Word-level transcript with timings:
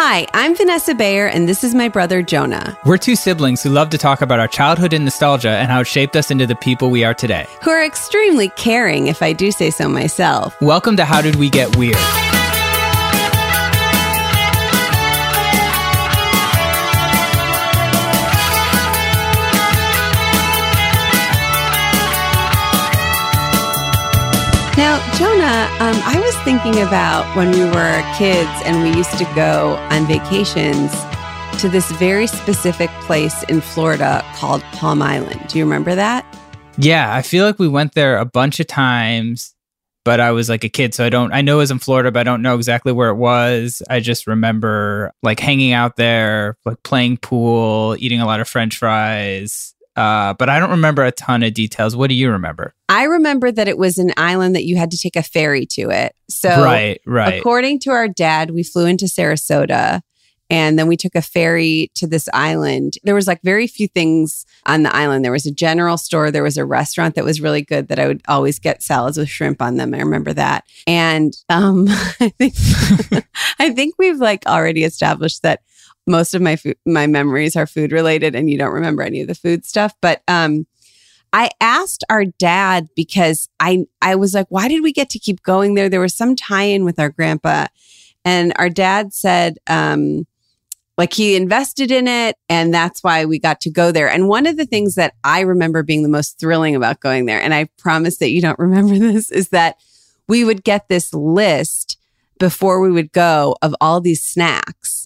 Hi, 0.00 0.28
I'm 0.32 0.54
Vanessa 0.54 0.94
Bayer, 0.94 1.26
and 1.26 1.48
this 1.48 1.64
is 1.64 1.74
my 1.74 1.88
brother 1.88 2.22
Jonah. 2.22 2.78
We're 2.84 2.98
two 2.98 3.16
siblings 3.16 3.64
who 3.64 3.70
love 3.70 3.90
to 3.90 3.98
talk 3.98 4.20
about 4.22 4.38
our 4.38 4.46
childhood 4.46 4.92
and 4.92 5.04
nostalgia 5.04 5.50
and 5.50 5.72
how 5.72 5.80
it 5.80 5.88
shaped 5.88 6.14
us 6.14 6.30
into 6.30 6.46
the 6.46 6.54
people 6.54 6.88
we 6.88 7.02
are 7.02 7.14
today. 7.14 7.48
Who 7.64 7.70
are 7.70 7.84
extremely 7.84 8.50
caring, 8.50 9.08
if 9.08 9.24
I 9.24 9.32
do 9.32 9.50
say 9.50 9.70
so 9.70 9.88
myself. 9.88 10.54
Welcome 10.60 10.96
to 10.98 11.04
How 11.04 11.20
Did 11.20 11.34
We 11.34 11.50
Get 11.50 11.76
Weird? 11.76 11.96
Now, 24.98 25.16
Jonah, 25.16 25.68
um, 25.78 26.02
I 26.04 26.18
was 26.18 26.34
thinking 26.38 26.82
about 26.82 27.24
when 27.36 27.52
we 27.52 27.60
were 27.60 28.02
kids 28.16 28.50
and 28.64 28.82
we 28.82 28.96
used 28.96 29.16
to 29.18 29.24
go 29.36 29.76
on 29.90 30.06
vacations 30.06 30.90
to 31.60 31.68
this 31.68 31.88
very 31.92 32.26
specific 32.26 32.90
place 33.02 33.44
in 33.44 33.60
Florida 33.60 34.24
called 34.34 34.60
Palm 34.72 35.00
Island. 35.00 35.40
Do 35.46 35.58
you 35.58 35.64
remember 35.64 35.94
that? 35.94 36.26
Yeah, 36.78 37.14
I 37.14 37.22
feel 37.22 37.44
like 37.44 37.60
we 37.60 37.68
went 37.68 37.94
there 37.94 38.18
a 38.18 38.24
bunch 38.24 38.58
of 38.58 38.66
times, 38.66 39.54
but 40.04 40.18
I 40.18 40.32
was 40.32 40.48
like 40.48 40.64
a 40.64 40.68
kid, 40.68 40.94
so 40.94 41.04
I 41.04 41.10
don't. 41.10 41.32
I 41.32 41.42
know 41.42 41.56
it 41.56 41.58
was 41.58 41.70
in 41.70 41.78
Florida, 41.78 42.10
but 42.10 42.18
I 42.18 42.24
don't 42.24 42.42
know 42.42 42.56
exactly 42.56 42.90
where 42.90 43.10
it 43.10 43.16
was. 43.16 43.80
I 43.88 44.00
just 44.00 44.26
remember 44.26 45.12
like 45.22 45.38
hanging 45.38 45.72
out 45.72 45.94
there, 45.94 46.56
like 46.64 46.82
playing 46.82 47.18
pool, 47.18 47.94
eating 48.00 48.20
a 48.20 48.26
lot 48.26 48.40
of 48.40 48.48
French 48.48 48.78
fries, 48.78 49.76
uh, 49.98 50.32
but 50.34 50.48
I 50.48 50.60
don't 50.60 50.70
remember 50.70 51.04
a 51.04 51.10
ton 51.10 51.42
of 51.42 51.52
details. 51.54 51.96
What 51.96 52.08
do 52.08 52.14
you 52.14 52.30
remember? 52.30 52.72
I 52.88 53.04
remember 53.04 53.50
that 53.50 53.66
it 53.66 53.76
was 53.76 53.98
an 53.98 54.12
island 54.16 54.54
that 54.54 54.64
you 54.64 54.76
had 54.76 54.92
to 54.92 54.98
take 54.98 55.16
a 55.16 55.24
ferry 55.24 55.66
to 55.72 55.90
it. 55.90 56.14
So, 56.30 56.48
right, 56.48 57.00
right. 57.04 57.40
According 57.40 57.80
to 57.80 57.90
our 57.90 58.06
dad, 58.06 58.52
we 58.52 58.62
flew 58.62 58.86
into 58.86 59.06
Sarasota 59.06 60.02
and 60.50 60.78
then 60.78 60.86
we 60.86 60.96
took 60.96 61.16
a 61.16 61.20
ferry 61.20 61.90
to 61.96 62.06
this 62.06 62.28
island. 62.32 62.94
There 63.02 63.16
was 63.16 63.26
like 63.26 63.42
very 63.42 63.66
few 63.66 63.88
things 63.88 64.46
on 64.66 64.84
the 64.84 64.94
island. 64.94 65.24
There 65.24 65.32
was 65.32 65.46
a 65.46 65.52
general 65.52 65.98
store, 65.98 66.30
there 66.30 66.44
was 66.44 66.56
a 66.56 66.64
restaurant 66.64 67.16
that 67.16 67.24
was 67.24 67.40
really 67.40 67.62
good 67.62 67.88
that 67.88 67.98
I 67.98 68.06
would 68.06 68.22
always 68.28 68.60
get 68.60 68.84
salads 68.84 69.18
with 69.18 69.28
shrimp 69.28 69.60
on 69.60 69.78
them. 69.78 69.94
I 69.94 69.98
remember 69.98 70.32
that. 70.34 70.64
And 70.86 71.34
um 71.48 71.86
I 72.20 72.32
think 72.38 72.54
I 73.58 73.70
think 73.70 73.96
we've 73.98 74.20
like 74.20 74.46
already 74.46 74.84
established 74.84 75.42
that 75.42 75.60
most 76.08 76.34
of 76.34 76.42
my 76.42 76.56
food, 76.56 76.76
my 76.86 77.06
memories 77.06 77.54
are 77.54 77.66
food 77.66 77.92
related 77.92 78.34
and 78.34 78.50
you 78.50 78.58
don't 78.58 78.72
remember 78.72 79.02
any 79.02 79.20
of 79.20 79.28
the 79.28 79.34
food 79.34 79.64
stuff 79.64 79.94
but 80.00 80.22
um 80.26 80.66
I 81.32 81.50
asked 81.60 82.04
our 82.08 82.24
dad 82.24 82.88
because 82.96 83.48
I 83.60 83.84
I 84.00 84.14
was 84.16 84.34
like 84.34 84.46
why 84.48 84.68
did 84.68 84.82
we 84.82 84.92
get 84.92 85.10
to 85.10 85.18
keep 85.18 85.42
going 85.42 85.74
there? 85.74 85.88
There 85.88 86.00
was 86.00 86.14
some 86.14 86.34
tie-in 86.34 86.84
with 86.84 86.98
our 86.98 87.10
grandpa. 87.10 87.66
And 88.24 88.52
our 88.56 88.70
dad 88.70 89.12
said 89.12 89.58
um 89.66 90.26
like 90.96 91.12
he 91.12 91.36
invested 91.36 91.92
in 91.92 92.08
it 92.08 92.36
and 92.48 92.74
that's 92.74 93.04
why 93.04 93.24
we 93.24 93.38
got 93.38 93.60
to 93.60 93.70
go 93.70 93.92
there. 93.92 94.08
And 94.08 94.26
one 94.26 94.46
of 94.46 94.56
the 94.56 94.66
things 94.66 94.96
that 94.96 95.14
I 95.22 95.40
remember 95.40 95.82
being 95.82 96.02
the 96.02 96.08
most 96.08 96.40
thrilling 96.40 96.74
about 96.74 97.00
going 97.00 97.26
there 97.26 97.40
and 97.40 97.54
I 97.54 97.68
promise 97.78 98.18
that 98.18 98.30
you 98.30 98.40
don't 98.40 98.58
remember 98.66 98.98
this 98.98 99.30
is 99.30 99.50
that 99.50 99.76
we 100.26 100.44
would 100.44 100.64
get 100.64 100.88
this 100.88 101.12
list 101.12 101.98
before 102.38 102.80
we 102.80 102.90
would 102.90 103.12
go 103.12 103.56
of 103.62 103.74
all 103.80 104.00
these 104.00 104.22
snacks 104.22 104.97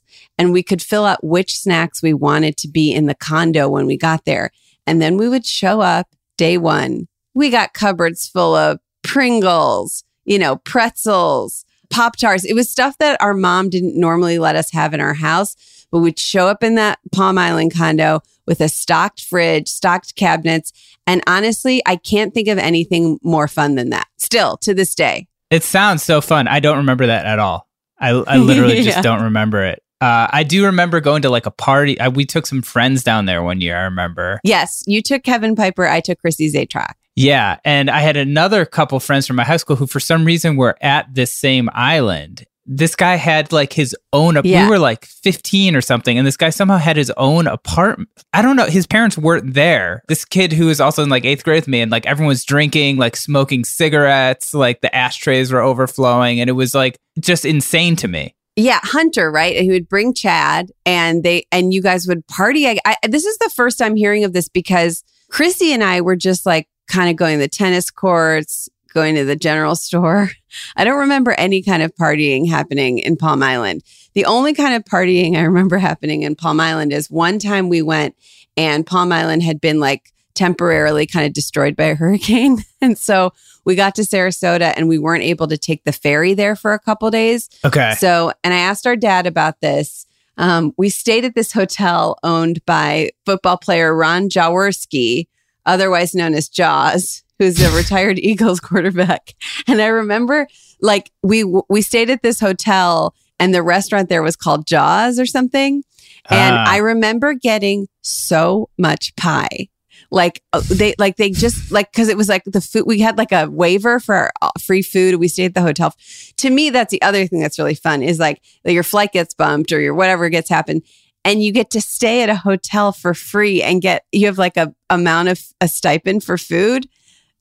and 0.42 0.52
we 0.52 0.64
could 0.64 0.82
fill 0.82 1.04
out 1.04 1.22
which 1.22 1.56
snacks 1.56 2.02
we 2.02 2.12
wanted 2.12 2.56
to 2.56 2.66
be 2.66 2.92
in 2.92 3.06
the 3.06 3.14
condo 3.14 3.68
when 3.68 3.86
we 3.86 3.96
got 3.96 4.24
there. 4.24 4.50
And 4.88 5.00
then 5.00 5.16
we 5.16 5.28
would 5.28 5.46
show 5.46 5.80
up 5.80 6.08
day 6.36 6.58
one. 6.58 7.06
We 7.32 7.48
got 7.48 7.74
cupboards 7.74 8.26
full 8.26 8.56
of 8.56 8.80
Pringles, 9.04 10.02
you 10.24 10.40
know, 10.40 10.56
pretzels, 10.56 11.64
Pop 11.90 12.16
Tarts. 12.16 12.44
It 12.44 12.54
was 12.54 12.68
stuff 12.68 12.98
that 12.98 13.22
our 13.22 13.34
mom 13.34 13.70
didn't 13.70 13.94
normally 13.94 14.40
let 14.40 14.56
us 14.56 14.72
have 14.72 14.92
in 14.92 15.00
our 15.00 15.14
house, 15.14 15.54
but 15.92 16.00
we'd 16.00 16.18
show 16.18 16.48
up 16.48 16.64
in 16.64 16.74
that 16.74 16.98
Palm 17.12 17.38
Island 17.38 17.72
condo 17.72 18.20
with 18.44 18.60
a 18.60 18.68
stocked 18.68 19.22
fridge, 19.22 19.68
stocked 19.68 20.16
cabinets. 20.16 20.72
And 21.06 21.22
honestly, 21.28 21.82
I 21.86 21.94
can't 21.94 22.34
think 22.34 22.48
of 22.48 22.58
anything 22.58 23.20
more 23.22 23.46
fun 23.46 23.76
than 23.76 23.90
that 23.90 24.08
still 24.18 24.56
to 24.56 24.74
this 24.74 24.96
day. 24.96 25.28
It 25.50 25.62
sounds 25.62 26.02
so 26.02 26.20
fun. 26.20 26.48
I 26.48 26.58
don't 26.58 26.78
remember 26.78 27.06
that 27.06 27.26
at 27.26 27.38
all. 27.38 27.68
I, 27.96 28.08
I 28.08 28.38
literally 28.38 28.78
yeah. 28.78 28.90
just 28.90 29.04
don't 29.04 29.22
remember 29.22 29.62
it. 29.62 29.84
Uh, 30.02 30.26
I 30.32 30.42
do 30.42 30.64
remember 30.64 31.00
going 31.00 31.22
to 31.22 31.30
like 31.30 31.46
a 31.46 31.52
party. 31.52 31.98
I, 32.00 32.08
we 32.08 32.24
took 32.24 32.44
some 32.44 32.60
friends 32.60 33.04
down 33.04 33.26
there 33.26 33.40
one 33.40 33.60
year. 33.60 33.76
I 33.76 33.82
remember. 33.82 34.40
Yes, 34.42 34.82
you 34.88 35.00
took 35.00 35.22
Kevin 35.22 35.54
Piper. 35.54 35.86
I 35.86 36.00
took 36.00 36.18
Chrissy 36.18 36.50
Zatrock. 36.50 36.94
Yeah, 37.14 37.60
and 37.64 37.88
I 37.88 38.00
had 38.00 38.16
another 38.16 38.64
couple 38.64 38.98
friends 38.98 39.28
from 39.28 39.36
my 39.36 39.44
high 39.44 39.58
school 39.58 39.76
who, 39.76 39.86
for 39.86 40.00
some 40.00 40.24
reason, 40.24 40.56
were 40.56 40.76
at 40.80 41.14
this 41.14 41.32
same 41.32 41.70
island. 41.72 42.44
This 42.66 42.96
guy 42.96 43.14
had 43.14 43.52
like 43.52 43.72
his 43.72 43.94
own. 44.12 44.40
Yeah. 44.42 44.64
We 44.64 44.70
were 44.70 44.78
like 44.78 45.04
fifteen 45.04 45.76
or 45.76 45.80
something, 45.80 46.18
and 46.18 46.26
this 46.26 46.36
guy 46.36 46.50
somehow 46.50 46.78
had 46.78 46.96
his 46.96 47.12
own 47.16 47.46
apartment. 47.46 48.08
I 48.32 48.42
don't 48.42 48.56
know. 48.56 48.66
His 48.66 48.88
parents 48.88 49.16
weren't 49.18 49.54
there. 49.54 50.02
This 50.08 50.24
kid 50.24 50.52
who 50.52 50.66
was 50.66 50.80
also 50.80 51.02
in 51.02 51.10
like 51.10 51.24
eighth 51.24 51.44
grade 51.44 51.58
with 51.58 51.68
me, 51.68 51.80
and 51.80 51.92
like 51.92 52.06
everyone 52.06 52.28
was 52.28 52.44
drinking, 52.44 52.96
like 52.96 53.14
smoking 53.14 53.64
cigarettes, 53.64 54.52
like 54.54 54.80
the 54.80 54.92
ashtrays 54.94 55.52
were 55.52 55.60
overflowing, 55.60 56.40
and 56.40 56.50
it 56.50 56.54
was 56.54 56.74
like 56.74 56.96
just 57.20 57.44
insane 57.44 57.94
to 57.96 58.08
me. 58.08 58.34
Yeah, 58.54 58.80
Hunter, 58.82 59.30
right? 59.30 59.56
He 59.56 59.70
would 59.70 59.88
bring 59.88 60.12
Chad 60.12 60.72
and 60.84 61.22
they 61.22 61.46
and 61.50 61.72
you 61.72 61.80
guys 61.80 62.06
would 62.06 62.26
party. 62.26 62.68
I, 62.68 62.78
I, 62.84 62.96
this 63.08 63.24
is 63.24 63.38
the 63.38 63.50
first 63.54 63.78
time 63.78 63.96
hearing 63.96 64.24
of 64.24 64.34
this 64.34 64.48
because 64.48 65.02
Chrissy 65.30 65.72
and 65.72 65.82
I 65.82 66.02
were 66.02 66.16
just 66.16 66.44
like 66.44 66.68
kind 66.86 67.08
of 67.08 67.16
going 67.16 67.38
to 67.38 67.42
the 67.42 67.48
tennis 67.48 67.90
courts, 67.90 68.68
going 68.92 69.14
to 69.14 69.24
the 69.24 69.36
general 69.36 69.74
store. 69.74 70.30
I 70.76 70.84
don't 70.84 71.00
remember 71.00 71.32
any 71.32 71.62
kind 71.62 71.82
of 71.82 71.94
partying 71.94 72.48
happening 72.48 72.98
in 72.98 73.16
Palm 73.16 73.42
Island. 73.42 73.82
The 74.12 74.26
only 74.26 74.52
kind 74.52 74.74
of 74.74 74.84
partying 74.84 75.36
I 75.36 75.42
remember 75.42 75.78
happening 75.78 76.22
in 76.22 76.36
Palm 76.36 76.60
Island 76.60 76.92
is 76.92 77.10
one 77.10 77.38
time 77.38 77.70
we 77.70 77.80
went 77.80 78.14
and 78.56 78.86
Palm 78.86 79.12
Island 79.12 79.42
had 79.42 79.62
been 79.62 79.80
like 79.80 80.12
temporarily 80.34 81.06
kind 81.06 81.26
of 81.26 81.32
destroyed 81.32 81.76
by 81.76 81.84
a 81.84 81.94
hurricane. 81.94 82.58
And 82.82 82.98
so 82.98 83.32
we 83.64 83.74
got 83.74 83.94
to 83.96 84.02
Sarasota 84.02 84.72
and 84.76 84.88
we 84.88 84.98
weren't 84.98 85.22
able 85.24 85.46
to 85.48 85.56
take 85.58 85.84
the 85.84 85.92
ferry 85.92 86.34
there 86.34 86.56
for 86.56 86.72
a 86.72 86.78
couple 86.78 87.10
days. 87.10 87.48
Okay. 87.64 87.94
So, 87.98 88.32
and 88.42 88.52
I 88.52 88.58
asked 88.58 88.86
our 88.86 88.96
dad 88.96 89.26
about 89.26 89.60
this. 89.60 90.06
Um, 90.38 90.72
we 90.76 90.88
stayed 90.88 91.24
at 91.24 91.34
this 91.34 91.52
hotel 91.52 92.18
owned 92.22 92.64
by 92.64 93.10
football 93.26 93.58
player 93.58 93.94
Ron 93.94 94.28
Jaworski, 94.28 95.26
otherwise 95.66 96.14
known 96.14 96.34
as 96.34 96.48
Jaws, 96.48 97.22
who's 97.38 97.60
a 97.60 97.70
retired 97.76 98.18
Eagles 98.18 98.58
quarterback. 98.60 99.34
And 99.66 99.80
I 99.82 99.86
remember 99.86 100.48
like 100.80 101.10
we 101.22 101.44
we 101.68 101.82
stayed 101.82 102.10
at 102.10 102.22
this 102.22 102.40
hotel 102.40 103.14
and 103.38 103.54
the 103.54 103.62
restaurant 103.62 104.08
there 104.08 104.22
was 104.22 104.36
called 104.36 104.66
Jaws 104.66 105.18
or 105.20 105.26
something. 105.26 105.84
And 106.30 106.54
Ah. 106.56 106.64
I 106.68 106.76
remember 106.78 107.34
getting 107.34 107.88
so 108.00 108.68
much 108.78 109.14
pie. 109.16 109.68
Like 110.12 110.42
uh, 110.52 110.60
they 110.68 110.94
like 110.98 111.16
they 111.16 111.30
just 111.30 111.72
like 111.72 111.90
because 111.90 112.08
it 112.08 112.18
was 112.18 112.28
like 112.28 112.44
the 112.44 112.60
food 112.60 112.84
we 112.86 113.00
had 113.00 113.16
like 113.16 113.32
a 113.32 113.48
waiver 113.50 113.98
for 113.98 114.30
uh, 114.42 114.50
free 114.60 114.82
food. 114.82 115.14
We 115.14 115.26
stayed 115.26 115.46
at 115.46 115.54
the 115.54 115.62
hotel. 115.62 115.94
To 116.36 116.50
me, 116.50 116.68
that's 116.68 116.90
the 116.90 117.00
other 117.00 117.26
thing 117.26 117.40
that's 117.40 117.58
really 117.58 117.74
fun 117.74 118.02
is 118.02 118.18
like 118.18 118.42
your 118.62 118.82
flight 118.82 119.12
gets 119.12 119.32
bumped 119.32 119.72
or 119.72 119.80
your 119.80 119.94
whatever 119.94 120.28
gets 120.28 120.50
happened, 120.50 120.82
and 121.24 121.42
you 121.42 121.50
get 121.50 121.70
to 121.70 121.80
stay 121.80 122.22
at 122.22 122.28
a 122.28 122.36
hotel 122.36 122.92
for 122.92 123.14
free 123.14 123.62
and 123.62 123.80
get 123.80 124.04
you 124.12 124.26
have 124.26 124.36
like 124.36 124.58
a 124.58 124.74
amount 124.90 125.28
of 125.28 125.40
a 125.62 125.66
stipend 125.66 126.22
for 126.22 126.36
food. 126.36 126.86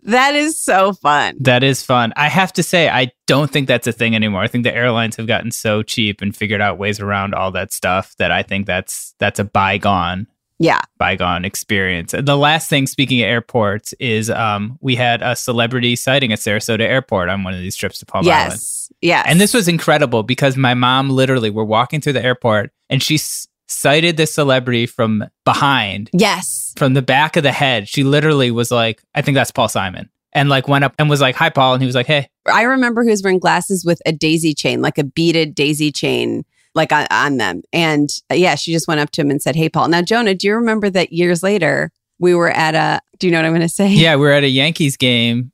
That 0.03 0.33
is 0.33 0.57
so 0.57 0.94
fun. 0.94 1.35
That 1.41 1.63
is 1.63 1.83
fun. 1.83 2.13
I 2.15 2.29
have 2.29 2.53
to 2.53 2.63
say, 2.63 2.89
I 2.89 3.12
don't 3.27 3.51
think 3.51 3.68
that's 3.68 3.85
a 3.85 3.91
thing 3.91 4.15
anymore. 4.15 4.41
I 4.41 4.47
think 4.47 4.63
the 4.63 4.73
airlines 4.73 5.18
have 5.18 5.27
gotten 5.27 5.51
so 5.51 5.83
cheap 5.83 6.21
and 6.21 6.35
figured 6.35 6.62
out 6.62 6.79
ways 6.79 7.00
around 7.00 7.35
all 7.35 7.51
that 7.51 7.71
stuff 7.71 8.15
that 8.18 8.31
I 8.31 8.44
think 8.44 8.65
that's 8.65 9.13
that's 9.19 9.39
a 9.39 9.44
bygone 9.44 10.27
Yeah. 10.61 10.81
bygone 10.97 11.43
experience. 11.45 12.13
And 12.13 12.27
the 12.27 12.37
last 12.37 12.69
thing, 12.69 12.87
speaking 12.87 13.21
of 13.21 13.25
airports, 13.25 13.93
is 13.99 14.29
um, 14.29 14.77
we 14.81 14.95
had 14.95 15.21
a 15.21 15.35
celebrity 15.35 15.95
sighting 15.95 16.31
at 16.31 16.39
Sarasota 16.39 16.81
Airport 16.81 17.29
on 17.29 17.43
one 17.43 17.53
of 17.53 17.59
these 17.59 17.75
trips 17.75 17.99
to 17.99 18.05
Palm 18.05 18.27
Island. 18.27 18.51
Yes. 18.53 18.91
Yes. 19.01 19.25
And 19.27 19.41
this 19.41 19.53
was 19.53 19.67
incredible 19.67 20.23
because 20.23 20.55
my 20.55 20.73
mom 20.73 21.09
literally, 21.09 21.49
we're 21.49 21.63
walking 21.63 22.01
through 22.01 22.13
the 22.13 22.23
airport 22.23 22.71
and 22.89 23.01
she 23.01 23.15
s- 23.15 23.47
sighted 23.67 24.17
this 24.17 24.33
celebrity 24.33 24.85
from 24.85 25.23
behind, 25.45 26.09
yes. 26.13 26.73
from 26.77 26.93
the 26.93 27.01
back 27.01 27.35
of 27.35 27.43
the 27.43 27.51
head. 27.51 27.87
She 27.87 28.03
literally 28.03 28.51
was 28.51 28.69
like, 28.69 29.01
I 29.15 29.21
think 29.21 29.35
that's 29.35 29.51
Paul 29.51 29.69
Simon. 29.69 30.09
And 30.33 30.49
like 30.49 30.67
went 30.67 30.83
up 30.83 30.93
and 30.99 31.09
was 31.09 31.19
like, 31.19 31.35
Hi, 31.35 31.49
Paul. 31.49 31.73
And 31.73 31.81
he 31.81 31.85
was 31.85 31.95
like, 31.95 32.05
Hey, 32.05 32.29
I 32.51 32.63
remember 32.63 33.03
he 33.03 33.09
was 33.09 33.21
wearing 33.23 33.39
glasses 33.39 33.83
with 33.83 34.01
a 34.05 34.11
daisy 34.11 34.53
chain, 34.53 34.81
like 34.81 34.97
a 34.97 35.03
beaded 35.03 35.55
daisy 35.55 35.91
chain, 35.91 36.45
like 36.75 36.91
on, 36.91 37.07
on 37.12 37.38
them. 37.38 37.62
And 37.73 38.09
uh, 38.31 38.35
yeah, 38.35 38.56
she 38.56 38.71
just 38.71 38.88
went 38.88 39.00
up 39.01 39.12
to 39.12 39.21
him 39.21 39.29
and 39.29 39.41
said, 39.41 39.56
Hey, 39.56 39.69
Paul. 39.69 39.88
Now, 39.89 40.01
Jonah, 40.01 40.33
do 40.35 40.47
you 40.47 40.56
remember 40.56 40.89
that 40.89 41.12
years 41.12 41.44
later 41.44 41.91
we 42.19 42.33
were 42.35 42.50
at 42.51 42.75
a, 42.75 43.01
do 43.19 43.27
you 43.27 43.31
know 43.31 43.39
what 43.39 43.45
I'm 43.45 43.51
going 43.51 43.62
to 43.62 43.69
say? 43.69 43.89
Yeah, 43.91 44.15
we 44.15 44.21
were 44.21 44.31
at 44.31 44.44
a 44.44 44.50
Yankees 44.50 44.95
game 44.97 45.51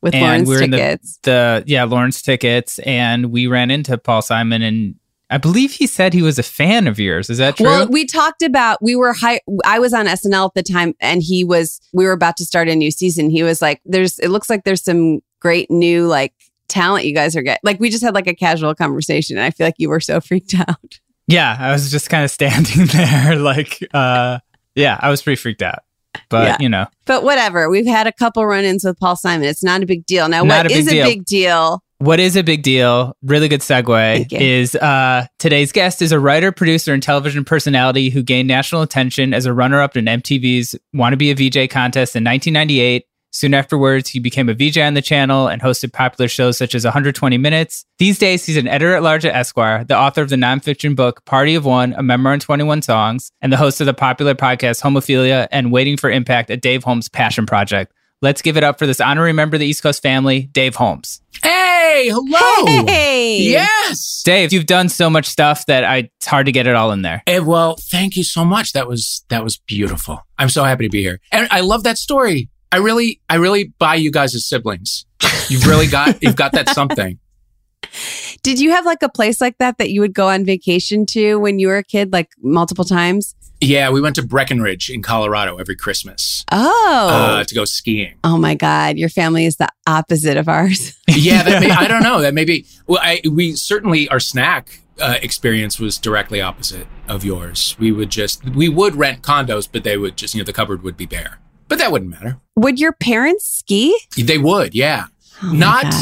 With 0.00 0.14
and 0.14 0.22
Lawrence 0.22 0.48
we 0.48 0.64
in 0.64 0.70
the- 0.70 0.76
tickets. 0.76 1.18
the 1.22 1.64
yeah 1.66 1.84
Lawrence 1.84 2.22
tickets, 2.22 2.78
and 2.80 3.26
we 3.32 3.46
ran 3.46 3.70
into 3.70 3.96
Paul 3.98 4.22
Simon, 4.22 4.62
and 4.62 4.94
I 5.30 5.38
believe 5.38 5.72
he 5.72 5.86
said 5.86 6.12
he 6.12 6.20
was 6.22 6.38
a 6.38 6.42
fan 6.42 6.86
of 6.86 7.00
yours. 7.00 7.30
Is 7.30 7.38
that 7.38 7.56
true? 7.56 7.66
Well, 7.66 7.88
we 7.88 8.04
talked 8.06 8.42
about 8.42 8.82
we 8.82 8.94
were 8.94 9.14
high. 9.14 9.40
I 9.64 9.78
was 9.78 9.94
on 9.94 10.06
SNL 10.06 10.48
at 10.48 10.54
the 10.54 10.62
time, 10.62 10.94
and 11.00 11.22
he 11.22 11.42
was. 11.42 11.80
We 11.94 12.04
were 12.04 12.12
about 12.12 12.36
to 12.36 12.44
start 12.44 12.68
a 12.68 12.76
new 12.76 12.90
season. 12.90 13.30
He 13.30 13.42
was 13.42 13.62
like, 13.62 13.80
"There's. 13.86 14.18
It 14.18 14.28
looks 14.28 14.50
like 14.50 14.64
there's 14.64 14.82
some 14.84 15.20
great 15.40 15.70
new 15.70 16.06
like 16.06 16.34
talent 16.68 17.04
you 17.04 17.14
guys 17.14 17.36
are 17.36 17.42
getting." 17.42 17.60
Like 17.62 17.80
we 17.80 17.90
just 17.90 18.02
had 18.02 18.14
like 18.14 18.26
a 18.26 18.34
casual 18.34 18.74
conversation, 18.74 19.36
and 19.36 19.44
I 19.44 19.50
feel 19.50 19.66
like 19.66 19.74
you 19.78 19.88
were 19.88 20.00
so 20.00 20.20
freaked 20.22 20.54
out. 20.58 20.98
yeah, 21.26 21.56
I 21.58 21.72
was 21.72 21.90
just 21.90 22.10
kind 22.10 22.24
of 22.24 22.30
standing 22.30 22.86
there, 22.92 23.36
like, 23.36 23.78
uh, 23.94 24.38
yeah, 24.74 24.98
I 25.00 25.10
was 25.10 25.22
pretty 25.22 25.36
freaked 25.40 25.62
out. 25.62 25.80
But 26.28 26.44
Yeah. 26.46 26.56
you 26.60 26.68
know, 26.68 26.86
But 27.06 27.24
whatever. 27.24 27.68
We've 27.68 27.86
had 27.86 28.06
a 28.06 28.12
couple 28.12 28.46
run-ins 28.46 28.84
with 28.84 28.98
Paul 29.00 29.16
Simon. 29.16 29.48
It's 29.48 29.64
not 29.64 29.82
a 29.82 29.86
big 29.86 30.06
deal. 30.06 30.28
Now, 30.28 30.44
Not 30.44 30.58
what 30.58 30.66
a 30.66 30.68
big 30.68 30.78
is 30.78 30.86
deal. 30.86 31.04
a 31.04 31.08
big 31.08 31.24
deal? 31.24 31.82
what 31.98 32.20
is 32.20 32.36
a 32.36 32.42
big 32.42 32.62
deal? 32.62 33.16
Really 33.22 33.48
good 33.48 33.60
segue 33.62 34.30
is 34.32 34.74
uh, 34.76 35.26
today's 35.38 35.72
guest 35.72 36.02
is 36.02 36.12
a 36.12 36.20
writer, 36.20 36.52
producer, 36.52 36.92
and 36.92 37.02
television 37.02 37.44
personality 37.44 38.10
who 38.10 38.22
gained 38.22 38.46
national 38.46 38.82
attention 38.82 39.32
as 39.34 39.46
a 39.46 39.52
runner-up 39.52 39.96
in 39.96 40.04
MTV's 40.04 40.76
"Want 40.92 41.14
to 41.14 41.16
Be 41.16 41.30
a 41.30 41.34
VJ" 41.34 41.68
contest 41.70 42.14
in 42.14 42.22
1998. 42.24 43.04
Soon 43.34 43.52
afterwards, 43.52 44.10
he 44.10 44.20
became 44.20 44.48
a 44.48 44.54
VJ 44.54 44.78
on 44.78 44.94
the 44.94 45.02
channel 45.02 45.48
and 45.48 45.60
hosted 45.60 45.92
popular 45.92 46.28
shows 46.28 46.56
such 46.56 46.72
as 46.72 46.84
120 46.84 47.36
Minutes. 47.36 47.84
These 47.98 48.16
days, 48.20 48.46
he's 48.46 48.56
an 48.56 48.68
editor 48.68 48.94
at 48.94 49.02
large 49.02 49.26
at 49.26 49.34
Esquire, 49.34 49.82
the 49.82 49.96
author 49.96 50.22
of 50.22 50.28
the 50.28 50.36
nonfiction 50.36 50.94
book 50.94 51.24
Party 51.24 51.56
of 51.56 51.64
One, 51.64 51.94
a 51.94 52.02
memoir 52.04 52.32
in 52.34 52.38
21 52.38 52.82
songs, 52.82 53.32
and 53.42 53.52
the 53.52 53.56
host 53.56 53.80
of 53.80 53.86
the 53.86 53.92
popular 53.92 54.36
podcast 54.36 54.82
Homophilia 54.82 55.48
and 55.50 55.72
Waiting 55.72 55.96
for 55.96 56.12
Impact, 56.12 56.48
a 56.48 56.56
Dave 56.56 56.84
Holmes 56.84 57.08
passion 57.08 57.44
project. 57.44 57.92
Let's 58.22 58.40
give 58.40 58.56
it 58.56 58.62
up 58.62 58.78
for 58.78 58.86
this 58.86 59.00
honorary 59.00 59.32
member 59.32 59.56
of 59.56 59.60
the 59.60 59.66
East 59.66 59.82
Coast 59.82 60.00
family, 60.00 60.42
Dave 60.52 60.76
Holmes. 60.76 61.20
Hey, 61.42 62.10
hello. 62.10 62.86
Hey. 62.86 63.38
Yes. 63.40 64.22
Dave, 64.24 64.52
you've 64.52 64.66
done 64.66 64.88
so 64.88 65.10
much 65.10 65.26
stuff 65.26 65.66
that 65.66 65.82
I, 65.82 66.08
it's 66.16 66.26
hard 66.26 66.46
to 66.46 66.52
get 66.52 66.68
it 66.68 66.76
all 66.76 66.92
in 66.92 67.02
there. 67.02 67.24
Eh, 67.26 67.40
well, 67.40 67.76
thank 67.90 68.16
you 68.16 68.22
so 68.22 68.44
much. 68.44 68.74
That 68.74 68.86
was 68.86 69.24
that 69.28 69.42
was 69.42 69.56
beautiful. 69.58 70.20
I'm 70.38 70.50
so 70.50 70.62
happy 70.62 70.84
to 70.84 70.90
be 70.90 71.02
here, 71.02 71.20
and 71.32 71.48
I 71.50 71.62
love 71.62 71.82
that 71.82 71.98
story. 71.98 72.48
I 72.74 72.78
really, 72.78 73.20
I 73.30 73.36
really 73.36 73.72
buy 73.78 73.94
you 73.94 74.10
guys 74.10 74.34
as 74.34 74.44
siblings. 74.44 75.06
You've 75.48 75.64
really 75.64 75.86
got, 75.86 76.20
you've 76.20 76.34
got 76.34 76.50
that 76.52 76.68
something. 76.70 77.20
Did 78.42 78.58
you 78.58 78.70
have 78.72 78.84
like 78.84 79.02
a 79.04 79.08
place 79.08 79.40
like 79.40 79.58
that 79.58 79.78
that 79.78 79.90
you 79.90 80.00
would 80.00 80.12
go 80.12 80.28
on 80.28 80.44
vacation 80.44 81.06
to 81.06 81.36
when 81.36 81.60
you 81.60 81.68
were 81.68 81.76
a 81.76 81.84
kid, 81.84 82.12
like 82.12 82.30
multiple 82.42 82.84
times? 82.84 83.36
Yeah, 83.60 83.90
we 83.90 84.00
went 84.00 84.16
to 84.16 84.22
Breckenridge 84.26 84.90
in 84.90 85.02
Colorado 85.02 85.58
every 85.58 85.76
Christmas 85.76 86.44
Oh. 86.50 87.08
uh, 87.10 87.44
to 87.44 87.54
go 87.54 87.64
skiing. 87.64 88.16
oh 88.24 88.36
my 88.38 88.56
God. 88.56 88.98
Your 88.98 89.08
family 89.08 89.46
is 89.46 89.56
the 89.56 89.68
opposite 89.86 90.36
of 90.36 90.48
ours. 90.48 90.98
Yeah, 91.08 91.44
that 91.44 91.60
may, 91.62 91.70
I 91.84 91.86
don't 91.86 92.02
know. 92.02 92.20
That 92.22 92.34
maybe. 92.34 92.66
Well, 92.88 92.98
I, 93.00 93.20
we 93.30 93.52
certainly 93.52 94.08
our 94.08 94.18
snack 94.18 94.80
uh, 95.00 95.14
experience 95.22 95.78
was 95.78 95.96
directly 95.96 96.40
opposite 96.40 96.88
of 97.06 97.24
yours. 97.24 97.76
We 97.78 97.92
would 97.92 98.10
just 98.10 98.44
we 98.44 98.68
would 98.68 98.96
rent 98.96 99.22
condos, 99.22 99.68
but 99.70 99.84
they 99.84 99.96
would 99.96 100.16
just 100.16 100.34
you 100.34 100.40
know 100.40 100.44
the 100.44 100.52
cupboard 100.52 100.82
would 100.82 100.96
be 100.96 101.06
bare. 101.06 101.38
But 101.68 101.78
that 101.78 101.92
wouldn't 101.92 102.10
matter. 102.10 102.38
Would 102.56 102.78
your 102.78 102.92
parents 102.92 103.46
ski? 103.46 103.98
They 104.16 104.38
would, 104.38 104.74
yeah. 104.74 105.06
Oh 105.42 105.52
Not 105.52 105.94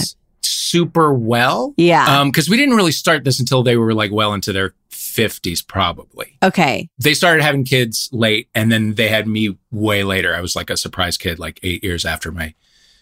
super 0.42 1.12
well. 1.12 1.74
Yeah. 1.76 2.20
Um, 2.20 2.30
because 2.30 2.48
we 2.48 2.56
didn't 2.56 2.76
really 2.76 2.92
start 2.92 3.24
this 3.24 3.40
until 3.40 3.62
they 3.62 3.76
were 3.76 3.94
like 3.94 4.12
well 4.12 4.34
into 4.34 4.52
their 4.52 4.74
fifties, 4.90 5.60
probably. 5.62 6.38
okay. 6.42 6.88
They 6.98 7.14
started 7.14 7.42
having 7.42 7.64
kids 7.64 8.08
late, 8.12 8.48
and 8.54 8.72
then 8.72 8.94
they 8.94 9.08
had 9.08 9.26
me 9.26 9.56
way 9.70 10.04
later. 10.04 10.34
I 10.34 10.40
was 10.40 10.56
like 10.56 10.70
a 10.70 10.76
surprise 10.76 11.16
kid, 11.18 11.38
like 11.38 11.60
eight 11.62 11.84
years 11.84 12.04
after 12.04 12.32
my 12.32 12.54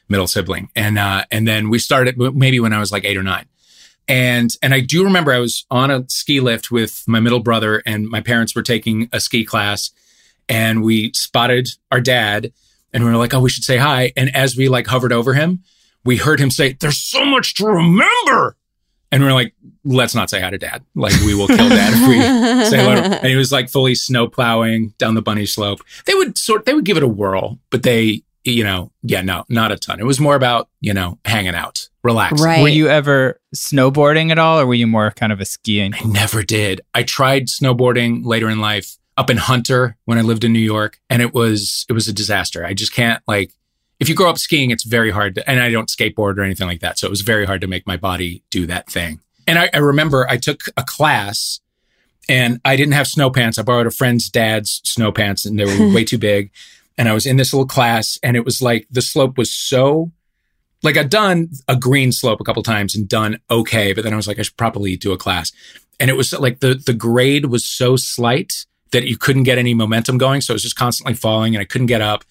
middle 0.09 0.27
sibling, 0.27 0.69
and 0.75 0.99
uh, 0.99 1.25
and 1.31 1.47
then 1.47 1.71
we 1.71 1.79
started 1.79 2.19
maybe 2.19 2.59
when 2.61 2.73
I 2.73 2.81
was 2.81 2.91
like 2.91 3.05
eight 3.05 3.17
or 3.17 3.23
nine. 3.23 3.47
And 4.09 4.51
and 4.61 4.75
I 4.75 4.81
do 4.81 5.05
remember 5.05 5.33
I 5.33 5.39
was 5.39 5.65
on 5.71 5.91
a 5.91 6.05
ski 6.09 6.41
lift 6.41 6.73
with 6.73 7.05
my 7.07 7.21
middle 7.21 7.41
brother, 7.41 7.83
and 7.87 8.09
my 8.09 8.21
parents 8.21 8.57
were 8.57 8.63
taking 8.63 9.09
a 9.13 9.21
ski 9.21 9.45
class, 9.45 9.91
and 10.51 10.83
we 10.83 11.13
spotted 11.15 11.69
our 11.91 12.01
dad, 12.01 12.53
and 12.93 13.05
we 13.05 13.11
were 13.11 13.17
like, 13.17 13.33
oh, 13.33 13.41
we 13.41 13.49
should 13.49 13.65
say 13.65 13.77
hi. 13.79 14.13
And 14.17 14.35
as 14.35 14.57
we 14.57 14.69
like 14.69 14.89
hovered 14.89 15.13
over 15.13 15.33
him, 15.33 15.63
we 16.05 16.17
heard 16.17 16.41
him 16.41 16.51
say, 16.51 16.73
"There's 16.73 16.99
so 16.99 17.25
much 17.25 17.55
to 17.55 17.67
remember," 17.67 18.57
and 19.13 19.23
we 19.23 19.29
are 19.29 19.33
like, 19.33 19.55
"Let's 19.85 20.15
not 20.15 20.29
say 20.29 20.41
hi 20.41 20.51
to 20.51 20.59
dad. 20.59 20.83
Like 20.95 21.15
we 21.21 21.35
will 21.35 21.47
kill 21.47 21.69
dad 21.69 21.93
if 21.95 22.09
we 22.09 22.71
say 22.71 22.79
hello." 22.79 22.95
And 22.95 23.27
he 23.27 23.37
was 23.37 23.53
like 23.53 23.69
fully 23.69 23.95
snow 23.95 24.27
plowing 24.27 24.95
down 24.99 25.15
the 25.15 25.23
bunny 25.23 25.47
slope. 25.47 25.81
They 26.07 26.15
would 26.15 26.37
sort, 26.37 26.65
they 26.65 26.75
would 26.75 26.85
give 26.85 26.97
it 26.97 27.03
a 27.03 27.09
whirl, 27.09 27.59
but 27.71 27.83
they, 27.83 28.23
you 28.45 28.65
know, 28.65 28.91
yeah, 29.03 29.21
no, 29.21 29.45
not 29.49 29.73
a 29.73 29.77
ton. 29.77 30.01
It 30.01 30.07
was 30.07 30.19
more 30.19 30.35
about 30.35 30.69
you 30.81 30.95
know 30.95 31.19
hanging 31.25 31.55
out, 31.55 31.89
relaxing. 32.03 32.45
Right. 32.45 32.63
Were 32.63 32.69
you 32.69 32.89
ever 32.89 33.39
snowboarding 33.55 34.31
at 34.31 34.39
all, 34.39 34.59
or 34.59 34.67
were 34.67 34.75
you 34.75 34.87
more 34.87 35.11
kind 35.11 35.33
of 35.33 35.41
a 35.41 35.45
skiing? 35.45 35.95
I 35.95 36.03
never 36.05 36.43
did. 36.43 36.81
I 36.95 37.03
tried 37.03 37.47
snowboarding 37.47 38.25
later 38.25 38.49
in 38.49 38.61
life 38.61 38.97
up 39.17 39.31
in 39.31 39.37
Hunter 39.37 39.97
when 40.05 40.19
I 40.19 40.23
lived 40.23 40.45
in 40.45 40.53
New 40.53 40.59
York, 40.59 41.01
and 41.09 41.23
it 41.23 41.35
was 41.35 41.87
it 41.89 41.93
was 41.93 42.09
a 42.09 42.13
disaster. 42.13 42.65
I 42.65 42.75
just 42.75 42.95
can't 42.95 43.23
like 43.27 43.53
if 44.01 44.09
you 44.09 44.15
grow 44.15 44.31
up 44.31 44.39
skiing, 44.39 44.71
it's 44.71 44.85
very 44.85 45.11
hard 45.11 45.35
to, 45.35 45.49
and 45.49 45.61
I 45.61 45.71
don't 45.71 45.89
skateboard 45.89 46.39
or 46.39 46.43
anything 46.43 46.67
like 46.67 46.81
that. 46.81 46.99
So 46.99 47.07
it 47.07 47.11
was 47.11 47.21
very 47.21 47.45
hard 47.45 47.61
to 47.61 47.67
make 47.67 47.87
my 47.87 47.99
body 47.99 48.43
do 48.51 48.67
that 48.67 48.91
thing. 48.91 49.21
And 49.47 49.59
I, 49.59 49.69
I 49.75 49.79
remember 49.79 50.27
I 50.29 50.39
took 50.39 50.63
a 50.77 50.83
class 50.83 51.61
and 52.29 52.61
I 52.65 52.77
didn't 52.77 52.95
have 52.95 53.07
snow 53.07 53.31
pants. 53.31 53.59
I 53.59 53.63
borrowed 53.63 53.87
a 53.87 53.91
friend's 53.91 54.31
dad's 54.31 54.81
snow 54.85 55.13
pants 55.13 55.45
and 55.45 55.59
they 55.59 55.67
were 55.67 55.95
way 55.95 56.05
too 56.05 56.19
big. 56.19 56.51
And 56.99 57.09
I 57.09 57.15
was 57.15 57.25
in 57.25 57.39
this 57.39 57.55
little 57.55 57.67
class 57.67 58.19
and 58.23 58.37
it 58.37 58.45
was 58.45 58.61
like 58.61 58.87
the 58.91 59.01
slope 59.01 59.39
was 59.39 59.51
so 59.51 60.13
like 60.83 60.99
I'd 60.99 61.09
done 61.09 61.49
a 61.67 61.75
green 61.75 62.13
slope 62.13 62.43
a 62.43 62.45
couple 62.45 62.63
times 62.63 62.95
and 62.95 63.09
done 63.09 63.39
okay, 63.51 63.95
but 63.95 64.05
then 64.05 64.13
I 64.13 64.17
was 64.17 64.29
like, 64.29 64.39
I 64.39 64.43
should 64.43 64.59
probably 64.59 64.99
do 64.99 65.13
a 65.13 65.17
class. 65.17 65.51
And 65.99 66.11
it 66.11 66.17
was 66.17 66.35
like 66.35 66.61
the 66.61 66.75
the 66.75 66.93
grade 66.93 67.47
was 67.47 67.65
so 67.65 67.97
slight 67.97 68.67
that 68.93 69.05
you 69.05 69.17
couldn't 69.17 69.45
get 69.45 69.59
any 69.59 69.75
momentum 69.75 70.19
going. 70.19 70.41
So 70.41 70.53
it 70.53 70.57
was 70.57 70.63
just 70.63 70.77
constantly 70.77 71.15
falling 71.15 71.55
and 71.55 71.63
I 71.63 71.65
couldn't 71.65 71.87
get 71.87 72.01
up. 72.01 72.25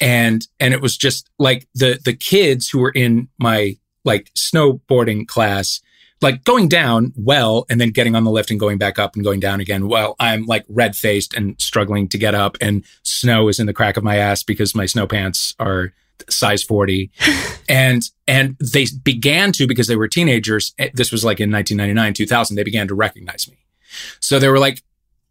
And, 0.00 0.46
and 0.60 0.74
it 0.74 0.80
was 0.80 0.96
just 0.96 1.30
like 1.38 1.68
the, 1.74 1.98
the 2.04 2.14
kids 2.14 2.68
who 2.68 2.80
were 2.80 2.90
in 2.90 3.28
my 3.38 3.76
like 4.04 4.30
snowboarding 4.34 5.26
class, 5.26 5.80
like 6.20 6.44
going 6.44 6.68
down 6.68 7.12
well 7.16 7.64
and 7.70 7.80
then 7.80 7.90
getting 7.90 8.14
on 8.14 8.24
the 8.24 8.30
lift 8.30 8.50
and 8.50 8.60
going 8.60 8.78
back 8.78 8.98
up 8.98 9.14
and 9.14 9.24
going 9.24 9.40
down 9.40 9.60
again. 9.60 9.88
Well, 9.88 10.16
I'm 10.18 10.46
like 10.46 10.64
red 10.68 10.96
faced 10.96 11.34
and 11.34 11.60
struggling 11.60 12.08
to 12.08 12.18
get 12.18 12.34
up 12.34 12.56
and 12.60 12.84
snow 13.02 13.48
is 13.48 13.60
in 13.60 13.66
the 13.66 13.72
crack 13.72 13.96
of 13.96 14.04
my 14.04 14.16
ass 14.16 14.42
because 14.42 14.74
my 14.74 14.86
snow 14.86 15.06
pants 15.06 15.54
are 15.58 15.92
size 16.28 16.62
40 16.62 17.10
and 17.68 18.02
and 18.26 18.56
they 18.58 18.86
began 19.02 19.52
to 19.52 19.66
because 19.66 19.88
they 19.88 19.96
were 19.96 20.06
teenagers 20.06 20.72
eh, 20.78 20.88
this 20.94 21.10
was 21.10 21.24
like 21.24 21.40
in 21.40 21.50
1999 21.50 22.14
2000 22.14 22.56
they 22.56 22.62
began 22.62 22.86
to 22.86 22.94
recognize 22.94 23.48
me 23.48 23.58
so 24.20 24.38
they 24.38 24.48
were 24.48 24.60
like 24.60 24.82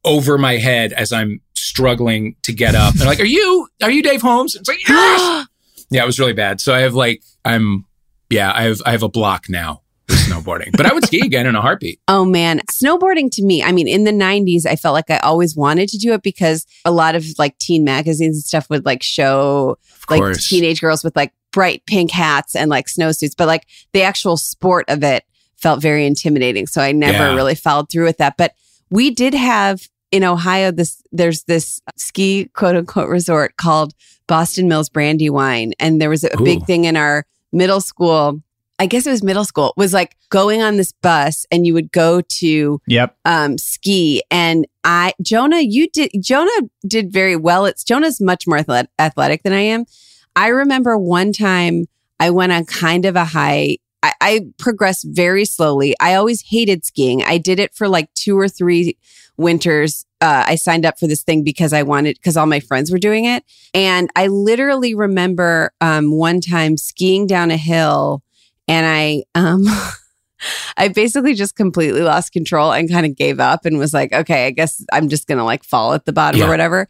over 0.05 0.37
my 0.37 0.57
head 0.57 0.93
as 0.93 1.11
i'm 1.11 1.39
struggling 1.55 2.35
to 2.43 2.53
get 2.53 2.75
up 2.75 2.93
they're 2.95 3.07
like 3.07 3.19
are 3.19 3.25
you 3.25 3.67
are 3.81 3.89
you 3.91 4.03
dave 4.03 4.21
holmes 4.21 4.55
it's 4.55 4.67
like 4.67 4.77
yes! 4.87 5.47
yeah 5.89 6.03
it 6.03 6.05
was 6.05 6.19
really 6.19 6.33
bad 6.33 6.59
so 6.61 6.73
i 6.73 6.79
have 6.79 6.93
like 6.93 7.21
i'm 7.45 7.85
yeah 8.29 8.51
i 8.53 8.63
have 8.63 8.81
i 8.85 8.91
have 8.91 9.03
a 9.03 9.09
block 9.09 9.45
now 9.49 9.81
with 10.09 10.17
snowboarding 10.19 10.71
but 10.75 10.85
i 10.85 10.93
would 10.93 11.05
ski 11.05 11.21
again 11.21 11.47
in 11.47 11.55
a 11.55 11.61
heartbeat 11.61 11.99
Oh 12.09 12.25
man, 12.25 12.59
snowboarding 12.71 13.29
to 13.31 13.43
me, 13.43 13.63
I 13.63 13.71
mean, 13.71 13.87
in 13.87 14.03
the 14.03 14.11
90s, 14.11 14.65
I 14.65 14.75
felt 14.75 14.93
like 14.93 15.09
I 15.09 15.17
always 15.19 15.55
wanted 15.55 15.87
to 15.89 15.97
do 15.97 16.13
it 16.13 16.21
because 16.21 16.65
a 16.85 16.91
lot 16.91 17.15
of 17.15 17.23
like 17.39 17.57
teen 17.57 17.83
magazines 17.83 18.35
and 18.35 18.43
stuff 18.43 18.69
would 18.69 18.85
like 18.85 19.01
show 19.01 19.77
like 20.09 20.37
teenage 20.37 20.81
girls 20.81 21.03
with 21.03 21.15
like 21.15 21.31
bright 21.51 21.83
pink 21.87 22.11
hats 22.11 22.55
and 22.55 22.69
like 22.69 22.87
snowsuits, 22.87 23.33
but 23.37 23.47
like 23.47 23.65
the 23.93 24.03
actual 24.03 24.35
sport 24.37 24.85
of 24.89 25.01
it 25.03 25.23
felt 25.57 25.81
very 25.81 26.05
intimidating. 26.05 26.67
So 26.67 26.81
I 26.81 26.91
never 26.91 27.17
Yeah. 27.29 27.35
really 27.35 27.55
followed 27.55 27.89
through 27.89 28.05
with 28.05 28.17
that. 28.17 28.35
But 28.37 28.53
we 28.89 29.09
did 29.09 29.33
have 29.33 29.87
in 30.13 30.23
Ohio 30.23 30.69
this 30.69 31.01
there's 31.11 31.43
this 31.45 31.81
ski 31.97 32.45
quote 32.53 32.75
unquote 32.75 33.09
resort 33.09 33.57
called 33.57 33.93
Boston 34.27 34.67
Mills 34.67 34.87
Brandywine. 34.87 35.73
And 35.79 35.99
there 35.99 36.09
was 36.09 36.23
a, 36.23 36.29
big 36.37 36.63
thing 36.65 36.85
in 36.85 36.95
our 36.95 37.25
middle 37.51 37.81
school. 37.81 38.41
I 38.77 38.85
guess 38.85 39.07
it 39.07 39.11
was 39.11 39.23
middle 39.23 39.43
school, 39.43 39.73
was 39.75 39.91
like 39.91 40.15
going 40.29 40.61
on 40.61 40.77
this 40.77 40.91
bus 40.91 41.45
and 41.51 41.65
you 41.65 41.73
would 41.73 41.91
go 41.91 42.21
to 42.21 42.79
Yep. 42.85 43.17
um 43.25 43.57
ski 43.57 44.21
and 44.29 44.67
I 44.83 45.13
Jonah 45.21 45.61
you 45.61 45.89
did 45.89 46.11
Jonah 46.21 46.61
did 46.87 47.11
very 47.11 47.35
well 47.35 47.65
it's 47.65 47.83
Jonah's 47.83 48.21
much 48.21 48.45
more 48.45 48.59
athlet- 48.59 48.89
athletic 48.99 49.41
than 49.41 49.53
I 49.53 49.61
am 49.61 49.85
I 50.35 50.49
remember 50.49 50.95
one 50.97 51.33
time 51.33 51.85
I 52.19 52.29
went 52.29 52.51
on 52.51 52.65
kind 52.65 53.05
of 53.05 53.15
a 53.15 53.25
high 53.25 53.77
I, 54.01 54.13
I 54.21 54.41
progressed 54.57 55.05
very 55.09 55.45
slowly 55.45 55.95
I 55.99 56.15
always 56.15 56.41
hated 56.41 56.83
skiing 56.85 57.23
I 57.23 57.37
did 57.37 57.59
it 57.59 57.73
for 57.73 57.87
like 57.87 58.13
two 58.15 58.37
or 58.37 58.49
three 58.49 58.97
winters 59.37 60.05
uh, 60.21 60.45
I 60.47 60.55
signed 60.55 60.85
up 60.85 60.97
for 60.99 61.05
this 61.07 61.21
thing 61.23 61.43
because 61.43 61.73
I 61.73 61.83
wanted 61.83 62.15
because 62.17 62.37
all 62.37 62.45
my 62.45 62.59
friends 62.61 62.91
were 62.91 62.97
doing 62.97 63.25
it 63.25 63.43
and 63.73 64.09
I 64.15 64.27
literally 64.27 64.93
remember 64.95 65.73
um 65.81 66.11
one 66.17 66.39
time 66.39 66.77
skiing 66.77 67.27
down 67.27 67.51
a 67.51 67.57
hill 67.57 68.23
and 68.67 68.85
I 68.85 69.23
um 69.35 69.65
I 70.77 70.89
basically 70.89 71.33
just 71.35 71.55
completely 71.55 72.01
lost 72.01 72.31
control 72.33 72.71
and 72.73 72.89
kind 72.89 73.05
of 73.05 73.15
gave 73.15 73.39
up 73.39 73.65
and 73.65 73.77
was 73.77 73.93
like, 73.93 74.11
okay, 74.11 74.45
I 74.47 74.51
guess 74.51 74.83
I'm 74.91 75.07
just 75.07 75.25
going 75.27 75.37
to 75.37 75.43
like 75.45 75.63
fall 75.63 75.93
at 75.93 76.03
the 76.05 76.11
bottom 76.11 76.39
Yeah. 76.41 76.47
or 76.47 76.49
whatever. 76.49 76.87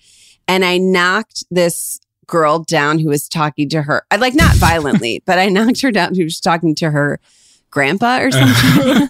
And 0.48 0.66
I 0.66 0.80
knocked 0.80 1.44
this 1.52 2.00
girl 2.26 2.60
down 2.64 2.98
who 2.98 3.10
was 3.10 3.28
talking 3.30 3.70
to 3.70 3.84
her, 3.84 4.06
I 4.10 4.16
like 4.16 4.34
not 4.34 4.56
violently, 4.56 5.22
but 5.28 5.38
I 5.38 5.50
knocked 5.50 5.82
her 5.84 5.92
down 5.92 6.16
who 6.16 6.24
was 6.24 6.40
talking 6.40 6.74
to 6.76 6.90
her 6.90 7.20
grandpa 7.74 8.20
or 8.20 8.32
something. 8.32 9.10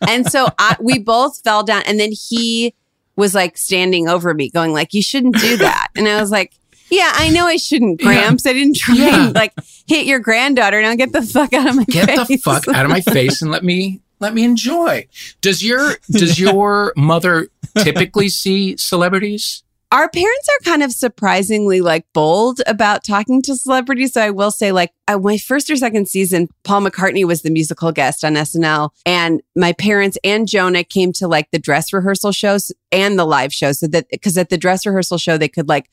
and 0.08 0.26
so 0.26 0.48
I, 0.58 0.76
we 0.80 0.98
both 0.98 1.40
fell 1.42 1.62
down 1.62 1.82
and 1.86 2.00
then 2.00 2.10
he 2.12 2.74
was 3.16 3.34
like 3.34 3.56
standing 3.56 4.08
over 4.08 4.34
me 4.34 4.50
going 4.50 4.72
like, 4.72 4.94
you 4.94 5.02
shouldn't 5.02 5.36
do 5.38 5.56
that. 5.58 5.88
And 5.96 6.08
I 6.08 6.20
was 6.20 6.30
like, 6.30 6.52
yeah, 6.90 7.12
I 7.14 7.28
know 7.30 7.46
I 7.46 7.56
shouldn't, 7.56 8.00
Yeah. 8.00 8.06
Gramps. 8.08 8.46
I 8.46 8.52
didn't 8.52 8.76
try 8.76 8.94
Yeah. 8.96 9.26
and 9.26 9.34
like 9.34 9.52
hit 9.86 10.06
your 10.06 10.18
granddaughter. 10.20 10.80
Now 10.82 10.94
get 10.94 11.12
the 11.12 11.22
fuck 11.22 11.52
out 11.52 11.68
of 11.68 11.76
my 11.76 11.84
get 11.84 12.06
face. 12.08 12.28
the 12.28 12.36
fuck 12.38 12.68
out 12.68 12.84
of 12.84 12.90
my 12.90 13.00
face 13.00 13.42
and 13.42 13.50
let 13.50 13.62
me 13.64 14.00
let 14.20 14.32
me 14.32 14.44
enjoy 14.44 15.06
does 15.40 15.62
your 15.62 15.96
does 16.10 16.38
your 16.40 16.92
mother 16.96 17.48
typically 17.78 18.28
see 18.28 18.76
celebrities 18.76 19.63
our 19.94 20.08
parents 20.10 20.48
are 20.48 20.64
kind 20.64 20.82
of 20.82 20.92
surprisingly 20.92 21.80
like 21.80 22.04
bold 22.12 22.60
about 22.66 23.04
talking 23.04 23.40
to 23.42 23.54
celebrities. 23.54 24.12
So 24.14 24.22
I 24.22 24.30
will 24.30 24.50
say, 24.50 24.72
like, 24.72 24.90
uh, 25.06 25.18
my 25.18 25.38
first 25.38 25.70
or 25.70 25.76
second 25.76 26.08
season, 26.08 26.48
Paul 26.64 26.82
McCartney 26.82 27.24
was 27.24 27.42
the 27.42 27.50
musical 27.50 27.92
guest 27.92 28.24
on 28.24 28.34
SNL, 28.34 28.90
and 29.06 29.40
my 29.54 29.72
parents 29.72 30.18
and 30.24 30.48
Jonah 30.48 30.82
came 30.82 31.12
to 31.14 31.28
like 31.28 31.52
the 31.52 31.60
dress 31.60 31.92
rehearsal 31.92 32.32
shows 32.32 32.72
and 32.90 33.16
the 33.16 33.24
live 33.24 33.54
show. 33.54 33.70
So 33.70 33.86
that 33.86 34.06
because 34.10 34.36
at 34.36 34.48
the 34.48 34.58
dress 34.58 34.84
rehearsal 34.84 35.16
show, 35.16 35.38
they 35.38 35.48
could 35.48 35.68
like 35.68 35.88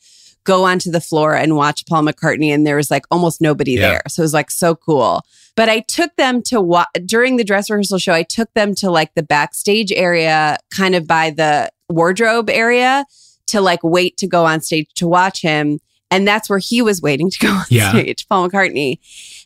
go 0.46 0.64
onto 0.64 0.90
the 0.90 1.00
floor 1.00 1.36
and 1.36 1.56
watch 1.56 1.86
Paul 1.86 2.02
McCartney, 2.02 2.52
and 2.52 2.66
there 2.66 2.78
was 2.78 2.90
like 2.90 3.06
almost 3.12 3.40
nobody 3.40 3.74
Yeah. 3.74 3.82
there. 3.90 4.02
So 4.10 4.22
it 4.22 4.26
was 4.26 4.34
like 4.34 4.50
so 4.50 4.74
cool. 4.74 5.22
But 5.56 5.70
I 5.70 5.82
took 5.82 6.16
them 6.16 6.42
to 6.44 6.60
wa- 6.60 6.86
during 7.06 7.38
the 7.38 7.44
dress 7.44 7.70
rehearsal 7.70 8.00
show. 8.00 8.14
I 8.14 8.24
took 8.24 8.52
them 8.56 8.74
to 8.76 8.90
like 8.90 9.14
the 9.14 9.22
backstage 9.22 9.92
area, 9.92 10.58
kind 10.76 10.96
of 10.96 11.06
by 11.06 11.30
the 11.30 11.70
wardrobe 11.88 12.50
area 12.50 13.06
to 13.52 13.62
like 13.62 13.80
wait 13.84 14.18
to 14.18 14.28
go 14.28 14.46
on 14.46 14.62
stage 14.62 14.88
to 14.96 15.08
watch 15.08 15.42
him. 15.42 15.80
And 16.14 16.28
that's 16.28 16.50
where 16.50 16.60
he 16.60 16.82
was 16.82 17.02
waiting 17.02 17.30
to 17.30 17.40
go 17.40 17.48
on 17.54 17.66
Yeah. 17.70 17.92
stage, 17.92 18.28
Paul 18.28 18.50
McCartney. 18.50 19.00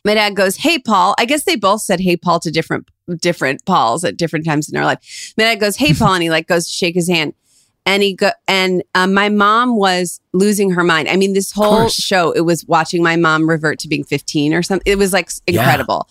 My 0.04 0.14
dad 0.14 0.34
goes, 0.34 0.56
Hey, 0.56 0.78
Paul. 0.80 1.14
I 1.18 1.24
guess 1.24 1.44
they 1.44 1.54
both 1.56 1.82
said, 1.82 2.00
Hey, 2.00 2.16
Paul 2.16 2.40
to 2.40 2.50
different, 2.50 2.88
different 3.20 3.64
Pauls 3.66 4.02
at 4.04 4.16
different 4.16 4.44
times 4.44 4.68
in 4.68 4.74
their 4.74 4.84
life. 4.84 5.32
My 5.38 5.44
dad 5.44 5.60
goes, 5.60 5.76
Hey, 5.76 5.94
Paul. 5.94 6.14
And 6.14 6.22
he 6.24 6.30
like 6.30 6.48
goes 6.48 6.66
to 6.66 6.72
shake 6.72 6.94
his 6.96 7.08
hand. 7.08 7.34
And 7.88 8.02
he 8.02 8.14
go, 8.14 8.30
and 8.48 8.82
um, 8.96 9.14
my 9.14 9.28
mom 9.28 9.76
was 9.76 10.20
losing 10.32 10.70
her 10.70 10.82
mind. 10.82 11.08
I 11.08 11.14
mean, 11.14 11.34
this 11.34 11.52
whole 11.52 11.88
show, 11.88 12.32
it 12.32 12.40
was 12.40 12.64
watching 12.66 13.00
my 13.00 13.14
mom 13.14 13.48
revert 13.48 13.78
to 13.80 13.88
being 13.88 14.02
15 14.02 14.54
or 14.54 14.62
something. 14.64 14.82
It 14.90 14.98
was 14.98 15.12
like 15.12 15.30
Yeah. 15.46 15.60
incredible. 15.60 16.08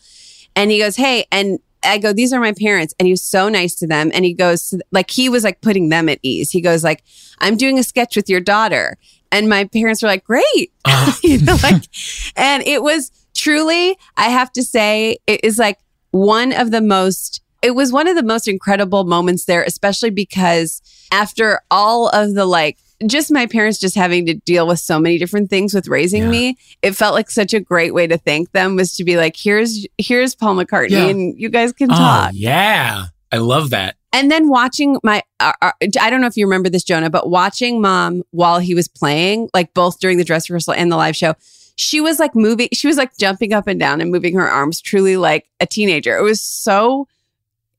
And 0.56 0.72
he 0.72 0.80
goes, 0.80 0.96
Hey, 0.96 1.26
and 1.34 1.60
I 1.86 1.98
go, 1.98 2.14
these 2.14 2.34
are 2.34 2.40
my 2.40 2.54
parents. 2.54 2.94
And 3.00 3.06
he 3.06 3.14
was 3.14 3.22
so 3.22 3.50
nice 3.50 3.76
to 3.76 3.88
them. 3.88 4.12
And 4.14 4.26
he 4.26 4.34
goes, 4.34 4.74
like, 4.92 5.10
he 5.10 5.30
was 5.30 5.44
like 5.44 5.62
putting 5.62 5.90
them 5.90 6.10
at 6.10 6.20
ease. 6.22 6.52
He 6.52 6.62
goes, 6.62 6.84
like, 6.84 7.04
I'm 7.40 7.58
doing 7.58 7.80
a 7.80 7.84
sketch 7.84 8.16
with 8.16 8.30
your 8.30 8.42
daughter. 8.42 8.98
And 9.32 9.50
my 9.50 9.66
parents 9.66 10.02
were 10.02 10.08
like, 10.08 10.24
great. 10.24 10.72
Uh, 10.86 11.14
you 11.24 11.40
know, 11.42 11.58
like, 11.64 11.84
and 12.36 12.64
it 12.64 12.84
was 12.84 13.12
truly, 13.34 13.98
I 14.18 14.30
have 14.30 14.52
to 14.54 14.64
say, 14.64 15.18
it 15.28 15.44
is 15.44 15.58
like 15.58 15.80
one 16.12 16.54
of 16.54 16.72
the 16.72 16.82
most, 16.82 17.42
it 17.62 17.72
was 17.72 17.92
one 17.92 18.08
of 18.08 18.16
the 18.16 18.24
most 18.24 18.48
incredible 18.48 19.04
moments 19.04 19.46
there, 19.46 19.64
especially 19.64 20.10
because 20.10 20.82
after 21.12 21.62
all 21.70 22.10
of 22.10 22.34
the 22.34 22.46
like, 22.46 22.78
just 23.08 23.32
my 23.32 23.46
parents 23.46 23.80
just 23.80 23.96
having 23.96 24.26
to 24.28 24.34
deal 24.34 24.68
with 24.68 24.80
so 24.80 25.00
many 25.00 25.18
different 25.18 25.50
things 25.50 25.74
with 25.74 25.88
raising 25.88 26.24
Yeah. 26.24 26.30
me, 26.30 26.58
it 26.82 26.94
felt 26.96 27.14
like 27.14 27.30
such 27.32 27.54
a 27.54 27.60
great 27.60 27.94
way 27.94 28.08
to 28.08 28.18
thank 28.18 28.52
them 28.52 28.76
was 28.76 28.96
to 28.98 29.04
be 29.04 29.18
like, 29.18 29.36
here's 29.38 29.86
here's 29.98 30.36
Paul 30.36 30.56
McCartney, 30.56 30.90
Yeah. 30.92 31.06
and 31.08 31.40
you 31.40 31.50
guys 31.50 31.74
can 31.74 31.92
oh 31.92 31.96
talk. 31.96 32.32
yeah 32.34 33.06
i 33.32 33.38
love 33.38 33.70
that 33.72 33.96
And 34.14 34.32
then 34.32 34.48
watching 34.50 34.98
my, 35.04 35.22
uh, 35.42 35.52
uh, 35.62 35.72
I 36.00 36.10
don't 36.10 36.22
know 36.22 36.28
if 36.28 36.38
you 36.38 36.46
remember 36.46 36.70
this, 36.70 36.84
Jonah, 36.84 37.10
but 37.10 37.30
watching 37.30 37.82
mom 37.82 38.24
while 38.32 38.60
he 38.60 38.74
was 38.74 38.88
playing, 38.88 39.50
like 39.54 39.74
both 39.74 40.00
during 40.00 40.18
the 40.18 40.24
dress 40.24 40.50
rehearsal 40.50 40.74
and 40.74 40.90
the 40.92 40.96
live 40.96 41.16
show, 41.18 41.34
she 41.76 42.00
was 42.00 42.18
like 42.20 42.34
moving, 42.36 42.70
she 42.72 42.88
was 42.88 42.96
like 42.96 43.18
jumping 43.18 43.52
up 43.52 43.68
and 43.68 43.78
down 43.80 44.00
and 44.00 44.10
moving 44.12 44.36
her 44.36 44.48
arms, 44.50 44.80
truly 44.80 45.18
like 45.18 45.50
a 45.60 45.66
teenager. 45.66 46.16
It 46.16 46.22
was 46.24 46.40
so 46.42 47.08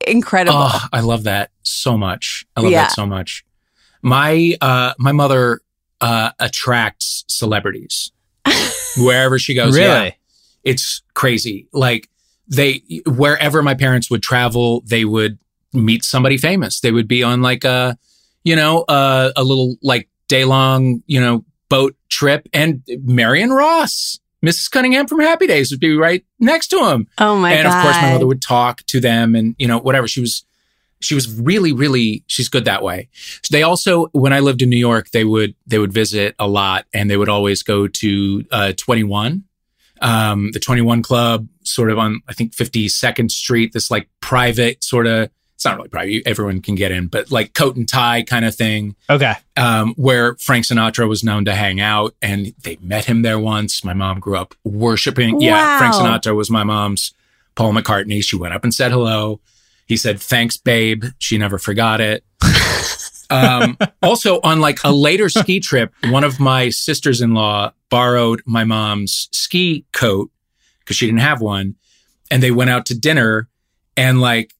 incredible. 0.07 0.59
oh 0.61 0.81
i 0.93 1.01
love 1.01 1.23
that 1.25 1.51
so 1.63 1.97
much 1.97 2.45
i 2.55 2.61
love 2.61 2.71
Yeah. 2.71 2.83
that 2.83 2.93
so 2.93 3.07
much 3.07 3.46
my 4.03 4.57
uh 4.61 4.93
my 4.99 5.13
mother 5.13 5.61
uh 6.01 6.31
attracts 6.39 7.25
celebrities 7.29 8.13
wherever 8.99 9.39
she 9.39 9.55
goes 9.55 9.75
really? 9.75 10.07
yeah. 10.07 10.11
it's 10.65 11.03
crazy. 11.15 11.69
Like 11.73 12.09
they, 12.49 12.83
wherever 13.07 13.63
my 13.63 13.75
parents 13.75 14.11
would 14.11 14.23
travel, 14.23 14.83
they 14.87 15.05
would 15.05 15.39
meet 15.73 16.05
somebody 16.05 16.39
famous. 16.39 16.81
They 16.81 16.93
would 16.93 17.09
be 17.09 17.23
on 17.23 17.43
like 17.43 17.65
a, 17.65 17.99
you 18.45 18.57
know, 18.57 18.83
uh, 18.83 19.33
a 19.37 19.43
little 19.43 19.77
like 19.83 20.09
day 20.29 20.45
long, 20.45 21.03
you 21.07 21.21
know, 21.21 21.45
boat 21.69 21.97
trip 22.09 22.49
and 22.53 22.83
Marion 23.03 23.51
Ross, 23.51 24.21
Mrs. 24.45 24.71
Cunningham 24.71 25.09
from 25.09 25.21
Happy 25.21 25.47
Days 25.47 25.71
would 25.71 25.81
be 25.81 25.97
right 25.97 26.25
next 26.39 26.69
to 26.69 26.79
him. 26.91 27.09
Oh 27.19 27.37
my 27.37 27.53
and 27.53 27.65
god! 27.65 27.67
And 27.67 27.77
of 27.77 27.83
course 27.83 28.03
my 28.03 28.13
mother 28.13 28.27
would 28.27 28.43
talk 28.43 28.83
to 28.87 29.01
them 29.01 29.35
and, 29.35 29.57
you 29.59 29.67
know, 29.67 29.79
whatever. 29.79 30.07
She 30.07 30.21
was, 30.21 30.45
she 31.01 31.15
was 31.15 31.39
really, 31.41 31.73
really, 31.73 32.25
she's 32.27 32.49
good 32.49 32.65
that 32.65 32.83
way. 32.83 33.09
They 33.51 33.63
also, 33.63 34.07
when 34.13 34.33
I 34.33 34.41
lived 34.41 34.63
in 34.63 34.71
New 34.71 34.77
York, 34.79 35.11
they 35.11 35.25
would, 35.25 35.55
they 35.67 35.79
would 35.79 35.93
visit 35.93 36.35
a 36.39 36.49
lot 36.49 36.87
and 36.95 37.11
they 37.11 37.17
would 37.17 37.29
always 37.29 37.63
go 37.63 37.87
to, 37.89 38.45
uh, 38.51 38.73
21 38.77 39.45
um, 40.03 40.51
the 40.53 40.61
21 40.61 41.03
Club, 41.03 41.49
sort 41.65 41.91
of 41.91 41.99
on, 41.99 42.21
I 42.29 42.35
think, 42.35 42.53
52nd 42.55 43.31
Street, 43.31 43.73
this 43.73 43.91
like 43.91 44.09
private 44.21 44.85
sort 44.85 45.07
of, 45.07 45.31
it's 45.55 45.65
not 45.65 45.77
really 45.79 45.89
private, 45.89 46.23
everyone 46.27 46.61
can 46.61 46.75
get 46.75 46.93
in, 46.93 47.07
but 47.07 47.31
like 47.31 47.55
coat 47.55 47.77
and 47.77 47.89
tie 47.89 48.23
kind 48.23 48.45
of 48.45 48.55
thing, 48.55 48.95
Okay. 49.09 49.33
um, 49.57 49.95
where 49.97 50.35
Frank 50.37 50.67
Sinatra 50.67 51.09
was 51.09 51.25
known 51.25 51.47
to 51.47 51.55
hang 51.55 51.81
out. 51.81 52.15
And 52.21 52.53
they 52.63 52.77
met 52.83 53.07
him 53.07 53.23
there 53.23 53.39
once. 53.39 53.83
My 53.83 53.95
mom 53.95 54.21
grew 54.21 54.37
up 54.37 54.55
worshiping. 54.65 55.41
Yeah, 55.41 55.79
Frank 55.79 55.95
Sinatra 55.95 56.37
was 56.37 56.51
my 56.51 56.63
mom's 56.63 57.15
Paul 57.55 57.73
McCartney. 57.73 58.23
She 58.23 58.37
went 58.37 58.53
up 58.53 58.65
and 58.65 58.75
said 58.75 58.93
hello. 58.93 59.41
He 59.87 59.97
said, 59.97 60.21
thanks, 60.21 60.57
babe. 60.57 61.05
She 61.19 61.39
never 61.39 61.59
forgot 61.59 62.01
it. 62.01 62.25
um, 63.31 63.79
also, 64.03 64.41
on 64.43 64.61
like 64.61 64.83
a 64.85 64.93
later 64.93 65.29
ski 65.29 65.61
trip, 65.61 65.93
one 66.07 66.25
of 66.25 66.41
my 66.41 66.71
sisters 66.71 67.21
in 67.21 67.35
law 67.35 67.73
borrowed 67.89 68.43
my 68.47 68.65
mom's 68.65 69.29
ski 69.33 69.85
coat 69.93 70.31
because 70.81 70.97
she 70.97 71.07
didn't 71.07 71.21
have 71.21 71.41
one. 71.41 71.77
And 72.31 72.43
they 72.43 72.51
went 72.51 72.71
out 72.71 72.87
to 72.87 72.99
dinner 72.99 73.49
and 73.97 74.21
like 74.21 74.53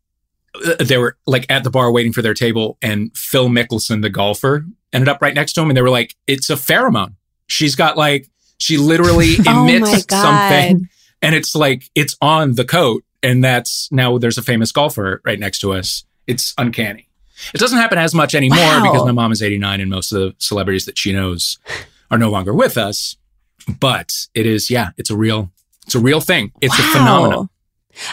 uh, 0.65 0.77
they 0.79 0.99
were 0.99 1.17
like 1.27 1.47
at 1.51 1.65
the 1.65 1.71
bar 1.71 1.91
waiting 1.91 2.13
for 2.13 2.23
their 2.23 2.35
table. 2.35 2.79
And 2.81 3.17
Phil 3.17 3.49
Mickelson, 3.49 4.03
the 4.03 4.11
golfer, 4.11 4.65
ended 4.93 5.09
up 5.09 5.21
right 5.21 5.35
next 5.35 5.55
to 5.55 5.61
him. 5.63 5.71
And 5.71 5.77
they 5.77 5.83
were 5.83 5.91
like, 5.91 6.15
it's 6.29 6.51
a 6.51 6.55
pheromone. 6.55 7.15
She's 7.49 7.75
got 7.75 7.97
like, 7.97 8.29
she 8.59 8.79
literally 8.79 9.35
Oh 9.47 9.65
emits 9.67 10.05
God. 10.05 10.23
something 10.23 10.89
and 11.23 11.35
it's 11.35 11.55
like, 11.55 11.91
it's 11.95 12.17
on 12.21 12.55
the 12.55 12.65
coat. 12.65 13.03
And 13.27 13.43
that's 13.43 13.89
now 13.91 14.19
there's 14.19 14.39
a 14.39 14.43
famous 14.43 14.71
golfer 14.73 15.21
right 15.25 15.39
next 15.39 15.59
to 15.61 15.73
us. 15.73 16.05
It's 16.27 16.55
uncanny. 16.59 17.09
It 17.53 17.59
doesn't 17.59 17.79
happen 17.79 17.99
as 17.99 18.15
much 18.15 18.35
anymore 18.35 18.59
Wow. 18.59 18.83
because 18.85 19.05
my 19.05 19.13
mom 19.13 19.33
is 19.33 19.43
89 19.43 19.81
and 19.81 19.91
most 19.91 20.13
of 20.13 20.19
the 20.21 20.35
celebrities 20.39 20.87
that 20.87 20.97
she 20.97 21.13
knows 21.13 21.59
are 22.11 22.19
no 22.19 22.31
longer 22.31 22.55
with 22.55 22.79
us. 22.79 23.17
But 23.81 24.13
it 24.35 24.47
is, 24.47 24.71
yeah, 24.71 24.91
it's 24.97 25.11
a 25.11 25.17
real, 25.17 25.51
it's 25.85 25.95
a 25.95 25.99
real 26.01 26.21
thing. 26.21 26.53
It's 26.63 26.79
a 26.79 26.83
Wow. 26.83 26.93
phenomenon. 26.93 27.49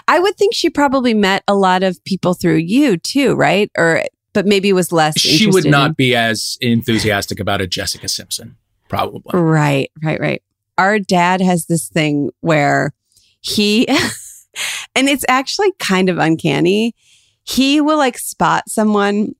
I 0.07 0.19
would 0.19 0.35
think 0.35 0.53
she 0.55 0.69
probably 0.69 1.13
met 1.13 1.43
a 1.47 1.53
lot 1.55 1.83
of 1.83 2.03
people 2.05 2.33
through 2.33 2.55
you 2.57 2.97
too, 2.97 3.33
right? 3.35 3.69
Or 3.77 4.03
but 4.33 4.47
maybe 4.47 4.73
was 4.73 4.91
less. 4.91 5.19
She 5.19 5.45
would 5.45 5.65
not 5.65 5.89
in- 5.89 5.93
be 5.93 6.15
as 6.15 6.57
enthusiastic 6.59 7.39
about 7.39 7.61
a 7.61 7.67
Jessica 7.67 8.07
Simpson, 8.07 8.55
probably. 8.89 9.39
Right, 9.39 9.91
right, 10.03 10.19
right. 10.19 10.41
Our 10.77 10.97
dad 10.97 11.39
has 11.39 11.67
this 11.67 11.87
thing 11.87 12.31
where 12.41 12.93
he, 13.41 13.87
and 14.95 15.07
it's 15.09 15.25
actually 15.27 15.71
kind 15.79 16.09
of 16.09 16.17
uncanny. 16.17 16.95
He 17.43 17.81
will 17.81 17.97
like 17.97 18.17
spot 18.17 18.69
someone, 18.69 19.35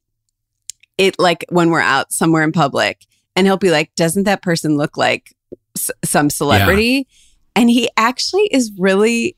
it 0.98 1.17
like 1.20 1.46
when 1.50 1.70
we're 1.70 1.79
out 1.79 2.12
somewhere 2.12 2.43
in 2.43 2.51
public, 2.51 3.05
and 3.36 3.48
he'll 3.48 3.58
be 3.58 3.72
like, 3.72 3.93
"Doesn't 3.96 4.24
that 4.24 4.41
person 4.41 4.77
look 4.77 4.98
like 4.98 5.36
s- 5.77 5.91
some 6.03 6.29
celebrity?" 6.29 7.08
And 7.55 7.70
he 7.70 7.89
actually 7.98 8.50
is 8.51 8.72
really 8.77 9.36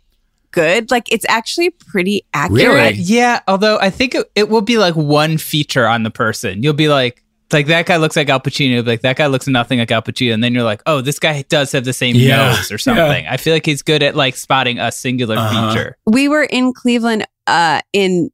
good. 0.51 0.89
Like 0.89 1.12
it's 1.12 1.25
actually 1.27 1.70
pretty 1.72 2.25
accurate. 2.34 2.63
Really? 2.65 2.94
Yeah, 2.94 3.41
although 3.48 3.77
I 3.77 3.89
think 3.89 4.15
it, 4.15 4.32
it 4.36 4.50
will 4.50 4.62
be 4.62 4.77
like 4.77 4.96
one 4.96 5.38
feature 5.38 5.86
on 5.86 6.03
the 6.03 6.12
person. 6.12 6.63
You'll 6.63 6.74
be 6.74 6.88
like, 6.88 7.22
like 7.52 7.68
that 7.68 7.86
guy 7.86 7.98
looks 7.98 8.16
like 8.16 8.30
Al 8.30 8.40
Pacino. 8.40 8.70
You'll 8.75 8.84
Like 8.84 9.02
that 9.02 9.18
guy 9.18 9.28
looks 9.28 9.48
nothing 9.48 9.80
like 9.80 9.92
Al 9.92 10.02
Pacino, 10.02 10.34
and 10.34 10.44
then 10.44 10.54
you're 10.54 10.64
like, 10.64 10.82
oh, 10.86 11.02
this 11.02 11.20
guy 11.20 11.44
does 11.50 11.72
have 11.72 11.86
the 11.86 11.94
same 11.94 12.16
Yeah. 12.16 12.54
nose 12.54 12.72
or 12.72 12.78
something. 12.78 13.25
I 13.28 13.38
feel 13.38 13.54
like 13.54 13.66
he's 13.66 13.82
good 13.82 14.02
at 14.04 14.16
like 14.16 14.36
spotting 14.36 14.80
a 14.80 14.92
singular 14.92 15.38
Uh-huh. 15.38 15.72
feature. 15.74 15.98
we 16.06 16.28
were 16.28 16.44
in 16.44 16.74
Cleveland 16.74 17.25
uh, 17.48 17.82
in 17.94 18.30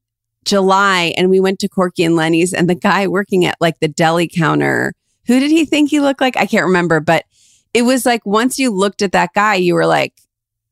July 0.46 1.14
and 1.18 1.30
we 1.30 1.40
went 1.40 1.60
to 1.60 1.68
Corky 1.68 2.04
and 2.04 2.16
Lenny's 2.16 2.54
and 2.54 2.70
the 2.70 2.76
guy 2.76 3.08
working 3.08 3.46
at 3.46 3.56
like 3.62 3.80
the 3.80 3.88
deli 3.88 4.28
counter, 4.28 4.94
who 5.28 5.40
did 5.40 5.52
he 5.52 5.66
think 5.66 5.90
he 5.92 6.00
looked 6.00 6.22
like? 6.22 6.36
I 6.38 6.46
can't 6.46 6.66
remember, 6.66 7.00
but 7.00 7.26
it 7.74 7.84
was 7.84 8.06
like 8.06 8.26
once 8.26 8.58
you 8.58 8.72
looked 8.72 9.02
at 9.02 9.12
that 9.12 9.32
guy, 9.36 9.56
you 9.56 9.76
were 9.76 9.86
like, 9.86 10.14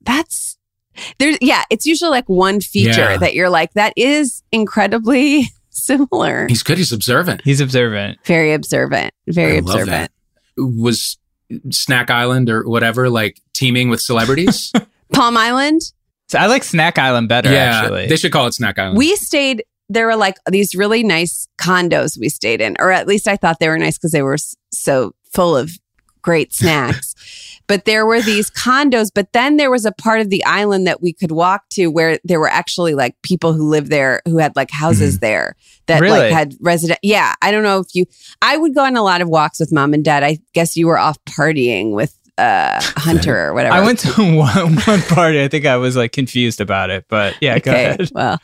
that's 0.01 0.57
there's 1.17 1.37
yeah, 1.41 1.63
it's 1.69 1.85
usually 1.85 2.09
like 2.09 2.27
one 2.27 2.59
feature 2.61 3.11
Yeah. 3.11 3.17
that 3.17 3.33
you're 3.33 3.49
like, 3.49 3.73
that 3.73 3.93
is 3.95 4.41
incredibly 4.51 5.49
similar. 5.83 6.47
He's 6.47 6.63
good. 6.63 6.77
He's 6.77 6.91
observant. 6.91 7.41
He's 7.43 7.61
observant. 7.61 8.19
very 8.25 8.53
observant. 8.53 9.13
Very 9.27 9.55
I 9.55 9.57
observant. 9.57 10.11
Was 10.57 11.17
Snack 11.71 12.09
Island 12.09 12.49
or 12.49 12.67
whatever 12.67 13.09
like 13.09 13.41
teaming 13.53 13.89
with 13.89 14.01
celebrities? 14.01 14.71
Palm 15.13 15.37
Island. 15.37 15.81
So 16.27 16.37
I 16.37 16.45
like 16.45 16.63
Snack 16.63 16.99
Island 16.99 17.27
better. 17.27 17.51
yeah, 17.51 17.81
actually, 17.81 18.07
they 18.07 18.17
should 18.17 18.31
call 18.31 18.45
it 18.45 18.53
Snack 18.53 18.77
Island. 18.77 18.97
We 18.97 19.15
stayed, 19.15 19.63
there 19.89 20.05
were 20.05 20.15
like 20.15 20.35
these 20.49 20.75
really 20.75 21.03
nice 21.03 21.47
condos 21.57 22.19
we 22.19 22.29
stayed 22.29 22.61
in, 22.61 22.75
or 22.79 22.91
at 22.91 23.07
least 23.07 23.27
I 23.27 23.35
thought 23.35 23.59
they 23.59 23.67
were 23.67 23.79
nice 23.79 23.97
because 23.97 24.11
they 24.11 24.21
were 24.21 24.37
so 24.71 25.13
full 25.33 25.57
of 25.57 25.71
great 26.21 26.53
snacks. 26.53 27.15
but 27.69 27.85
there 27.85 28.05
were 28.05 28.21
these 28.21 28.49
condos, 28.65 29.09
but 29.13 29.31
then 29.31 29.55
there 29.55 29.71
was 29.71 29.85
a 29.85 29.93
part 29.93 30.19
of 30.19 30.29
the 30.29 30.43
island 30.43 30.85
that 30.87 31.01
we 31.01 31.13
could 31.13 31.31
walk 31.31 31.69
to 31.69 31.87
where 31.87 32.19
there 32.25 32.41
were 32.41 32.49
actually 32.49 32.95
like 32.95 33.15
people 33.21 33.53
who 33.53 33.69
lived 33.69 33.89
there 33.89 34.21
who 34.25 34.39
had 34.39 34.53
like 34.57 34.71
houses 34.71 35.19
there 35.19 35.55
that 35.85 36.01
Really? 36.01 36.19
like 36.19 36.33
had 36.33 36.55
resident. 36.59 36.99
Yeah. 37.01 37.33
I 37.41 37.51
don't 37.51 37.63
know 37.63 37.79
if 37.79 37.95
you, 37.95 38.05
I 38.41 38.57
would 38.57 38.75
go 38.75 38.83
on 38.83 38.97
a 38.97 39.03
lot 39.03 39.21
of 39.21 39.29
walks 39.29 39.59
with 39.61 39.71
mom 39.71 39.93
and 39.93 40.03
dad. 40.03 40.23
I 40.23 40.39
guess 40.53 40.75
you 40.75 40.87
were 40.87 40.97
off 40.97 41.17
partying 41.23 41.91
with 41.91 42.13
uh 42.37 42.81
Hunter 42.97 43.37
or 43.37 43.53
whatever. 43.53 43.75
I 43.75 43.81
went 43.81 43.99
to 43.99 44.11
one, 44.35 44.75
one 44.77 45.01
party. 45.03 45.43
I 45.43 45.47
think 45.47 45.65
I 45.65 45.77
was 45.77 45.95
like 45.95 46.11
confused 46.11 46.59
about 46.61 46.89
it, 46.89 47.05
but 47.07 47.35
yeah, 47.41 47.59
go 47.59 47.71
ahead. 47.71 48.09
Well, 48.13 48.39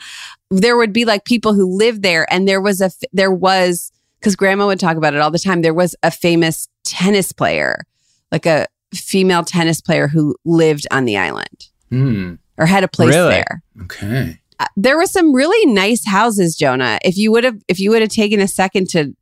there 0.52 0.78
would 0.78 0.94
be 0.94 1.06
like 1.06 1.26
people 1.26 1.54
who 1.54 1.66
lived 1.78 2.04
there, 2.04 2.32
and 2.32 2.48
there 2.48 2.62
was 2.62 2.82
a 2.82 2.92
there 3.14 3.32
was 3.32 3.92
because 4.20 4.36
Grandma 4.36 4.68
would 4.68 4.80
talk 4.80 4.98
about 4.98 5.14
it 5.14 5.22
all 5.22 5.32
the 5.32 5.40
time. 5.40 5.62
There 5.62 5.74
was 5.74 5.96
a 6.04 6.12
famous 6.12 6.68
tennis 6.84 7.32
player, 7.32 7.86
like 8.32 8.46
a 8.46 8.68
female 8.96 9.44
tennis 9.44 9.82
player 9.82 10.08
who 10.08 10.36
lived 10.46 10.88
on 10.92 11.06
the 11.06 11.18
island 11.18 11.68
Hmm. 11.90 12.34
or 12.58 12.66
had 12.66 12.84
a 12.84 12.88
place 12.88 13.10
Really? 13.14 13.32
there. 13.34 13.62
Okay. 13.84 14.40
Uh, 14.60 14.66
There 14.78 14.98
were 14.98 15.06
some 15.06 15.34
really 15.34 15.72
nice 15.74 16.06
houses, 16.06 16.56
Jonah. 16.56 16.98
If 17.04 17.18
you 17.18 17.32
would 17.32 17.44
have, 17.44 17.58
if 17.68 17.80
you 17.80 17.90
would 17.92 18.02
have 18.02 18.10
taken 18.12 18.40
a 18.40 18.48
second 18.48 18.90
to, 18.92 19.14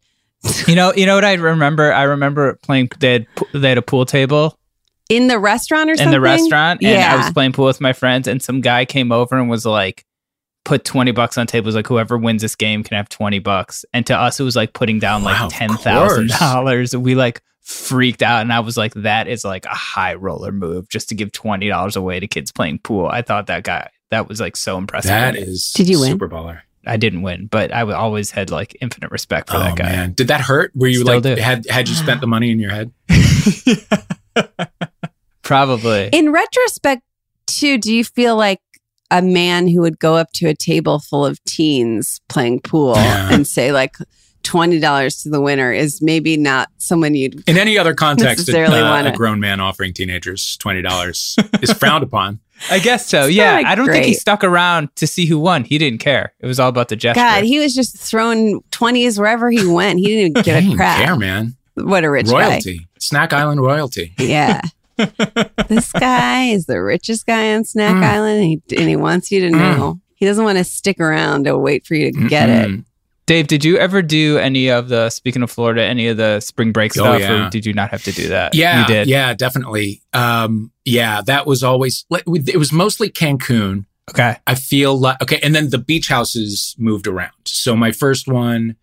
You 0.67 0.75
know, 0.75 0.93
you 0.93 1.05
know 1.05 1.15
what 1.15 1.25
I 1.25 1.33
remember? 1.33 1.91
I 1.93 2.03
remember 2.03 2.55
playing. 2.63 2.89
They 2.99 3.13
had 3.13 3.27
they 3.53 3.69
had 3.69 3.77
a 3.77 3.81
pool 3.81 4.05
table 4.05 4.57
in 5.09 5.27
the 5.27 5.39
restaurant 5.39 5.89
or 5.89 5.95
something 5.95 6.07
in 6.07 6.11
the 6.11 6.19
restaurant, 6.21 6.83
and 6.83 7.01
I 7.01 7.15
was 7.15 7.31
playing 7.31 7.53
pool 7.53 7.65
with 7.65 7.79
my 7.79 7.93
friends, 7.93 8.27
and 8.27 8.41
some 8.41 8.59
guy 8.61 8.83
came 8.85 9.11
over 9.13 9.37
and 9.39 9.49
was 9.49 9.65
like, 9.65 10.05
"Put 10.65 10.83
twenty 10.83 11.11
bucks 11.11 11.37
on 11.37 11.47
tables. 11.47 11.75
Like 11.75 11.87
whoever 11.87 12.17
wins 12.17 12.41
this 12.41 12.55
game 12.55 12.83
can 12.83 12.97
have 12.97 13.07
twenty 13.07 13.39
bucks." 13.39 13.85
And 13.93 14.05
to 14.07 14.17
us, 14.17 14.37
it 14.39 14.43
was 14.43 14.55
like 14.57 14.73
putting 14.73 14.99
down 14.99 15.23
Wow, 15.23 15.31
like 15.31 15.41
of 15.43 15.51
ten 15.53 15.69
thousand 15.77 16.27
course. 16.27 16.39
dollars. 16.39 16.95
We 16.97 17.15
like 17.15 17.41
freaked 17.63 18.21
out, 18.21 18.41
and 18.41 18.53
I 18.53 18.59
was 18.59 18.77
like, 18.77 18.93
"That 18.93 19.27
is 19.27 19.43
like 19.43 19.65
a 19.65 19.69
high 19.75 20.13
roller 20.15 20.51
move 20.51 20.89
just 20.89 21.09
to 21.09 21.15
give 21.15 21.31
twenty 21.31 21.67
dollars 21.69 21.95
away 21.95 22.19
to 22.19 22.27
kids 22.27 22.51
playing 22.51 22.79
pool." 22.79 23.07
I 23.07 23.21
thought 23.21 23.47
that 23.47 23.63
guy 23.63 23.89
that 24.11 24.27
was 24.29 24.39
like 24.39 24.55
so 24.55 24.77
impressive. 24.77 25.09
That 25.09 25.35
is 25.35 25.71
Did 25.73 25.89
you 25.89 25.99
win? 25.99 26.11
super 26.11 26.29
baller. 26.29 26.61
I 26.85 26.97
didn't 26.97 27.21
win, 27.21 27.47
but 27.47 27.73
I 27.73 27.81
always 27.93 28.31
had 28.31 28.51
like 28.51 28.75
infinite 28.81 29.09
respect 29.11 29.49
for 29.49 29.55
oh 29.55 29.59
that 29.59 29.77
guy. 29.77 29.83
man, 29.85 30.13
did 30.13 30.27
that 30.27 30.41
hurt? 30.41 30.71
Were 30.75 30.87
you 30.87 31.01
Still 31.01 31.13
like 31.15 31.23
do. 31.23 31.35
had 31.41 31.65
had 31.69 31.87
you 31.87 31.95
spent 31.95 32.19
the 32.21 32.27
money 32.27 32.51
in 32.51 32.59
your 32.59 32.71
head? 32.71 32.91
Probably. 35.43 36.09
In 36.11 36.31
retrospect, 36.31 37.01
too, 37.47 37.77
do 37.77 37.93
you 37.93 38.03
feel 38.03 38.35
like 38.35 38.59
a 39.11 39.21
man 39.21 39.67
who 39.67 39.81
would 39.81 39.99
go 39.99 40.15
up 40.15 40.31
to 40.33 40.47
a 40.47 40.55
table 40.55 40.99
full 40.99 41.25
of 41.25 41.43
teens 41.45 42.19
playing 42.29 42.61
pool 42.61 42.93
Yeah. 42.95 43.33
and 43.33 43.45
say 43.47 43.71
like 43.71 43.95
twenty 44.43 44.79
dollars 44.79 45.23
to 45.23 45.29
the 45.29 45.41
winner 45.41 45.71
is 45.71 46.01
maybe 46.01 46.37
not 46.37 46.69
someone 46.77 47.15
you'd 47.15 47.47
In 47.49 47.57
any 47.57 47.77
other 47.77 47.93
context, 47.93 48.39
Necessarily 48.47 48.79
uh, 48.79 48.89
wanna- 48.89 49.09
a 49.09 49.13
grown 49.15 49.39
man 49.39 49.59
offering 49.59 49.93
teenagers 49.93 50.57
twenty 50.57 50.81
dollars 50.81 51.35
is 51.61 51.71
frowned 51.79 52.03
upon. 52.03 52.39
I 52.69 52.79
guess 52.79 53.07
so. 53.07 53.25
It's 53.25 53.35
Yeah. 53.35 53.61
I 53.65 53.75
don't 53.75 53.87
think 53.87 54.05
he 54.05 54.13
stuck 54.13 54.43
around 54.43 54.95
to 54.97 55.07
see 55.07 55.25
who 55.25 55.39
won. 55.39 55.63
He 55.65 55.77
didn't 55.77 55.99
care. 55.99 56.33
It 56.39 56.45
was 56.45 56.59
all 56.59 56.69
about 56.69 56.87
the 56.89 56.95
gesture. 56.95 57.19
God, 57.21 57.43
he 57.43 57.59
was 57.59 57.73
just 57.75 57.97
throwing 57.97 58.61
twenties 58.71 59.19
wherever 59.19 59.49
he 59.49 59.65
went. 59.65 59.99
He 59.99 60.05
didn't 60.07 60.19
even 60.19 60.33
give 60.33 60.45
Didn't 60.45 60.73
a 60.73 60.75
crap. 60.75 61.03
care, 61.03 61.15
man. 61.17 61.55
What 61.75 62.03
a 62.03 62.11
rich 62.11 62.27
guy. 62.27 62.49
royalty, 62.49 62.87
Snack 62.99 63.33
Island 63.33 63.59
royalty. 63.61 64.13
Yeah. 64.19 64.61
this 65.67 65.91
guy 65.91 66.45
is 66.45 66.67
the 66.67 66.81
richest 66.81 67.25
guy 67.25 67.55
on 67.55 67.63
Snack 67.65 67.95
Mm. 67.95 68.03
Island, 68.03 68.37
and 68.41 68.45
he, 68.45 68.61
and 68.77 68.87
he 68.89 68.95
wants 68.95 69.31
you 69.31 69.39
to 69.41 69.49
know. 69.49 69.99
He 70.15 70.25
doesn't 70.27 70.43
want 70.45 70.59
to 70.59 70.63
stick 70.63 70.99
around 70.99 71.45
to 71.45 71.57
wait 71.57 71.85
for 71.85 71.95
you 71.95 72.11
to 72.11 72.27
get 72.29 72.47
it. 72.49 72.79
Dave, 73.25 73.47
did 73.47 73.63
you 73.63 73.77
ever 73.77 74.01
do 74.01 74.37
any 74.37 74.67
of 74.69 74.89
the, 74.89 75.09
speaking 75.09 75.43
of 75.43 75.49
Florida, 75.51 75.83
any 75.83 76.07
of 76.09 76.17
the 76.17 76.39
spring 76.41 76.71
break 76.73 76.91
Oh, 76.97 77.03
stuff, 77.03 77.19
yeah. 77.21 77.47
or 77.47 77.49
did 77.49 77.65
you 77.65 77.73
not 77.73 77.89
have 77.91 78.03
to 78.03 78.11
do 78.11 78.27
that? 78.27 78.53
Yeah, 78.53 78.81
You 78.81 78.87
did. 78.87 79.07
yeah, 79.07 79.33
definitely. 79.33 80.01
Um, 80.11 80.71
yeah, 80.85 81.21
that 81.25 81.45
was 81.47 81.63
always. 81.63 82.05
It 82.11 82.57
was 82.57 82.73
mostly 82.73 83.09
Cancun. 83.09 83.85
Okay. 84.11 84.35
I 84.45 84.55
feel 84.55 84.99
like 84.99 85.21
okay, 85.21 85.39
and 85.41 85.55
then 85.55 85.69
the 85.69 85.77
beach 85.77 86.09
houses 86.09 86.75
moved 86.77 87.07
around. 87.07 87.31
So 87.45 87.73
my 87.75 87.93
first 87.93 88.27
one 88.27 88.75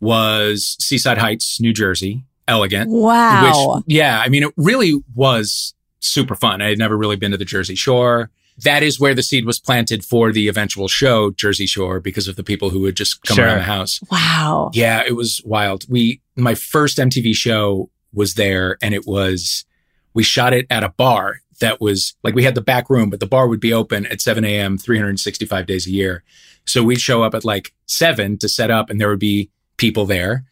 was 0.00 0.76
Seaside 0.80 1.18
Heights, 1.18 1.60
New 1.60 1.72
Jersey, 1.72 2.24
elegant. 2.48 2.90
Wow. 2.90 3.76
Which, 3.76 3.84
yeah, 3.86 4.20
I 4.20 4.28
mean, 4.28 4.42
it 4.42 4.52
really 4.56 5.00
was 5.14 5.74
super 6.00 6.34
fun. 6.34 6.60
I 6.62 6.68
had 6.70 6.78
never 6.78 6.96
really 6.96 7.16
been 7.16 7.30
to 7.32 7.36
the 7.36 7.44
Jersey 7.44 7.74
Shore. 7.76 8.30
That 8.64 8.82
is 8.82 8.98
where 8.98 9.14
the 9.14 9.22
seed 9.22 9.44
was 9.46 9.58
planted 9.60 10.04
for 10.04 10.32
the 10.32 10.48
eventual 10.48 10.88
show, 10.88 11.30
Jersey 11.30 11.66
Shore, 11.66 12.00
because 12.00 12.26
of 12.28 12.36
the 12.36 12.42
people 12.42 12.70
who 12.70 12.80
would 12.80 12.96
just 12.96 13.22
come 13.22 13.36
Sure. 13.36 13.46
around 13.46 13.58
the 13.58 13.62
house. 13.64 14.00
wow. 14.10 14.70
Yeah, 14.74 15.02
it 15.06 15.14
was 15.14 15.40
wild. 15.44 15.84
We, 15.88 16.20
my 16.36 16.54
first 16.54 16.98
MTV 16.98 17.34
show 17.34 17.88
was 18.12 18.34
there 18.34 18.76
and 18.82 18.94
it 18.94 19.06
was, 19.06 19.64
we 20.14 20.22
shot 20.24 20.52
it 20.52 20.66
at 20.70 20.82
a 20.82 20.88
bar 20.88 21.40
that 21.60 21.80
was 21.80 22.14
like, 22.24 22.34
we 22.34 22.42
had 22.44 22.54
the 22.56 22.60
back 22.60 22.88
room, 22.90 23.10
but 23.10 23.20
the 23.20 23.26
bar 23.26 23.46
would 23.48 23.60
be 23.60 23.72
open 23.72 24.06
at 24.06 24.20
7 24.20 24.44
a.m., 24.44 24.76
365 24.78 25.66
days 25.66 25.86
a 25.86 25.90
year. 25.90 26.24
So 26.64 26.82
we'd 26.82 27.00
show 27.00 27.22
up 27.22 27.34
at 27.34 27.44
like 27.44 27.72
seven 27.86 28.38
to 28.38 28.48
set 28.48 28.70
up 28.70 28.90
and 28.90 29.00
there 29.00 29.08
would 29.08 29.18
be 29.20 29.50
people 29.76 30.04
there 30.06 30.44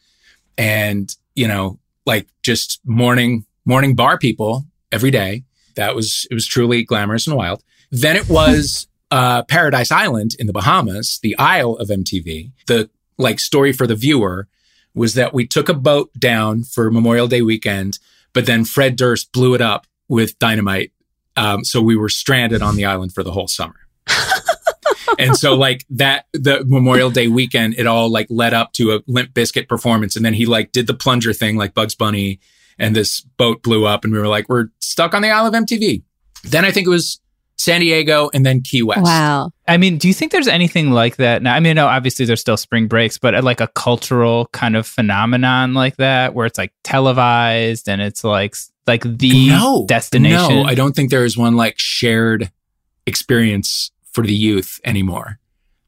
and, 0.56 1.14
you 1.34 1.48
know, 1.48 1.78
like 2.06 2.28
just 2.42 2.80
morning, 2.84 3.44
morning 3.64 3.94
bar 3.94 4.16
people 4.18 4.64
every 4.92 5.10
day. 5.10 5.44
That 5.74 5.94
was, 5.94 6.26
it 6.30 6.34
was 6.34 6.46
truly 6.46 6.84
glamorous 6.84 7.26
and 7.26 7.36
wild. 7.36 7.62
Then 7.90 8.16
it 8.16 8.28
was 8.28 8.88
uh, 9.10 9.42
Paradise 9.44 9.90
Island 9.90 10.32
in 10.38 10.46
the 10.46 10.52
Bahamas, 10.52 11.18
the 11.22 11.36
Isle 11.38 11.74
of 11.76 11.88
MTV, 11.88 12.52
the 12.66 12.90
like 13.18 13.40
story 13.40 13.72
for 13.72 13.86
the 13.86 13.94
viewer 13.94 14.48
was 14.94 15.14
that 15.14 15.34
we 15.34 15.46
took 15.46 15.68
a 15.68 15.74
boat 15.74 16.10
down 16.18 16.64
for 16.64 16.90
Memorial 16.90 17.28
Day 17.28 17.42
weekend, 17.42 17.98
but 18.32 18.46
then 18.46 18.64
Fred 18.64 18.96
Durst 18.96 19.30
blew 19.30 19.54
it 19.54 19.60
up 19.60 19.86
with 20.08 20.38
dynamite. 20.38 20.92
Um, 21.36 21.64
so 21.64 21.82
we 21.82 21.96
were 21.96 22.08
stranded 22.08 22.62
on 22.62 22.76
the 22.76 22.86
island 22.86 23.12
for 23.12 23.22
the 23.22 23.30
whole 23.30 23.46
summer. 23.46 23.76
and 25.18 25.36
so 25.36 25.54
like 25.54 25.84
that 25.90 26.26
the 26.32 26.64
Memorial 26.64 27.10
Day 27.10 27.28
weekend, 27.28 27.74
it 27.78 27.86
all 27.86 28.10
like 28.10 28.26
led 28.30 28.54
up 28.54 28.72
to 28.72 28.92
a 28.94 29.02
Limp 29.06 29.34
Bizkit 29.34 29.68
performance, 29.68 30.16
and 30.16 30.24
then 30.24 30.34
he 30.34 30.46
like 30.46 30.72
did 30.72 30.86
the 30.86 30.94
plunger 30.94 31.34
thing 31.34 31.56
like 31.56 31.74
Bugs 31.74 31.94
Bunny, 31.94 32.40
and 32.78 32.96
this 32.96 33.20
boat 33.20 33.62
blew 33.62 33.84
up, 33.84 34.02
and 34.04 34.12
we 34.14 34.18
were 34.18 34.28
like, 34.28 34.48
we're 34.48 34.68
stuck 34.80 35.12
on 35.12 35.20
the 35.20 35.30
Isle 35.30 35.46
of 35.46 35.54
MTV. 35.54 36.02
Then 36.44 36.64
I 36.64 36.70
think 36.70 36.86
it 36.86 36.90
was 36.90 37.20
San 37.58 37.80
Diego, 37.80 38.30
and 38.34 38.44
then 38.44 38.60
Key 38.60 38.82
West. 38.82 39.02
Wow. 39.02 39.50
I 39.66 39.76
mean, 39.76 39.98
do 39.98 40.08
you 40.08 40.14
think 40.14 40.32
there's 40.32 40.48
anything 40.48 40.90
like 40.90 41.16
that 41.16 41.42
now? 41.42 41.54
I 41.54 41.60
mean, 41.60 41.76
no, 41.76 41.86
obviously 41.86 42.26
there's 42.26 42.40
still 42.40 42.56
spring 42.56 42.86
breaks, 42.86 43.18
but 43.18 43.34
uh, 43.34 43.42
like 43.42 43.60
a 43.60 43.68
cultural 43.68 44.46
kind 44.52 44.76
of 44.76 44.86
phenomenon 44.86 45.74
like 45.74 45.96
that, 45.96 46.34
where 46.34 46.46
it's 46.46 46.58
like 46.58 46.72
televised 46.84 47.88
and 47.88 48.00
it's 48.00 48.22
like 48.22 48.54
like 48.86 49.02
the 49.02 49.48
no, 49.48 49.84
destination. 49.86 50.62
No, 50.62 50.64
I 50.64 50.74
don't 50.74 50.94
think 50.94 51.10
there 51.10 51.24
is 51.24 51.36
one 51.36 51.56
like 51.56 51.78
shared 51.78 52.50
experience 53.06 53.90
for 54.12 54.24
the 54.24 54.34
youth 54.34 54.80
anymore. 54.84 55.38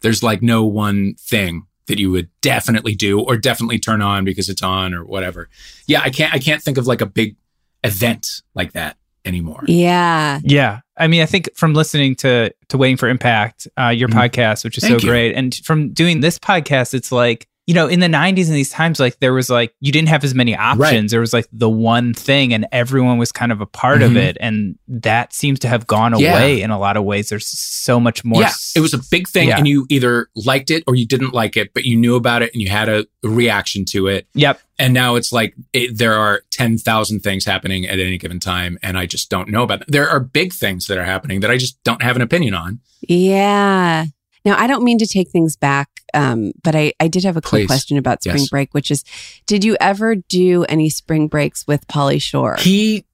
There's 0.01 0.23
like 0.23 0.43
no 0.43 0.65
one 0.65 1.15
thing 1.19 1.67
that 1.87 1.99
you 1.99 2.11
would 2.11 2.29
definitely 2.41 2.95
do 2.95 3.21
or 3.21 3.37
definitely 3.37 3.79
turn 3.79 4.03
on 4.03 4.25
because 4.25 4.49
it's 4.49 4.63
on 4.63 4.95
or 4.95 5.05
whatever. 5.05 5.49
Yeah, 5.87 6.01
I 6.03 6.11
can't 6.11 6.33
I 6.35 6.39
can't 6.39 6.63
think 6.63 6.79
of 6.79 6.87
like 6.87 7.01
a 7.01 7.07
big 7.07 7.37
event 7.85 8.27
like 8.55 8.73
that 8.73 8.97
anymore. 9.25 9.65
Yeah. 9.67 10.41
Yeah. 10.43 10.81
I 10.99 11.07
mean, 11.09 11.23
I 11.23 11.27
think 11.27 11.49
from 11.55 11.75
listening 11.75 12.15
to 12.17 12.53
to 12.69 12.79
Waiting 12.79 12.97
for 12.97 13.09
Impact, 13.09 13.67
uh, 13.79 13.89
your 13.89 14.09
Mhm. 14.09 14.31
podcast, 14.31 14.65
which 14.65 14.79
is 14.79 14.85
Thank 14.85 15.01
so 15.01 15.07
you. 15.07 15.11
great, 15.13 15.35
and 15.35 15.55
from 15.65 15.91
doing 15.91 16.21
this 16.21 16.39
podcast, 16.39 16.95
it's 16.95 17.11
like 17.11 17.48
you 17.69 17.75
know, 17.75 17.87
in 17.87 18.01
the 18.01 18.07
'90s 18.09 18.47
and 18.47 18.57
these 18.57 18.71
times, 18.71 18.99
like 18.99 19.21
there 19.21 19.35
was 19.35 19.51
like 19.51 19.75
you 19.81 19.93
didn't 19.93 20.09
have 20.09 20.25
as 20.25 20.35
many 20.35 20.57
options. 20.57 21.11
There 21.11 21.21
was 21.21 21.35
like 21.35 21.47
the 21.53 21.69
one 21.69 22.15
thing, 22.15 22.55
and 22.55 22.67
everyone 22.73 23.19
was 23.19 23.31
kind 23.31 23.53
of 23.53 23.61
a 23.61 23.67
part 23.67 24.01
of 24.01 24.13
Mhm. 24.13 24.17
it, 24.17 24.37
and 24.41 24.77
that 24.89 25.35
seems 25.35 25.59
to 25.61 25.69
have 25.69 25.87
gone 25.87 26.19
Yeah. 26.19 26.33
away 26.33 26.63
in 26.63 26.71
a 26.71 26.79
lot 26.79 26.97
of 26.97 27.05
ways. 27.05 27.29
There's 27.29 27.47
so 27.47 28.01
much 28.01 28.25
more. 28.25 28.41
yeah, 28.41 28.49
s- 28.49 28.73
it 28.75 28.81
was 28.81 28.95
a 28.95 29.01
big 29.11 29.29
thing, 29.29 29.49
Yeah. 29.49 29.59
and 29.59 29.69
you 29.69 29.85
either 29.91 30.29
liked 30.35 30.71
it 30.71 30.83
or 30.87 30.95
you 30.95 31.07
didn't 31.07 31.35
like 31.35 31.59
it, 31.59 31.75
but 31.75 31.85
you 31.85 31.95
knew 31.97 32.17
about 32.17 32.41
it 32.43 32.51
and 32.55 32.63
you 32.63 32.71
had 32.71 32.89
a 32.89 33.05
reaction 33.23 33.85
to 33.91 34.07
it. 34.07 34.27
Yep. 34.35 34.61
And 34.79 34.95
now 34.95 35.17
it's 35.17 35.31
like 35.31 35.55
it, 35.75 35.99
there 35.99 36.15
are 36.15 36.41
ten 36.51 36.79
thousand 36.79 37.21
things 37.21 37.45
happening 37.45 37.87
at 37.87 37.99
any 38.01 38.17
given 38.17 38.41
time, 38.41 38.79
and 38.83 38.97
I 38.97 39.05
just 39.05 39.29
don't 39.29 39.49
know 39.51 39.63
about 39.63 39.81
them. 39.81 39.89
There 39.91 40.09
are 40.09 40.21
big 40.21 40.55
things 40.55 40.87
that 40.87 40.97
are 40.97 41.05
happening 41.05 41.41
that 41.41 41.51
I 41.51 41.59
just 41.59 41.77
don't 41.85 42.03
have 42.03 42.17
an 42.17 42.23
opinion 42.23 42.55
on. 42.55 42.81
Yeah. 43.03 44.07
Now, 44.45 44.57
I 44.59 44.67
don't 44.67 44.85
mean 44.85 44.97
to 44.99 45.07
take 45.07 45.31
things 45.31 45.57
back, 45.57 45.89
um, 46.15 46.53
but 46.63 46.75
I, 46.75 46.93
I 47.01 47.09
did 47.09 47.25
have 47.25 47.37
a 47.37 47.41
quick 47.41 47.63
Please. 47.63 47.67
question 47.67 47.99
about 47.99 48.23
spring 48.23 48.39
Yes. 48.39 48.49
break, 48.49 48.75
which 48.75 48.91
is 48.91 49.05
did 49.47 49.65
you 49.65 49.77
ever 49.81 50.15
do 50.15 50.65
any 50.65 50.91
spring 50.91 51.29
breaks 51.29 51.67
with 51.67 51.87
Pauly 51.87 52.21
Shore? 52.21 52.57
He 52.59 53.05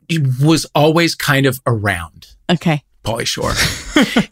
was 0.42 0.66
always 0.74 1.14
kind 1.14 1.46
of 1.46 1.60
around. 1.66 2.28
okay. 2.50 2.82
Pauly 3.04 3.26
Shore. 3.26 3.52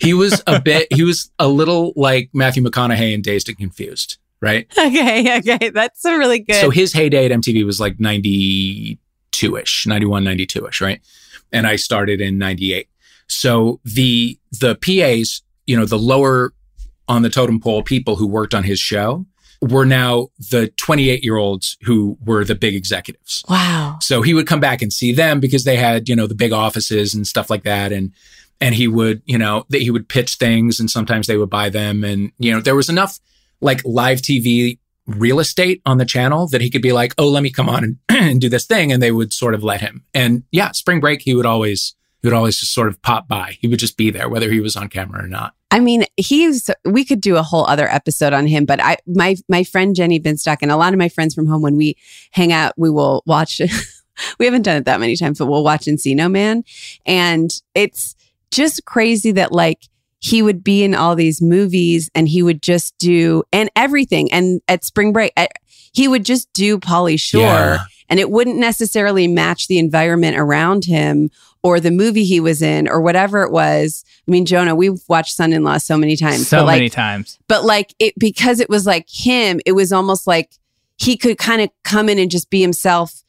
he 0.01 0.15
was 0.15 0.43
a 0.47 0.59
bit, 0.61 0.91
he 0.93 1.03
was 1.03 1.31
a 1.39 1.47
little 1.49 1.93
like 1.95 2.31
Matthew 2.33 2.63
McConaughey 2.63 3.13
in 3.13 3.21
Dazed 3.21 3.49
and 3.51 3.59
Confused, 3.59 4.17
right? 4.41 4.67
Okay. 4.79 5.39
Okay. 5.39 5.69
That's 5.71 6.03
a 6.07 6.17
really 6.17 6.39
good. 6.39 6.57
So 6.57 6.71
his 6.71 6.93
heyday 6.95 7.27
at 7.27 7.31
MTV 7.33 7.67
was 7.67 7.81
like 7.81 8.01
92 8.01 9.57
ish, 9.57 9.87
91, 9.87 10.25
92 10.25 10.67
ish, 10.67 10.81
right? 10.81 11.01
And 11.53 11.67
I 11.67 11.77
started 11.77 12.21
in 12.21 12.39
98. 12.39 12.89
So 13.29 13.81
the, 13.85 14.39
the 14.61 14.75
PAs, 14.77 15.43
you 15.67 15.77
know, 15.77 15.85
the 15.85 15.99
lower 15.99 16.53
on 17.09 17.23
the 17.23 17.31
totem 17.31 17.61
pole 17.61 17.83
people 17.83 18.17
who 18.17 18.27
worked 18.27 18.55
on 18.55 18.65
his 18.65 18.79
show 18.79 19.27
were 19.63 19.87
now 19.87 20.29
the 20.51 20.69
28 20.77 21.23
year 21.23 21.37
olds 21.37 21.77
who 21.83 22.19
were 22.25 22.45
the 22.45 22.55
big 22.55 22.75
executives. 22.75 23.45
wow. 23.49 23.97
So 24.01 24.21
he 24.23 24.35
would 24.35 24.47
come 24.47 24.61
back 24.61 24.83
and 24.83 24.93
see 24.93 25.13
them 25.13 25.39
because 25.39 25.65
they 25.65 25.77
had, 25.77 26.09
you 26.09 26.17
know, 26.17 26.27
the 26.27 26.35
big 26.35 26.53
offices 26.53 27.15
and 27.15 27.27
stuff 27.27 27.49
like 27.49 27.63
that. 27.63 27.93
And, 27.93 28.13
and 28.61 28.75
he 28.75 28.89
would, 28.89 29.23
you 29.25 29.39
know, 29.39 29.65
that 29.69 29.83
he 29.83 29.91
would 29.91 30.09
pitch 30.09 30.35
things 30.35 30.81
and 30.81 30.91
sometimes 30.91 31.27
they 31.27 31.37
would 31.37 31.51
buy 31.51 31.69
them. 31.69 32.03
And, 32.03 32.33
you 32.39 32.53
know, 32.53 32.61
there 32.61 32.75
was 32.75 32.89
enough 32.89 33.21
like 33.61 33.81
live 33.85 34.19
TV 34.19 34.79
real 35.07 35.41
estate 35.41 35.81
on 35.87 35.99
the 35.99 36.05
channel 36.05 36.49
that 36.49 36.61
he 36.61 36.71
could 36.71 36.83
be 36.83 36.93
like, 36.93 37.15
oh, 37.19 37.29
let 37.29 37.43
me 37.43 37.51
come 37.51 37.69
on 37.69 37.85
and, 37.85 37.99
and 38.09 38.41
do 38.41 38.49
this 38.49 38.67
thing. 38.67 38.93
And 38.93 39.03
they 39.03 39.13
would 39.13 39.33
sort 39.33 39.55
of 39.55 39.63
let 39.63 39.81
him. 39.81 40.05
And 40.13 40.43
yeah, 40.51 40.73
spring 40.73 41.01
break, 41.01 41.23
he 41.23 41.35
would 41.35 41.47
always, 41.47 41.95
he 42.23 42.29
would 42.29 42.35
always 42.37 42.59
just 42.61 42.73
sort 42.73 42.89
of 42.89 43.03
pop 43.03 43.27
by. 43.29 43.57
He 43.61 43.69
would 43.69 43.79
just 43.81 43.97
be 43.97 44.11
there, 44.11 44.29
whether 44.29 44.51
he 44.51 44.61
was 44.61 44.77
on 44.77 44.89
camera 44.89 45.25
or 45.25 45.29
not. 45.29 45.55
I 45.71 45.81
mean, 45.81 46.05
he's 46.17 46.71
we 46.85 47.05
could 47.05 47.21
do 47.21 47.37
a 47.37 47.43
whole 47.43 47.65
other 47.67 47.89
episode 47.89 48.33
on 48.33 48.47
him, 48.47 48.65
but 48.65 48.81
I 48.81 48.99
my 49.07 49.37
my 49.49 49.65
friend 49.65 49.97
Jenny 49.97 50.21
Binstock 50.21 50.59
and 50.63 50.71
a 50.71 50.77
lot 50.77 50.93
of 50.93 50.99
my 50.99 51.09
friends 51.09 51.35
from 51.35 51.47
home 51.47 51.63
when 51.63 51.77
we 51.77 51.97
hang 52.31 52.53
out, 52.53 52.75
we 52.77 52.91
will 52.91 53.23
watch 53.27 53.61
we 54.39 54.45
haven't 54.45 54.63
done 54.63 54.77
it 54.77 54.85
that 54.85 55.01
many 55.01 55.17
times, 55.17 55.39
but 55.39 55.47
we'll 55.47 55.65
watch 55.65 55.87
Encino 55.87 56.31
Man. 56.31 56.63
And 57.07 57.51
it's 57.75 58.15
just 58.51 58.85
crazy 58.85 59.33
that 59.33 59.51
like 59.53 59.89
he 60.19 60.43
would 60.43 60.63
be 60.63 60.85
in 60.85 60.95
all 60.95 61.17
these 61.17 61.43
movies 61.43 62.11
and 62.15 62.29
he 62.29 62.43
would 62.43 62.63
just 62.63 62.97
do 62.99 63.43
and 63.53 63.71
everything. 63.75 64.31
And 64.31 64.61
at 64.69 64.85
spring 64.85 65.13
break, 65.13 65.33
I, 65.37 65.49
he 65.93 66.07
would 66.07 66.25
just 66.25 66.53
do 66.53 66.79
Pauly 66.79 67.19
Shore 67.19 67.41
Yeah. 67.41 67.79
and 68.09 68.21
it 68.21 68.31
wouldn't 68.31 68.59
necessarily 68.59 69.27
match 69.27 69.67
the 69.67 69.79
environment 69.79 70.37
around 70.37 70.85
him 70.85 71.31
or 71.63 71.81
the 71.81 71.91
movie 71.91 72.25
he 72.25 72.41
was 72.41 72.61
in 72.61 72.89
or 72.89 73.01
whatever 73.01 73.43
it 73.43 73.53
was. 73.53 74.05
I 74.27 74.31
mean, 74.31 74.45
Jonah, 74.47 74.75
we've 74.75 75.01
watched 75.09 75.37
Son 75.37 75.53
in 75.53 75.63
Law 75.63 75.79
so 75.79 75.97
many 75.97 76.17
times. 76.17 76.49
so 76.49 76.59
but 76.59 76.67
like, 76.67 76.77
many 76.77 76.89
times. 76.89 77.39
but 77.49 77.65
like 77.65 77.95
it 77.99 78.15
because 78.19 78.61
it 78.61 78.69
was 78.69 78.87
like 78.87 79.07
him, 79.09 79.61
it 79.65 79.73
was 79.73 79.93
almost 79.93 80.27
like 80.27 80.51
he 80.97 81.17
could 81.17 81.39
kind 81.39 81.63
of 81.63 81.71
come 81.85 82.09
in 82.09 82.19
and 82.19 82.31
just 82.31 82.51
be 82.51 82.61
himself 82.61 83.23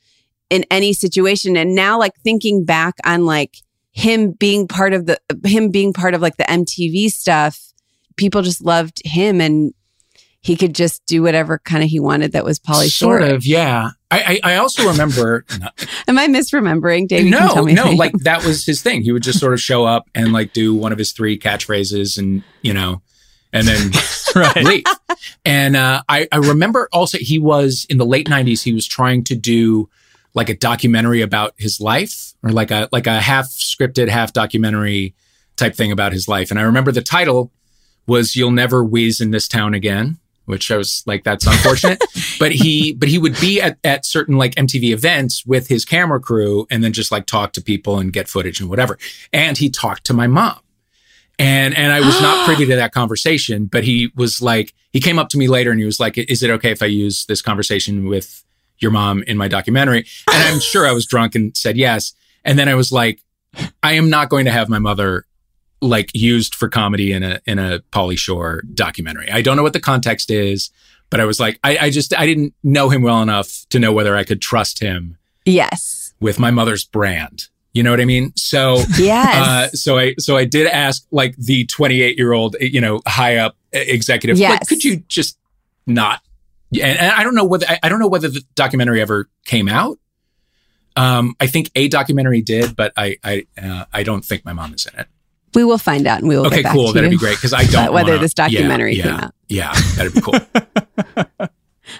in 0.49 0.65
any 0.69 0.93
situation. 0.93 1.57
And 1.57 1.75
now, 1.75 1.97
like 1.97 2.15
thinking 2.23 2.65
back 2.65 2.95
on 3.05 3.25
like 3.25 3.57
him 3.91 4.31
being 4.31 4.67
part 4.67 4.93
of 4.93 5.05
the 5.05 5.19
him 5.43 5.69
being 5.69 5.93
part 5.93 6.13
of 6.13 6.21
like 6.21 6.37
the 6.37 6.43
MTV 6.43 7.09
stuff, 7.09 7.73
people 8.15 8.41
just 8.41 8.63
loved 8.63 9.01
him 9.05 9.41
and 9.41 9.73
he 10.43 10.55
could 10.57 10.75
just 10.75 11.01
do 11.07 11.23
whatever 11.23 11.57
kind 11.57 11.83
of 11.83 11.89
he 11.89 11.99
wanted 11.99 12.33
that 12.33 12.43
was 12.43 12.59
Pauly 12.59 12.89
sort 12.89 13.23
of, 13.23 13.45
yeah. 13.45 13.91
I, 14.11 14.39
I, 14.43 14.51
I 14.53 14.55
also 14.57 14.87
remember 14.89 15.45
Am 16.07 16.19
I 16.19 16.27
misremembering? 16.27 17.07
Dave, 17.07 17.31
no, 17.31 17.39
can 17.39 17.49
tell 17.49 17.63
me. 17.65 17.73
no, 17.73 17.89
like 17.91 18.11
that 18.19 18.45
was 18.45 18.65
his 18.65 18.81
thing. 18.81 19.01
He 19.03 19.11
would 19.11 19.23
just 19.23 19.39
sort 19.39 19.53
of 19.53 19.61
show 19.61 19.85
up 19.85 20.09
and 20.13 20.33
like 20.33 20.53
do 20.53 20.75
one 20.75 20.91
of 20.91 20.97
his 20.97 21.13
three 21.13 21.39
catchphrases 21.39 22.17
and, 22.17 22.43
you 22.61 22.73
know, 22.73 23.01
and 23.53 23.65
then 23.67 23.91
Right. 24.35 24.63
leave. 24.63 24.83
And 25.45 25.75
uh, 25.75 26.03
I, 26.09 26.27
I 26.31 26.37
remember 26.37 26.89
also 26.91 27.17
he 27.19 27.39
was 27.39 27.85
in 27.89 27.97
the 27.97 28.05
late 28.05 28.27
nineties, 28.29 28.61
he 28.63 28.73
was 28.73 28.85
trying 28.85 29.23
to 29.25 29.35
do 29.35 29.89
like 30.33 30.49
a 30.49 30.55
documentary 30.57 31.21
about 31.21 31.53
his 31.57 31.79
life 31.79 32.33
or 32.43 32.51
like 32.51 32.69
a, 32.71 32.89
like 32.91 33.07
a 33.07 33.21
half 33.21 33.45
scripted, 33.47 34.09
half 34.09 34.33
documentary 34.33 35.15
type 35.55 35.75
thing 35.75 35.91
about 35.91 36.11
his 36.11 36.27
life. 36.27 36.49
And 36.51 36.59
I 36.59 36.63
remember 36.63 36.91
the 36.91 37.01
title 37.01 37.51
was 38.07 38.35
You'll 38.35 38.51
Never 38.51 38.83
Wheeze 38.83 39.21
in 39.21 39.31
This 39.31 39.47
Town 39.47 39.73
Again. 39.73 40.17
Which 40.45 40.71
I 40.71 40.77
was 40.77 41.03
like, 41.05 41.23
that's 41.23 41.47
unfortunate. 41.47 42.03
but 42.39 42.51
he, 42.51 42.93
but 42.93 43.07
he 43.07 43.17
would 43.17 43.39
be 43.39 43.61
at, 43.61 43.77
at 43.83 44.05
certain 44.05 44.37
like 44.37 44.55
MTV 44.55 44.91
events 44.91 45.45
with 45.45 45.67
his 45.67 45.85
camera 45.85 46.19
crew 46.19 46.67
and 46.69 46.83
then 46.83 46.91
just 46.91 47.11
like 47.11 47.25
talk 47.25 47.53
to 47.53 47.61
people 47.61 47.97
and 47.97 48.11
get 48.11 48.27
footage 48.27 48.59
and 48.59 48.69
whatever. 48.69 48.97
And 49.31 49.57
he 49.57 49.69
talked 49.69 50.05
to 50.05 50.13
my 50.13 50.27
mom. 50.27 50.59
And 51.39 51.75
and 51.75 51.91
I 51.91 51.99
was 51.99 52.21
not 52.21 52.45
privy 52.45 52.65
to 52.67 52.75
that 52.75 52.91
conversation, 52.91 53.65
but 53.65 53.83
he 53.83 54.11
was 54.15 54.41
like, 54.41 54.73
he 54.91 54.99
came 54.99 55.17
up 55.17 55.29
to 55.29 55.37
me 55.37 55.47
later 55.47 55.71
and 55.71 55.79
he 55.79 55.85
was 55.85 55.99
like, 55.99 56.17
"Is 56.17 56.43
it 56.43 56.51
okay 56.51 56.71
if 56.71 56.83
I 56.83 56.85
use 56.85 57.25
this 57.25 57.41
conversation 57.41 58.05
with 58.07 58.43
your 58.77 58.91
mom 58.91 59.23
in 59.23 59.37
my 59.37 59.47
documentary?" 59.47 60.05
And 60.31 60.43
I'm 60.43 60.59
sure 60.59 60.85
I 60.85 60.91
was 60.91 61.07
drunk 61.07 61.33
and 61.33 61.55
said 61.57 61.75
yes. 61.75 62.13
And 62.45 62.59
then 62.59 62.69
I 62.69 62.75
was 62.75 62.91
like, 62.91 63.23
I 63.81 63.93
am 63.93 64.09
not 64.09 64.29
going 64.29 64.45
to 64.45 64.51
have 64.51 64.69
my 64.69 64.79
mother 64.79 65.25
like 65.83 66.09
used 66.13 66.55
for 66.55 66.69
comedy 66.69 67.11
in 67.11 67.23
a 67.23 67.39
in 67.45 67.59
a 67.59 67.79
Pauly 67.91 68.17
Shore 68.17 68.63
documentary. 68.73 69.29
I 69.29 69.41
don't 69.41 69.57
know 69.57 69.63
what 69.63 69.73
the 69.73 69.79
context 69.79 70.31
is, 70.31 70.71
but 71.09 71.19
I 71.19 71.25
was 71.25 71.39
like, 71.39 71.59
I, 71.63 71.77
I 71.77 71.89
just 71.89 72.17
I 72.17 72.25
didn't 72.25 72.53
know 72.63 72.89
him 72.89 73.01
well 73.01 73.21
enough 73.21 73.65
to 73.69 73.79
know 73.79 73.91
whether 73.91 74.15
I 74.15 74.23
could 74.23 74.41
trust 74.41 74.79
him 74.79 75.17
yes, 75.45 76.13
with 76.19 76.39
my 76.39 76.51
mother's 76.51 76.85
brand. 76.85 77.47
You 77.73 77.81
know 77.81 77.89
what 77.89 78.01
I 78.01 78.05
mean? 78.05 78.33
So 78.35 78.83
yes. 78.97 79.47
uh, 79.47 79.69
so 79.69 79.97
I 79.97 80.15
so 80.19 80.37
I 80.37 80.45
did 80.45 80.67
ask 80.67 81.05
like 81.11 81.35
the 81.37 81.65
28 81.65 82.17
year 82.17 82.31
old 82.31 82.55
you 82.61 82.79
know 82.79 83.01
high 83.07 83.37
up 83.37 83.57
executive 83.71 84.39
like 84.39 84.59
Yes. 84.59 84.69
could 84.69 84.83
you 84.83 84.97
just 85.07 85.37
not 85.87 86.21
and, 86.71 86.97
and 86.99 87.11
I 87.11 87.23
don't 87.23 87.35
know 87.35 87.45
whether 87.45 87.65
I, 87.67 87.79
I 87.83 87.89
don't 87.89 87.99
know 87.99 88.07
whether 88.07 88.29
the 88.29 88.43
documentary 88.55 89.01
ever 89.01 89.27
came 89.45 89.67
out 89.67 89.97
um 90.95 91.35
I 91.39 91.47
think 91.47 91.71
a 91.75 91.87
documentary 91.87 92.41
did 92.41 92.75
but 92.75 92.93
I 92.95 93.17
I 93.23 93.47
uh, 93.61 93.85
I 93.91 94.03
don't 94.03 94.23
think 94.23 94.45
my 94.45 94.53
mom 94.53 94.73
is 94.73 94.85
in 94.85 94.99
it 94.99 95.07
we 95.55 95.63
will 95.63 95.77
find 95.77 96.07
out 96.07 96.19
and 96.19 96.27
we 96.27 96.37
will 96.37 96.47
okay 96.47 96.63
cool 96.63 96.87
to 96.87 96.93
that'd 96.93 97.09
be 97.09 97.17
great 97.17 97.35
because 97.37 97.53
I 97.53 97.63
don't 97.65 97.85
But 97.87 97.93
whether 97.93 98.11
wanna- 98.11 98.21
this 98.21 98.33
documentary 98.33 98.95
yeah, 98.95 99.03
came 99.03 99.13
yeah, 99.13 99.23
out. 99.25 99.31
yeah 99.49 99.73
that'd 99.97 100.13
be 100.13 100.21
cool 100.21 100.33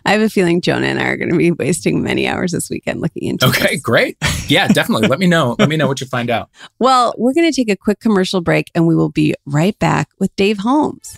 I 0.06 0.14
have 0.14 0.22
a 0.22 0.30
feeling 0.30 0.62
Jonah 0.62 0.88
and 0.88 0.98
I 1.00 1.04
are 1.08 1.18
going 1.18 1.30
to 1.30 1.38
be 1.38 1.52
wasting 1.52 2.02
many 2.02 2.26
hours 2.28 2.54
this 2.54 2.70
weekend 2.70 3.02
looking 3.02 3.24
into 3.24 3.46
Okay, 3.48 3.74
this. 3.76 3.82
great. 3.82 4.18
Yeah, 4.48 4.68
definitely. 4.70 5.10
Let 5.10 5.20
me 5.20 5.28
know. 5.28 5.58
Let 5.60 5.68
me 5.68 5.76
know 5.76 5.88
what 5.88 6.00
you 6.00 6.08
find 6.08 6.30
out. 6.30 6.50
Well, 6.80 7.14
we're 7.18 7.34
going 7.34 7.52
to 7.52 7.56
take 7.56 7.70
a 7.70 7.76
quick 7.76 8.00
commercial 8.00 8.40
break 8.42 8.72
and 8.74 8.88
we 8.88 8.96
will 8.96 9.10
be 9.10 9.36
right 9.46 9.78
back 9.80 10.08
with 10.20 10.34
Dave 10.38 10.60
Holmes. 10.60 11.18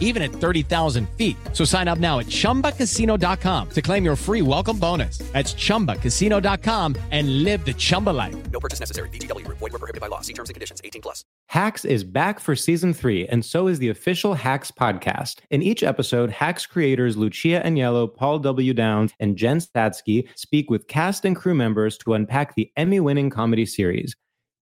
even 0.00 0.22
at 0.22 0.30
30,000 0.30 1.06
feet. 1.16 1.36
So 1.52 1.66
sign 1.66 1.86
up 1.86 1.98
now 1.98 2.20
at 2.20 2.26
chumbacasino.com 2.26 3.68
to 3.70 3.82
claim 3.82 4.04
your 4.04 4.16
free 4.16 4.40
welcome 4.40 4.78
bonus. 4.78 5.18
That's 5.32 5.52
chumbacasino.com 5.52 6.96
and 7.10 7.44
live 7.44 7.64
the 7.64 7.74
Chumba 7.74 8.10
life. 8.10 8.34
No 8.50 8.60
purchase 8.60 8.80
necessary. 8.80 9.08
VGW 9.10 9.44
Group. 9.44 9.58
Void 9.58 9.72
were 9.72 9.78
prohibited 9.80 10.00
by 10.00 10.06
law. 10.06 10.20
See 10.20 10.32
terms 10.32 10.48
and 10.48 10.54
conditions. 10.54 10.80
18 10.84 11.02
plus. 11.02 11.24
Hacks 11.48 11.84
is 11.84 12.04
back 12.04 12.40
for 12.40 12.56
season 12.56 12.94
three, 12.94 13.26
and 13.28 13.44
so 13.44 13.68
is 13.68 13.78
the 13.78 13.90
official 13.90 14.34
Hacks 14.34 14.70
podcast. 14.70 15.40
In 15.50 15.62
each 15.62 15.82
episode, 15.82 16.30
Hacks 16.30 16.66
creators 16.66 17.16
Lucia 17.16 17.62
Aniello, 17.64 18.12
Paul 18.12 18.38
W. 18.40 18.74
Downs, 18.74 19.12
and 19.20 19.36
Jen 19.36 19.58
Statsky 19.58 20.28
speak 20.34 20.70
with 20.70 20.88
cast 20.88 21.24
and 21.24 21.36
crew 21.36 21.54
members 21.54 21.96
to 21.98 22.14
unpack 22.14 22.54
the 22.54 22.70
Emmy 22.76 23.00
winning 23.00 23.30
comedy 23.30 23.66
series. 23.66 24.16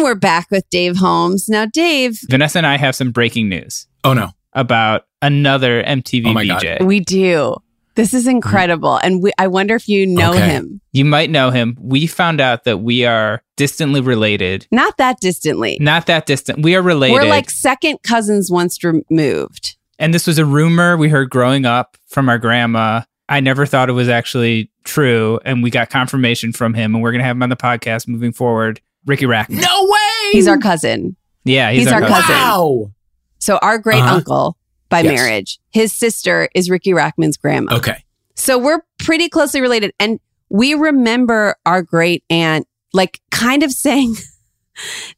And 0.00 0.06
we're 0.06 0.14
back 0.14 0.50
with 0.50 0.64
Dave 0.70 0.96
Holmes. 0.96 1.46
Now, 1.46 1.66
Dave, 1.66 2.20
Vanessa 2.30 2.56
and 2.56 2.66
I 2.66 2.78
have 2.78 2.96
some 2.96 3.10
breaking 3.10 3.50
news 3.50 3.86
Oh, 4.02 4.14
no. 4.14 4.30
about 4.54 5.04
another 5.20 5.82
MTV 5.82 6.28
Oh 6.28 6.32
my 6.32 6.46
God. 6.46 6.80
We 6.80 7.00
do. 7.00 7.56
This 7.96 8.14
is 8.14 8.26
incredible. 8.26 8.96
And 8.96 9.22
we, 9.22 9.30
I 9.36 9.46
wonder 9.48 9.74
if 9.74 9.90
you 9.90 10.06
know 10.06 10.30
Okay. 10.30 10.48
him. 10.48 10.80
You 10.92 11.04
might 11.04 11.28
know 11.28 11.50
him. 11.50 11.76
We 11.78 12.06
found 12.06 12.40
out 12.40 12.64
that 12.64 12.78
we 12.78 13.04
are 13.04 13.42
distantly 13.58 14.00
related. 14.00 14.66
Not 14.72 14.96
that 14.96 15.20
distantly. 15.20 15.76
Not 15.82 16.06
that 16.06 16.24
distant. 16.24 16.62
We 16.62 16.74
are 16.76 16.82
related. 16.82 17.12
We're 17.12 17.24
like 17.28 17.50
second 17.50 17.98
cousins 18.02 18.50
once 18.50 18.82
removed. 18.82 19.76
and 19.98 20.14
this 20.14 20.26
was 20.26 20.38
a 20.38 20.46
rumor 20.46 20.96
we 20.96 21.10
heard 21.10 21.28
growing 21.28 21.66
up 21.66 21.98
from 22.08 22.30
our 22.30 22.38
grandma. 22.38 23.02
I 23.28 23.40
never 23.40 23.66
thought 23.66 23.90
it 23.90 23.92
was 23.92 24.08
actually 24.08 24.72
true. 24.84 25.40
And 25.44 25.62
we 25.62 25.68
got 25.68 25.90
confirmation 25.90 26.52
from 26.54 26.72
him. 26.72 26.94
And 26.94 27.02
we're 27.02 27.12
going 27.12 27.20
to 27.20 27.26
have 27.26 27.36
him 27.36 27.42
on 27.42 27.50
the 27.50 27.54
podcast 27.56 28.08
moving 28.08 28.32
forward. 28.32 28.80
Riki 29.06 29.24
Rachtman. 29.26 29.60
No 29.62 29.84
way. 29.86 30.30
He's 30.32 30.46
our 30.48 30.58
cousin. 30.58 31.16
Yeah, 31.44 31.70
he's, 31.70 31.84
He's 31.84 31.92
our 31.92 32.00
cousin. 32.00 32.34
Wow. 32.34 32.90
So, 33.38 33.56
our 33.62 33.78
great 33.78 34.02
Uh-huh. 34.02 34.16
uncle 34.16 34.56
by 34.90 35.00
Yes. 35.00 35.14
marriage, 35.18 35.58
his 35.70 35.92
sister 35.92 36.48
is 36.54 36.68
Riki 36.68 36.90
Rachtman's 36.90 37.36
grandma. 37.38 37.76
Okay. 37.76 38.04
So, 38.34 38.58
we're 38.58 38.80
pretty 38.98 39.28
closely 39.28 39.60
related. 39.60 39.92
And 39.98 40.20
we 40.50 40.74
remember 40.74 41.56
our 41.64 41.80
great 41.82 42.24
aunt, 42.28 42.66
like, 42.92 43.20
kind 43.30 43.62
of 43.62 43.70
saying 43.86 44.16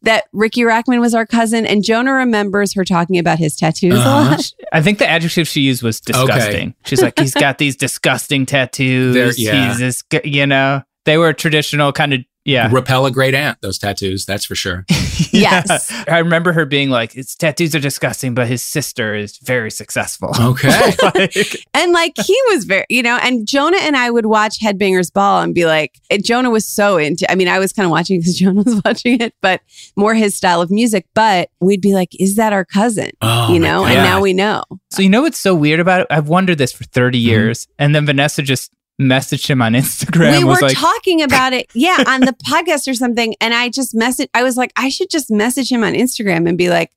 that 0.02 0.24
Riki 0.32 0.62
Rachtman 0.62 1.00
was 1.00 1.14
our 1.14 1.26
cousin. 1.26 1.66
And 1.66 1.84
Jonah 1.84 2.12
remembers 2.12 2.74
her 2.74 2.84
talking 2.84 3.18
about 3.18 3.38
his 3.38 3.56
tattoos 3.56 3.94
a 3.94 3.98
Uh-huh. 3.98 4.30
lot. 4.32 4.52
I 4.72 4.80
think 4.82 4.98
the 4.98 5.08
adjective 5.08 5.46
she 5.48 5.60
used 5.62 5.82
was 5.82 6.00
disgusting. 6.00 6.74
She's 6.84 7.02
like, 7.02 7.18
he's 7.18 7.34
got 7.34 7.58
these 7.58 7.76
disgusting 7.76 8.46
tattoos. 8.46 9.14
They're- 9.14 9.32
yeah. 9.36 9.68
He's 9.68 9.78
this, 9.78 10.02
you 10.24 10.46
know, 10.46 10.82
they 11.04 11.18
were 11.18 11.32
traditional 11.32 11.92
kind 11.92 12.14
of, 12.14 12.20
yeah. 12.44 12.68
Repel 12.72 13.06
a 13.06 13.10
great 13.10 13.34
aunt, 13.34 13.58
those 13.60 13.78
tattoos, 13.78 14.24
that's 14.26 14.44
for 14.44 14.54
sure. 14.54 14.84
Yes. 15.30 15.90
I 16.08 16.18
remember 16.18 16.52
her 16.52 16.66
being 16.66 16.90
like, 16.90 17.12
his 17.12 17.34
tattoos 17.36 17.74
are 17.74 17.80
disgusting, 17.80 18.34
but 18.34 18.48
his 18.48 18.60
sister 18.62 19.14
is 19.14 19.38
very 19.38 19.70
successful. 19.70 20.32
Okay. 20.38 20.68
Like, 21.02 21.64
And 21.74 21.92
like 21.92 22.12
he 22.16 22.36
was 22.50 22.64
very, 22.64 22.84
you 22.90 23.02
know, 23.02 23.18
and 23.22 23.46
Jonah 23.46 23.78
and 23.80 23.96
I 23.96 24.10
would 24.10 24.26
watch 24.26 24.58
Headbangers 24.60 25.12
Ball 25.12 25.40
and 25.42 25.54
be 25.54 25.64
like, 25.64 25.98
and 26.10 26.22
Jonah 26.24 26.50
was 26.50 26.66
so 26.66 26.96
into, 26.98 27.30
I 27.30 27.34
mean, 27.34 27.48
I 27.48 27.58
was 27.58 27.72
kind 27.72 27.84
of 27.86 27.90
watching 27.90 28.18
because 28.20 28.36
Jonah 28.38 28.62
was 28.62 28.80
watching 28.84 29.20
it, 29.20 29.34
but 29.40 29.60
more 29.96 30.14
his 30.14 30.34
style 30.36 30.60
of 30.60 30.70
music. 30.70 31.06
But 31.14 31.48
we'd 31.60 31.80
be 31.80 31.94
like, 31.94 32.10
is 32.20 32.36
that 32.36 32.52
our 32.52 32.64
cousin? 32.64 33.10
Oh, 33.22 33.52
you 33.52 33.58
know, 33.58 33.84
and 33.86 33.94
now 33.94 34.20
we 34.20 34.32
know. 34.34 34.64
so 34.90 35.00
you 35.02 35.08
know 35.08 35.22
what's 35.22 35.38
so 35.38 35.54
weird 35.54 35.80
about 35.80 36.00
it? 36.02 36.06
I've 36.10 36.28
wondered 36.28 36.58
this 36.58 36.72
for 36.72 36.84
30 36.84 37.18
Mm-hmm. 37.18 37.28
years. 37.28 37.68
And 37.78 37.94
then 37.94 38.04
Vanessa 38.06 38.42
just 38.42 38.70
messaged 39.00 39.48
him 39.48 39.62
on 39.62 39.72
Instagram. 39.74 40.38
we 40.38 40.44
was 40.44 40.60
were 40.60 40.68
like, 40.68 40.76
talking 40.76 41.22
about 41.28 41.52
it, 41.52 41.66
yeah, 41.74 42.02
on 42.06 42.20
the 42.20 42.34
podcast 42.46 42.88
or 42.88 42.94
something. 42.94 43.34
And 43.40 43.54
I 43.54 43.68
just 43.68 43.94
messaged, 43.94 44.28
I 44.34 44.42
was 44.42 44.56
like, 44.56 44.72
I 44.76 44.88
should 44.88 45.10
just 45.10 45.30
message 45.30 45.70
him 45.70 45.84
on 45.84 45.94
Instagram 45.94 46.48
and 46.48 46.56
be 46.56 46.70
like, 46.70 46.90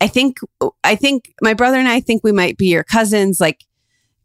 I 0.00 0.08
think, 0.08 0.38
I 0.84 0.94
think 0.94 1.32
my 1.40 1.54
brother 1.54 1.78
and 1.78 1.88
I 1.88 2.00
think 2.00 2.22
we 2.22 2.32
might 2.32 2.58
be 2.58 2.66
your 2.66 2.84
cousins. 2.84 3.40
Like, 3.40 3.64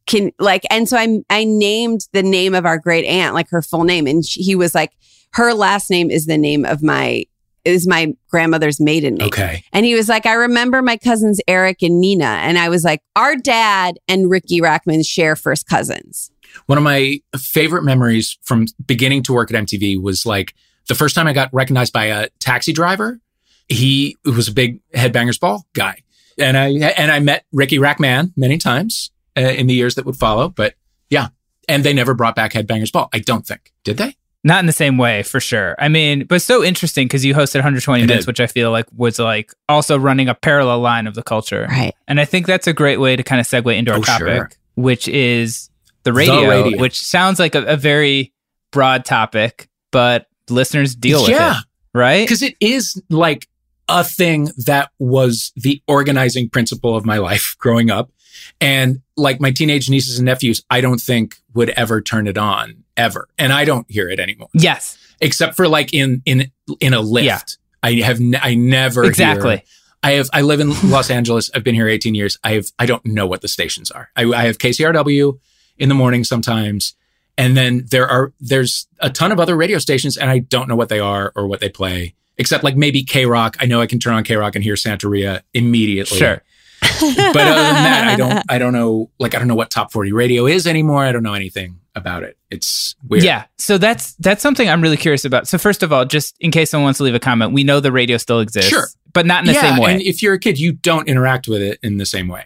can 0.06 0.32
like, 0.40 0.64
and 0.70 0.90
so 0.90 0.98
I, 0.98 1.22
I 1.30 1.46
named 1.46 2.08
the 2.12 2.24
name 2.24 2.54
of 2.56 2.66
our 2.66 2.78
great 2.78 3.06
aunt, 3.06 3.34
like 3.34 3.50
her 3.52 3.62
full 3.62 3.84
name. 3.84 4.08
And 4.08 4.26
she, 4.26 4.42
he 4.42 4.56
was 4.56 4.76
like, 4.76 4.92
her 5.34 5.54
last 5.54 5.90
name 5.90 6.12
is 6.12 6.26
the 6.26 6.38
name 6.38 6.66
of 6.66 6.84
my, 6.84 7.24
is 7.64 7.88
my 7.88 8.14
grandmother's 8.30 8.82
maiden 8.82 9.16
name. 9.16 9.28
Okay. 9.28 9.64
And 9.72 9.86
he 9.86 9.94
was 9.96 10.10
like, 10.10 10.26
I 10.26 10.34
remember 10.34 10.82
my 10.82 10.98
cousins 10.98 11.40
Eric 11.48 11.82
and 11.84 12.02
Nina. 12.02 12.26
And 12.26 12.58
I 12.58 12.70
was 12.70 12.84
like, 12.84 13.02
our 13.16 13.36
dad 13.36 14.00
and 14.08 14.30
Riki 14.30 14.60
Rachtman 14.60 15.06
share 15.06 15.36
first 15.36 15.68
cousins. 15.68 16.32
One 16.66 16.78
of 16.78 16.84
my 16.84 17.22
favorite 17.38 17.84
memories 17.84 18.38
from 18.42 18.68
beginning 18.86 19.24
to 19.24 19.34
work 19.34 19.52
at 19.54 19.64
MTV 19.66 20.02
was 20.02 20.26
like 20.26 20.54
the 20.88 20.96
first 20.96 21.16
time 21.16 21.28
I 21.28 21.34
got 21.34 21.54
recognized 21.54 21.94
by 21.94 22.06
a 22.06 22.30
taxi 22.40 22.74
driver. 22.74 23.20
He 23.68 24.18
was 24.26 24.48
a 24.48 24.54
big 24.54 24.80
headbangers 24.94 25.40
ball 25.40 25.66
guy. 25.74 26.00
And 26.38 26.58
I, 26.58 26.70
and 26.70 27.12
I 27.12 27.20
met 27.20 27.46
Riki 27.52 27.78
Rachtman 27.78 28.34
many 28.36 28.58
times 28.58 29.12
uh, 29.38 29.42
in 29.42 29.68
the 29.68 29.74
years 29.74 29.96
that 29.96 30.06
would 30.06 30.16
follow. 30.18 30.50
But 30.50 30.76
yeah. 31.10 31.30
And 31.70 31.84
they 31.84 31.94
never 31.94 32.14
brought 32.14 32.36
back 32.36 32.54
headbangers 32.54 32.92
ball. 32.92 33.10
I 33.14 33.20
don't 33.20 33.46
think. 33.46 33.72
Did 33.84 33.98
they? 33.98 34.16
Not 34.44 34.60
in 34.60 34.66
the 34.66 34.74
same 34.74 34.98
way, 34.98 35.22
for 35.22 35.40
sure. 35.40 35.76
I 35.78 35.88
mean, 35.88 36.26
but 36.26 36.42
so 36.42 36.64
interesting 36.64 37.06
because 37.08 37.24
you 37.24 37.36
hosted 37.36 37.56
120 37.58 38.02
I 38.02 38.06
minutes, 38.08 38.26
did. 38.26 38.28
which 38.28 38.40
I 38.40 38.48
feel 38.48 38.72
like 38.72 38.88
was 38.96 39.20
like 39.20 39.54
also 39.70 39.98
running 40.00 40.30
a 40.30 40.34
parallel 40.36 40.80
line 40.80 41.06
of 41.06 41.14
the 41.14 41.22
culture. 41.22 41.68
Right. 41.70 41.94
And 42.08 42.20
I 42.20 42.26
think 42.26 42.48
that's 42.48 42.66
a 42.66 42.74
great 42.74 43.00
way 43.00 43.16
to 43.16 43.22
kind 43.22 43.40
of 43.40 43.46
segue 43.48 43.78
into 43.78 43.92
our 43.92 44.00
Oh, 44.00 44.02
topic, 44.02 44.26
sure. 44.28 44.50
which 44.76 45.08
is 45.08 45.70
the 46.04 46.14
radio, 46.14 46.50
radio. 46.50 46.80
which 46.80 47.00
sounds 47.00 47.40
like 47.40 47.56
a, 47.56 47.64
a 47.64 47.78
very 47.78 48.34
broad 48.72 49.06
topic, 49.06 49.70
but 49.92 50.28
listeners 50.50 50.96
deal 50.96 51.22
with 51.22 51.32
yeah. 51.32 51.60
it. 51.60 51.66
right? 51.94 52.24
Because 52.24 52.42
it 52.42 52.56
is 52.60 53.02
like 53.10 53.48
a 53.88 54.04
thing 54.04 54.50
that 54.66 54.92
was 55.00 55.52
the 55.56 55.82
organizing 55.88 56.50
principle 56.50 56.96
of 56.96 57.06
my 57.06 57.18
life 57.18 57.56
growing 57.60 57.92
up. 57.92 58.12
And 58.60 59.02
like 59.18 59.40
my 59.40 59.52
teenage 59.52 59.90
nieces 59.90 60.18
and 60.18 60.26
nephews, 60.26 60.64
I 60.70 60.82
don't 60.82 61.00
think 61.00 61.36
would 61.54 61.70
ever 61.72 62.02
turn 62.02 62.28
it 62.28 62.38
on 62.38 62.84
ever. 62.98 63.28
And 63.38 63.52
I 63.52 63.66
don't 63.66 63.90
hear 63.90 64.10
it 64.10 64.20
anymore. 64.20 64.50
Yes. 64.54 64.98
Except 65.20 65.56
for 65.56 65.68
like 65.68 65.94
in 65.94 66.22
in 66.26 66.52
in 66.80 66.94
a 66.94 67.02
lift. 67.02 67.26
Yeah. 67.26 67.40
I 67.84 67.94
have 68.02 68.20
I 68.42 68.56
never 68.56 69.04
Exactly. 69.04 69.58
hear- 69.58 69.66
I 70.04 70.12
have 70.14 70.30
I 70.34 70.42
live 70.42 70.60
in 70.60 70.90
Los 70.90 71.10
Angeles. 71.12 71.52
I've 71.54 71.64
been 71.64 71.76
here 71.76 71.88
18 71.88 72.16
years. 72.16 72.38
I 72.44 72.54
have 72.54 72.66
I 72.80 72.86
don't 72.86 73.06
know 73.06 73.28
what 73.28 73.42
the 73.42 73.48
stations 73.48 73.92
are. 73.92 74.10
I, 74.16 74.24
I 74.24 74.44
have 74.44 74.58
KCRW 74.58 75.40
in 75.82 75.90
the 75.90 75.96
morning 75.96 76.24
sometimes. 76.24 76.96
And 77.38 77.58
then 77.58 77.86
there 77.90 78.08
are 78.08 78.34
there's 78.40 78.88
a 79.00 79.10
ton 79.10 79.32
of 79.32 79.40
other 79.40 79.56
radio 79.56 79.78
stations 79.80 80.16
and 80.18 80.30
I 80.30 80.40
don't 80.40 80.68
know 80.70 80.76
what 80.76 80.90
they 80.90 81.00
are 81.00 81.32
or 81.36 81.48
what 81.48 81.60
they 81.60 81.70
play. 81.70 82.16
Except 82.38 82.64
like 82.64 82.76
maybe 82.76 83.04
K 83.04 83.26
Rock. 83.26 83.58
I 83.60 83.66
know 83.66 83.82
I 83.82 83.88
can 83.88 84.00
turn 84.00 84.14
on 84.14 84.24
K 84.24 84.36
Rock 84.36 84.56
and 84.56 84.64
hear 84.64 84.76
Santeria 84.76 85.42
immediately. 85.54 86.18
Sure. 86.18 86.42
But 87.00 87.48
other 87.48 87.62
than 87.62 87.84
that, 87.84 88.08
I 88.08 88.16
don't 88.16 88.44
I 88.50 88.58
don't 88.58 88.74
know 88.74 89.10
like 89.20 89.36
I 89.36 89.40
don't 89.40 89.48
know 89.48 89.56
what 89.56 89.70
top 89.70 89.92
40 89.92 90.12
radio 90.14 90.46
is 90.48 90.66
anymore. 90.68 91.04
I 91.04 91.12
don't 91.12 91.24
know 91.24 91.34
anything 91.34 91.80
about 91.96 92.24
it. 92.24 92.38
It's 92.50 92.96
weird. 93.08 93.24
Yeah. 93.24 93.46
So 93.58 93.78
that's 93.78 94.14
that's 94.16 94.42
something 94.42 94.68
I'm 94.70 94.82
really 94.82 94.98
curious 94.98 95.26
about. 95.26 95.48
So 95.48 95.58
first 95.58 95.84
of 95.84 95.92
all, 95.94 96.06
just 96.06 96.36
in 96.40 96.52
case 96.52 96.70
someone 96.72 96.86
wants 96.86 96.98
to 96.98 97.04
leave 97.04 97.16
a 97.16 97.20
comment, 97.20 97.54
we 97.54 97.64
know 97.64 97.80
the 97.80 97.92
radio 97.92 98.18
still 98.18 98.40
exists. 98.40 98.70
Sure. 98.70 98.88
But 99.14 99.26
not 99.26 99.42
in 99.42 99.48
the 99.48 99.54
yeah, 99.54 99.62
same 99.74 99.82
way. 99.82 99.94
And 99.94 100.02
if 100.02 100.22
you're 100.24 100.34
a 100.36 100.40
kid, 100.40 100.60
you 100.60 100.72
don't 100.74 101.08
interact 101.08 101.48
with 101.48 101.62
it 101.62 101.80
in 101.84 101.98
the 101.98 102.06
same 102.06 102.28
way. 102.28 102.46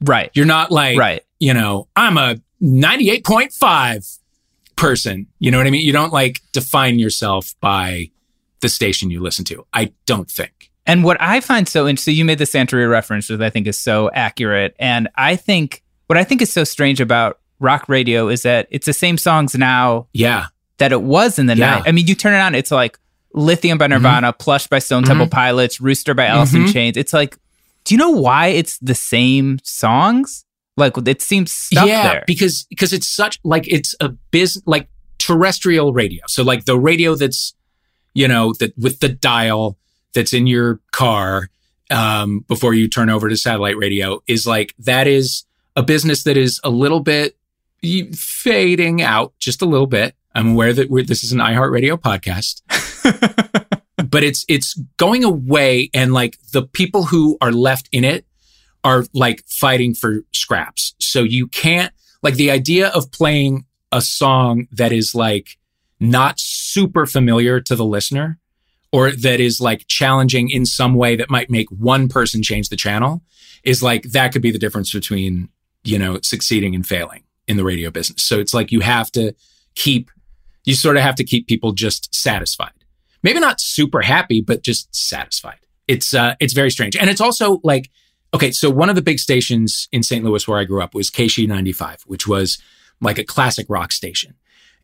right. 0.00 0.30
You're 0.34 0.46
not 0.46 0.70
like, 0.70 0.96
Right. 0.98 1.22
you 1.40 1.52
know, 1.52 1.88
I'm 1.96 2.16
a 2.16 2.36
98.5 2.62 4.18
person. 4.76 5.26
You 5.38 5.50
know 5.50 5.58
what 5.58 5.66
I 5.66 5.70
mean? 5.70 5.84
You 5.86 5.92
don't 5.92 6.12
like 6.12 6.40
define 6.52 6.98
yourself 6.98 7.54
by 7.60 8.10
the 8.60 8.68
station 8.68 9.10
you 9.10 9.20
listen 9.20 9.44
to. 9.46 9.66
I 9.72 9.92
don't 10.06 10.30
think. 10.30 10.70
And 10.86 11.02
what 11.02 11.16
I 11.20 11.40
find 11.40 11.68
so 11.68 11.88
interesting, 11.88 12.14
you 12.14 12.24
made 12.24 12.38
the 12.38 12.44
Santeria 12.44 12.88
reference, 12.88 13.28
which 13.28 13.40
I 13.40 13.50
think 13.50 13.66
is 13.66 13.78
so 13.78 14.10
accurate. 14.14 14.76
And 14.78 15.08
I 15.16 15.36
think 15.36 15.82
what 16.06 16.16
I 16.16 16.24
think 16.24 16.40
is 16.42 16.52
so 16.52 16.62
strange 16.64 17.00
about 17.00 17.40
rock 17.58 17.88
radio 17.88 18.28
is 18.28 18.42
that 18.42 18.68
it's 18.70 18.86
the 18.86 18.92
same 18.92 19.18
songs 19.18 19.54
now 19.54 20.06
Yeah. 20.12 20.46
that 20.78 20.92
it 20.92 21.02
was 21.02 21.38
in 21.38 21.46
the 21.46 21.56
Yeah. 21.56 21.76
night. 21.76 21.82
I 21.86 21.92
mean, 21.92 22.06
you 22.06 22.14
turn 22.14 22.34
it 22.34 22.38
on, 22.38 22.54
it's 22.54 22.70
like 22.70 22.98
Lithium 23.34 23.76
by 23.78 23.88
Nirvana, 23.88 24.32
Plush 24.32 24.66
by 24.68 24.78
Stone 24.78 25.04
Temple 25.04 25.26
Pilots, 25.26 25.80
Rooster 25.80 26.14
by 26.14 26.26
Alice 26.26 26.54
in 26.54 26.64
Mhm. 26.66 26.72
Chains. 26.72 26.96
It's 26.96 27.12
like, 27.12 27.36
do 27.84 27.94
you 27.94 27.98
know 27.98 28.10
why 28.10 28.46
it's 28.48 28.78
the 28.78 28.94
same 28.94 29.58
songs? 29.62 30.44
Like 30.76 30.96
it 30.98 31.22
seems 31.22 31.52
stuck 31.52 31.88
yeah, 31.88 32.12
there. 32.12 32.24
because 32.26 32.66
because 32.68 32.92
it's 32.92 33.08
such 33.08 33.38
like 33.44 33.66
it's 33.66 33.94
a 34.00 34.10
business 34.30 34.62
like 34.66 34.88
terrestrial 35.18 35.92
radio. 35.92 36.22
So 36.28 36.42
like 36.42 36.66
the 36.66 36.78
radio 36.78 37.14
that's 37.14 37.54
you 38.14 38.28
know 38.28 38.52
that 38.60 38.76
with 38.76 39.00
the 39.00 39.08
dial 39.08 39.78
that's 40.12 40.32
in 40.32 40.46
your 40.46 40.80
car 40.92 41.48
um, 41.90 42.40
before 42.48 42.74
you 42.74 42.88
turn 42.88 43.10
over 43.10 43.28
to 43.28 43.36
satellite 43.36 43.76
radio 43.76 44.20
is 44.26 44.46
like 44.46 44.74
that 44.78 45.06
is 45.06 45.44
a 45.76 45.82
business 45.82 46.24
that 46.24 46.36
is 46.36 46.60
a 46.64 46.70
little 46.70 47.00
bit 47.00 47.36
fading 48.14 49.02
out 49.02 49.32
just 49.38 49.62
a 49.62 49.66
little 49.66 49.86
bit. 49.86 50.14
I'm 50.34 50.52
aware 50.52 50.72
that 50.72 50.90
we're, 50.90 51.04
this 51.04 51.24
is 51.24 51.32
an 51.32 51.38
iHeartRadio 51.38 51.98
podcast. 51.98 52.60
but 54.10 54.22
it's 54.22 54.44
it's 54.48 54.74
going 54.98 55.24
away 55.24 55.90
and 55.94 56.12
like 56.12 56.38
the 56.52 56.62
people 56.62 57.04
who 57.04 57.38
are 57.40 57.52
left 57.52 57.88
in 57.92 58.04
it 58.04 58.25
are 58.86 59.04
like 59.12 59.42
fighting 59.48 59.94
for 59.94 60.20
scraps. 60.32 60.94
So 61.00 61.24
you 61.24 61.48
can't 61.48 61.92
like 62.22 62.34
the 62.34 62.52
idea 62.52 62.88
of 62.90 63.10
playing 63.10 63.64
a 63.90 64.00
song 64.00 64.68
that 64.70 64.92
is 64.92 65.12
like 65.12 65.58
not 65.98 66.38
super 66.38 67.04
familiar 67.04 67.60
to 67.60 67.74
the 67.74 67.84
listener 67.84 68.38
or 68.92 69.10
that 69.10 69.40
is 69.40 69.60
like 69.60 69.88
challenging 69.88 70.50
in 70.50 70.64
some 70.64 70.94
way 70.94 71.16
that 71.16 71.28
might 71.28 71.50
make 71.50 71.68
one 71.70 72.08
person 72.08 72.44
change 72.44 72.68
the 72.68 72.76
channel 72.76 73.22
is 73.64 73.82
like 73.82 74.04
that 74.04 74.32
could 74.32 74.42
be 74.42 74.52
the 74.52 74.58
difference 74.58 74.92
between, 74.92 75.48
you 75.82 75.98
know, 75.98 76.20
succeeding 76.22 76.72
and 76.72 76.86
failing 76.86 77.24
in 77.48 77.56
the 77.56 77.64
radio 77.64 77.90
business. 77.90 78.22
So 78.22 78.38
it's 78.38 78.54
like 78.54 78.70
you 78.70 78.80
have 78.80 79.10
to 79.12 79.34
keep 79.74 80.12
you 80.64 80.74
sort 80.74 80.96
of 80.96 81.02
have 81.02 81.16
to 81.16 81.24
keep 81.24 81.48
people 81.48 81.72
just 81.72 82.14
satisfied. 82.14 82.70
Maybe 83.24 83.40
not 83.40 83.60
super 83.60 84.02
happy, 84.02 84.40
but 84.42 84.62
just 84.62 84.94
satisfied. 84.94 85.58
It's 85.88 86.14
uh 86.14 86.36
it's 86.38 86.52
very 86.52 86.70
strange. 86.70 86.94
And 86.94 87.10
it's 87.10 87.20
also 87.20 87.60
like 87.64 87.90
okay, 88.34 88.50
so 88.50 88.70
one 88.70 88.88
of 88.88 88.96
the 88.96 89.02
big 89.02 89.18
stations 89.18 89.88
in 89.92 90.02
St. 90.02 90.24
Louis 90.24 90.46
where 90.46 90.58
I 90.58 90.64
grew 90.64 90.82
up 90.82 90.94
was 90.94 91.10
KSHE 91.10 91.48
95, 91.48 92.02
which 92.06 92.26
was 92.26 92.58
like 93.00 93.18
a 93.18 93.24
classic 93.24 93.66
rock 93.68 93.92
station. 93.92 94.34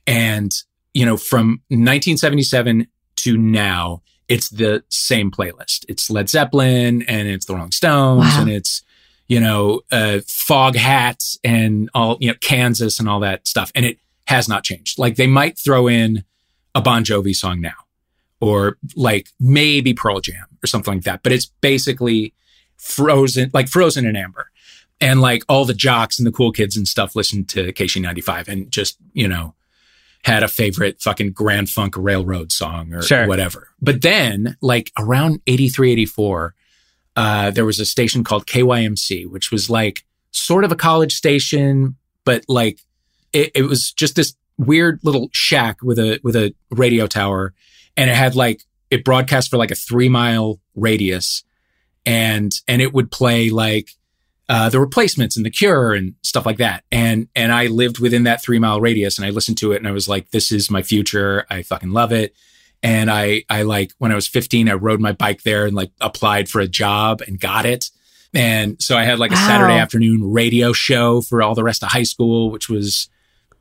And 0.06 0.52
you 0.94 1.06
know, 1.06 1.16
from 1.16 1.62
1977 1.68 2.86
to 3.16 3.36
now, 3.38 4.02
it's 4.28 4.50
the 4.50 4.82
same 4.88 5.30
playlist. 5.30 5.84
It's 5.88 6.10
Led 6.10 6.28
Zeppelin 6.28 7.02
and 7.02 7.28
it's 7.28 7.46
the 7.46 7.54
Rolling 7.54 7.72
Stones 7.72 8.20
Wow. 8.20 8.40
and 8.42 8.50
it's 8.50 8.82
you 9.28 9.40
know, 9.40 9.80
uh, 9.90 10.18
fog 10.28 10.76
hats 10.76 11.38
and 11.42 11.88
all, 11.94 12.18
you 12.20 12.28
know, 12.28 12.34
Kansas 12.42 12.98
and 13.00 13.08
all 13.08 13.20
that 13.20 13.46
stuff. 13.48 13.72
And 13.74 13.86
it 13.86 13.98
has 14.26 14.46
not 14.46 14.62
changed. 14.62 14.98
Like 14.98 15.16
they 15.16 15.26
might 15.26 15.58
throw 15.58 15.88
in 15.88 16.24
a 16.74 16.82
Bon 16.82 17.02
Jovi 17.02 17.34
song 17.34 17.60
now 17.62 17.72
or 18.40 18.76
like 18.94 19.28
maybe 19.40 19.94
Pearl 19.94 20.20
Jam 20.20 20.44
or 20.62 20.66
something 20.66 20.94
like 20.94 21.04
that. 21.04 21.22
But 21.22 21.32
it's 21.32 21.46
basically 21.46 22.34
frozen, 22.76 23.50
like 23.52 23.68
frozen 23.68 24.06
in 24.06 24.16
amber. 24.16 24.50
And 25.00 25.20
like 25.20 25.42
all 25.48 25.64
the 25.64 25.74
jocks 25.74 26.18
and 26.18 26.26
the 26.26 26.32
cool 26.32 26.52
kids 26.52 26.76
and 26.76 26.86
stuff 26.86 27.16
listened 27.16 27.48
to 27.50 27.72
KSHE95 27.72 28.46
and 28.48 28.70
just, 28.70 28.98
you 29.12 29.26
know, 29.26 29.54
had 30.24 30.44
a 30.44 30.48
favorite 30.48 31.02
fucking 31.02 31.32
Grand 31.32 31.68
Funk 31.68 31.94
Railroad 31.96 32.52
song 32.52 32.94
or 32.94 33.02
Sure. 33.02 33.26
whatever. 33.26 33.68
But 33.80 34.02
then, 34.02 34.56
like 34.60 34.92
around 34.96 35.40
83, 35.48 35.90
84, 35.92 36.54
uh, 37.16 37.50
there 37.50 37.64
was 37.64 37.80
a 37.80 37.84
station 37.84 38.22
called 38.22 38.46
KYMC, 38.46 39.28
which 39.28 39.50
was 39.50 39.68
like 39.68 40.04
sort 40.30 40.62
of 40.64 40.70
a 40.70 40.76
college 40.76 41.14
station, 41.14 41.96
but 42.24 42.44
like 42.48 42.78
it, 43.32 43.50
it 43.56 43.62
was 43.64 43.92
just 43.92 44.14
this 44.14 44.34
weird 44.56 45.00
little 45.02 45.28
shack 45.32 45.82
with 45.82 45.98
a 45.98 46.20
with 46.22 46.36
a 46.36 46.54
radio 46.70 47.08
tower, 47.08 47.52
and 47.96 48.08
it 48.08 48.14
had 48.14 48.36
like 48.36 48.62
it 48.90 49.04
broadcast 49.04 49.50
for 49.50 49.56
like 49.56 49.72
a 49.72 49.74
three 49.74 50.08
mile 50.08 50.60
radius, 50.76 51.42
and 52.06 52.52
and 52.68 52.82
it 52.82 52.92
would 52.92 53.10
play 53.10 53.50
like 53.50 53.90
uh, 54.48 54.68
the 54.68 54.80
replacements 54.80 55.36
and 55.36 55.46
the 55.46 55.50
cure 55.50 55.92
and 55.92 56.14
stuff 56.22 56.44
like 56.44 56.58
that. 56.58 56.84
And 56.92 57.28
and 57.34 57.52
I 57.52 57.66
lived 57.68 57.98
within 58.00 58.24
that 58.24 58.42
three 58.42 58.58
mile 58.58 58.80
radius, 58.80 59.16
and 59.18 59.26
I 59.26 59.30
listened 59.30 59.58
to 59.58 59.72
it, 59.72 59.76
and 59.76 59.88
I 59.88 59.92
was 59.92 60.08
like, 60.08 60.30
this 60.30 60.52
is 60.52 60.70
my 60.70 60.82
future. 60.82 61.46
I 61.48 61.62
fucking 61.62 61.90
love 61.92 62.12
it. 62.12 62.34
And 62.84 63.08
I, 63.12 63.44
I 63.48 63.62
like 63.62 63.92
when 63.98 64.10
I 64.10 64.16
was 64.16 64.26
15, 64.26 64.68
I 64.68 64.72
rode 64.72 64.98
my 65.00 65.12
bike 65.12 65.44
there 65.44 65.66
and 65.66 65.76
like 65.76 65.92
applied 66.00 66.48
for 66.48 66.60
a 66.60 66.66
job 66.66 67.20
and 67.20 67.38
got 67.38 67.64
it. 67.64 67.90
And 68.34 68.82
so 68.82 68.96
I 68.98 69.04
had 69.04 69.20
like 69.20 69.30
a 69.30 69.34
Wow. 69.34 69.46
Saturday 69.46 69.74
afternoon 69.74 70.32
radio 70.32 70.72
show 70.72 71.20
for 71.20 71.42
all 71.44 71.54
the 71.54 71.62
rest 71.62 71.84
of 71.84 71.90
high 71.90 72.02
school, 72.02 72.50
which 72.50 72.68
was 72.68 73.08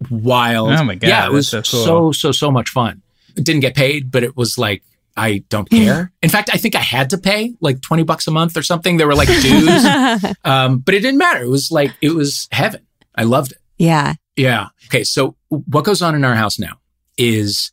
wild. 0.09 0.71
Oh 0.71 0.83
my 0.83 0.95
God, 0.95 1.07
Yeah, 1.07 1.25
it 1.27 1.31
was 1.31 1.49
so 1.49 1.61
cool. 1.61 1.85
so, 1.85 2.11
so, 2.11 2.31
so 2.31 2.49
much 2.51 2.69
fun. 2.69 3.01
It 3.35 3.43
didn't 3.45 3.61
get 3.61 3.75
paid, 3.75 4.11
but 4.11 4.23
it 4.23 4.35
was 4.35 4.57
like, 4.57 4.81
I 5.17 5.43
don't 5.49 5.69
care. 5.69 6.11
In 6.21 6.29
fact, 6.29 6.49
I 6.53 6.57
think 6.57 6.75
I 6.75 6.79
had 6.79 7.09
to 7.11 7.17
pay 7.17 7.53
like 7.59 7.81
20 7.81 8.03
bucks 8.03 8.27
a 8.27 8.31
month 8.31 8.55
or 8.57 8.63
something. 8.63 8.97
There 8.97 9.07
were 9.07 9.15
like 9.15 9.27
dues, 9.27 9.85
um, 10.43 10.79
but 10.79 10.93
it 10.93 11.01
didn't 11.01 11.17
matter. 11.17 11.43
It 11.43 11.49
was 11.49 11.71
like, 11.71 11.91
it 12.01 12.11
was 12.11 12.47
heaven. 12.51 12.85
I 13.15 13.23
loved 13.23 13.51
it. 13.51 13.57
yeah. 13.77 14.13
Yeah. 14.37 14.67
Okay. 14.87 15.03
So 15.03 15.35
what 15.49 15.83
goes 15.83 16.01
on 16.01 16.15
in 16.15 16.23
our 16.23 16.35
house 16.35 16.57
now 16.57 16.79
is, 17.17 17.71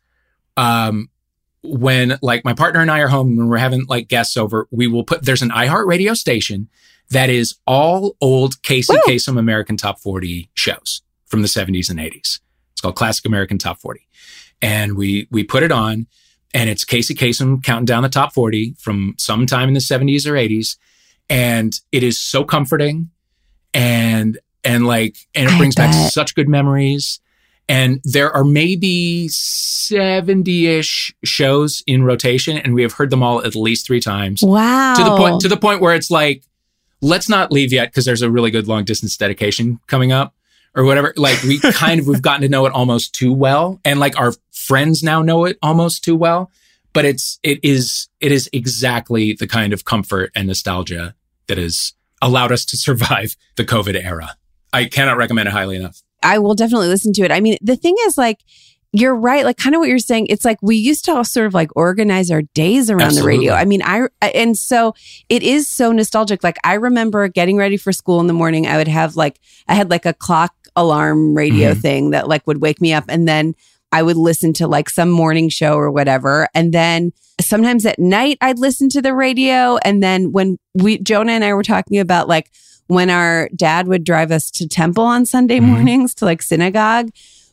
um, 0.56 1.08
when 1.62 2.18
like 2.22 2.44
my 2.44 2.52
partner 2.52 2.80
and 2.80 2.90
I 2.90 3.00
are 3.00 3.08
home 3.08 3.36
when 3.36 3.48
we're 3.48 3.58
having 3.58 3.84
like 3.86 4.08
guests 4.08 4.36
over, 4.36 4.66
we 4.70 4.86
will 4.86 5.04
put 5.04 5.24
there's 5.24 5.42
an 5.42 5.50
iHeart 5.50 5.86
radio 5.86 6.14
station 6.14 6.68
that 7.10 7.30
is 7.30 7.56
all 7.66 8.16
old 8.20 8.60
Casey 8.62 8.94
Kasem 9.06 9.38
American 9.38 9.76
Top 9.76 10.00
40 10.00 10.50
shows 10.54 11.02
from 11.26 11.42
the 11.42 11.48
70s 11.48 11.90
and 11.90 11.98
80s. 11.98 12.40
It's 12.72 12.80
called 12.80 12.96
Classic 12.96 13.24
American 13.24 13.58
Top 13.58 13.78
40. 13.78 14.06
And 14.60 14.96
we 14.96 15.28
we 15.30 15.44
put 15.44 15.62
it 15.62 15.72
on 15.72 16.06
and 16.54 16.70
it's 16.70 16.84
Casey 16.84 17.14
Kasem 17.14 17.62
counting 17.62 17.84
down 17.84 18.02
the 18.02 18.08
top 18.08 18.32
40 18.32 18.74
from 18.78 19.14
sometime 19.18 19.68
in 19.68 19.74
the 19.74 19.80
70s 19.80 20.26
or 20.26 20.32
80s. 20.32 20.76
And 21.28 21.78
it 21.92 22.02
is 22.02 22.18
so 22.18 22.42
comforting 22.44 23.10
and 23.74 24.38
and 24.64 24.86
like 24.86 25.16
and 25.34 25.48
it 25.48 25.52
I 25.52 25.58
brings 25.58 25.74
back 25.74 25.92
such 26.10 26.34
good 26.34 26.48
memories. 26.48 27.20
And 27.70 28.00
there 28.02 28.34
are 28.34 28.44
maybe 28.44 29.28
70-ish 29.28 31.14
shows 31.22 31.82
in 31.86 32.02
rotation, 32.02 32.56
and 32.56 32.72
we 32.72 32.80
have 32.80 32.94
heard 32.94 33.10
them 33.10 33.22
all 33.22 33.44
at 33.44 33.54
least 33.54 33.86
three 33.86 34.00
times. 34.00 34.42
Wow. 34.42 34.94
To 34.96 35.04
the 35.04 35.14
point 35.14 35.42
to 35.42 35.48
the 35.48 35.58
point 35.58 35.82
where 35.82 35.94
it's 35.94 36.10
like, 36.10 36.44
let's 37.02 37.28
not 37.28 37.52
leave 37.52 37.70
yet 37.70 37.88
because 37.88 38.06
there's 38.06 38.22
a 38.22 38.30
really 38.30 38.50
good 38.50 38.68
long 38.68 38.84
distance 38.84 39.18
dedication 39.18 39.80
coming 39.86 40.12
up 40.12 40.34
or 40.78 40.84
whatever. 40.84 41.12
Like 41.16 41.42
we 41.42 41.58
kind 41.72 42.00
of 42.00 42.06
we've 42.06 42.22
gotten 42.22 42.42
to 42.42 42.48
know 42.48 42.64
it 42.64 42.72
almost 42.72 43.12
too 43.12 43.32
well. 43.32 43.80
And 43.84 43.98
like 43.98 44.18
our 44.18 44.32
friends 44.52 45.02
now 45.02 45.20
know 45.20 45.44
it 45.44 45.58
almost 45.60 46.04
too 46.04 46.16
well. 46.16 46.50
But 46.94 47.04
it's 47.04 47.38
it 47.42 47.58
is 47.62 48.08
it 48.20 48.32
is 48.32 48.48
exactly 48.52 49.34
the 49.34 49.46
kind 49.46 49.72
of 49.72 49.84
comfort 49.84 50.30
and 50.34 50.46
nostalgia 50.46 51.14
that 51.48 51.58
has 51.58 51.92
allowed 52.22 52.52
us 52.52 52.64
to 52.66 52.76
survive 52.76 53.36
the 53.56 53.64
COVID 53.64 54.02
era. 54.02 54.36
I 54.72 54.84
cannot 54.84 55.16
recommend 55.16 55.48
it 55.48 55.52
highly 55.52 55.76
enough. 55.76 56.00
I 56.22 56.38
will 56.38 56.54
definitely 56.54 56.88
listen 56.88 57.12
to 57.14 57.22
it. 57.22 57.32
I 57.32 57.40
mean, 57.40 57.56
the 57.60 57.76
thing 57.76 57.94
is, 58.06 58.18
like, 58.18 58.40
you're 58.92 59.14
right. 59.14 59.44
Like 59.44 59.56
kind 59.56 59.74
of 59.74 59.80
what 59.80 59.88
you're 59.88 59.98
saying. 59.98 60.28
It's 60.30 60.44
like 60.44 60.58
we 60.62 60.76
used 60.76 61.04
to 61.06 61.14
all 61.14 61.24
sort 61.24 61.46
of 61.46 61.54
like 61.54 61.70
organize 61.76 62.30
our 62.30 62.42
days 62.54 62.90
around 62.90 63.02
Absolutely. 63.02 63.32
the 63.32 63.38
radio. 63.38 63.54
I 63.54 63.64
mean, 63.64 63.82
I 63.82 64.08
and 64.22 64.56
so 64.56 64.94
it 65.28 65.42
is 65.42 65.68
so 65.68 65.92
nostalgic. 65.92 66.42
Like 66.42 66.56
I 66.64 66.74
remember 66.74 67.28
getting 67.28 67.56
ready 67.56 67.76
for 67.76 67.92
school 67.92 68.20
in 68.20 68.28
the 68.28 68.32
morning. 68.32 68.66
I 68.66 68.78
would 68.78 68.88
have 68.88 69.14
like 69.14 69.40
I 69.68 69.74
had 69.74 69.90
like 69.90 70.06
a 70.06 70.14
clock 70.14 70.54
alarm 70.80 71.34
radio 71.34 71.72
Mhm. 71.74 71.80
thing 71.82 72.10
that 72.10 72.28
like 72.28 72.46
would 72.46 72.60
wake 72.60 72.80
me 72.80 72.92
up, 72.92 73.04
and 73.08 73.26
then 73.28 73.54
I 73.92 74.02
would 74.02 74.16
listen 74.16 74.52
to 74.54 74.66
like 74.68 74.90
some 74.90 75.10
morning 75.10 75.48
show 75.48 75.74
or 75.74 75.90
whatever, 75.90 76.48
and 76.54 76.72
then 76.72 77.12
sometimes 77.40 77.86
at 77.86 77.98
night 77.98 78.38
I'd 78.40 78.58
listen 78.58 78.88
to 78.90 79.02
the 79.02 79.14
radio, 79.14 79.78
and 79.84 80.02
then 80.02 80.32
when 80.32 80.58
we 80.74 80.98
Jonah 80.98 81.32
and 81.32 81.44
I 81.44 81.54
were 81.54 81.62
talking 81.62 81.98
about 81.98 82.28
like 82.28 82.50
when 82.88 83.10
our 83.10 83.48
dad 83.54 83.86
would 83.86 84.02
drive 84.04 84.30
us 84.32 84.50
to 84.52 84.66
temple 84.68 85.04
on 85.04 85.26
Sunday 85.26 85.58
Mhm. 85.60 85.64
mornings 85.68 86.14
to 86.16 86.24
like 86.24 86.40
synagogue, 86.42 87.10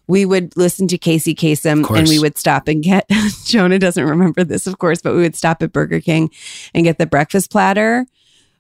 we 0.08 0.24
would 0.26 0.56
listen 0.56 0.88
to 0.90 0.98
Casey 0.98 1.34
Kasem 1.36 1.84
and 1.98 2.08
we 2.08 2.20
would 2.20 2.38
stop 2.38 2.68
and 2.68 2.84
get 2.84 3.06
Jonah 3.46 3.80
doesn't 3.80 4.06
remember 4.06 4.44
this, 4.44 4.68
of 4.68 4.78
course, 4.78 5.02
but 5.02 5.14
we 5.16 5.22
would 5.22 5.36
stop 5.36 5.62
at 5.64 5.74
Burger 5.74 6.00
King 6.00 6.30
and 6.74 6.84
get 6.86 6.98
the 7.00 7.06
breakfast 7.06 7.50
platter, 7.52 8.06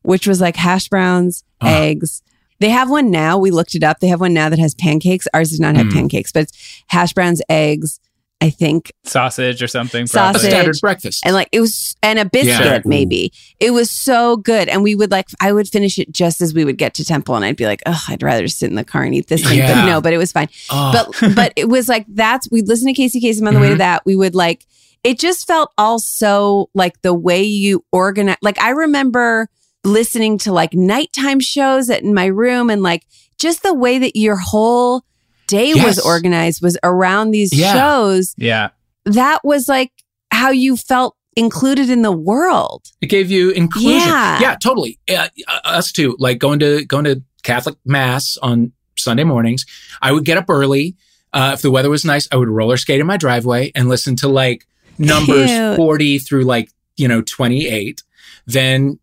which 0.01 0.27
was 0.27 0.41
like 0.41 0.55
hash 0.55 0.87
browns, 0.89 1.43
Ah. 1.61 1.67
eggs. 1.81 2.21
They 2.59 2.69
have 2.69 2.89
one 2.89 3.11
now. 3.11 3.37
We 3.37 3.51
looked 3.51 3.75
it 3.75 3.83
up. 3.83 3.99
They 3.99 4.07
have 4.07 4.21
one 4.21 4.33
now 4.33 4.49
that 4.49 4.59
has 4.59 4.73
pancakes. 4.75 5.27
Ours 5.33 5.49
does 5.49 5.59
not 5.59 5.75
have 5.75 5.87
Mm. 5.87 5.93
pancakes, 5.93 6.31
but 6.31 6.43
it's 6.43 6.83
hash 6.87 7.13
browns, 7.13 7.41
eggs, 7.49 7.99
I 8.41 8.49
think, 8.49 8.91
Sausage 9.03 9.61
or 9.63 9.67
something. 9.67 10.03
A 10.03 10.07
Sausage. 10.07 10.33
Probably. 10.41 10.49
standard 10.49 10.75
breakfast. 10.81 11.23
and 11.25 11.33
like 11.33 11.49
it 11.51 11.61
was 11.61 11.95
and 12.03 12.19
a 12.19 12.25
biscuit 12.25 12.65
Yeah. 12.65 12.81
maybe 12.85 13.31
it 13.59 13.71
was 13.71 13.89
so 13.89 14.37
good 14.37 14.67
and 14.69 14.83
we 14.83 14.93
would 14.93 15.09
like 15.09 15.27
i 15.39 15.51
would 15.53 15.67
finish 15.67 15.97
it 15.97 16.11
just 16.11 16.41
as 16.41 16.53
we 16.53 16.63
would 16.65 16.77
get 16.77 16.93
to 16.95 17.05
temple 17.05 17.33
and 17.35 17.43
i'd 17.45 17.55
be 17.55 17.65
like 17.65 17.81
oh 17.87 17.99
i'd 18.09 18.21
rather 18.21 18.43
just 18.43 18.59
sit 18.59 18.69
in 18.69 18.75
the 18.75 18.83
car 18.83 19.03
and 19.03 19.15
eat 19.15 19.27
this 19.27 19.41
thing 19.41 19.59
but 19.59 19.69
Yeah. 19.69 19.85
no 19.85 20.01
but 20.01 20.13
it 20.13 20.17
was 20.17 20.31
fine 20.33 20.49
Oh, 20.69 20.91
but 21.19 21.35
but 21.35 21.53
it 21.55 21.69
was 21.69 21.87
like 21.87 22.05
that's 22.09 22.51
we'd 22.51 22.67
listen 22.67 22.87
to 22.87 22.93
casey 22.93 23.19
Kasem 23.21 23.47
on 23.47 23.53
the 23.55 23.59
way 23.59 23.69
to 23.69 23.75
Mhm. 23.75 23.79
that 23.79 24.05
we 24.05 24.15
would 24.15 24.35
like 24.35 24.65
it 25.03 25.17
just 25.17 25.47
felt 25.47 25.71
all 25.77 25.97
so 25.97 26.69
like 26.75 27.01
the 27.01 27.13
way 27.13 27.41
you 27.41 27.83
organize 27.91 28.37
like 28.41 28.61
i 28.61 28.69
remember 28.71 29.47
listening 29.85 30.37
to 30.39 30.51
like 30.51 30.73
nighttime 30.73 31.39
shows 31.39 31.89
in 31.89 32.13
my 32.13 32.25
room 32.25 32.69
and 32.69 32.81
like 32.81 33.03
just 33.39 33.63
the 33.63 33.73
way 33.73 33.97
that 33.99 34.15
your 34.15 34.35
whole 34.37 35.03
day 35.47 35.73
was 35.75 35.99
organized 35.99 36.61
was 36.61 36.77
around 36.83 37.31
these 37.31 37.53
Yeah. 37.53 37.73
shows 37.73 38.33
Yeah. 38.37 38.69
that 39.05 39.39
was 39.43 39.67
like 39.67 39.91
how 40.31 40.49
you 40.49 40.75
felt 40.75 41.15
included 41.37 41.89
in 41.89 42.01
the 42.01 42.11
world. 42.11 42.85
It 43.01 43.07
gave 43.07 43.29
you 43.29 43.51
inclusion. 43.51 43.91
Yeah. 44.07 44.39
Yeah, 44.41 44.55
totally. 44.55 44.97
Uh, 45.09 45.27
us 45.65 45.91
too. 45.91 46.15
Like 46.19 46.39
going 46.39 46.59
to 46.59 46.83
going 46.85 47.03
to 47.05 47.21
Catholic 47.43 47.75
mass 47.85 48.37
on 48.41 48.71
Sunday 48.97 49.23
mornings. 49.25 49.65
I 50.01 50.11
would 50.13 50.25
get 50.25 50.37
up 50.37 50.45
early. 50.49 50.95
Uh, 51.33 51.51
if 51.53 51.61
the 51.61 51.69
weather 51.69 51.89
was 51.89 52.05
nice, 52.05 52.27
I 52.31 52.37
would 52.37 52.47
roller 52.47 52.77
skate 52.77 53.01
in 53.01 53.05
my 53.07 53.17
driveway 53.17 53.71
and 53.75 53.89
listen 53.89 54.15
to 54.17 54.29
like 54.29 54.65
numbers 54.97 55.49
Cute. 55.51 55.75
40 55.75 56.19
through 56.19 56.43
like, 56.45 56.71
you 56.95 57.07
know, 57.09 57.21
28. 57.21 58.01
Then 58.47 58.97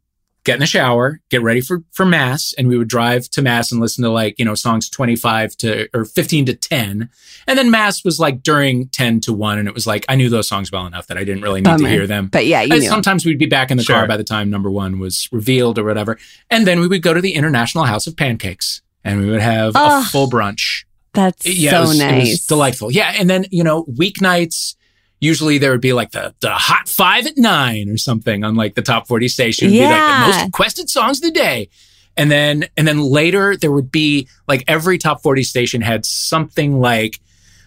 get 0.44 0.54
in 0.54 0.60
the 0.60 0.66
shower, 0.66 1.20
get 1.30 1.40
ready 1.42 1.60
for, 1.60 1.82
for 1.92 2.04
mass. 2.04 2.52
And 2.58 2.66
we 2.68 2.76
would 2.76 2.88
drive 2.88 3.28
to 3.30 3.42
mass 3.42 3.70
and 3.70 3.80
listen 3.80 4.02
to 4.02 4.10
like, 4.10 4.36
you 4.38 4.44
know, 4.44 4.54
songs 4.54 4.88
25 4.90 5.56
to 5.58 5.88
or 5.94 6.04
15 6.04 6.46
to 6.46 6.54
10. 6.54 7.08
And 7.46 7.58
then 7.58 7.70
mass 7.70 8.04
was 8.04 8.18
like 8.18 8.42
during 8.42 8.88
10 8.88 9.20
to 9.20 9.32
1. 9.32 9.58
And 9.58 9.68
it 9.68 9.74
was 9.74 9.86
like, 9.86 10.04
I 10.08 10.16
knew 10.16 10.28
those 10.28 10.48
songs 10.48 10.72
well 10.72 10.84
enough 10.86 11.06
that 11.06 11.16
I 11.16 11.24
didn't 11.24 11.42
really 11.42 11.60
need 11.60 11.64
Bummer. 11.70 11.78
to 11.84 11.88
hear 11.88 12.06
them. 12.06 12.26
But 12.26 12.46
yeah, 12.46 12.62
you 12.62 12.80
knew. 12.80 12.88
sometimes 12.88 13.24
we'd 13.24 13.38
be 13.38 13.46
back 13.46 13.70
in 13.70 13.76
the 13.76 13.82
Sure. 13.84 13.96
car 13.96 14.06
by 14.08 14.16
the 14.16 14.24
time 14.24 14.50
number 14.50 14.70
one 14.70 14.98
was 14.98 15.28
revealed 15.30 15.78
or 15.78 15.84
whatever. 15.84 16.18
And 16.50 16.66
then 16.66 16.80
we 16.80 16.88
would 16.88 17.02
go 17.02 17.14
to 17.14 17.20
the 17.20 17.34
International 17.34 17.84
House 17.84 18.06
of 18.08 18.16
Pancakes 18.16 18.82
and 19.04 19.20
we 19.20 19.30
would 19.30 19.40
have 19.42 19.72
Oh, 19.76 20.00
a 20.00 20.04
full 20.04 20.28
brunch. 20.28 20.84
That's 21.14 21.46
Yeah, 21.46 21.70
so 21.72 21.76
it 21.76 21.80
was, 21.88 21.98
nice. 21.98 22.26
It 22.26 22.30
was 22.30 22.46
delightful. 22.46 22.90
Yeah. 22.90 23.14
And 23.18 23.28
then, 23.30 23.44
you 23.50 23.62
know, 23.62 23.84
weeknights, 23.84 24.74
usually 25.22 25.56
there 25.56 25.70
would 25.70 25.80
be 25.80 25.92
like 25.92 26.10
the, 26.10 26.34
the 26.40 26.50
hot 26.50 26.88
five 26.88 27.26
at 27.26 27.38
nine 27.38 27.88
or 27.88 27.96
something 27.96 28.42
on 28.44 28.56
like 28.56 28.74
the 28.74 28.82
top 28.82 29.06
40 29.06 29.28
station. 29.28 29.68
It'd 29.68 29.78
Be 29.78 29.84
like 29.84 29.96
Yeah. 29.96 30.20
the 30.26 30.32
most 30.32 30.44
requested 30.46 30.90
songs 30.90 31.18
of 31.18 31.22
the 31.22 31.30
day. 31.30 31.68
And 32.16 32.30
then, 32.30 32.64
and 32.76 32.86
then 32.86 32.98
later 33.00 33.56
there 33.56 33.70
would 33.72 33.90
be 33.92 34.28
like 34.48 34.64
every 34.68 34.98
top 34.98 35.22
40 35.22 35.44
station 35.44 35.80
had 35.80 36.04
something 36.04 36.80
like, 36.80 37.20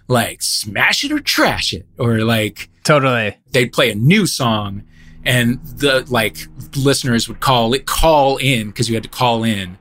like 0.07 0.43
smash 0.43 1.03
it 1.03 1.11
or 1.11 1.19
trash 1.19 1.73
it 1.73 1.85
or 1.97 2.19
like, 2.19 2.69
Totally. 2.83 3.37
they'd 3.51 3.71
play 3.71 3.89
a 3.89 3.95
new 3.95 4.27
song 4.27 4.83
and 5.23 5.59
the 5.65 6.05
like 6.09 6.37
listeners 6.75 7.27
would 7.27 7.39
call 7.39 7.73
it 7.73 7.85
call 7.87 8.37
in 8.37 8.67
because 8.67 8.87
you 8.89 8.93
had 8.95 9.03
to 9.03 9.09
call 9.09 9.43
in 9.43 9.77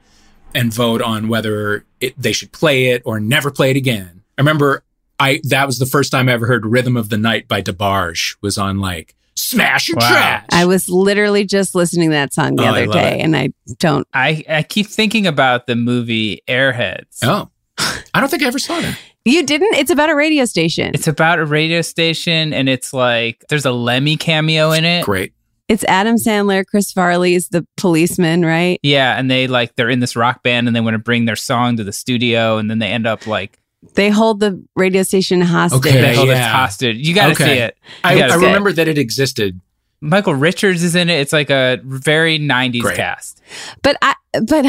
and 0.54 0.72
vote 0.72 1.02
on 1.02 1.28
whether 1.28 1.84
it, 2.00 2.14
they 2.16 2.32
should 2.32 2.52
play 2.52 2.86
it 2.86 3.02
or 3.04 3.18
never 3.20 3.50
play 3.50 3.70
it 3.72 3.76
again. 3.76 4.22
I 4.38 4.40
remember 4.40 4.84
I 5.20 5.40
that 5.44 5.66
was 5.66 5.78
the 5.78 5.86
first 5.86 6.10
time 6.12 6.28
I 6.28 6.32
ever 6.32 6.46
heard 6.46 6.66
Rhythm 6.66 6.96
of 6.96 7.08
the 7.08 7.18
Night 7.18 7.48
by 7.48 7.62
DeBarge 7.62 8.36
was 8.42 8.58
on 8.58 8.78
like 8.78 9.14
Smash 9.36 9.90
or 9.90 9.96
Wow. 9.96 10.08
Trash. 10.08 10.44
I 10.50 10.64
was 10.66 10.88
literally 10.88 11.44
just 11.44 11.74
listening 11.74 12.10
to 12.10 12.14
that 12.14 12.32
song 12.32 12.56
the 12.56 12.62
Oh, 12.64 12.66
other 12.66 12.86
day, 12.86 13.18
it. 13.18 13.22
and 13.22 13.36
I 13.36 13.50
don't. 13.78 14.06
I, 14.14 14.44
I 14.48 14.62
keep 14.62 14.86
thinking 14.86 15.26
about 15.26 15.66
the 15.66 15.76
movie 15.76 16.40
Airheads. 16.48 17.18
oh. 17.22 17.50
I 17.76 18.20
don't 18.20 18.28
think 18.28 18.44
I 18.44 18.46
ever 18.46 18.60
saw 18.60 18.80
that. 18.80 18.96
You 19.24 19.42
didn't? 19.42 19.74
It's 19.74 19.90
about 19.90 20.08
a 20.10 20.14
radio 20.14 20.44
station. 20.44 20.92
It's 20.94 21.08
about 21.08 21.40
a 21.40 21.44
radio 21.44 21.80
station 21.82 22.52
and 22.52 22.68
it's 22.68 22.92
like 22.92 23.44
there's 23.48 23.64
a 23.66 23.72
Lemmy 23.72 24.16
cameo 24.16 24.70
in 24.70 24.84
it. 24.84 25.04
Great. 25.04 25.32
It's 25.66 25.82
Adam 25.84 26.16
Sandler. 26.16 26.64
Chris 26.64 26.92
Farley 26.92 27.34
is 27.34 27.48
the 27.48 27.66
policeman, 27.76 28.44
right? 28.44 28.78
Yeah, 28.82 29.18
and 29.18 29.28
they 29.30 29.46
like 29.48 29.74
they're 29.76 29.88
in 29.90 29.98
this 30.00 30.14
rock 30.14 30.42
band 30.44 30.66
and 30.68 30.76
they 30.76 30.80
want 30.80 30.94
to 30.94 30.98
bring 30.98 31.24
their 31.24 31.36
song 31.36 31.78
to 31.78 31.84
the 31.84 31.92
studio 31.92 32.58
and 32.58 32.70
then 32.70 32.78
they 32.78 32.88
end 32.88 33.06
up 33.06 33.26
like 33.26 33.58
They 33.94 34.10
hold 34.10 34.40
the 34.40 34.62
radio 34.74 35.02
station 35.02 35.40
hostage. 35.40 35.78
Okay. 35.78 36.00
they 36.00 36.14
hold 36.16 36.28
yeah. 36.28 36.48
it 36.48 36.50
hostage. 36.52 36.96
You 37.06 37.14
got 37.14 37.26
to 37.26 37.32
Okay. 37.32 37.44
see 37.44 37.58
it. 37.60 37.76
I, 38.02 38.14
I 38.22 38.28
see 38.28 38.34
it. 38.34 38.46
remember 38.46 38.72
that 38.72 38.88
it 38.88 38.98
existed. 38.98 39.60
Michael 40.00 40.34
Richards 40.34 40.82
is 40.82 40.94
in 40.94 41.08
it. 41.08 41.20
It's 41.20 41.32
like 41.32 41.50
a 41.50 41.80
very 41.84 42.38
90s 42.38 42.80
Great. 42.80 42.96
cast. 42.96 43.40
But 43.82 43.96
I, 44.02 44.14
but 44.46 44.64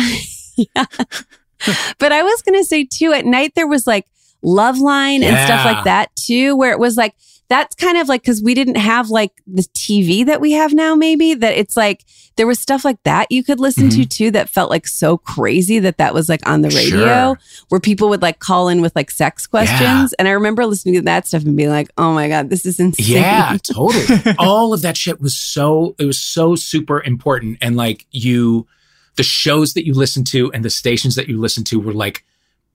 yeah. 0.57 0.85
but 1.99 2.11
I 2.11 2.23
was 2.23 2.41
gonna 2.41 2.63
say 2.63 2.85
too. 2.85 3.11
At 3.13 3.25
night 3.25 3.53
there 3.55 3.67
was 3.67 3.87
like 3.87 4.05
Love 4.41 4.77
Line 4.77 5.23
and 5.23 5.35
stuff 5.45 5.65
like 5.65 5.83
that 5.85 6.15
too, 6.15 6.55
where 6.55 6.71
it 6.71 6.79
was 6.79 6.95
like 6.95 7.15
that's 7.47 7.75
kind 7.75 7.97
of 7.97 8.07
like 8.07 8.21
because 8.21 8.41
we 8.41 8.53
didn't 8.53 8.75
have 8.77 9.09
like 9.09 9.31
the 9.45 9.61
TV 9.61 10.25
that 10.25 10.41
we 10.41 10.53
have 10.53 10.73
now. 10.73 10.95
Maybe 10.95 11.33
that 11.33 11.57
it's 11.57 11.77
like 11.77 12.03
there 12.37 12.47
was 12.47 12.59
stuff 12.59 12.83
like 12.83 13.01
that 13.03 13.31
you 13.31 13.43
could 13.43 13.59
listen 13.59 13.89
to 13.89 13.97
mm-hmm. 14.01 14.07
too 14.09 14.31
that 14.31 14.49
felt 14.49 14.69
like 14.69 14.87
so 14.87 15.17
crazy 15.17 15.79
that 15.79 15.97
that 15.97 16.13
was 16.13 16.27
like 16.27 16.47
on 16.47 16.61
the 16.61 16.69
radio 16.69 17.05
Sure. 17.05 17.39
where 17.69 17.79
people 17.79 18.09
would 18.09 18.21
like 18.21 18.39
call 18.39 18.67
in 18.67 18.81
with 18.81 18.95
like 18.95 19.11
sex 19.11 19.47
questions. 19.47 20.13
And 20.13 20.27
I 20.27 20.31
remember 20.31 20.65
listening 20.65 20.95
to 20.95 21.01
that 21.03 21.27
stuff 21.27 21.43
and 21.45 21.55
being 21.55 21.69
like, 21.69 21.89
oh 21.97 22.13
my 22.13 22.27
god, 22.27 22.49
this 22.49 22.65
is 22.65 22.79
insane. 22.79 23.17
Yeah, 23.17 23.57
totally. 23.63 24.35
All 24.39 24.73
of 24.73 24.81
that 24.81 24.97
shit 24.97 25.21
was 25.21 25.37
so 25.37 25.95
it 25.99 26.05
was 26.05 26.19
so 26.19 26.55
super 26.55 27.01
important 27.03 27.57
and 27.61 27.75
like 27.75 28.05
you 28.11 28.67
the 29.15 29.23
shows 29.23 29.73
that 29.73 29.85
you 29.85 29.93
listened 29.93 30.27
to 30.27 30.51
and 30.51 30.65
the 30.65 30.69
stations 30.69 31.15
that 31.15 31.29
you 31.29 31.39
listened 31.39 31.67
to 31.67 31.79
were 31.79 31.93
like 31.93 32.25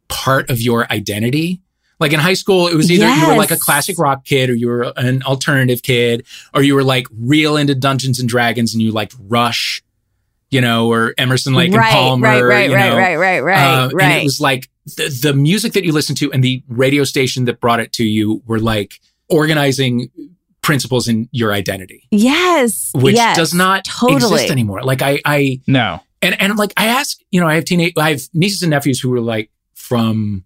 part 0.09 0.51
of 0.51 0.61
your 0.61 0.91
identity. 0.93 1.61
Like 2.01 2.13
in 2.15 2.19
high 2.21 2.33
school, 2.35 2.67
it 2.69 2.75
was 2.75 2.91
either 2.91 3.07
you 3.09 3.27
were 3.29 3.37
like 3.37 3.51
a 3.51 3.59
classic 3.59 3.99
rock 3.99 4.25
kid 4.25 4.49
or 4.51 4.55
you 4.55 4.69
were 4.69 4.93
an 4.97 5.23
alternative 5.23 5.83
kid 5.83 6.27
or 6.55 6.63
you 6.63 6.75
were 6.75 6.83
like 6.83 7.07
real 7.19 7.57
into 7.57 7.75
Dungeons 7.75 8.19
and 8.19 8.29
Dragons 8.29 8.73
and 8.75 8.83
you 8.83 8.91
liked 8.91 9.15
Rush, 9.21 9.83
you 10.51 10.61
know, 10.63 10.91
or 10.91 11.15
Emerson 11.19 11.53
Lake 11.55 11.73
right, 11.75 11.85
and 11.87 11.93
Palmer. 11.93 12.27
right, 12.27 12.43
right, 12.43 12.71
you 12.71 12.75
right, 12.75 12.89
know. 12.91 12.97
right, 12.97 13.17
right, 13.17 13.41
right, 13.41 13.85
Uh, 13.85 13.91
right. 13.93 14.05
And 14.05 14.21
it 14.23 14.25
was 14.25 14.41
like 14.41 14.69
the, 14.97 15.19
the 15.23 15.35
music 15.35 15.75
that 15.75 15.85
you 15.85 15.93
listened 15.93 16.17
to 16.19 16.33
and 16.33 16.43
the 16.43 16.63
radio 16.69 17.05
station 17.05 17.45
that 17.45 17.61
brought 17.61 17.81
it 17.81 17.93
to 17.93 18.05
you 18.05 18.43
were 18.47 18.59
like 18.59 18.95
organizing 19.29 20.09
principles 20.63 21.07
in 21.09 21.29
your 21.33 21.53
identity, 21.53 22.07
yes, 22.11 22.91
which 22.95 23.15
yes, 23.15 23.37
does 23.37 23.55
not 23.55 23.85
totally. 23.85 24.17
exist 24.35 24.51
anymore. 24.51 24.83
Like 24.83 25.03
I, 25.03 25.21
I, 25.25 25.61
No. 25.67 26.01
and, 26.23 26.41
and 26.41 26.57
like 26.57 26.73
I 26.77 26.87
ask, 26.87 27.19
you 27.31 27.41
know, 27.41 27.47
I 27.47 27.55
have 27.55 27.65
teenage, 27.65 27.93
I 27.97 28.11
have 28.11 28.23
nieces 28.35 28.63
and 28.63 28.71
nephews 28.71 29.01
who 29.01 29.11
were 29.11 29.21
like 29.21 29.51
from 29.75 30.45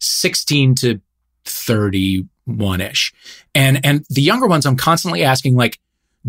16 0.00 0.74
to 0.76 1.00
31 1.44 2.80
ish. 2.80 3.12
And, 3.54 3.84
and 3.84 4.04
the 4.10 4.22
younger 4.22 4.46
ones, 4.46 4.66
I'm 4.66 4.76
constantly 4.76 5.22
asking 5.22 5.56
like, 5.56 5.78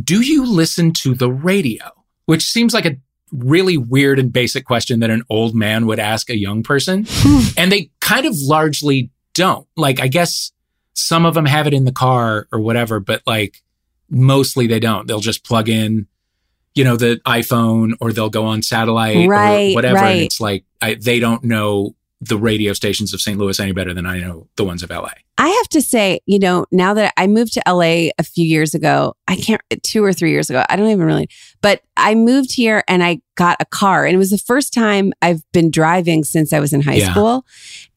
do 0.01 0.22
you 0.22 0.45
listen 0.45 0.93
to 0.93 1.13
the 1.13 1.32
radio? 1.32 1.86
Which 2.26 2.43
seems 2.43 2.74
like 2.74 2.86
a 2.86 2.97
really 3.32 3.78
weird 3.78 4.19
and 4.19 4.32
basic 4.32 4.65
question 4.65 4.99
that 4.99 5.09
an 5.09 5.24
old 5.30 5.55
man 5.55 5.86
would 5.86 5.99
ask 5.99 6.30
a 6.30 6.38
young 6.38 6.63
person. 6.63 7.05
Hmm. 7.07 7.47
and 7.57 7.72
they 7.72 7.91
kind 7.99 8.26
of 8.26 8.36
largely 8.38 9.09
don't. 9.34 9.67
Like, 9.76 9.99
I 9.99 10.07
guess 10.07 10.51
some 10.93 11.26
of 11.26 11.34
them 11.34 11.45
have 11.45 11.67
it 11.67 11.74
in 11.74 11.86
the 11.86 11.91
car 11.91 12.47
or 12.51 12.59
whatever, 12.59 12.99
but 12.99 13.22
like 13.26 13.61
mostly 14.09 14.67
they 14.67 14.80
don't. 14.80 15.07
They'll 15.07 15.19
just 15.19 15.45
plug 15.45 15.69
in, 15.69 16.07
you 16.74 16.84
know, 16.84 16.97
the 16.97 17.22
iPhone 17.26 17.93
or 17.99 18.11
they'll 18.11 18.30
go 18.30 18.45
on 18.45 18.61
satellite 18.61 19.28
Right, 19.28 19.72
or 19.72 19.76
whatever. 19.76 19.99
And 19.99 20.19
it's 20.19 20.41
like, 20.41 20.65
I, 20.82 20.95
they 20.95 21.19
don't 21.19 21.43
know 21.43 21.95
the 22.24 22.38
radio 22.38 22.72
stations 22.72 23.13
of 23.15 23.19
St. 23.22 23.38
Louis 23.39 23.59
any 23.59 23.72
better 23.72 23.93
than 23.95 24.05
I 24.05 24.19
know 24.19 24.47
the 24.55 24.63
ones 24.63 24.84
of 24.84 24.91
LA. 24.91 25.09
I 25.39 25.49
have 25.49 25.67
to 25.69 25.82
say, 25.82 26.19
you 26.28 26.38
know, 26.38 26.65
now 26.72 26.93
that 26.93 27.13
I 27.17 27.26
moved 27.26 27.53
to 27.53 27.61
LA 27.67 28.09
a 28.19 28.24
few 28.24 28.45
years 28.45 28.76
ago, 28.76 29.15
I 29.28 29.36
can't, 29.38 29.59
two 29.82 30.03
or 30.03 30.13
three 30.13 30.30
years 30.30 30.47
ago, 30.51 30.63
I 30.69 30.76
don't 30.76 30.89
even 30.89 31.05
really, 31.07 31.28
but 31.61 31.82
I 31.97 32.13
moved 32.13 32.53
here 32.53 32.84
and 32.88 33.03
I 33.03 33.22
got 33.36 33.57
a 33.59 33.65
car. 33.65 34.05
And 34.05 34.13
it 34.13 34.19
was 34.19 34.30
the 34.30 34.38
first 34.38 34.72
time 34.72 35.13
I've 35.24 35.41
been 35.51 35.72
driving 35.72 36.24
since 36.24 36.53
I 36.53 36.59
was 36.59 36.74
in 36.74 36.82
high 36.82 36.97
Yeah. 36.97 37.09
school. 37.11 37.43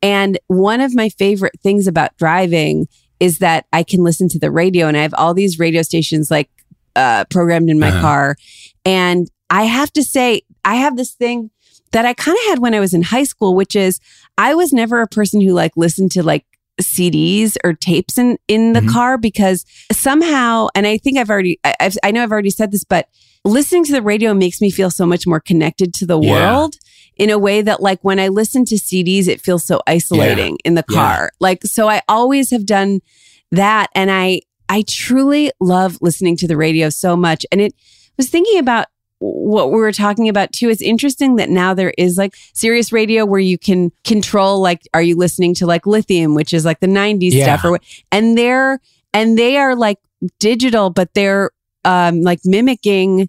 And 0.03 0.39
one 0.47 0.81
of 0.81 0.95
my 0.95 1.11
favorite 1.11 1.61
things 1.63 1.87
about 1.87 2.17
driving 2.17 2.89
is 3.21 3.39
that 3.41 3.67
I 3.75 3.83
can 3.83 4.03
listen 4.03 4.31
to 4.31 4.39
the 4.39 4.51
radio 4.51 4.87
and 4.89 4.97
I 4.97 5.03
have 5.03 5.15
all 5.15 5.35
these 5.35 5.59
radio 5.59 5.83
stations 5.83 6.31
like 6.31 6.49
uh, 6.97 7.25
programmed 7.29 7.69
in 7.69 7.79
my 7.79 7.89
Uh-huh. 7.89 8.01
car. 8.01 8.37
And 8.87 9.29
I 9.51 9.65
have 9.65 9.93
to 9.93 10.03
say, 10.03 10.43
I 10.65 10.77
have 10.77 10.97
this 10.97 11.13
thing 11.13 11.51
that 11.95 12.05
I 12.05 12.13
kind 12.13 12.37
of 12.37 12.45
had 12.51 12.59
when 12.59 12.75
I 12.75 12.81
was 12.81 12.93
in 12.93 13.03
high 13.03 13.25
school, 13.25 13.55
which 13.57 13.75
is 13.75 13.99
I 14.37 14.55
was 14.55 14.73
never 14.73 15.01
a 15.01 15.07
person 15.09 15.41
who 15.41 15.53
like 15.53 15.73
listened 15.77 16.13
to 16.13 16.23
like 16.23 16.45
CDs 16.81 17.57
or 17.65 17.73
tapes 17.73 18.19
in 18.19 18.37
in 18.49 18.73
the 18.73 18.81
Mhm. 18.81 18.93
car 18.93 19.17
because 19.17 19.65
somehow, 19.93 20.69
and 20.75 20.87
I 20.87 20.99
think 20.99 21.19
I've 21.19 21.31
already, 21.31 21.59
I, 21.65 21.75
I've, 21.81 21.97
I 22.03 22.11
know 22.11 22.23
I've 22.23 22.33
already 22.33 22.51
said 22.51 22.73
this, 22.73 22.85
but 22.85 23.09
listening 23.45 23.85
to 23.85 23.93
the 23.93 24.03
radio 24.03 24.35
makes 24.35 24.61
me 24.61 24.71
feel 24.71 24.91
so 24.91 25.07
much 25.07 25.27
more 25.27 25.41
connected 25.41 25.95
to 25.95 26.07
the 26.07 26.19
Yeah. 26.21 26.33
world 26.33 26.75
in 27.17 27.31
a 27.31 27.39
way 27.39 27.63
that 27.63 27.81
like 27.81 28.01
when 28.03 28.19
I 28.19 28.29
listen 28.29 28.65
to 28.67 28.75
CDs, 28.77 29.29
it 29.29 29.41
feels 29.41 29.65
so 29.65 29.81
isolating 29.87 30.59
in 30.65 30.75
the 30.75 30.85
Yeah. 30.91 30.97
car. 30.97 31.31
Like, 31.41 31.63
so 31.65 31.89
I 31.89 32.03
always 32.09 32.51
have 32.51 32.67
done 32.67 33.01
that. 33.53 33.89
And 33.95 34.11
I, 34.11 34.41
I 34.69 34.83
truly 34.89 35.53
love 35.61 35.99
listening 36.01 36.37
to 36.39 36.49
the 36.49 36.57
radio 36.57 36.91
so 36.91 37.17
much. 37.17 37.47
And 37.53 37.61
it 37.61 37.73
was 38.17 38.29
thinking 38.29 38.59
about 38.59 38.87
what 39.27 39.71
we 39.71 39.79
were 39.79 39.93
talking 39.93 40.29
about 40.29 40.53
too. 40.53 40.69
It's 40.69 40.83
interesting 40.83 41.37
that 41.37 41.49
now 41.51 41.73
there 41.75 41.95
is 41.97 42.19
like 42.19 42.35
Sirius 42.53 42.93
radio 42.93 43.25
where 43.25 43.41
you 43.41 43.57
can 43.59 43.91
control, 44.05 44.61
like, 44.61 44.83
are 44.93 45.03
you 45.03 45.17
listening 45.17 45.55
to 45.55 45.67
like 45.67 45.87
lithium, 45.87 46.35
which 46.35 46.53
is 46.53 46.65
like 46.65 46.81
the 46.81 46.87
90s 46.87 47.33
Yeah. 47.33 47.45
stuff 47.45 47.65
or 47.65 47.71
what? 47.73 47.83
And 48.13 48.37
they're, 48.37 48.81
and 49.13 49.39
they 49.39 49.57
are 49.57 49.75
like 49.75 49.99
digital, 50.41 50.91
but 50.91 51.13
they're 51.15 51.51
um 51.85 52.23
like 52.23 52.41
mimicking 52.45 53.29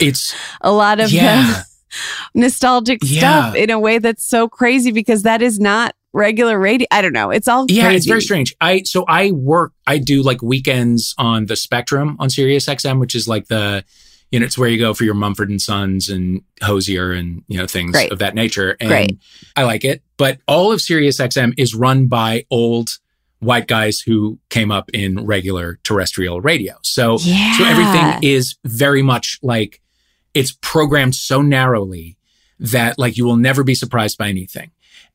It's 0.00 0.34
a 0.60 0.72
lot 0.72 1.00
of 1.00 1.10
yeah. 1.12 1.62
nostalgic 2.34 3.04
stuff 3.04 3.54
in 3.54 3.70
a 3.70 3.78
way 3.78 3.98
that's 3.98 4.24
so 4.26 4.48
crazy 4.48 4.92
because 4.92 5.22
that 5.22 5.42
is 5.42 5.58
not 5.60 5.94
regular 6.12 6.58
radio. 6.58 6.86
I 6.90 7.00
don't 7.02 7.12
know. 7.12 7.30
It's 7.30 7.48
all 7.48 7.66
Yeah, 7.68 7.84
crazy. 7.84 7.96
it's 7.96 8.06
very 8.06 8.20
strange. 8.22 8.54
I 8.60 8.82
so 8.82 9.04
I 9.08 9.30
work. 9.30 9.72
I 9.86 9.98
do 9.98 10.22
like 10.22 10.42
weekends 10.42 11.14
on 11.18 11.46
the 11.46 11.56
Spectrum 11.56 12.16
on 12.18 12.28
Sirius 12.30 12.66
XM, 12.66 12.98
which 13.00 13.14
is 13.14 13.28
like 13.28 13.48
the, 13.48 13.84
you 14.32 14.40
know, 14.40 14.46
it's 14.46 14.58
where 14.58 14.68
you 14.68 14.78
go 14.78 14.94
for 14.94 15.04
your 15.04 15.14
Mumford 15.14 15.50
and 15.50 15.60
Sons 15.60 16.08
and 16.08 16.42
Hozier 16.62 17.12
and 17.12 17.44
you 17.48 17.58
know 17.58 17.66
things 17.66 17.92
Great. 17.92 18.10
of 18.10 18.18
that 18.18 18.34
nature. 18.34 18.76
And 18.80 18.88
Great. 18.88 19.18
I 19.54 19.64
like 19.64 19.84
it, 19.84 20.02
but 20.16 20.40
all 20.48 20.72
of 20.72 20.80
Sirius 20.80 21.18
XM 21.18 21.52
is 21.58 21.74
run 21.74 22.06
by 22.06 22.46
old 22.50 22.88
white 23.40 23.66
guys 23.66 24.00
who 24.00 24.38
came 24.48 24.70
up 24.70 24.88
in 24.94 25.26
regular 25.26 25.78
terrestrial 25.84 26.40
radio. 26.40 26.76
So 26.82 27.18
so 27.18 27.64
everything 27.64 28.18
is 28.22 28.56
very 28.64 29.02
much 29.02 29.38
like 29.42 29.80
it's 30.34 30.56
programmed 30.62 31.14
so 31.14 31.42
narrowly 31.42 32.16
that 32.58 32.98
like 32.98 33.16
you 33.16 33.24
will 33.24 33.36
never 33.36 33.62
be 33.62 33.74
surprised 33.74 34.16
by 34.16 34.28
anything. 34.28 34.70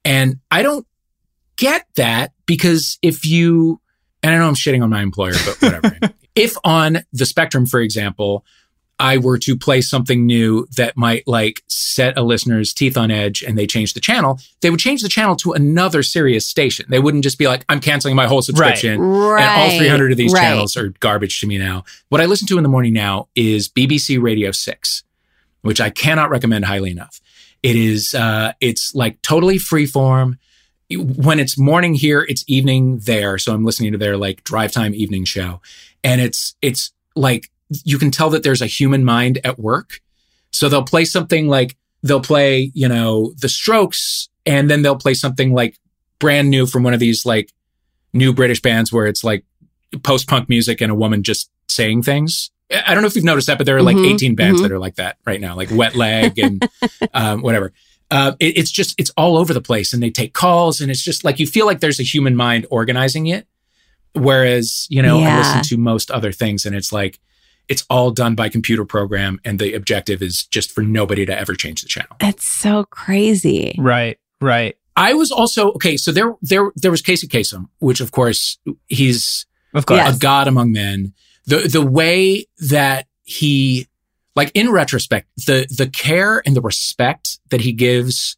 And 0.05 0.39
I 0.51 0.61
don't 0.61 0.85
get 1.55 1.87
that 1.95 2.33
because 2.45 2.99
if 3.01 3.25
you, 3.25 3.81
and 4.21 4.35
I 4.35 4.37
know 4.37 4.47
I'm 4.47 4.55
shitting 4.55 4.83
on 4.83 4.89
my 4.89 5.01
employer, 5.01 5.33
but 5.45 5.61
whatever. 5.61 5.99
if 6.35 6.55
on 6.63 6.99
the 7.13 7.25
spectrum, 7.25 7.65
for 7.65 7.79
example, 7.79 8.45
I 8.99 9.17
were 9.17 9.37
to 9.39 9.55
play 9.55 9.81
something 9.81 10.25
new 10.25 10.67
that 10.75 10.97
might 10.97 11.27
like 11.27 11.61
set 11.67 12.17
a 12.17 12.23
listener's 12.23 12.73
teeth 12.73 12.97
on 12.97 13.11
edge 13.11 13.43
and 13.43 13.55
they 13.57 13.67
change 13.67 13.93
the 13.93 13.99
channel, 13.99 14.39
they 14.61 14.69
would 14.71 14.79
change 14.79 15.01
the 15.03 15.09
channel 15.09 15.35
to 15.37 15.53
another 15.53 16.01
Sirius 16.01 16.47
station. 16.47 16.85
They 16.89 16.97
wouldn't 16.99 17.23
just 17.23 17.37
be 17.37 17.47
like, 17.47 17.63
I'm 17.69 17.79
canceling 17.79 18.15
my 18.15 18.25
whole 18.25 18.41
subscription. 18.41 18.99
Right. 18.99 19.43
And 19.43 19.71
all 19.73 19.77
300 19.77 20.11
of 20.11 20.17
these 20.17 20.33
Right. 20.33 20.41
channels 20.41 20.75
are 20.75 20.89
garbage 20.99 21.39
to 21.41 21.47
me 21.47 21.57
now. 21.59 21.83
What 22.09 22.21
I 22.21 22.25
listen 22.25 22.47
to 22.47 22.57
in 22.57 22.63
the 22.63 22.69
morning 22.69 22.93
now 22.93 23.27
is 23.35 23.69
BBC 23.69 24.19
Radio 24.19 24.51
6, 24.51 25.03
which 25.61 25.79
I 25.79 25.89
cannot 25.91 26.29
recommend 26.31 26.65
highly 26.65 26.89
enough. 26.89 27.21
It 27.61 27.75
is, 27.75 28.13
uh, 28.15 28.53
it's 28.61 28.95
like 28.95 29.21
totally 29.21 29.57
freeform. 29.59 30.37
When 30.89 31.39
it's 31.39 31.57
morning 31.57 31.93
here, 31.95 32.25
it's 32.27 32.43
evening 32.47 32.99
there. 32.99 33.37
So 33.37 33.53
I'm 33.53 33.65
listening 33.65 33.91
to 33.91 33.97
their 33.97 34.17
like 34.17 34.43
drive 34.43 34.71
time 34.71 34.95
evening 34.95 35.25
show. 35.25 35.61
And 36.03 36.19
it's, 36.21 36.55
it's 36.61 36.93
like, 37.15 37.51
you 37.83 37.97
can 37.97 38.11
tell 38.11 38.29
that 38.31 38.43
there's 38.43 38.61
a 38.61 38.65
human 38.67 39.03
mind 39.03 39.39
at 39.43 39.59
work. 39.59 39.99
So 40.51 40.69
they'll 40.69 40.83
play 40.83 41.05
something 41.05 41.47
like, 41.47 41.75
they'll 42.03 42.21
play, 42.21 42.71
you 42.73 42.87
know, 42.87 43.33
the 43.41 43.49
strokes, 43.49 44.29
and 44.45 44.69
then 44.69 44.81
they'll 44.81 44.95
play 44.97 45.13
something 45.13 45.53
like 45.53 45.77
brand 46.19 46.49
new 46.49 46.65
from 46.65 46.83
one 46.83 46.93
of 46.93 46.99
these 46.99 47.25
like 47.25 47.51
new 48.13 48.33
British 48.33 48.61
bands 48.61 48.91
where 48.91 49.05
it's 49.07 49.23
like 49.23 49.43
post 50.03 50.27
punk 50.27 50.47
music 50.49 50.81
and 50.81 50.91
a 50.91 50.95
woman 50.95 51.23
just 51.23 51.51
saying 51.67 52.03
things. 52.03 52.49
I 52.85 52.93
don't 52.93 53.03
know 53.03 53.07
if 53.07 53.15
you've 53.15 53.25
noticed 53.25 53.47
that, 53.47 53.57
but 53.57 53.65
there 53.65 53.77
are 53.77 53.81
like 53.83 53.97
Mhm, 53.97 54.13
18 54.15 54.35
bands 54.35 54.59
mhm. 54.59 54.63
that 54.63 54.71
are 54.71 54.79
like 54.79 54.95
that 54.95 55.17
right 55.25 55.39
now, 55.39 55.55
like 55.55 55.69
Wet 55.71 55.95
Leg 55.95 56.37
and 56.39 56.67
um, 57.13 57.41
whatever. 57.41 57.71
Uh, 58.09 58.33
it- 58.39 58.57
it's 58.57 58.71
just, 58.71 58.95
it's 58.97 59.11
all 59.17 59.37
over 59.37 59.53
the 59.53 59.61
place 59.61 59.93
and 59.93 60.01
they 60.01 60.09
take 60.09 60.33
calls 60.33 60.79
and 60.81 60.89
it's 60.89 61.03
just 61.03 61.23
like 61.25 61.39
you 61.39 61.47
feel 61.47 61.65
like 61.65 61.81
there's 61.81 61.99
a 61.99 62.03
human 62.03 62.35
mind 62.35 62.65
organizing 62.71 63.27
it. 63.27 63.47
Whereas, 64.13 64.87
you 64.89 65.01
know, 65.01 65.19
I 65.19 65.37
listen 65.37 65.61
to 65.63 65.77
most 65.77 66.09
other 66.09 66.31
things 66.31 66.65
and 66.65 66.75
it's 66.75 66.91
like, 66.91 67.19
it's 67.69 67.85
all 67.89 68.11
done 68.11 68.35
by 68.35 68.49
computer 68.49 68.85
program 68.85 69.39
and 69.43 69.59
the 69.59 69.73
objective 69.73 70.21
is 70.21 70.45
just 70.45 70.71
for 70.71 70.81
nobody 70.81 71.25
to 71.25 71.37
ever 71.37 71.53
change 71.53 71.81
the 71.81 71.87
channel. 71.87 72.15
That's 72.19 72.45
so 72.45 72.85
crazy. 72.85 73.75
Right, 73.77 74.17
right. 74.39 74.77
I 74.95 75.13
was 75.13 75.31
also 75.31 75.71
okay. 75.73 75.97
So 75.97 76.11
there, 76.11 76.35
there, 76.41 76.71
there 76.75 76.91
was 76.91 77.01
Casey 77.01 77.27
Kasem, 77.27 77.67
which 77.79 78.01
of 78.01 78.11
course 78.11 78.57
he's 78.87 79.45
Of 79.73 79.85
course. 79.85 79.99
Yes. 79.99 80.15
a 80.15 80.19
god 80.19 80.47
among 80.47 80.71
men. 80.71 81.13
The 81.45 81.59
the 81.59 81.85
way 81.85 82.45
that 82.69 83.07
he, 83.23 83.87
like 84.35 84.51
in 84.53 84.71
retrospect, 84.71 85.27
the 85.45 85.67
the 85.69 85.87
care 85.87 86.41
and 86.45 86.55
the 86.55 86.61
respect 86.61 87.39
that 87.49 87.61
he 87.61 87.73
gives 87.73 88.37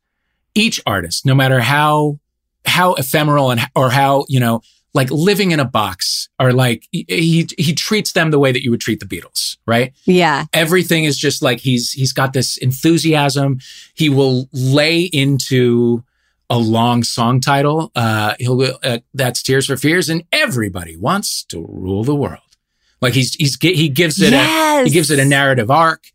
each 0.54 0.82
artist, 0.86 1.26
no 1.26 1.34
matter 1.34 1.62
how 1.62 2.20
how 2.66 2.94
ephemeral 2.96 3.52
and 3.52 3.62
or 3.76 3.90
how 3.90 4.26
you 4.28 4.40
know 4.40 4.62
like 4.94 5.12
living 5.12 5.52
in 5.52 5.60
a 5.60 5.66
box, 5.66 6.30
or 6.40 6.52
like 6.54 6.88
he 6.92 7.48
he, 7.58 7.74
treats 7.74 8.14
them 8.14 8.32
the 8.32 8.40
way 8.40 8.52
that 8.52 8.64
you 8.64 8.72
would 8.72 8.82
treat 8.82 9.00
the 9.00 9.06
Beatles, 9.06 9.58
right? 9.68 9.94
Yeah. 10.06 10.46
everything 10.54 11.04
is 11.04 11.18
just 11.18 11.42
like 11.42 11.60
he's 11.60 11.92
he's 11.92 12.14
got 12.14 12.34
this 12.34 12.58
enthusiasm. 12.58 13.60
He 13.94 14.10
will 14.10 14.50
lay 14.52 15.02
into 15.02 16.04
a 16.52 16.58
long 16.58 17.04
song 17.04 17.40
title 17.40 17.92
uh 17.96 18.34
he'll 18.40 18.60
uh, 18.84 18.98
that's 19.14 19.44
tears 19.44 19.68
for 19.68 19.78
fears 19.78 20.10
and 20.10 20.24
everybody 20.32 20.98
wants 20.98 21.44
to 21.44 21.64
rule 21.70 22.04
the 22.04 22.16
world. 22.16 22.42
Like 23.02 23.14
he's 23.14 23.36
he's 23.36 23.58
he 23.62 23.88
gives 23.90 24.20
it 24.20 24.34
a, 24.34 24.84
he 24.84 24.90
gives 24.90 25.12
it 25.12 25.20
a 25.20 25.26
narrative 25.26 25.70
arc. 25.70 26.06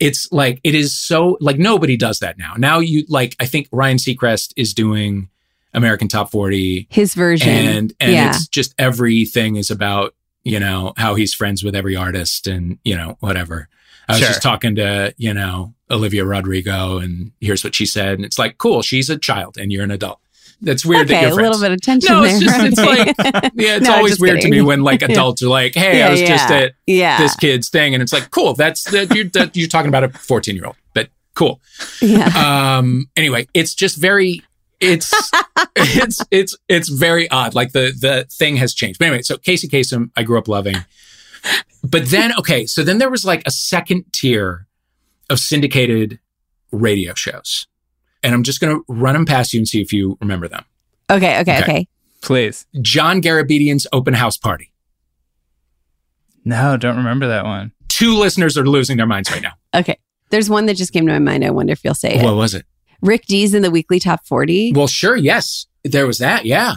It's 0.00 0.28
like 0.32 0.60
it 0.64 0.74
is 0.74 0.98
so 0.98 1.38
like 1.40 1.58
nobody 1.58 1.96
does 1.96 2.18
that 2.18 2.36
now. 2.36 2.54
Now 2.58 2.80
you 2.80 3.04
like 3.08 3.36
i 3.38 3.46
think 3.46 3.68
ryan 3.70 3.96
seacrest 3.96 4.52
is 4.56 4.74
doing 4.74 5.28
american 5.74 6.08
top 6.08 6.30
40 6.30 6.86
His 6.90 7.14
version. 7.14 7.48
and 7.48 7.92
and 8.00 8.12
yeah. 8.12 8.28
it's 8.30 8.46
just 8.48 8.74
everything 8.78 9.56
is 9.56 9.70
about 9.70 10.14
you 10.42 10.58
know 10.60 10.92
how 10.96 11.14
he's 11.14 11.34
friends 11.34 11.62
with 11.64 11.74
every 11.74 11.96
artist 11.96 12.46
and 12.46 12.78
you 12.84 12.96
know 12.96 13.16
whatever 13.20 13.68
i 14.08 14.12
was 14.12 14.18
Sure. 14.20 14.28
just 14.28 14.42
talking 14.42 14.74
to 14.76 15.14
you 15.16 15.34
know 15.34 15.74
olivia 15.90 16.24
rodrigo 16.24 16.98
and 16.98 17.32
here's 17.40 17.62
what 17.64 17.74
she 17.74 17.86
said 17.86 18.14
and 18.14 18.24
it's 18.24 18.38
like 18.38 18.58
cool 18.58 18.82
she's 18.82 19.10
a 19.10 19.18
child 19.18 19.56
and 19.58 19.72
you're 19.72 19.84
an 19.84 19.90
adult 19.90 20.18
that's 20.62 20.84
weird 20.86 21.08
that 21.08 21.14
okay, 21.14 21.22
you're 21.22 21.32
a 21.32 21.34
friends 21.34 21.60
little 21.60 21.68
bit 21.68 21.72
of 21.74 21.80
tension 21.82 22.12
no, 22.14 22.22
there. 22.22 22.30
it's 22.30 22.40
just 22.44 22.64
it's 22.64 22.78
like 22.78 23.06
yeah, 23.56 23.76
it's 23.76 23.86
No, 23.86 23.96
always 23.96 24.12
just 24.12 24.20
weird 24.22 24.40
to 24.40 24.48
me 24.48 24.62
when 24.62 24.82
like 24.82 25.02
adults 25.10 25.42
are 25.42 25.48
like, 25.48 25.74
"Hey, 25.74 26.00
I 26.00 26.06
Yeah, 26.06 26.10
was 26.12 26.20
just 26.20 26.48
at 26.50 26.72
Yeah. 26.86 27.18
this 27.18 27.34
kid's 27.36 27.68
thing," 27.68 27.92
and 27.92 28.02
it's 28.02 28.12
like, 28.12 28.30
"Cool, 28.30 28.54
that's 28.54 28.84
that 28.92 29.12
you're, 29.14 29.24
that 29.34 29.54
you're 29.56 29.68
talking 29.68 29.88
about 29.88 30.04
a 30.04 30.08
14 30.10 30.54
year 30.54 30.64
old," 30.64 30.76
but 30.94 31.08
cool. 31.34 31.60
yeah. 32.00 32.76
Um. 32.78 33.10
Anyway, 33.16 33.48
it's 33.52 33.74
just 33.74 33.96
very. 33.98 34.42
It's 34.80 35.12
it's 35.76 36.20
it's 36.30 36.56
it's 36.68 36.88
very 36.88 37.30
odd. 37.30 37.54
Like 37.54 37.72
the 37.72 37.92
the 37.98 38.26
thing 38.30 38.56
has 38.56 38.74
changed. 38.74 38.98
But 38.98 39.06
anyway, 39.06 39.22
so 39.22 39.36
Casey 39.38 39.68
Kasem, 39.68 40.10
I 40.16 40.22
grew 40.22 40.38
up 40.38 40.48
loving. 40.48 40.76
But 41.82 42.06
then, 42.06 42.32
okay, 42.38 42.64
so 42.66 42.82
then 42.82 42.98
there 42.98 43.10
was 43.10 43.24
like 43.24 43.42
a 43.46 43.50
second 43.50 44.04
tier 44.12 44.66
of 45.28 45.38
syndicated 45.38 46.18
radio 46.72 47.12
shows, 47.14 47.66
and 48.22 48.34
I'm 48.34 48.42
just 48.42 48.60
going 48.60 48.74
to 48.76 48.84
run 48.88 49.12
them 49.14 49.26
past 49.26 49.52
you 49.52 49.60
and 49.60 49.68
see 49.68 49.80
if 49.82 49.92
you 49.92 50.16
remember 50.20 50.48
them. 50.48 50.64
Okay, 51.10 51.40
okay, 51.40 51.58
Okay. 51.60 51.62
okay. 51.62 51.88
Please. 52.22 52.66
John 52.80 53.20
Garabedian's 53.20 53.86
open 53.92 54.14
house 54.14 54.38
party. 54.38 54.72
No, 56.44 56.76
don't 56.76 56.96
remember 56.96 57.26
that 57.28 57.44
one. 57.44 57.72
Two 57.88 58.16
listeners 58.18 58.56
are 58.58 58.66
losing 58.66 58.96
their 58.96 59.06
minds 59.06 59.30
right 59.30 59.42
now. 59.42 59.52
Okay. 59.74 59.98
There's 60.30 60.50
one 60.50 60.66
that 60.66 60.74
just 60.76 60.92
came 60.92 61.06
to 61.06 61.12
my 61.12 61.18
mind. 61.18 61.44
I 61.44 61.50
wonder 61.50 61.72
if 61.72 61.84
you'll 61.84 61.94
say 61.94 62.22
What 62.22 62.32
it. 62.32 62.36
was 62.36 62.54
it? 62.54 62.66
Rick 63.04 63.26
Dees 63.26 63.54
in 63.54 63.62
the 63.62 63.70
weekly 63.70 64.00
top 64.00 64.26
40. 64.26 64.72
Well, 64.74 64.86
sure, 64.86 65.14
yes, 65.16 65.66
there 65.84 66.06
was 66.06 66.18
that. 66.18 66.44
Yeah, 66.44 66.76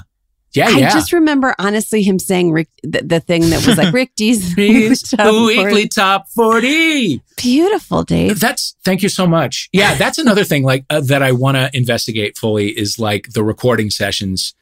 yeah, 0.53 0.67
I 0.67 0.79
yeah. 0.79 0.89
just 0.91 1.13
remember 1.13 1.53
honestly 1.59 2.01
him 2.01 2.19
saying 2.19 2.51
Rick 2.51 2.69
the, 2.81 3.01
the 3.03 3.19
thing 3.19 3.49
that 3.49 3.65
was 3.65 3.77
like 3.77 3.93
Rick 3.93 4.15
Dees 4.15 4.49
in 4.49 4.55
the 4.55 4.69
weekly 4.69 4.95
top 4.95 5.25
the 5.25 5.31
40. 5.31 5.57
weekly 5.57 5.87
top 5.87 6.29
forty. 6.29 7.21
Beautiful, 7.35 8.03
Dave. 8.03 8.39
That's 8.39 8.75
thank 8.83 9.03
you 9.03 9.09
so 9.09 9.27
much. 9.27 9.69
Yeah, 9.71 9.95
that's 9.95 10.17
another 10.17 10.43
thing 10.43 10.63
like 10.63 10.85
uh, 10.89 11.01
that 11.01 11.21
I 11.21 11.31
want 11.31 11.57
to 11.57 11.69
investigate 11.73 12.37
fully 12.37 12.69
is 12.69 12.97
like 12.97 13.33
the 13.33 13.43
recording 13.43 13.89
sessions 13.89 14.55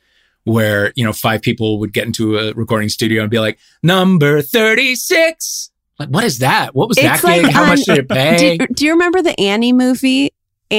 where 0.44 0.92
you 0.96 1.06
know 1.06 1.14
five 1.14 1.42
people 1.42 1.80
would 1.80 1.94
get 1.94 2.06
into 2.06 2.38
a 2.38 2.54
recording 2.54 2.90
studio 2.90 3.22
and 3.22 3.32
be 3.32 3.40
like 3.40 3.58
number 3.82 4.42
thirty 4.42 4.96
six. 4.96 5.72
Like, 5.98 6.10
what 6.10 6.26
is 6.26 6.40
that? 6.40 6.76
What 6.76 6.90
was 6.90 6.98
that 6.98 7.22
gig? 7.22 7.46
How 7.52 7.62
on- 7.64 7.70
much 7.70 7.86
did 7.86 8.00
it 8.00 8.10
pay? 8.10 8.58
Do, 8.58 8.68
do 8.68 8.86
you 8.86 8.92
remember 8.92 9.22
the 9.22 9.40
Annie 9.40 9.72
movie? 9.72 10.32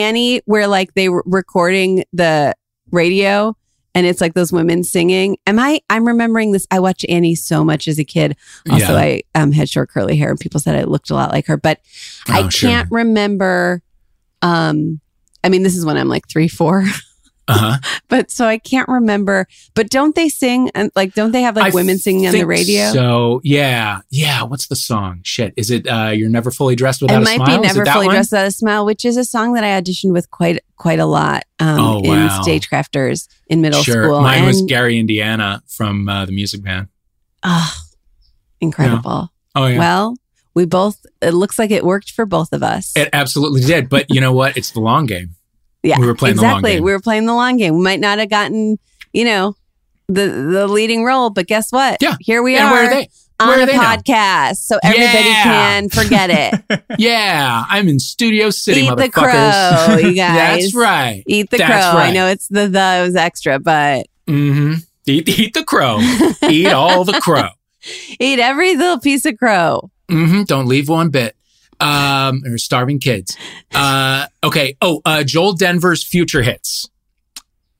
Annie, 0.02 0.40
where 0.46 0.66
like 0.66 0.94
they 0.94 1.08
were 1.08 1.22
recording 1.26 2.04
the 2.12 2.54
radio 2.90 3.56
and 3.94 4.06
it's 4.06 4.20
like 4.20 4.34
those 4.34 4.52
women 4.52 4.84
singing. 4.84 5.38
Am 5.46 5.58
I? 5.58 5.80
I'm 5.88 6.06
remembering 6.06 6.52
this. 6.52 6.66
I 6.70 6.80
watched 6.80 7.06
Annie 7.08 7.34
so 7.34 7.64
much 7.64 7.88
as 7.88 7.98
a 7.98 8.04
kid. 8.04 8.36
Also, 8.70 8.92
Yeah. 8.92 8.98
I 8.98 9.22
um, 9.34 9.52
had 9.52 9.68
short 9.70 9.88
curly 9.88 10.16
hair, 10.16 10.28
and 10.30 10.38
people 10.38 10.60
said 10.60 10.76
I 10.76 10.84
looked 10.84 11.08
a 11.10 11.14
lot 11.14 11.32
like 11.32 11.46
her. 11.46 11.56
But 11.56 11.80
I 12.28 12.42
Oh, 12.42 12.48
sure. 12.50 12.68
can't 12.70 12.88
remember. 12.90 13.82
Um, 14.42 15.00
I 15.42 15.48
mean, 15.48 15.62
this 15.62 15.74
is 15.76 15.84
when 15.86 15.96
I'm 15.96 16.08
like 16.08 16.28
three, 16.28 16.48
four. 16.48 16.84
Uh-huh. 17.48 17.78
but 18.08 18.30
so 18.30 18.46
I 18.46 18.58
can't 18.58 18.88
remember. 18.88 19.46
But 19.74 19.88
don't 19.90 20.14
they 20.14 20.28
sing 20.28 20.70
and 20.74 20.90
like 20.96 21.14
don't 21.14 21.32
they 21.32 21.42
have 21.42 21.56
like 21.56 21.72
I 21.72 21.74
women 21.74 21.98
singing 21.98 22.26
on 22.26 22.32
the 22.32 22.44
radio? 22.44 22.92
So 22.92 23.40
yeah, 23.44 24.00
yeah. 24.10 24.42
What's 24.42 24.66
the 24.66 24.76
song? 24.76 25.20
Shit, 25.22 25.54
is 25.56 25.70
it? 25.70 25.86
uh 25.86 26.10
You're 26.14 26.28
never 26.30 26.50
fully 26.50 26.74
dressed 26.76 27.02
without 27.02 27.16
it 27.16 27.22
a 27.22 27.24
might 27.24 27.36
smile. 27.36 27.60
be 27.60 27.66
never 27.66 27.84
fully 27.86 28.06
one? 28.06 28.14
dressed 28.16 28.32
without 28.32 28.46
a 28.46 28.50
smile, 28.50 28.84
which 28.84 29.04
is 29.04 29.16
a 29.16 29.24
song 29.24 29.52
that 29.54 29.64
I 29.64 29.80
auditioned 29.80 30.12
with 30.12 30.30
quite 30.30 30.62
quite 30.76 30.98
a 30.98 31.06
lot 31.06 31.44
um, 31.60 31.78
Oh, 31.80 31.98
in 32.00 32.10
wow. 32.10 32.40
stagecrafters 32.42 33.28
in 33.48 33.60
middle 33.60 33.82
school. 33.82 33.94
sure. 33.94 34.04
school. 34.06 34.20
Mine 34.22 34.44
was 34.44 34.62
Gary 34.62 34.98
Indiana 34.98 35.62
from 35.68 36.08
uh, 36.08 36.26
the 36.26 36.32
Music 36.32 36.62
Man. 36.62 36.88
Oh, 37.42 37.74
incredible. 38.60 39.30
Oh 39.54 39.66
yeah. 39.66 39.78
Well, 39.78 40.16
we 40.54 40.64
both, 40.64 41.04
it 41.22 41.32
looks 41.32 41.58
like 41.58 41.70
it 41.70 41.84
worked 41.84 42.10
for 42.10 42.26
both 42.26 42.52
of 42.52 42.62
us. 42.62 42.92
it 42.96 43.08
absolutely 43.12 43.60
did. 43.62 43.88
But 43.88 44.06
you 44.08 44.20
know 44.20 44.32
what? 44.32 44.56
It's 44.56 44.70
the 44.70 44.80
long 44.80 45.06
game. 45.06 45.30
Yeah. 45.86 45.98
we 46.00 46.06
were 46.06 46.14
playing 46.14 46.36
the 46.36 46.42
long 46.42 46.50
exactly. 46.58 46.72
game. 46.74 46.82
We 46.84 46.92
were 46.92 47.00
playing 47.00 47.26
the 47.26 47.34
long 47.34 47.56
game. 47.56 47.74
We 47.76 47.82
might 47.82 48.00
not 48.00 48.18
have 48.18 48.28
gotten, 48.30 48.78
you 49.12 49.24
know, 49.24 49.54
the 50.08 50.26
the 50.28 50.66
leading 50.68 51.04
role, 51.04 51.30
but 51.30 51.46
guess 51.46 51.70
what? 51.72 51.98
Yeah. 52.00 52.16
Here 52.20 52.42
we 52.42 52.56
and 52.56 52.66
are 52.66 52.72
where 52.72 52.86
are 52.86 52.90
they? 52.90 53.08
on 53.38 53.48
Where 53.48 53.58
a 53.58 53.62
are 53.64 53.66
now? 53.66 53.96
podcast. 53.96 54.56
So 54.56 54.78
everybody 54.82 55.28
Yeah. 55.28 55.42
can 55.44 55.88
forget 55.90 56.30
it. 56.30 56.82
Yeah, 56.98 57.64
I'm 57.68 57.86
in 57.88 57.98
Studio 57.98 58.48
City, 58.48 58.82
Eat 58.86 58.96
the 58.96 59.10
crow, 59.10 59.96
you 59.98 60.14
guys. 60.16 60.62
That's 60.62 60.74
right. 60.74 61.22
Eat 61.26 61.50
the 61.50 61.58
That's 61.58 61.90
crow. 61.90 62.00
I 62.00 62.12
know 62.12 62.28
it's 62.28 62.48
the 62.48 62.68
the 62.68 63.02
was 63.04 63.14
extra, 63.16 63.58
but 63.58 64.06
Mm-hmm. 64.26 64.74
Eat, 65.06 65.28
eat 65.38 65.54
the 65.54 65.62
crow. 65.64 65.98
eat 66.48 66.66
all 66.72 67.04
the 67.04 67.20
crow. 67.20 67.48
eat 68.18 68.38
every 68.40 68.74
little 68.74 68.98
piece 68.98 69.24
of 69.26 69.36
crow. 69.38 69.90
Mm-hmm. 70.10 70.44
Don't 70.44 70.66
leave 70.66 70.88
one 70.88 71.10
bit. 71.10 71.35
Um, 71.80 72.42
or 72.46 72.58
starving 72.58 72.98
kids. 73.00 73.36
Uh, 73.74 74.26
okay. 74.42 74.76
Oh, 74.80 75.02
uh, 75.04 75.22
Joel 75.24 75.52
Denver's 75.52 76.02
future 76.04 76.42
hits. 76.42 76.88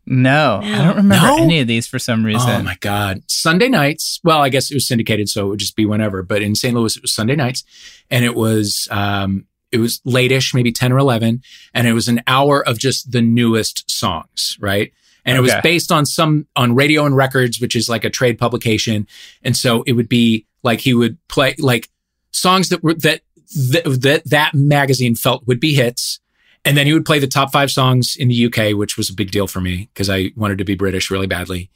No, 0.09 0.61
I 0.63 0.85
don't 0.85 0.97
remember 0.99 1.27
No? 1.27 1.39
any 1.43 1.59
of 1.59 1.67
these 1.67 1.89
for 1.89 1.99
some 1.99 2.25
reason. 2.25 2.49
Oh 2.49 2.63
my 2.63 2.77
God. 2.81 3.23
Sunday 3.27 3.69
nights. 3.69 4.21
Well, 4.23 4.39
I 4.41 4.51
guess 4.51 4.71
it 4.71 4.75
was 4.75 4.87
syndicated, 4.87 5.29
so 5.29 5.47
it 5.47 5.49
would 5.49 5.59
just 5.59 5.75
be 5.75 5.85
whenever. 5.85 6.23
But 6.23 6.43
in 6.43 6.55
St. 6.55 6.73
Louis, 6.75 6.95
it 6.97 7.03
was 7.03 7.13
Sunday 7.13 7.35
nights, 7.35 7.65
and 8.09 8.25
it 8.25 8.37
was 8.37 8.87
um, 8.93 9.47
it 9.73 9.79
was 9.79 10.01
late-ish, 10.05 10.55
maybe 10.55 10.71
ten 10.71 10.93
or 10.93 10.99
eleven, 10.99 11.43
and 11.75 11.89
it 11.89 11.93
was 11.93 12.07
an 12.07 12.23
hour 12.29 12.65
of 12.67 12.79
just 12.79 13.11
the 13.11 13.21
newest 13.21 13.91
songs, 13.91 14.57
right? 14.61 14.93
And 15.25 15.37
it 15.37 15.41
was 15.41 15.53
based 15.65 15.91
on 15.91 16.07
some 16.07 16.47
on 16.55 16.77
Radio 16.77 17.05
and 17.05 17.17
Records, 17.17 17.61
which 17.61 17.75
is 17.75 17.89
like 17.89 18.05
a 18.05 18.11
trade 18.11 18.39
publication, 18.39 19.09
and 19.43 19.57
so 19.57 19.83
it 19.89 19.95
would 19.95 20.09
be 20.09 20.47
like 20.63 20.79
he 20.79 20.95
would 20.95 21.19
play 21.27 21.57
like 21.59 21.89
songs 22.31 22.69
that 22.69 22.85
were 22.85 22.95
that 22.95 23.23
that 23.55 23.85
that, 24.03 24.23
that 24.31 24.55
magazine 24.55 25.15
felt 25.15 25.47
would 25.47 25.61
be 25.61 25.75
hits. 25.75 26.21
And 26.65 26.77
then 26.77 26.87
he 26.87 26.93
would 26.93 27.05
play 27.05 27.21
the 27.21 27.29
top 27.29 27.53
five 27.53 27.71
songs 27.71 28.17
in 28.17 28.27
the 28.29 28.47
UK, 28.47 28.77
which 28.77 28.97
was 28.97 29.09
a 29.09 29.15
big 29.15 29.31
deal 29.31 29.47
for 29.47 29.61
me 29.61 29.89
because 29.95 30.11
I 30.11 30.33
wanted 30.35 30.59
to 30.59 30.65
be 30.65 30.75
British 30.75 31.11
really 31.13 31.29
badly. 31.29 31.71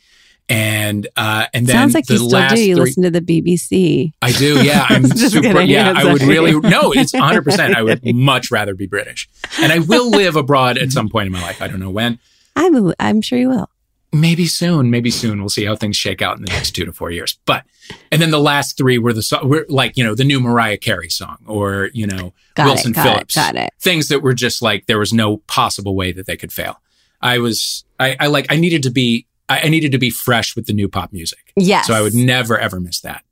And 0.48 1.06
uh, 1.16 1.46
and 1.54 1.68
then 1.68 1.76
Sounds 1.76 1.94
like 1.94 2.06
the 2.06 2.14
you 2.14 2.18
still 2.18 2.40
last 2.40 2.56
do. 2.56 2.60
You 2.60 2.74
three, 2.74 2.84
listen 2.84 3.02
to 3.04 3.10
the 3.12 3.20
BBC. 3.20 4.12
I 4.20 4.32
do. 4.32 4.64
Yeah, 4.64 4.84
I'm 4.88 5.06
super. 5.06 5.42
kidding. 5.46 5.68
Yeah, 5.68 5.92
I 5.94 6.12
would 6.12 6.22
really. 6.22 6.50
No, 6.60 6.90
it's 6.92 7.12
100. 7.12 7.44
percent 7.44 7.76
I 7.76 7.82
would 7.82 8.04
much 8.16 8.50
rather 8.50 8.74
be 8.74 8.88
British, 8.88 9.28
and 9.60 9.70
I 9.72 9.78
will 9.78 10.10
live 10.10 10.34
abroad 10.34 10.76
at 10.76 10.90
some 10.90 11.08
point 11.08 11.26
in 11.26 11.32
my 11.32 11.40
life. 11.40 11.62
I 11.62 11.68
don't 11.68 11.78
know 11.78 11.90
when. 11.90 12.18
I'm 12.56 12.92
I'm 12.98 13.22
sure 13.22 13.38
you 13.38 13.48
will. 13.48 13.70
Maybe 14.12 14.46
soon. 14.46 14.90
Maybe 14.90 15.11
soon. 15.11 15.38
We'll 15.40 15.48
see 15.48 15.64
how 15.64 15.76
things 15.76 15.96
shake 15.96 16.20
out 16.20 16.36
in 16.36 16.42
the 16.44 16.50
next 16.50 16.72
two 16.72 16.84
to 16.84 16.92
four 16.92 17.11
years. 17.12 17.38
But 17.46 17.64
and 18.11 18.20
then 18.20 18.30
the 18.32 18.40
last 18.40 18.76
three 18.76 18.98
were 18.98 19.12
the 19.12 19.22
so- 19.22 19.44
were 19.44 19.64
like 19.68 19.96
you 19.96 20.02
know 20.02 20.14
the 20.16 20.24
new 20.24 20.40
Mariah 20.40 20.78
Carey 20.78 21.08
song 21.11 21.36
or 21.46 21.90
you 21.94 22.06
know 22.06 22.32
Got 22.54 22.66
Wilson 22.66 22.90
it. 22.90 22.94
Got 22.94 23.06
it. 23.06 23.11
Phillips 23.12 23.34
Got 23.36 23.54
it. 23.56 23.70
things 23.80 24.08
that 24.08 24.20
were 24.20 24.34
just 24.34 24.62
like 24.62 24.86
there 24.86 24.98
was 24.98 25.12
no 25.12 25.38
possible 25.38 25.94
way 25.94 26.11
that 26.12 26.26
they 26.26 26.36
could 26.36 26.52
fail. 26.52 26.80
I 27.22 27.38
was 27.38 27.84
I, 28.00 28.16
I 28.18 28.26
like 28.26 28.46
I 28.50 28.56
needed 28.56 28.82
to 28.84 28.90
be 28.90 29.26
I, 29.48 29.61
I 29.61 29.68
needed 29.68 29.92
to 29.92 29.98
be 29.98 30.11
fresh 30.11 30.56
with 30.56 30.66
the 30.66 30.72
new 30.72 30.88
pop 30.88 31.12
music. 31.12 31.52
Yes. 31.56 31.86
So 31.86 31.94
I 31.94 32.00
would 32.02 32.14
never 32.14 32.58
ever 32.58 32.80
miss 32.80 33.00
that. 33.02 33.22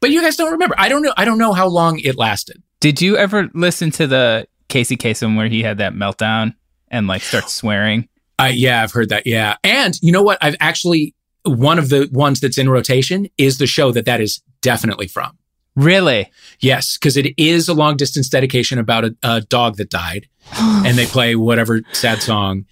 But 0.00 0.10
you 0.10 0.20
guys 0.22 0.36
don't 0.36 0.52
remember. 0.52 0.74
I 0.78 0.88
don't 0.88 1.02
know. 1.02 1.12
I 1.16 1.24
don't 1.24 1.38
know 1.38 1.52
how 1.52 1.68
long 1.68 1.98
it 2.00 2.16
lasted. 2.16 2.62
Did 2.80 3.00
you 3.02 3.16
ever 3.16 3.50
listen 3.54 3.90
to 3.92 4.06
the 4.06 4.46
Casey 4.68 4.96
Kasem 4.96 5.36
where 5.36 5.48
he 5.48 5.62
had 5.62 5.78
that 5.78 5.92
meltdown 5.92 6.54
and 6.88 7.06
like 7.06 7.22
starts 7.22 7.52
swearing? 7.54 8.08
Uh, 8.38 8.50
yeah, 8.52 8.82
I've 8.82 8.92
heard 8.92 9.08
that. 9.08 9.26
Yeah, 9.26 9.56
and 9.64 9.98
you 10.00 10.12
know 10.12 10.22
what? 10.22 10.38
I've 10.40 10.56
actually 10.60 11.14
one 11.44 11.78
of 11.78 11.88
the 11.88 12.08
ones 12.12 12.40
that's 12.40 12.58
in 12.58 12.68
rotation 12.68 13.28
is 13.38 13.58
the 13.58 13.66
show 13.66 13.90
that 13.92 14.04
that 14.04 14.20
is 14.20 14.42
definitely 14.60 15.08
from. 15.08 15.36
Really? 15.76 16.30
Yes, 16.60 16.96
because 16.96 17.16
it 17.16 17.32
is 17.36 17.68
a 17.68 17.74
long 17.74 17.96
distance 17.96 18.28
dedication 18.28 18.78
about 18.78 19.04
a, 19.04 19.16
a 19.22 19.40
dog 19.42 19.76
that 19.76 19.90
died, 19.90 20.28
and 20.58 20.98
they 20.98 21.06
play 21.16 21.36
whatever 21.36 21.82
sad 21.92 22.20
song, 22.20 22.66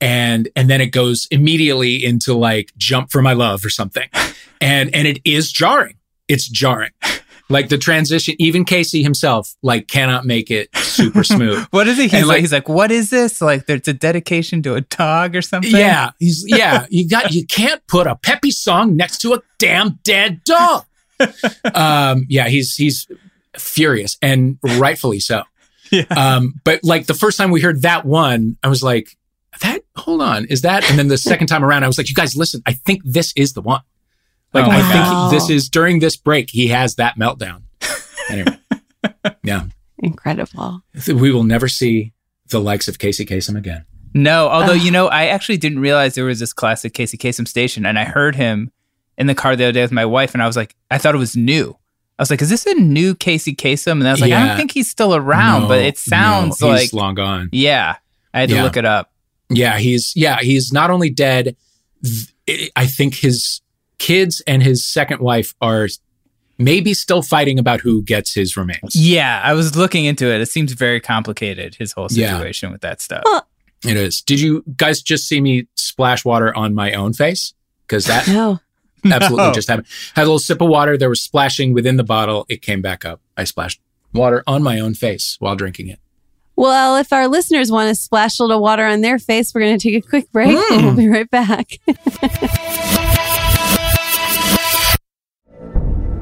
and 0.00 0.48
and 0.56 0.68
then 0.68 0.80
it 0.80 0.88
goes 0.88 1.26
immediately 1.30 2.04
into 2.04 2.34
like 2.34 2.72
"Jump 2.76 3.10
for 3.10 3.22
My 3.22 3.32
Love" 3.32 3.64
or 3.64 3.70
something, 3.70 4.08
and 4.60 4.94
and 4.94 5.08
it 5.08 5.20
is 5.24 5.50
jarring. 5.50 5.96
It's 6.28 6.48
jarring. 6.48 6.90
Like 7.50 7.68
the 7.68 7.78
transition, 7.78 8.34
even 8.38 8.64
Casey 8.64 9.02
himself 9.02 9.54
like 9.62 9.88
cannot 9.88 10.24
make 10.24 10.50
it 10.50 10.74
super 10.76 11.24
smooth. 11.34 11.66
What 11.70 11.88
is 11.88 11.96
he? 11.98 12.04
He's 12.04 12.12
like, 12.12 12.26
like- 12.26 12.40
he's 12.40 12.52
like, 12.52 12.68
what 12.68 12.90
is 12.90 13.10
this? 13.10 13.40
Like, 13.42 13.66
there's 13.66 13.88
a 13.88 13.92
dedication 13.92 14.62
to 14.62 14.74
a 14.76 14.80
dog 14.82 15.34
or 15.36 15.42
something. 15.42 15.70
Yeah, 15.72 16.10
he's 16.18 16.44
yeah. 16.46 16.86
You 16.90 17.08
got 17.08 17.32
you 17.32 17.44
can't 17.46 17.84
put 17.88 18.06
a 18.06 18.14
peppy 18.16 18.50
song 18.52 18.96
next 18.96 19.18
to 19.22 19.34
a 19.34 19.42
damn 19.58 19.98
dead 20.04 20.42
dog. 20.44 20.84
um, 21.74 22.24
yeah, 22.28 22.48
he's 22.48 22.74
he's 22.76 23.06
furious 23.56 24.16
and 24.22 24.58
rightfully 24.62 25.20
so. 25.20 25.42
Yeah. 25.92 26.04
Um, 26.16 26.54
but 26.62 26.84
like 26.84 27.06
the 27.06 27.14
first 27.14 27.36
time 27.36 27.50
we 27.50 27.60
heard 27.60 27.82
that 27.82 28.04
one, 28.04 28.56
I 28.62 28.68
was 28.68 28.80
like, 28.80 29.16
"That 29.60 29.80
hold 29.96 30.22
on, 30.22 30.44
is 30.44 30.60
that?" 30.62 30.88
And 30.88 30.96
then 30.96 31.08
the 31.08 31.18
second 31.18 31.48
time 31.48 31.64
around, 31.64 31.82
I 31.82 31.88
was 31.88 31.98
like, 31.98 32.08
"You 32.08 32.14
guys, 32.14 32.36
listen, 32.36 32.62
I 32.64 32.74
think 32.74 33.02
this 33.04 33.32
is 33.34 33.54
the 33.54 33.60
one." 33.60 33.80
Like 34.52 34.66
Oh 34.66 34.70
I 34.70 34.80
God. 34.80 35.30
think 35.30 35.40
this 35.40 35.50
is 35.50 35.68
during 35.68 36.00
this 36.00 36.16
break, 36.16 36.50
he 36.50 36.68
has 36.68 36.96
that 36.96 37.16
meltdown. 37.18 37.62
Anyway, 38.30 38.58
yeah, 39.44 39.64
Incredible. 39.98 40.82
we 41.08 41.30
will 41.32 41.44
never 41.44 41.68
see 41.68 42.12
the 42.48 42.60
likes 42.60 42.88
of 42.88 42.98
Casey 42.98 43.24
Kasem 43.26 43.56
again. 43.56 43.84
No, 44.14 44.48
although 44.48 44.72
Ugh. 44.74 44.80
you 44.82 44.90
know, 44.90 45.06
I 45.08 45.26
actually 45.26 45.56
didn't 45.58 45.78
realize 45.80 46.14
there 46.14 46.24
was 46.24 46.40
this 46.40 46.52
classic 46.52 46.94
Casey 46.94 47.16
Kasem 47.16 47.46
station, 47.46 47.86
and 47.86 47.98
I 47.98 48.04
heard 48.04 48.34
him 48.34 48.72
in 49.18 49.26
the 49.28 49.34
car 49.34 49.54
the 49.56 49.64
other 49.64 49.72
day 49.72 49.82
with 49.82 49.92
my 49.92 50.04
wife, 50.04 50.34
and 50.34 50.42
I 50.42 50.46
was 50.46 50.56
like, 50.56 50.74
I 50.90 50.98
thought 50.98 51.14
it 51.14 51.18
was 51.18 51.36
new. 51.36 51.76
I 52.18 52.22
was 52.22 52.30
like, 52.30 52.42
is 52.42 52.50
this 52.50 52.66
a 52.66 52.74
new 52.74 53.14
Casey 53.14 53.54
Kasem? 53.54 53.92
And 53.92 54.06
I 54.08 54.10
was 54.10 54.20
like, 54.20 54.32
I 54.32 54.46
don't 54.48 54.56
think 54.56 54.72
he's 54.72 54.90
still 54.90 55.14
around, 55.14 55.62
No, 55.62 55.68
but 55.68 55.78
it 55.80 55.96
sounds 55.96 56.60
no, 56.60 56.68
like 56.68 56.80
he's 56.82 56.92
long 56.92 57.14
gone. 57.14 57.48
yeah. 57.52 57.96
I 58.34 58.40
had 58.40 58.48
to 58.50 58.62
look 58.62 58.76
it 58.76 58.84
up. 58.84 59.10
Yeah, 59.48 59.78
he's 59.78 60.12
yeah, 60.14 60.38
he's 60.40 60.72
not 60.72 60.90
only 60.90 61.10
dead. 61.10 61.56
th- 62.04 62.70
I 62.76 62.86
think 62.86 63.14
his 63.16 63.60
kids 64.00 64.42
and 64.48 64.62
his 64.64 64.84
second 64.84 65.20
wife 65.20 65.54
are 65.60 65.86
maybe 66.58 66.92
still 66.94 67.22
fighting 67.22 67.58
about 67.58 67.80
who 67.80 68.02
gets 68.02 68.34
his 68.34 68.56
remains. 68.56 68.94
Yeah, 68.96 69.40
I 69.44 69.52
was 69.54 69.76
looking 69.76 70.04
into 70.06 70.26
it. 70.26 70.40
It 70.40 70.46
seems 70.46 70.72
very 70.72 71.00
complicated. 71.00 71.76
His 71.76 71.92
whole 71.92 72.08
Yeah. 72.10 72.36
situation 72.36 72.72
with 72.72 72.80
that 72.80 73.00
stuff. 73.00 73.22
It 73.86 73.96
is. 73.96 74.20
Did 74.20 74.40
you 74.40 74.62
guys 74.76 75.00
just 75.00 75.26
see 75.28 75.40
me 75.40 75.66
splash 75.74 76.24
water 76.24 76.54
on 76.56 76.74
my 76.74 76.92
own 76.92 77.12
face? 77.14 77.54
Because 77.86 78.04
that 78.06 78.26
No. 78.28 78.60
absolutely 79.04 79.46
No. 79.46 79.52
just 79.52 79.68
happened. 79.68 79.86
Had 80.14 80.22
a 80.22 80.26
little 80.26 80.38
sip 80.38 80.60
of 80.60 80.68
water. 80.68 80.98
There 80.98 81.08
was 81.08 81.20
splashing 81.22 81.72
within 81.72 81.96
the 81.96 82.04
bottle. 82.04 82.44
It 82.50 82.60
came 82.60 82.82
back 82.82 83.04
up. 83.06 83.20
I 83.36 83.44
splashed 83.44 83.80
water 84.12 84.42
on 84.46 84.62
my 84.62 84.80
own 84.80 84.92
face 84.94 85.36
while 85.38 85.56
drinking 85.56 85.88
it. 85.88 85.98
Well, 86.56 86.96
if 86.96 87.10
our 87.10 87.26
listeners 87.26 87.72
want 87.72 87.88
to 87.88 87.94
splash 87.94 88.38
a 88.38 88.42
little 88.42 88.60
water 88.60 88.84
on 88.84 89.00
their 89.00 89.18
face, 89.18 89.54
we're 89.54 89.62
going 89.62 89.78
to 89.78 89.82
take 89.90 90.04
a 90.04 90.06
quick 90.06 90.30
break. 90.30 90.48
and 90.48 90.84
We'll 90.84 90.92
mm. 90.92 90.96
be 90.96 91.08
right 91.08 91.30
back. 91.30 91.78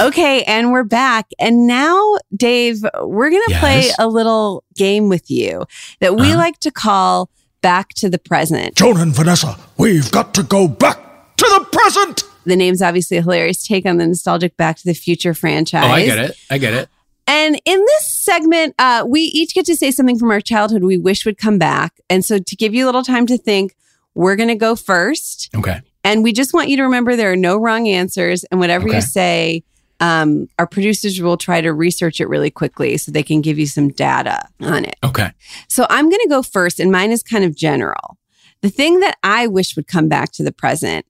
Okay, 0.00 0.42
and 0.44 0.72
we're 0.72 0.84
back. 0.84 1.26
And 1.38 1.66
now, 1.66 2.16
Dave, 2.34 2.82
we're 3.02 3.30
going 3.30 3.42
to 3.46 3.50
Yes. 3.50 3.60
play 3.60 3.90
a 3.98 4.08
little 4.08 4.64
game 4.76 5.08
with 5.08 5.30
you 5.30 5.64
that 6.00 6.16
we 6.16 6.34
like 6.34 6.58
to 6.60 6.70
call 6.70 7.28
Back 7.60 7.90
to 7.94 8.08
the 8.08 8.18
Present. 8.18 8.74
Joan 8.76 8.98
and 8.98 9.14
Vanessa, 9.14 9.58
we've 9.76 10.10
got 10.10 10.32
to 10.34 10.42
go 10.42 10.66
back 10.68 11.36
to 11.36 11.44
the 11.58 11.66
present. 11.70 12.22
The 12.46 12.56
name's 12.56 12.80
obviously 12.80 13.18
a 13.18 13.22
hilarious 13.22 13.62
take 13.66 13.84
on 13.84 13.98
the 13.98 14.06
nostalgic 14.06 14.56
Back 14.56 14.78
to 14.78 14.84
the 14.84 14.94
Future 14.94 15.34
franchise. 15.34 15.84
Oh, 15.84 15.88
I 15.88 16.04
get 16.06 16.18
it. 16.18 16.36
I 16.50 16.56
get 16.58 16.72
it. 16.72 16.88
And 17.26 17.60
in 17.66 17.78
this 17.78 18.06
segment, 18.10 18.74
uh, 18.78 19.04
we 19.06 19.20
each 19.20 19.54
get 19.54 19.66
to 19.66 19.76
say 19.76 19.90
something 19.90 20.18
from 20.18 20.30
our 20.30 20.40
childhood 20.40 20.82
we 20.82 20.96
wish 20.96 21.26
would 21.26 21.36
come 21.38 21.58
back. 21.58 22.00
And 22.08 22.24
so, 22.24 22.38
to 22.38 22.56
give 22.56 22.74
you 22.74 22.84
a 22.84 22.86
little 22.86 23.04
time 23.04 23.26
to 23.26 23.36
think, 23.36 23.76
we're 24.14 24.34
going 24.36 24.48
to 24.48 24.54
go 24.56 24.74
first. 24.74 25.50
Okay. 25.54 25.80
And 26.02 26.22
we 26.24 26.32
just 26.32 26.54
want 26.54 26.70
you 26.70 26.78
to 26.78 26.82
remember 26.84 27.14
there 27.14 27.30
are 27.32 27.36
no 27.36 27.58
wrong 27.58 27.86
answers. 27.86 28.42
And 28.44 28.58
whatever 28.58 28.86
Okay. 28.88 28.96
you 28.96 29.02
say, 29.02 29.62
um, 30.00 30.48
our 30.58 30.66
producers 30.66 31.20
will 31.20 31.36
try 31.36 31.60
to 31.60 31.72
research 31.72 32.20
it 32.20 32.28
really 32.28 32.50
quickly 32.50 32.96
so 32.96 33.12
they 33.12 33.22
can 33.22 33.40
give 33.42 33.58
you 33.58 33.66
some 33.66 33.90
data 33.90 34.40
on 34.60 34.84
it. 34.84 34.96
Okay. 35.04 35.30
So 35.68 35.86
I'm 35.90 36.08
going 36.08 36.20
to 36.22 36.28
go 36.28 36.42
first, 36.42 36.80
and 36.80 36.90
mine 36.90 37.10
is 37.12 37.22
kind 37.22 37.44
of 37.44 37.54
general. 37.54 38.16
The 38.62 38.70
thing 38.70 39.00
that 39.00 39.16
I 39.22 39.46
wish 39.46 39.76
would 39.76 39.86
come 39.86 40.08
back 40.08 40.32
to 40.32 40.42
the 40.42 40.52
present 40.52 41.06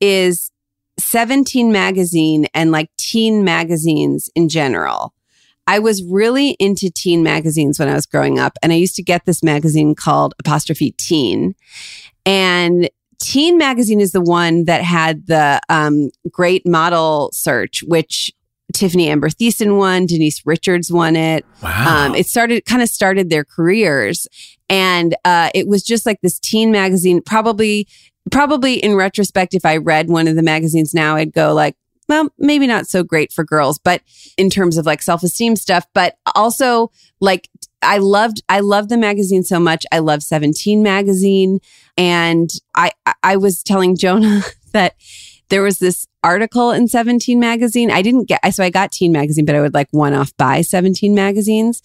is 0.00 0.50
17 0.98 1.72
magazine 1.72 2.46
and 2.54 2.70
like 2.70 2.90
teen 2.96 3.44
magazines 3.44 4.30
in 4.34 4.48
general. 4.48 5.14
I 5.66 5.78
was 5.78 6.04
really 6.04 6.50
into 6.60 6.90
teen 6.90 7.22
magazines 7.22 7.78
when 7.78 7.88
I 7.88 7.94
was 7.94 8.04
growing 8.04 8.38
up, 8.38 8.58
and 8.62 8.72
I 8.72 8.76
used 8.76 8.96
to 8.96 9.02
get 9.02 9.24
this 9.24 9.42
magazine 9.42 9.94
called 9.94 10.34
Apostrophe 10.38 10.92
Teen. 10.92 11.54
And 12.26 12.90
Teen 13.24 13.56
Magazine 13.56 14.02
is 14.02 14.12
the 14.12 14.20
one 14.20 14.66
that 14.66 14.82
had 14.82 15.26
the 15.28 15.58
um, 15.70 16.10
great 16.30 16.66
model 16.66 17.30
search, 17.32 17.82
which 17.86 18.30
Tiffani 18.74 19.06
Amber 19.06 19.30
Thiessen 19.30 19.78
won, 19.78 20.04
Denise 20.04 20.42
Richards 20.44 20.92
won 20.92 21.16
it. 21.16 21.46
Wow. 21.62 22.06
Um, 22.06 22.14
it 22.14 22.26
started 22.26 22.66
kind 22.66 22.82
of 22.82 22.90
started 22.90 23.30
their 23.30 23.42
careers, 23.42 24.26
and 24.68 25.16
uh, 25.24 25.48
it 25.54 25.66
was 25.66 25.82
just 25.82 26.04
like 26.04 26.20
this 26.20 26.38
teen 26.38 26.70
magazine. 26.70 27.22
Probably, 27.22 27.88
probably 28.30 28.74
in 28.74 28.94
retrospect, 28.94 29.54
if 29.54 29.64
I 29.64 29.78
read 29.78 30.10
one 30.10 30.28
of 30.28 30.36
the 30.36 30.42
magazines 30.42 30.92
now, 30.92 31.16
I'd 31.16 31.32
go 31.32 31.54
like, 31.54 31.76
well, 32.10 32.28
maybe 32.38 32.66
not 32.66 32.86
so 32.86 33.02
great 33.02 33.32
for 33.32 33.42
girls, 33.42 33.78
but 33.78 34.02
in 34.36 34.50
terms 34.50 34.76
of 34.76 34.84
like 34.84 35.00
self 35.00 35.22
esteem 35.22 35.56
stuff, 35.56 35.86
but 35.94 36.18
also 36.34 36.90
like 37.20 37.48
I 37.80 37.98
loved 37.98 38.42
I 38.50 38.60
loved 38.60 38.90
the 38.90 38.98
magazine 38.98 39.44
so 39.44 39.58
much. 39.58 39.86
I 39.92 40.00
love 40.00 40.22
17 40.22 40.82
magazine. 40.82 41.60
And 41.96 42.50
I 42.74 42.92
I- 43.22 43.36
was 43.36 43.62
telling 43.62 43.96
Jonah 43.96 44.42
that 44.72 44.94
there 45.50 45.62
was 45.62 45.78
this 45.78 46.06
article 46.22 46.70
in 46.70 46.88
17 46.88 47.38
magazine. 47.38 47.90
I 47.90 48.00
didn't 48.00 48.26
get 48.28 48.40
so 48.54 48.64
I 48.64 48.70
got 48.70 48.90
teen 48.92 49.12
magazine, 49.12 49.44
but 49.44 49.54
I 49.54 49.60
would 49.60 49.74
like 49.74 49.88
one 49.90 50.14
off 50.14 50.34
buy 50.38 50.62
17 50.62 51.14
magazines. 51.14 51.82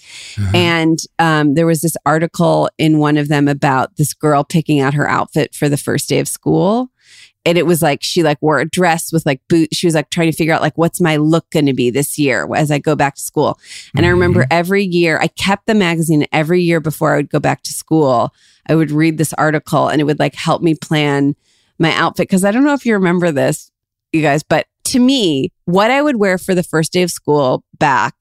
And 0.55 0.97
um, 1.19 1.55
there 1.55 1.65
was 1.65 1.81
this 1.81 1.97
article 2.05 2.69
in 2.77 2.99
one 2.99 3.17
of 3.17 3.27
them 3.27 3.47
about 3.49 3.97
this 3.97 4.13
girl 4.13 4.43
picking 4.45 4.79
out 4.79 4.93
her 4.93 5.09
outfit 5.09 5.53
for 5.53 5.67
the 5.67 5.77
first 5.77 6.07
day 6.07 6.19
of 6.19 6.27
school 6.27 6.89
and 7.45 7.57
it 7.57 7.65
was 7.65 7.81
like 7.81 8.03
she 8.03 8.23
like 8.23 8.41
wore 8.41 8.59
a 8.59 8.65
dress 8.65 9.11
with 9.11 9.25
like 9.25 9.41
boots 9.47 9.77
she 9.77 9.87
was 9.87 9.95
like 9.95 10.09
trying 10.09 10.29
to 10.29 10.35
figure 10.35 10.53
out 10.53 10.61
like 10.61 10.77
what's 10.77 10.99
my 10.99 11.17
look 11.17 11.49
going 11.51 11.65
to 11.65 11.73
be 11.73 11.89
this 11.89 12.17
year 12.17 12.47
as 12.55 12.71
i 12.71 12.77
go 12.77 12.95
back 12.95 13.15
to 13.15 13.21
school. 13.21 13.59
And 13.95 14.05
i 14.05 14.09
remember 14.09 14.41
mm-hmm. 14.41 14.53
every 14.53 14.83
year 14.83 15.19
i 15.19 15.27
kept 15.27 15.65
the 15.65 15.75
magazine 15.75 16.25
every 16.31 16.61
year 16.61 16.79
before 16.79 17.13
i 17.13 17.17
would 17.17 17.29
go 17.29 17.39
back 17.39 17.63
to 17.63 17.71
school. 17.71 18.33
I 18.67 18.75
would 18.75 18.91
read 18.91 19.17
this 19.17 19.33
article 19.33 19.87
and 19.87 19.99
it 19.99 20.03
would 20.03 20.19
like 20.19 20.35
help 20.35 20.61
me 20.61 20.75
plan 20.75 21.35
my 21.79 21.93
outfit. 21.93 22.27
Because 22.27 22.45
i 22.45 22.51
don't 22.51 22.63
know 22.63 22.73
if 22.73 22.85
you 22.85 22.93
remember 22.93 23.31
this 23.31 23.71
you 24.11 24.21
guys 24.21 24.43
but 24.43 24.67
to 24.85 24.99
me 24.99 25.51
what 25.65 25.91
i 25.91 26.01
would 26.01 26.17
wear 26.17 26.37
for 26.37 26.55
the 26.55 26.63
first 26.63 26.91
day 26.91 27.03
of 27.03 27.11
school 27.11 27.63
back 27.77 28.15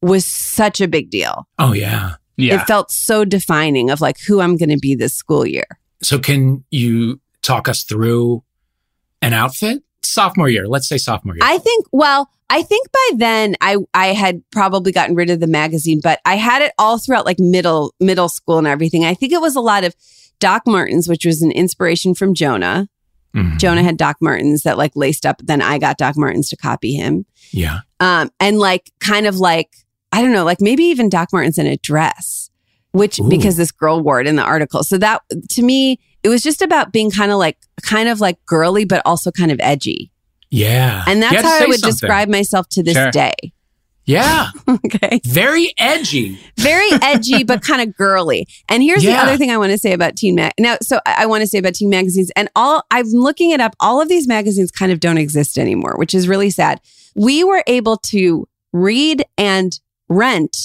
was 0.00 0.26
such 0.26 0.80
a 0.80 0.88
big 0.88 1.10
deal. 1.10 1.46
Oh 1.58 1.72
yeah. 1.72 2.16
yeah. 2.36 2.60
it 2.60 2.66
felt 2.66 2.90
so 2.90 3.24
defining 3.24 3.90
of 3.90 4.00
like 4.00 4.18
who 4.26 4.40
i'm 4.40 4.56
going 4.56 4.70
to 4.70 4.78
be 4.78 4.94
this 4.94 5.14
school 5.14 5.46
year. 5.46 5.66
So 6.02 6.18
can 6.18 6.64
you 6.70 7.20
talk 7.42 7.68
us 7.68 7.84
through 7.84 8.42
an 9.22 9.32
outfit? 9.32 9.82
Sophomore 10.02 10.48
year. 10.48 10.66
Let's 10.68 10.88
say 10.88 10.98
sophomore 10.98 11.34
year. 11.36 11.42
I 11.44 11.58
think, 11.58 11.86
well, 11.92 12.28
I 12.50 12.62
think 12.62 12.90
by 12.92 13.10
then 13.16 13.56
I 13.60 13.76
I 13.94 14.08
had 14.08 14.42
probably 14.50 14.92
gotten 14.92 15.14
rid 15.14 15.30
of 15.30 15.40
the 15.40 15.46
magazine, 15.46 16.00
but 16.02 16.20
I 16.26 16.36
had 16.36 16.60
it 16.60 16.72
all 16.78 16.98
throughout 16.98 17.24
like 17.24 17.38
middle 17.38 17.94
middle 17.98 18.28
school 18.28 18.58
and 18.58 18.66
everything. 18.66 19.04
I 19.06 19.14
think 19.14 19.32
it 19.32 19.40
was 19.40 19.56
a 19.56 19.60
lot 19.60 19.84
of 19.84 19.94
Doc 20.38 20.62
Martens, 20.66 21.08
which 21.08 21.24
was 21.24 21.40
an 21.40 21.50
inspiration 21.52 22.14
from 22.14 22.34
Jonah. 22.34 22.88
Mhm. 23.34 23.58
Jonah 23.58 23.82
had 23.82 23.96
Doc 23.96 24.16
Martens 24.20 24.64
that 24.64 24.76
like 24.76 24.92
laced 24.94 25.24
up. 25.24 25.40
Then 25.42 25.62
I 25.62 25.78
got 25.78 25.96
Doc 25.96 26.16
Martens 26.18 26.50
to 26.50 26.56
copy 26.56 26.94
him. 26.94 27.24
Yeah. 27.52 27.80
Um, 28.00 28.30
and 28.40 28.58
like 28.58 28.90
kind 29.00 29.26
of 29.26 29.36
like, 29.36 29.70
I 30.10 30.20
don't 30.20 30.32
know, 30.32 30.44
like 30.44 30.60
maybe 30.60 30.82
even 30.84 31.08
Doc 31.08 31.30
Martens 31.32 31.56
in 31.56 31.66
a 31.66 31.78
dress, 31.78 32.50
which 32.90 33.18
Ooh. 33.18 33.28
because 33.30 33.56
this 33.56 33.70
girl 33.72 34.02
wore 34.02 34.20
it 34.20 34.26
in 34.26 34.36
the 34.36 34.42
article. 34.42 34.84
So 34.84 34.98
that 34.98 35.22
to 35.52 35.62
me, 35.62 35.98
it 36.22 36.28
was 36.28 36.42
just 36.42 36.62
about 36.62 36.92
being 36.92 37.10
kind 37.10 37.32
of 37.32 37.38
like, 37.38 37.58
kind 37.82 38.08
of 38.08 38.20
like 38.20 38.38
girly, 38.46 38.84
but 38.84 39.02
also 39.04 39.30
kind 39.30 39.50
of 39.50 39.58
edgy. 39.60 40.10
Yeah. 40.50 41.04
And 41.06 41.22
that's 41.22 41.40
how 41.42 41.62
I 41.64 41.66
would 41.66 41.80
something. 41.80 41.90
describe 41.90 42.28
myself 42.28 42.68
to 42.70 42.82
this 42.82 42.94
Sure. 42.94 43.10
day. 43.10 43.32
Yeah. 44.04 44.48
okay. 44.68 45.20
Very 45.24 45.72
edgy. 45.78 46.38
Very 46.58 46.88
edgy, 47.00 47.44
but 47.44 47.62
kind 47.62 47.80
of 47.88 47.96
girly. 47.96 48.46
And 48.68 48.82
here's 48.82 49.02
the 49.02 49.12
other 49.12 49.36
thing 49.36 49.50
I 49.50 49.56
want 49.56 49.70
to 49.72 49.78
say 49.78 49.92
about 49.92 50.16
teen 50.16 50.34
mag. 50.34 50.52
Now, 50.58 50.76
so 50.82 50.98
I, 51.06 51.22
I 51.22 51.26
want 51.26 51.42
to 51.42 51.46
say 51.46 51.58
about 51.58 51.74
teen 51.74 51.88
magazines, 51.88 52.30
and 52.34 52.48
all 52.56 52.82
I'm 52.90 53.06
looking 53.06 53.50
it 53.50 53.60
up. 53.60 53.74
All 53.80 54.00
of 54.00 54.08
these 54.08 54.26
magazines 54.26 54.70
kind 54.72 54.90
of 54.90 54.98
don't 55.00 55.18
exist 55.18 55.56
anymore, 55.56 55.94
which 55.96 56.14
is 56.14 56.26
really 56.28 56.50
sad. 56.50 56.80
We 57.14 57.44
were 57.44 57.62
able 57.66 57.96
to 58.08 58.48
read 58.72 59.24
and 59.38 59.78
rent 60.08 60.56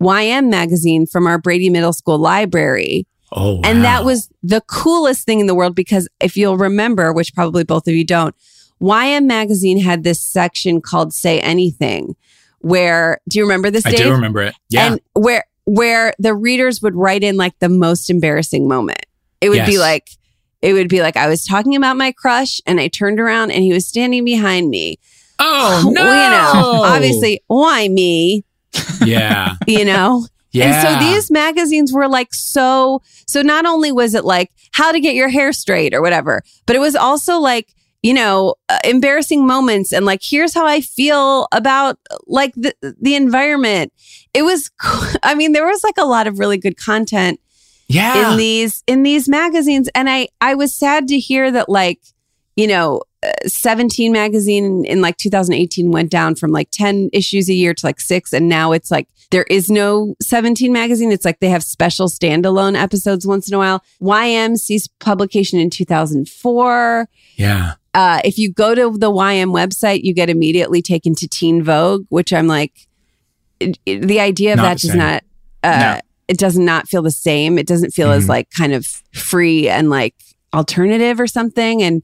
YM 0.00 0.48
magazine 0.48 1.06
from 1.06 1.26
our 1.26 1.38
Brady 1.38 1.70
Middle 1.70 1.92
School 1.92 2.18
library. 2.18 3.06
Oh, 3.34 3.60
And 3.64 3.84
that 3.84 4.04
was 4.04 4.30
the 4.42 4.60
coolest 4.62 5.26
thing 5.26 5.40
in 5.40 5.46
the 5.46 5.54
world 5.54 5.74
because 5.74 6.08
if 6.20 6.36
you'll 6.36 6.56
remember, 6.56 7.12
which 7.12 7.34
probably 7.34 7.64
both 7.64 7.88
of 7.88 7.94
you 7.94 8.04
don't, 8.04 8.34
YM 8.80 9.26
magazine 9.26 9.80
had 9.80 10.04
this 10.04 10.20
section 10.20 10.80
called 10.80 11.12
Say 11.12 11.40
Anything 11.40 12.16
where 12.64 13.20
do 13.28 13.38
you 13.38 13.44
remember 13.44 13.70
this 13.70 13.84
I 13.84 13.90
Dave? 13.90 13.98
do 14.00 14.12
remember 14.12 14.40
it. 14.40 14.54
Yeah. 14.70 14.86
And 14.92 15.00
where 15.12 15.44
where 15.66 16.14
the 16.18 16.34
readers 16.34 16.80
would 16.80 16.94
write 16.94 17.22
in 17.22 17.36
like 17.36 17.58
the 17.58 17.68
most 17.68 18.08
embarrassing 18.08 18.66
moment. 18.66 19.04
It 19.42 19.50
would 19.50 19.66
be 19.66 19.78
like 19.78 20.08
it 20.62 20.72
would 20.72 20.88
be 20.88 21.02
like 21.02 21.18
I 21.18 21.28
was 21.28 21.44
talking 21.44 21.76
about 21.76 21.98
my 21.98 22.10
crush 22.12 22.62
and 22.66 22.80
I 22.80 22.88
turned 22.88 23.20
around 23.20 23.50
and 23.50 23.62
he 23.62 23.74
was 23.74 23.86
standing 23.86 24.24
behind 24.24 24.70
me. 24.70 24.98
oh 25.38 25.90
no. 25.92 26.02
You 26.54 26.62
know, 26.62 26.82
obviously, 26.82 27.42
why 27.48 27.86
me? 27.88 28.44
Yeah. 29.04 29.54
you 29.66 29.84
know? 29.84 30.26
Yeah. 30.54 30.66
And 30.66 31.00
so 31.00 31.06
these 31.06 31.30
magazines 31.30 31.92
were 31.92 32.08
like 32.08 32.32
so 32.32 33.02
so 33.26 33.42
not 33.42 33.66
only 33.66 33.92
was 33.92 34.14
it 34.14 34.24
like 34.24 34.50
how 34.72 34.92
to 34.92 35.00
get 35.00 35.14
your 35.14 35.28
hair 35.28 35.52
straight 35.52 35.92
or 35.94 36.00
whatever, 36.00 36.42
but 36.66 36.76
it 36.76 36.78
was 36.78 36.94
also 36.96 37.38
like, 37.38 37.74
you 38.02 38.14
know, 38.14 38.54
uh, 38.68 38.78
embarrassing 38.84 39.46
moments 39.46 39.92
and 39.92 40.06
like 40.06 40.20
here's 40.22 40.54
how 40.54 40.64
I 40.66 40.80
feel 40.80 41.48
about 41.52 41.98
like 42.26 42.54
the 42.54 42.72
the 43.00 43.14
environment. 43.16 43.92
It 44.32 44.42
was 44.42 44.70
I 45.22 45.34
mean 45.34 45.52
there 45.52 45.66
was 45.66 45.82
like 45.84 45.98
a 45.98 46.04
lot 46.06 46.26
of 46.26 46.38
really 46.38 46.58
good 46.58 46.76
content 46.76 47.40
Yeah. 47.88 48.30
in 48.32 48.36
these 48.38 48.82
in 48.86 49.02
these 49.02 49.28
magazines 49.28 49.88
and 49.94 50.08
I 50.08 50.28
I 50.40 50.54
was 50.54 50.72
sad 50.72 51.08
to 51.08 51.18
hear 51.18 51.50
that 51.50 51.68
like, 51.68 52.00
you 52.56 52.66
know, 52.68 53.02
17 53.46 54.12
magazine 54.12 54.84
in 54.84 55.00
like 55.00 55.16
2018 55.16 55.90
went 55.90 56.10
down 56.10 56.34
from 56.34 56.50
like 56.50 56.68
10 56.72 57.10
issues 57.12 57.48
a 57.48 57.54
year 57.54 57.74
to 57.74 57.86
like 57.86 58.00
6 58.00 58.32
and 58.32 58.48
now 58.48 58.72
it's 58.72 58.90
like 58.90 59.08
there 59.30 59.44
is 59.50 59.70
no 59.70 60.14
17 60.22 60.72
magazine 60.72 61.10
it's 61.12 61.24
like 61.24 61.40
they 61.40 61.48
have 61.48 61.62
special 61.62 62.08
standalone 62.08 62.76
episodes 62.80 63.26
once 63.26 63.48
in 63.48 63.54
a 63.54 63.58
while 63.58 63.82
ym 64.02 64.56
ceased 64.56 64.90
publication 64.98 65.58
in 65.58 65.70
2004 65.70 67.08
yeah. 67.36 67.74
uh, 67.94 68.20
if 68.24 68.38
you 68.38 68.52
go 68.52 68.74
to 68.74 68.96
the 68.98 69.10
ym 69.10 69.50
website 69.50 70.02
you 70.02 70.14
get 70.14 70.30
immediately 70.30 70.82
taken 70.82 71.14
to 71.14 71.26
teen 71.28 71.62
vogue 71.62 72.04
which 72.08 72.32
i'm 72.32 72.46
like 72.46 72.72
it- 73.60 73.78
it- 73.86 74.06
the 74.06 74.20
idea 74.20 74.52
of 74.52 74.58
Not 74.58 74.62
that 74.64 74.78
does 74.80 74.90
same. 74.90 74.98
not 74.98 75.22
uh, 75.62 75.78
No. 75.94 76.00
it 76.28 76.38
does 76.38 76.58
not 76.58 76.88
feel 76.88 77.02
the 77.02 77.10
same 77.10 77.58
it 77.58 77.66
doesn't 77.66 77.92
feel 77.92 78.10
as 78.10 78.24
Mhm. 78.26 78.28
like 78.28 78.48
kind 78.50 78.72
of 78.72 78.86
free 79.12 79.68
and 79.68 79.88
like 79.90 80.14
alternative 80.52 81.18
or 81.20 81.26
something 81.26 81.82
and 81.82 82.02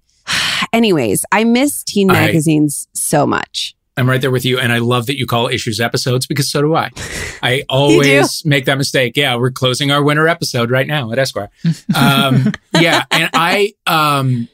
anyways 0.72 1.24
i 1.32 1.44
miss 1.44 1.82
teen 1.84 2.10
I- 2.10 2.14
magazines 2.14 2.88
so 2.94 3.26
much 3.26 3.74
I'm 3.96 4.08
right 4.08 4.20
there 4.20 4.30
with 4.30 4.46
you. 4.46 4.58
And 4.58 4.72
I 4.72 4.78
love 4.78 5.06
that 5.06 5.18
you 5.18 5.26
call 5.26 5.48
issues 5.48 5.78
episodes 5.78 6.26
because 6.26 6.50
so 6.50 6.62
do 6.62 6.74
I. 6.74 6.88
I 7.42 7.64
always 7.68 8.42
make 8.46 8.64
that 8.64 8.78
mistake. 8.78 9.14
Yeah, 9.14 9.36
we're 9.36 9.50
closing 9.50 9.90
our 9.90 10.02
winter 10.02 10.26
episode 10.26 10.70
right 10.70 10.86
now 10.86 11.12
at 11.12 11.18
Esquire. 11.18 11.50
Um, 11.94 12.52
yeah. 12.72 13.04
And 13.10 13.28
I 13.34 13.74
um 13.86 14.48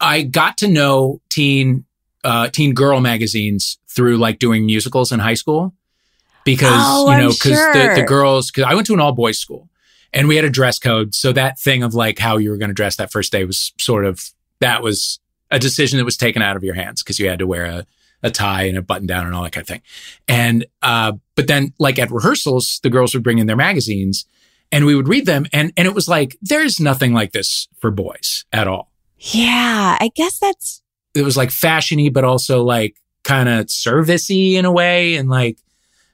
I 0.00 0.22
got 0.22 0.58
to 0.58 0.68
know 0.68 1.20
teen 1.30 1.84
uh 2.24 2.48
teen 2.48 2.74
girl 2.74 3.00
magazines 3.00 3.78
through 3.88 4.16
like 4.16 4.40
doing 4.40 4.66
musicals 4.66 5.12
in 5.12 5.20
high 5.20 5.34
school. 5.34 5.72
Because 6.44 6.72
Oh, 6.74 7.10
you 7.12 7.18
know, 7.18 7.28
because 7.28 7.58
the, 7.72 7.92
the 7.96 8.04
girls 8.06 8.50
because 8.50 8.64
I 8.64 8.74
went 8.74 8.86
to 8.88 8.94
an 8.94 9.00
all 9.00 9.12
boys 9.12 9.38
school 9.38 9.68
and 10.12 10.26
we 10.26 10.34
had 10.34 10.44
a 10.44 10.50
dress 10.50 10.78
code. 10.80 11.14
So 11.14 11.32
that 11.32 11.58
thing 11.60 11.84
of 11.84 11.94
like 11.94 12.18
how 12.18 12.36
you 12.36 12.50
were 12.50 12.56
gonna 12.56 12.72
dress 12.72 12.96
that 12.96 13.12
first 13.12 13.30
day 13.30 13.44
was 13.44 13.72
sort 13.78 14.04
of 14.04 14.32
that 14.58 14.82
was 14.82 15.20
a 15.50 15.58
decision 15.58 15.98
that 15.98 16.04
was 16.04 16.16
taken 16.16 16.42
out 16.42 16.56
of 16.56 16.64
your 16.64 16.74
hands 16.74 17.02
because 17.02 17.18
you 17.18 17.28
had 17.28 17.38
to 17.38 17.46
wear 17.46 17.64
a 17.64 17.86
a 18.22 18.30
tie 18.30 18.62
and 18.62 18.78
a 18.78 18.82
button 18.82 19.06
down 19.06 19.26
and 19.26 19.34
all 19.34 19.42
that 19.42 19.52
kind 19.52 19.62
of 19.62 19.68
thing. 19.68 19.82
And 20.26 20.64
uh, 20.82 21.12
but 21.34 21.46
then 21.46 21.74
like 21.78 21.98
at 21.98 22.10
rehearsals, 22.10 22.80
the 22.82 22.90
girls 22.90 23.14
would 23.14 23.22
bring 23.22 23.38
in 23.38 23.46
their 23.46 23.56
magazines 23.56 24.24
and 24.72 24.86
we 24.86 24.94
would 24.96 25.06
read 25.06 25.26
them, 25.26 25.46
and 25.52 25.72
and 25.76 25.86
it 25.86 25.94
was 25.94 26.08
like 26.08 26.36
there's 26.42 26.80
nothing 26.80 27.12
like 27.12 27.32
this 27.32 27.68
for 27.78 27.90
boys 27.90 28.44
at 28.52 28.66
all. 28.66 28.90
yeah 29.18 29.96
i 30.00 30.10
guess 30.14 30.38
that's 30.38 30.82
It 31.14 31.22
was 31.22 31.36
like 31.36 31.50
fashiony, 31.50 32.12
but 32.12 32.24
also 32.24 32.62
like 32.64 32.96
kind 33.22 33.48
of 33.48 33.66
servicey 33.66 34.54
in 34.54 34.64
a 34.64 34.72
way, 34.72 35.16
and 35.16 35.28
like 35.28 35.58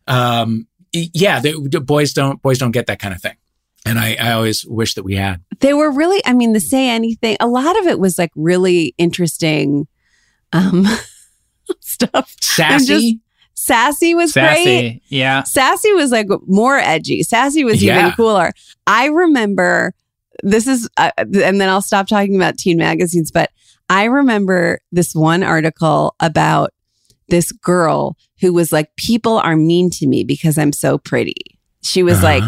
um 0.07 0.67
yeah, 0.93 1.41
the, 1.41 1.59
the 1.71 1.81
boys 1.81 2.13
don't 2.13 2.43
boys 2.43 2.59
don't 2.59 2.73
get 2.73 2.87
that 2.87 2.99
kind 2.99 3.15
of 3.15 3.23
thing. 3.23 3.37
And 3.85 3.99
I, 3.99 4.15
I 4.21 4.33
always 4.33 4.65
wish 4.65 4.95
that 4.95 5.03
we 5.03 5.17
had. 5.17 5.43
they 5.61 5.75
were 5.75 5.91
really 5.91 6.21
i 6.25 6.33
mean 6.33 6.53
the 6.53 6.61
say 6.61 6.89
anything 6.89 7.37
a 7.41 7.47
lot 7.49 7.79
of 7.81 7.87
it 7.87 7.99
was 7.99 8.17
like 8.19 8.31
really 8.37 8.95
interesting 8.99 9.87
um 10.53 10.87
stuff 11.81 12.35
I'm 12.59 12.79
just- 12.79 12.89
Sassy. 12.89 13.21
sassy 13.55 14.15
was 14.15 14.33
Sassy. 14.33 14.65
great 14.65 15.03
Yeah. 15.09 15.43
Sassy 15.45 15.93
was 15.93 16.11
like 16.11 16.27
more 16.47 16.77
edgy. 16.79 17.23
Sassy 17.23 17.65
was 17.65 17.83
even 17.83 18.11
cooler. 18.13 18.51
I 18.87 19.07
remember 19.07 19.95
this 20.43 20.67
is, 20.67 20.89
uh, 20.97 21.11
and 21.19 21.61
then 21.61 21.69
I'll 21.69 21.83
stop 21.83 22.09
talking 22.09 22.35
about 22.37 22.57
teen 22.59 22.77
magazines, 22.79 23.31
but 23.31 23.51
I 23.89 24.05
remember 24.05 24.81
this 24.91 25.15
one 25.15 25.43
article 25.43 26.15
about 26.21 26.71
this 27.29 27.53
girl 27.53 28.17
who 28.41 28.53
was 28.53 28.73
like, 28.73 28.95
people 28.97 29.39
are 29.39 29.57
mean 29.57 29.91
to 29.91 30.07
me 30.07 30.25
because 30.25 30.59
I'm 30.59 30.73
so 30.73 30.99
pretty. 30.99 31.59
She 31.85 32.03
was 32.03 32.19
Uh-huh. 32.19 32.41
like, 32.41 32.45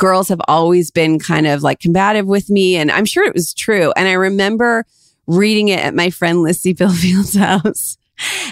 girls 0.00 0.30
have 0.30 0.40
always 0.48 0.90
been 0.90 1.18
kind 1.18 1.46
of 1.46 1.62
like 1.62 1.78
combative 1.78 2.26
with 2.26 2.48
me. 2.48 2.74
And 2.74 2.90
I'm 2.90 3.04
sure 3.04 3.24
it 3.24 3.34
was 3.34 3.52
true. 3.52 3.92
And 3.96 4.08
I 4.08 4.12
remember 4.12 4.86
reading 5.26 5.68
it 5.68 5.78
at 5.78 5.94
my 5.94 6.08
friend 6.08 6.42
Lissy 6.42 6.72
Billfield's 6.80 7.36
house 7.36 7.98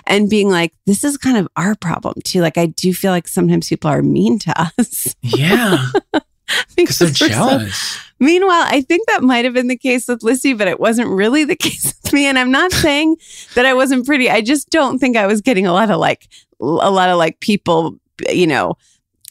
and 0.07 0.29
being 0.31 0.51
like, 0.51 0.75
this 0.87 1.03
is 1.05 1.17
kind 1.17 1.39
of 1.39 1.49
our 1.57 1.75
problem 1.75 2.17
too. 2.23 2.43
Like, 2.43 2.59
I 2.59 2.67
do 2.67 2.93
feel 2.93 3.13
like 3.13 3.27
sometimes 3.27 3.69
people 3.69 3.91
are 3.91 4.03
mean 4.03 4.39
to 4.41 4.61
us. 4.61 5.17
Yeah, 5.23 5.87
because 6.77 6.99
they're 6.99 7.09
we're 7.09 7.15
so- 7.15 7.29
jealous. 7.29 7.99
Meanwhile, 8.21 8.65
I 8.67 8.81
think 8.81 9.07
that 9.07 9.23
might 9.23 9.45
have 9.45 9.55
been 9.55 9.69
the 9.69 9.77
case 9.77 10.09
with 10.09 10.25
Lissy, 10.25 10.53
but 10.53 10.67
it 10.67 10.81
wasn't 10.81 11.09
really 11.09 11.45
the 11.45 11.57
case 11.67 11.95
with 12.03 12.13
me. 12.13 12.27
And 12.27 12.39
I'm 12.39 12.51
not 12.51 12.73
saying 12.73 13.17
that 13.55 13.65
I 13.65 13.75
wasn't 13.75 14.05
pretty. 14.05 14.29
I 14.29 14.41
just 14.41 14.69
don't 14.71 14.99
think 14.99 15.17
I 15.17 15.27
was 15.27 15.41
getting 15.41 15.67
a 15.67 15.73
lot 15.73 15.91
of 15.91 15.99
like, 15.99 16.29
a 16.61 16.91
lot 16.91 17.09
of 17.09 17.17
like 17.17 17.41
people, 17.41 17.97
you 18.29 18.47
know, 18.47 18.75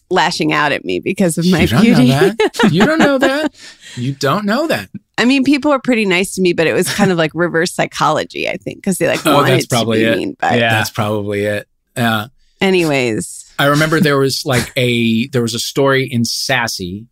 lashing 0.10 0.54
out 0.54 0.72
at 0.72 0.86
me 0.86 1.00
because 1.00 1.38
of 1.38 1.46
my 1.50 1.62
you 1.62 1.68
don't 1.68 1.82
beauty. 1.82 2.08
know 2.10 2.30
that. 2.30 2.60
You 2.72 2.86
don't 2.86 3.00
know 3.00 3.18
that. 3.18 3.56
You 3.96 4.14
don't 4.14 4.46
know 4.46 4.68
that. 4.68 4.90
I 5.18 5.26
mean, 5.26 5.44
people 5.44 5.72
were 5.72 5.80
pretty 5.80 6.06
nice 6.06 6.36
to 6.36 6.42
me, 6.42 6.54
but 6.54 6.68
it 6.68 6.74
was 6.74 6.94
kind 6.94 7.12
of 7.12 7.18
like 7.18 7.32
reverse 7.34 7.74
psychology, 7.74 8.48
I 8.48 8.58
think, 8.58 8.78
because 8.78 9.00
they 9.00 9.08
like 9.08 9.26
Oh, 9.26 9.34
wanted 9.36 9.54
that's 9.54 9.66
probably 9.66 10.00
to 10.00 10.06
be 10.06 10.12
it. 10.12 10.18
mean. 10.18 10.38
But 10.40 10.60
That's 10.60 10.90
probably 10.92 11.44
it. 11.46 11.68
Yeah. 11.98 12.28
anyways, 12.62 13.52
I 13.60 13.66
remember 13.66 14.00
there 14.00 14.20
was 14.20 14.44
like 14.46 14.72
a 14.78 15.28
there 15.30 15.42
was 15.42 15.56
a 15.56 15.60
story 15.60 16.06
in 16.06 16.24
Sassy 16.26 17.08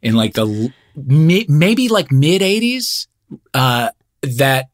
in 0.00 0.14
like 0.14 0.32
the 0.34 0.72
maybe 0.96 1.88
like 1.88 2.10
mid 2.10 2.42
80s 2.42 3.06
uh 3.54 3.90
that 4.22 4.66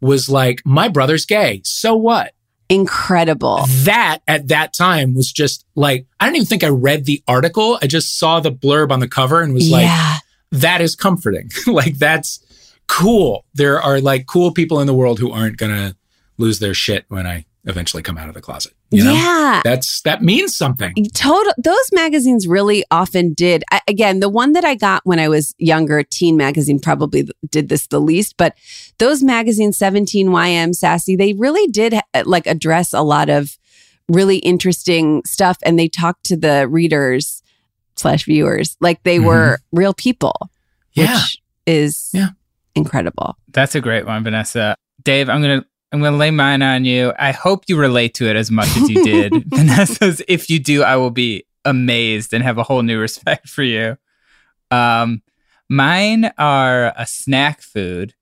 was 0.00 0.28
like 0.28 0.60
my 0.64 0.88
brother's 0.88 1.24
gay. 1.26 1.60
So 1.64 1.94
what? 1.94 2.33
Incredible. 2.68 3.64
That 3.84 4.20
at 4.26 4.48
that 4.48 4.72
time 4.72 5.14
was 5.14 5.32
just 5.32 5.64
like 5.74 6.06
I 6.20 6.26
don't 6.26 6.36
even 6.36 6.46
think 6.46 6.64
I 6.64 6.68
read 6.68 7.04
the 7.04 7.22
article. 7.28 7.78
I 7.82 7.86
just 7.86 8.18
saw 8.18 8.40
the 8.40 8.52
blurb 8.52 8.90
on 8.90 9.00
the 9.00 9.08
cover 9.08 9.40
and 9.42 9.54
was 9.54 9.70
like 9.70 9.84
yeah. 9.84 10.18
that 10.52 10.80
is 10.80 10.96
comforting. 10.96 11.50
like 11.66 11.98
that's 11.98 12.40
cool. 12.86 13.44
There 13.54 13.80
are 13.80 14.00
like 14.00 14.26
cool 14.26 14.52
people 14.52 14.80
in 14.80 14.86
the 14.86 14.94
world 14.94 15.18
who 15.18 15.30
aren't 15.30 15.56
going 15.56 15.72
to 15.72 15.96
lose 16.38 16.58
their 16.58 16.74
shit 16.74 17.04
when 17.08 17.26
I 17.26 17.44
eventually 17.66 18.02
come 18.02 18.18
out 18.18 18.28
of 18.28 18.34
the 18.34 18.40
closet. 18.40 18.72
You 18.90 19.04
know? 19.04 19.12
Yeah. 19.12 19.60
That's 19.64 20.00
that 20.02 20.22
means 20.22 20.56
something. 20.56 20.92
Total. 21.14 21.52
Those 21.58 21.90
magazines 21.92 22.46
really 22.46 22.84
often 22.90 23.32
did. 23.32 23.64
I, 23.70 23.80
again, 23.88 24.20
the 24.20 24.28
one 24.28 24.52
that 24.52 24.64
I 24.64 24.74
got 24.74 25.02
when 25.04 25.18
I 25.18 25.28
was 25.28 25.54
younger, 25.58 26.02
Teen 26.02 26.36
Magazine, 26.36 26.78
probably 26.78 27.28
did 27.50 27.68
this 27.68 27.86
the 27.88 28.00
least. 28.00 28.36
But 28.36 28.56
those 28.98 29.22
magazines, 29.22 29.76
Seventeen, 29.78 30.28
YM, 30.28 30.74
Sassy, 30.74 31.16
they 31.16 31.32
really 31.32 31.66
did 31.70 31.94
uh, 31.94 32.22
like 32.26 32.46
address 32.46 32.92
a 32.92 33.02
lot 33.02 33.28
of 33.30 33.56
really 34.08 34.36
interesting 34.38 35.22
stuff, 35.24 35.56
and 35.64 35.78
they 35.78 35.88
talked 35.88 36.24
to 36.26 36.36
the 36.36 36.68
readers 36.68 37.42
slash 37.96 38.24
viewers 38.26 38.76
like 38.80 39.02
they 39.04 39.18
were 39.20 39.58
real 39.72 39.94
people, 39.94 40.50
Yeah. 40.92 41.14
which 41.14 41.38
is 41.66 42.10
Yeah. 42.12 42.28
incredible. 42.74 43.36
That's 43.52 43.74
a 43.74 43.80
great 43.80 44.04
one, 44.04 44.22
Vanessa. 44.24 44.76
Dave, 45.02 45.28
I'm 45.30 45.40
gonna 45.40 45.64
I'm 45.94 46.00
gonna 46.00 46.16
lay 46.16 46.32
mine 46.32 46.60
on 46.60 46.84
you. 46.84 47.12
I 47.20 47.30
hope 47.30 47.66
you 47.68 47.76
relate 47.76 48.14
to 48.14 48.28
it 48.28 48.34
as 48.34 48.50
much 48.50 48.66
as 48.76 48.90
you 48.90 49.04
did. 49.04 49.32
Vanessa's 49.46 50.20
if 50.26 50.50
you 50.50 50.58
do, 50.58 50.82
I 50.82 50.96
will 50.96 51.12
be 51.12 51.46
amazed 51.64 52.34
and 52.34 52.42
have 52.42 52.58
a 52.58 52.64
whole 52.64 52.82
new 52.82 52.98
respect 52.98 53.48
for 53.48 53.62
you. 53.62 53.96
Um 54.72 55.22
mine 55.68 56.32
are 56.36 56.92
a 56.96 57.06
snack 57.06 57.62
food. 57.62 58.12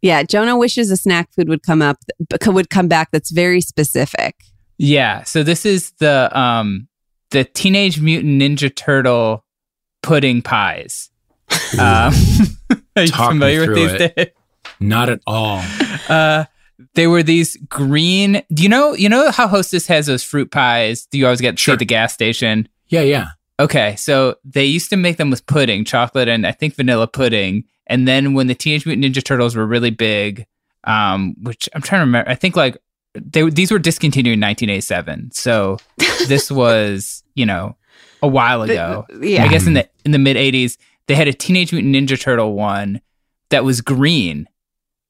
Yeah, 0.00 0.22
Jonah 0.22 0.56
wishes 0.56 0.92
a 0.92 0.96
snack 0.96 1.32
food 1.34 1.48
would 1.48 1.64
come 1.64 1.82
up, 1.82 1.98
would 2.46 2.70
come 2.70 2.86
back. 2.86 3.10
That's 3.10 3.32
very 3.32 3.62
specific. 3.62 4.36
Yeah. 4.76 5.24
So 5.24 5.42
this 5.42 5.66
is 5.66 5.90
the 5.98 6.30
um 6.38 6.86
the 7.32 7.42
Teenage 7.42 8.00
Mutant 8.00 8.40
Ninja 8.40 8.72
Turtle 8.72 9.44
pudding 10.04 10.40
pies. 10.40 11.10
Um, 11.80 12.12
are 12.96 13.02
you 13.02 13.08
Talk 13.08 13.30
familiar 13.30 13.66
with 13.66 13.74
these? 13.74 13.92
it. 13.92 14.14
Dave? 14.14 14.30
Not 14.78 15.08
at 15.08 15.20
all. 15.26 15.64
Uh, 16.08 16.44
they 16.94 17.06
were 17.06 17.22
these 17.22 17.56
green. 17.68 18.42
Do 18.52 18.62
you 18.62 18.68
know? 18.68 18.94
You 18.94 19.08
know 19.08 19.30
how 19.30 19.48
Hostess 19.48 19.86
has 19.86 20.06
those 20.06 20.22
fruit 20.22 20.50
pies? 20.50 21.06
Do 21.06 21.18
you 21.18 21.26
always 21.26 21.40
get 21.40 21.56
to 21.56 21.72
at 21.72 21.78
the 21.78 21.84
gas 21.84 22.12
station? 22.12 22.68
Yeah, 22.88 23.02
yeah. 23.02 23.28
Okay, 23.60 23.96
so 23.96 24.36
they 24.44 24.64
used 24.64 24.90
to 24.90 24.96
make 24.96 25.16
them 25.16 25.30
with 25.30 25.44
pudding, 25.46 25.84
chocolate, 25.84 26.28
and 26.28 26.46
I 26.46 26.52
think 26.52 26.76
vanilla 26.76 27.08
pudding. 27.08 27.64
And 27.88 28.06
then 28.06 28.34
when 28.34 28.46
the 28.46 28.54
Teenage 28.54 28.86
Mutant 28.86 29.04
Ninja 29.04 29.24
Turtles 29.24 29.56
were 29.56 29.66
really 29.66 29.90
big, 29.90 30.46
um, 30.84 31.34
which 31.42 31.68
I'm 31.74 31.82
trying 31.82 32.00
to 32.00 32.06
remember, 32.06 32.30
I 32.30 32.36
think 32.36 32.54
like 32.54 32.76
they 33.14 33.48
these 33.50 33.72
were 33.72 33.78
discontinued 33.78 34.34
in 34.34 34.40
1987. 34.40 35.32
So 35.32 35.78
this 36.28 36.50
was 36.50 37.24
you 37.34 37.46
know 37.46 37.76
a 38.22 38.28
while 38.28 38.62
ago. 38.62 39.06
yeah. 39.20 39.44
I 39.44 39.48
guess 39.48 39.66
in 39.66 39.74
the 39.74 39.88
in 40.04 40.12
the 40.12 40.18
mid 40.18 40.36
80s 40.36 40.76
they 41.06 41.14
had 41.14 41.28
a 41.28 41.32
Teenage 41.32 41.72
Mutant 41.72 41.94
Ninja 41.94 42.20
Turtle 42.20 42.54
one 42.54 43.00
that 43.50 43.64
was 43.64 43.80
green. 43.80 44.48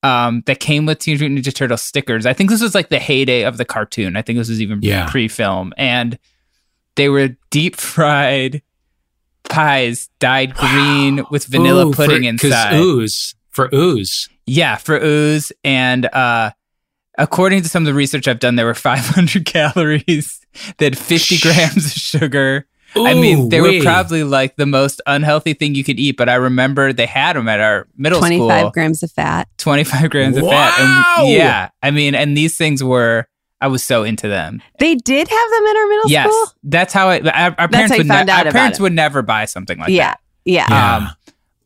Um, 0.05 0.43
that 0.47 0.61
came 0.61 0.87
with 0.87 1.01
Teenage 1.01 1.21
Mutant 1.21 1.41
Ninja 1.45 1.53
Turtle 1.53 1.77
stickers. 1.77 2.25
I 2.25 2.33
think 2.33 2.51
this 2.51 2.63
was 2.63 2.73
like 2.75 2.89
the 2.89 3.01
heyday 3.01 3.43
of 3.43 3.57
the 3.57 3.65
cartoon. 3.65 4.17
I 4.17 4.23
think 4.23 4.39
this 4.39 4.49
was 4.49 4.61
even 4.63 4.79
Yeah. 4.81 5.09
pre-film, 5.11 5.73
and 5.77 6.19
they 6.95 7.09
were 7.09 7.31
deep 7.51 7.75
fried 7.77 8.63
pies 9.49 10.09
dyed 10.21 10.55
green 10.55 11.25
with 11.31 11.47
vanilla 11.47 11.87
Ooh, 11.87 11.93
pudding 11.93 12.23
for, 12.23 12.29
inside. 12.47 12.75
Ooze 12.75 13.35
for 13.51 13.69
ooze. 13.75 14.29
Yeah, 14.47 14.77
for 14.77 14.97
ooze. 15.03 15.51
And 15.65 16.07
uh, 16.07 16.53
according 17.17 17.63
to 17.63 17.69
some 17.69 17.83
of 17.83 17.87
the 17.87 17.95
research 17.95 18.29
I've 18.29 18.39
done, 18.39 18.55
there 18.57 18.67
were 18.67 18.75
500 18.75 19.45
calories. 19.47 20.41
They 20.79 20.87
had 20.87 20.99
50 20.99 21.39
grams 21.39 21.87
of 21.87 21.93
sugar. 21.93 22.67
I 22.97 23.15
mean, 23.15 23.49
they 23.51 23.59
Ooh-wee. 23.59 23.79
were 23.79 23.85
probably 23.85 24.25
like 24.25 24.57
the 24.57 24.67
most 24.67 25.01
unhealthy 25.07 25.53
thing 25.55 25.75
you 25.75 25.85
could 25.85 25.99
eat, 26.01 26.17
but 26.17 26.29
I 26.29 26.35
remember 26.37 26.93
they 26.93 27.07
had 27.07 27.37
them 27.37 27.49
at 27.49 27.61
our 27.61 27.87
middle 27.97 28.19
25 28.19 28.61
school. 28.61 28.71
grams 28.71 29.03
of 29.03 29.11
fat. 29.13 29.49
25 29.59 30.11
grams 30.11 30.37
of 30.37 30.45
fat. 30.45 30.79
Wow! 30.79 31.15
And 31.25 31.31
yeah, 31.33 31.69
I 31.83 31.91
mean, 31.91 32.15
and 32.15 32.37
these 32.37 32.57
things 32.57 32.83
were, 32.83 33.27
I 33.61 33.67
was 33.69 33.85
so 33.85 34.05
into 34.05 34.27
them. 34.29 34.63
They 34.79 34.95
did 34.95 35.29
have 35.29 35.51
them 35.51 35.63
in 35.67 35.77
our 35.77 35.87
middle 35.87 36.11
yes, 36.11 36.27
school? 36.29 36.47
that's 36.65 36.93
how 36.95 37.09
I, 37.11 37.21
our, 37.21 37.55
our 37.59 37.69
parents 37.69 37.97
would, 37.97 38.07
ne- 38.07 38.15
out 38.15 38.47
our 38.47 38.53
parents 38.53 38.79
it. 38.79 38.83
would 38.83 38.93
never 38.95 39.21
buy 39.23 39.45
something 39.45 39.79
like 39.79 39.91
Yeah. 39.91 40.11
that. 40.13 40.21
Yeah. 40.45 40.67
Yeah. 40.71 40.97
Um, 40.97 41.09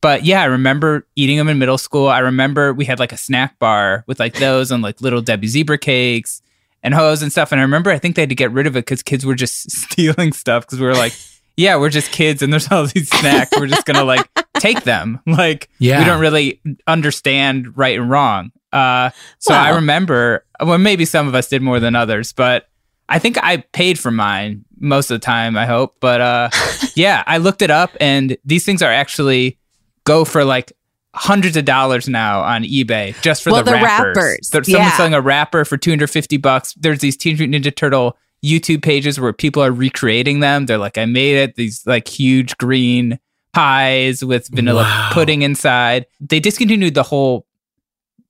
but 0.01 0.25
yeah, 0.25 0.43
I 0.43 0.47
remember 0.47 1.07
eating 1.15 1.37
them 1.37 1.49
in 1.49 1.61
middle 1.61 1.79
school. 1.79 2.09
I 2.09 2.19
remember 2.19 2.73
we 2.75 2.85
had 2.85 2.99
like 2.99 3.13
a 3.13 3.17
snack 3.17 3.61
bar 3.61 4.03
with 4.09 4.19
like 4.19 4.35
those 4.35 4.73
and 4.73 4.83
like 4.83 5.01
little 5.01 5.21
Debbie 5.23 5.47
zebra 5.47 5.79
cakes 5.79 6.42
and 6.83 6.95
hoes 6.95 7.23
and 7.23 7.31
stuff. 7.31 7.53
And 7.53 7.61
I 7.61 7.63
remember 7.63 7.91
I 7.91 7.99
think 7.99 8.17
they 8.17 8.23
had 8.23 8.29
to 8.29 8.35
get 8.35 8.53
rid 8.53 8.67
of 8.67 8.77
it 8.77 8.81
because 8.81 9.03
kids 9.03 9.25
were 9.27 9.35
just 9.35 9.71
stealing 9.71 10.33
stuff 10.33 10.67
because 10.67 10.81
we 10.81 10.87
were 10.87 10.95
like, 10.95 11.13
yeah, 11.57 11.77
we're 11.77 11.91
just 11.91 12.11
kids 12.13 12.43
and 12.43 12.53
there's 12.53 12.71
all 12.71 12.87
these 12.87 13.09
snacks. 13.11 13.51
We're 13.59 13.67
just 13.67 13.85
gonna 13.87 14.05
like 14.05 14.27
take 14.59 14.85
them. 14.85 15.21
Like 15.27 15.69
Yeah. 15.79 15.99
we 15.99 16.05
don't 16.05 16.21
really 16.21 16.61
understand 16.87 17.77
right 17.77 17.99
and 17.99 18.09
wrong. 18.11 18.53
Uh, 18.73 19.11
so 19.39 19.53
I 19.55 19.71
remember, 19.71 20.45
well, 20.61 20.79
maybe 20.79 21.05
some 21.05 21.29
of 21.29 21.35
us 21.35 21.49
did 21.49 21.61
more 21.61 21.79
than 21.79 21.95
others, 21.95 22.33
but 22.33 22.69
I 23.09 23.19
think 23.19 23.37
I 23.43 23.59
paid 23.73 23.99
for 23.99 24.11
mine 24.11 24.65
most 24.79 25.11
of 25.11 25.21
the 25.21 25.25
time, 25.25 25.57
I 25.59 25.67
hope. 25.67 25.97
But 26.01 26.21
uh, 26.23 26.51
yeah, 26.95 27.23
I 27.27 27.37
looked 27.39 27.61
it 27.61 27.71
up 27.71 27.91
and 28.01 28.37
these 28.45 28.65
things 28.65 28.81
are 28.83 28.91
actually 28.91 29.59
go 30.05 30.25
for 30.25 30.45
like 30.45 30.73
hundreds 31.15 31.57
of 31.57 31.65
dollars 31.65 32.09
now 32.09 32.41
on 32.43 32.63
eBay 32.63 33.21
just 33.23 33.43
for 33.43 33.51
Well, 33.53 33.63
the 33.63 33.73
the 33.73 33.77
wrappers. 33.77 34.17
wrappers, 34.17 34.49
There's 34.51 34.69
yeah. 34.69 34.77
Someone's 34.77 34.95
selling 34.97 35.15
a 35.15 35.21
wrapper 35.21 35.65
for 35.65 35.77
250 35.77 36.37
bucks. 36.39 36.73
There's 36.75 37.01
these 37.01 37.17
Teenage 37.17 37.41
Mutant 37.41 37.65
Ninja 37.65 37.75
Turtle 37.75 38.17
YouTube 38.45 38.83
pages 38.83 39.21
where 39.21 39.33
people 39.33 39.63
are 39.63 39.71
recreating 39.73 40.41
them. 40.41 40.67
They're 40.67 40.79
like, 40.79 40.97
I 40.99 41.05
made 41.05 41.37
it. 41.37 41.55
These 41.57 41.87
like 41.87 42.09
huge 42.09 42.57
green 42.57 43.19
pies 43.53 44.25
with 44.25 44.49
vanilla 44.49 44.83
Wow. 44.83 45.11
pudding 45.13 45.43
inside. 45.43 46.07
They 46.21 46.41
discontinued 46.41 46.95
the 46.95 47.03
whole 47.03 47.47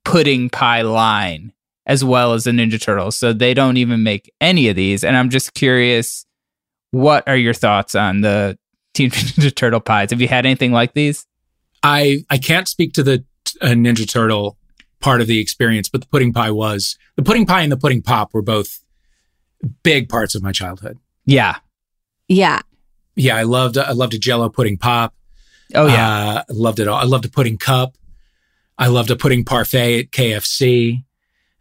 pudding 0.03 0.49
pie 0.49 0.81
line 0.81 1.53
as 1.85 2.03
well 2.03 2.33
as 2.33 2.43
the 2.43 2.51
Ninja 2.51 2.81
Turtles. 2.81 3.17
So 3.17 3.33
they 3.33 3.53
don't 3.53 3.77
even 3.77 4.03
make 4.03 4.31
any 4.41 4.67
of 4.69 4.75
these. 4.75 5.03
And 5.03 5.15
I'm 5.17 5.29
just 5.29 5.53
curious, 5.53 6.25
what 6.91 7.27
are 7.27 7.35
your 7.37 7.53
thoughts 7.53 7.95
on 7.95 8.21
the 8.21 8.57
Teenage 8.93 9.13
Mutant 9.15 9.35
Ninja 9.53 9.55
Turtle 9.55 9.79
pies? 9.79 10.11
Have 10.11 10.21
you 10.21 10.27
had 10.27 10.45
anything 10.45 10.71
like 10.73 10.93
these? 10.93 11.25
I 11.83 12.25
I 12.29 12.37
can't 12.37 12.67
speak 12.67 12.93
to 12.93 13.03
the 13.03 13.23
uh, 13.61 13.67
Ninja 13.67 14.09
Turtle 14.09 14.57
part 14.99 15.21
of 15.21 15.27
the 15.27 15.39
experience, 15.39 15.89
but 15.89 16.01
the 16.01 16.07
pudding 16.07 16.33
pie 16.33 16.51
was 16.51 16.97
the 17.17 17.23
pudding 17.23 17.45
pie 17.45 17.61
and 17.61 17.71
the 17.71 17.77
pudding 17.77 18.01
pop 18.01 18.33
were 18.33 18.41
both 18.41 18.83
big 19.83 20.09
parts 20.09 20.33
of 20.33 20.41
my 20.41 20.51
childhood. 20.51 20.97
Yeah. 21.25 21.57
Yeah. 22.27 22.61
Yeah, 23.15 23.35
I 23.35 23.43
loved 23.43 23.77
I 23.77 23.91
loved 23.91 24.13
a 24.13 24.19
Jello 24.19 24.49
pudding 24.49 24.77
pop. 24.77 25.13
Oh 25.75 25.87
yeah, 25.87 26.09
uh, 26.09 26.43
I 26.49 26.53
loved 26.53 26.79
it 26.79 26.87
all. 26.87 26.99
I 26.99 27.03
loved 27.03 27.25
a 27.25 27.29
pudding 27.29 27.57
cup. 27.57 27.95
I 28.77 28.87
loved 28.87 29.11
a 29.11 29.15
pudding 29.15 29.45
parfait 29.45 29.99
at 29.99 30.11
KFC. 30.11 31.03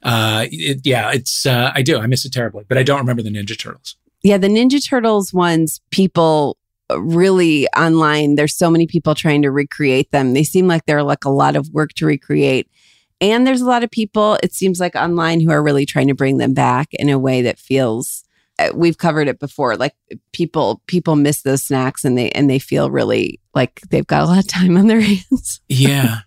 Uh, 0.02 0.46
it, 0.50 0.80
yeah, 0.84 1.12
it's 1.12 1.44
uh, 1.44 1.70
I 1.74 1.82
do. 1.82 1.98
I 1.98 2.06
miss 2.06 2.24
it 2.24 2.32
terribly, 2.32 2.64
but 2.66 2.78
I 2.78 2.82
don't 2.82 2.98
remember 2.98 3.22
the 3.22 3.30
Ninja 3.30 3.58
Turtles. 3.58 3.96
Yeah, 4.22 4.38
the 4.38 4.48
Ninja 4.48 4.84
Turtles 4.84 5.32
ones, 5.32 5.80
people 5.90 6.56
really 7.00 7.68
online, 7.68 8.34
there's 8.34 8.56
so 8.56 8.70
many 8.70 8.86
people 8.86 9.14
trying 9.14 9.42
to 9.42 9.50
recreate 9.50 10.10
them. 10.10 10.32
They 10.32 10.44
seem 10.44 10.66
like 10.66 10.86
they're 10.86 11.02
like 11.02 11.24
a 11.24 11.30
lot 11.30 11.56
of 11.56 11.68
work 11.70 11.92
to 11.94 12.06
recreate. 12.06 12.68
And 13.20 13.46
there's 13.46 13.60
a 13.60 13.66
lot 13.66 13.84
of 13.84 13.90
people, 13.90 14.38
it 14.42 14.52
seems 14.52 14.80
like 14.80 14.96
online, 14.96 15.40
who 15.40 15.50
are 15.50 15.62
really 15.62 15.86
trying 15.86 16.08
to 16.08 16.14
bring 16.14 16.38
them 16.38 16.54
back 16.54 16.88
in 16.92 17.08
a 17.08 17.18
way 17.18 17.42
that 17.42 17.58
feels 17.58 18.24
uh, 18.58 18.70
we've 18.74 18.98
covered 18.98 19.28
it 19.28 19.38
before 19.38 19.76
like 19.76 19.94
people 20.32 20.82
people 20.86 21.16
miss 21.16 21.42
those 21.42 21.62
snacks 21.62 22.04
and 22.04 22.18
they 22.18 22.30
and 22.30 22.50
they 22.50 22.58
feel 22.58 22.90
really 22.90 23.40
like 23.54 23.80
they've 23.90 24.06
got 24.06 24.22
a 24.22 24.26
lot 24.26 24.38
of 24.38 24.46
time 24.46 24.76
on 24.76 24.88
their 24.88 25.00
hands 25.00 25.60
yeah 25.68 26.18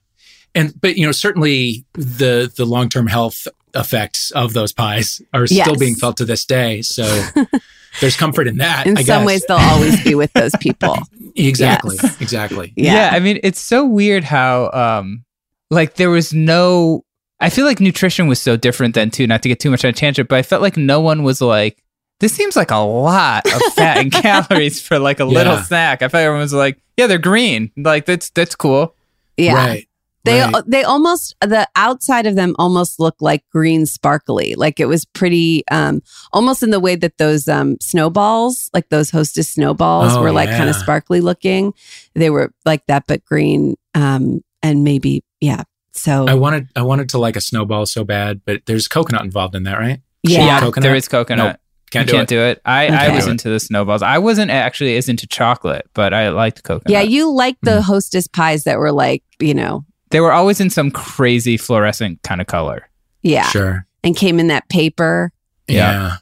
and 0.55 0.73
but 0.81 0.97
you 0.97 1.05
know 1.05 1.11
certainly 1.11 1.85
the 1.93 2.51
the 2.57 2.65
long-term 2.65 3.07
health 3.07 3.47
effects 3.75 4.31
of 4.31 4.53
those 4.53 4.73
pies 4.73 5.21
are 5.33 5.45
still 5.45 5.75
being 5.75 5.95
felt 5.95 6.17
to 6.17 6.25
this 6.25 6.45
day 6.45 6.81
so 6.81 7.03
there's 8.01 8.15
comfort 8.17 8.47
in 8.47 8.57
that 8.57 8.85
in 8.87 8.97
I 8.97 9.01
some 9.03 9.21
guess. 9.21 9.25
ways 9.27 9.45
they'll 9.47 9.57
always 9.57 10.03
be 10.03 10.15
with 10.15 10.31
those 10.33 10.53
people 10.59 10.97
exactly 11.35 11.97
Yes. 12.01 12.21
exactly 12.21 12.73
yeah. 12.75 13.09
I 13.13 13.19
mean, 13.19 13.39
it's 13.43 13.59
so 13.59 13.85
weird 13.85 14.23
how 14.23 14.71
um 14.71 15.23
like 15.71 15.95
there 15.95 16.09
was 16.09 16.33
no 16.33 17.03
I 17.39 17.49
feel 17.49 17.65
like 17.65 17.79
nutrition 17.81 18.27
was 18.27 18.39
so 18.39 18.55
different 18.55 18.95
then 18.95 19.11
too, 19.11 19.27
not 19.27 19.41
to 19.43 19.49
get 19.49 19.59
too 19.59 19.69
much 19.69 19.83
on 19.83 19.89
a 19.89 19.93
tangent, 19.93 20.29
but 20.29 20.37
I 20.37 20.41
felt 20.41 20.61
like 20.61 20.77
no 20.77 21.01
one 21.01 21.23
was 21.23 21.41
like, 21.41 21.83
this 22.21 22.31
seems 22.33 22.55
like 22.55 22.71
a 22.71 22.77
lot 22.77 23.45
of 23.45 23.61
fat 23.73 23.97
and 23.97 24.09
calories 24.11 24.81
for 24.81 24.97
like 24.99 25.19
a 25.19 25.25
little 25.25 25.57
snack. 25.57 26.01
I 26.01 26.07
felt 26.07 26.21
everyone 26.21 26.39
was 26.39 26.53
like, 26.53 26.81
yeah, 26.95 27.07
they're 27.07 27.17
green. 27.17 27.71
Like 27.75 28.05
that's 28.05 28.29
that's 28.29 28.55
cool. 28.55 28.95
Yeah. 29.35 29.53
Right. 29.55 29.87
They 30.25 30.41
right. 30.41 30.63
they 30.67 30.83
almost 30.83 31.35
the 31.41 31.67
outside 31.75 32.25
of 32.25 32.35
them 32.35 32.55
almost 32.59 32.99
look 32.99 33.15
like 33.21 33.43
green 33.51 33.85
sparkly. 33.85 34.55
Like 34.55 34.79
it 34.79 34.85
was 34.87 35.05
pretty 35.05 35.63
um 35.71 36.01
almost 36.33 36.63
in 36.63 36.71
the 36.71 36.79
way 36.79 36.95
that 36.95 37.17
those 37.17 37.47
um 37.47 37.77
snowballs, 37.81 38.69
like 38.73 38.89
those 38.89 39.09
hostess 39.11 39.49
snowballs 39.49 40.13
Oh, 40.15 40.21
were 40.21 40.31
like 40.31 40.49
kind 40.49 40.69
of 40.69 40.75
sparkly 40.75 41.21
looking. 41.21 41.73
They 42.15 42.29
were 42.29 42.51
like 42.65 42.85
that 42.87 43.05
but 43.07 43.23
green 43.25 43.75
um 43.93 44.41
and 44.61 44.83
maybe 44.83 45.23
yeah. 45.39 45.63
So 45.93 46.27
I 46.27 46.33
wanted 46.33 46.67
I 46.75 46.81
wanted 46.81 47.09
to 47.09 47.17
like 47.19 47.35
a 47.35 47.41
snowball 47.41 47.85
so 47.85 48.03
bad, 48.03 48.41
but 48.45 48.61
there's 48.65 48.87
coconut 48.87 49.23
involved 49.23 49.55
in 49.55 49.63
that, 49.63 49.79
right? 49.79 50.01
Yeah. 50.23 50.45
Yeah, 50.45 50.59
Coconut? 50.59 50.83
there 50.83 50.95
is 50.95 51.07
coconut. 51.07 51.45
Nope. 51.45 51.59
Can't 51.91 52.07
you 52.07 52.11
do 52.13 52.17
can't 52.17 52.31
it. 52.31 52.35
do 52.35 52.41
it. 52.41 52.61
I, 52.65 52.87
I 52.87 53.15
was 53.15 53.27
into 53.27 53.47
the 53.47 53.59
snowballs. 53.59 54.01
I 54.01 54.17
wasn't 54.17 54.49
actually 54.51 54.97
as 54.97 55.07
into 55.07 55.27
chocolate, 55.27 55.87
but 55.93 56.13
I 56.15 56.29
liked 56.29 56.63
coconut. 56.63 56.89
yeah, 56.91 57.01
you 57.01 57.31
like 57.31 57.55
Mm. 57.61 57.65
the 57.65 57.81
hostess 57.83 58.27
pies 58.27 58.63
that 58.63 58.79
were 58.79 58.91
like, 58.91 59.23
you 59.39 59.53
know, 59.53 59.85
they 60.15 60.21
were 60.21 60.31
always 60.31 60.61
in 60.61 60.69
some 60.69 60.91
crazy 60.91 61.57
fluorescent 61.57 62.23
kind 62.23 62.39
of 62.39 62.47
color. 62.47 62.87
yeah. 63.21 63.43
Sure. 63.49 63.85
And 64.01 64.15
came 64.15 64.39
in 64.39 64.47
that 64.47 64.69
paper. 64.69 65.31
Yeah. 65.67 66.17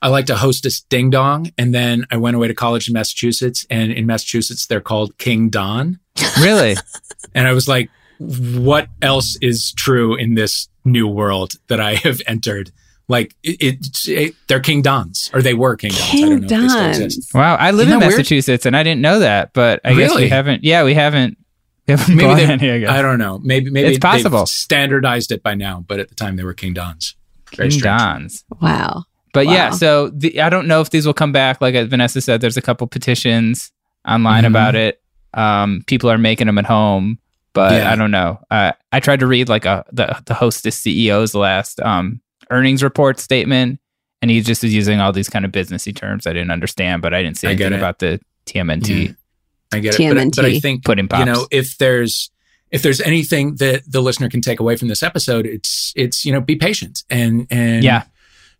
I 0.00 0.08
liked 0.08 0.30
a 0.30 0.36
hostess 0.36 0.80
ding 0.80 1.10
dong. 1.10 1.50
And 1.58 1.74
then 1.74 2.06
I 2.10 2.16
went 2.16 2.36
away 2.36 2.48
to 2.48 2.54
college 2.54 2.86
in 2.88 2.94
Massachusetts. 2.94 3.66
And 3.68 3.92
in 3.92 4.06
Massachusetts, 4.06 4.66
they're 4.66 4.80
called 4.80 5.18
King 5.18 5.48
Don. 5.50 5.98
Really? 6.40 6.76
And 7.34 7.46
I 7.46 7.52
was 7.52 7.66
like, 7.68 7.90
what 8.18 8.88
else 9.02 9.36
is 9.42 9.72
true 9.72 10.14
in 10.14 10.34
this 10.34 10.68
new 10.84 11.06
world 11.08 11.54
that 11.66 11.80
I 11.80 11.96
have 11.96 12.20
entered? 12.26 12.70
Like, 13.08 13.34
it, 13.42 13.60
it, 13.60 14.08
it- 14.08 14.34
they're 14.48 14.60
King 14.60 14.82
Dons, 14.82 15.30
or 15.34 15.42
they 15.42 15.54
were 15.54 15.76
King 15.76 15.90
Dons. 15.90 16.10
I 16.12 16.20
don't 16.20 16.28
know 16.28 16.36
if 16.36 16.40
they 16.42 16.46
still 16.68 16.68
Dons. 16.80 16.98
exist. 17.00 17.34
Wow, 17.34 17.56
I 17.56 17.70
live 17.72 17.88
Isn't 17.88 17.92
in 17.94 18.00
that 18.00 18.06
weird? 18.06 18.18
Massachusetts 18.18 18.66
and 18.66 18.76
I 18.76 18.82
didn't 18.82 19.00
know 19.02 19.18
that, 19.20 19.52
but 19.52 19.80
I 19.84 19.94
guess 19.94 20.14
we 20.14 20.28
haven't. 20.28 20.62
Yeah, 20.64 20.84
we 20.84 20.94
haven't. 20.94 21.38
We 21.86 21.92
haven't 21.92 22.14
Maybe 22.16 22.28
bought 22.28 22.36
they, 22.36 22.46
any, 22.46 22.70
I 22.70 22.78
guess. 22.80 22.90
I 22.90 23.02
don't 23.02 23.18
know. 23.18 23.38
Maybe 23.38 23.70
maybe 23.70 23.88
It's 23.90 23.98
possible. 23.98 24.40
they've 24.40 24.48
standardized 24.48 25.30
it 25.32 25.42
by 25.42 25.54
now, 25.54 25.84
but 25.86 26.00
at 26.00 26.08
the 26.08 26.14
time 26.14 26.36
they 26.36 26.44
were 26.44 26.54
King 26.54 26.74
Dons. 26.74 27.14
Very 27.54 27.70
King 27.70 27.78
strange. 27.78 27.82
Dons. 28.00 28.44
Wow. 28.60 29.04
But 29.32 29.46
yeah, 29.48 29.70
so 29.70 30.08
the, 30.08 30.40
I 30.40 30.48
don't 30.48 30.66
know 30.66 30.80
if 30.80 30.90
these 30.90 31.04
will 31.06 31.12
come 31.14 31.30
back. 31.32 31.60
Like 31.60 31.74
Vanessa 31.88 32.20
said, 32.20 32.40
there's 32.40 32.56
a 32.56 32.62
couple 32.62 32.86
petitions 32.86 33.70
online 34.08 34.44
Mhm. 34.44 34.48
about 34.48 34.74
it. 34.74 35.00
Um, 35.34 35.82
people 35.86 36.10
are 36.10 36.16
making 36.18 36.46
them 36.46 36.56
at 36.58 36.64
home, 36.64 37.18
but 37.52 37.72
Yeah. 37.72 37.92
I 37.92 37.96
don't 37.96 38.10
know. 38.10 38.40
Uh, 38.50 38.72
I 38.92 39.00
tried 39.00 39.20
to 39.20 39.26
read 39.26 39.48
like 39.50 39.66
a 39.66 39.84
the 39.92 40.20
the 40.26 40.32
hostess 40.34 40.80
CEO's 40.80 41.34
last 41.34 41.80
um 41.80 42.20
earnings 42.50 42.82
report 42.82 43.20
statement, 43.20 43.78
and 44.22 44.30
he 44.30 44.40
just 44.40 44.64
is 44.64 44.72
using 44.74 45.00
all 45.00 45.12
these 45.12 45.28
kind 45.28 45.44
of 45.44 45.52
businessy 45.52 45.94
terms 45.94 46.26
I 46.26 46.32
didn't 46.32 46.50
understand, 46.50 47.02
but 47.02 47.12
I 47.12 47.22
didn't 47.22 47.36
see 47.36 47.48
anything 47.48 47.74
about 47.74 47.98
the 47.98 48.18
TMNT. 48.46 49.06
Yeah. 49.08 49.12
I 49.72 49.80
get 49.80 49.98
it, 49.98 50.14
but, 50.14 50.36
but 50.36 50.44
I 50.44 50.50
TMNT. 50.50 50.62
think 50.62 50.84
Pudding 50.84 51.04
you 51.04 51.08
pops. 51.08 51.26
know 51.26 51.46
if 51.50 51.76
there's 51.78 52.30
if 52.70 52.82
there's 52.82 53.00
anything 53.00 53.56
that 53.56 53.82
the 53.90 54.00
listener 54.00 54.28
can 54.28 54.40
take 54.40 54.60
away 54.60 54.76
from 54.76 54.88
this 54.88 55.02
episode, 55.02 55.46
it's 55.46 55.92
it's 55.96 56.24
you 56.24 56.32
know 56.32 56.40
be 56.40 56.56
patient 56.56 57.04
and 57.10 57.46
and 57.50 57.84
Yeah. 57.84 58.04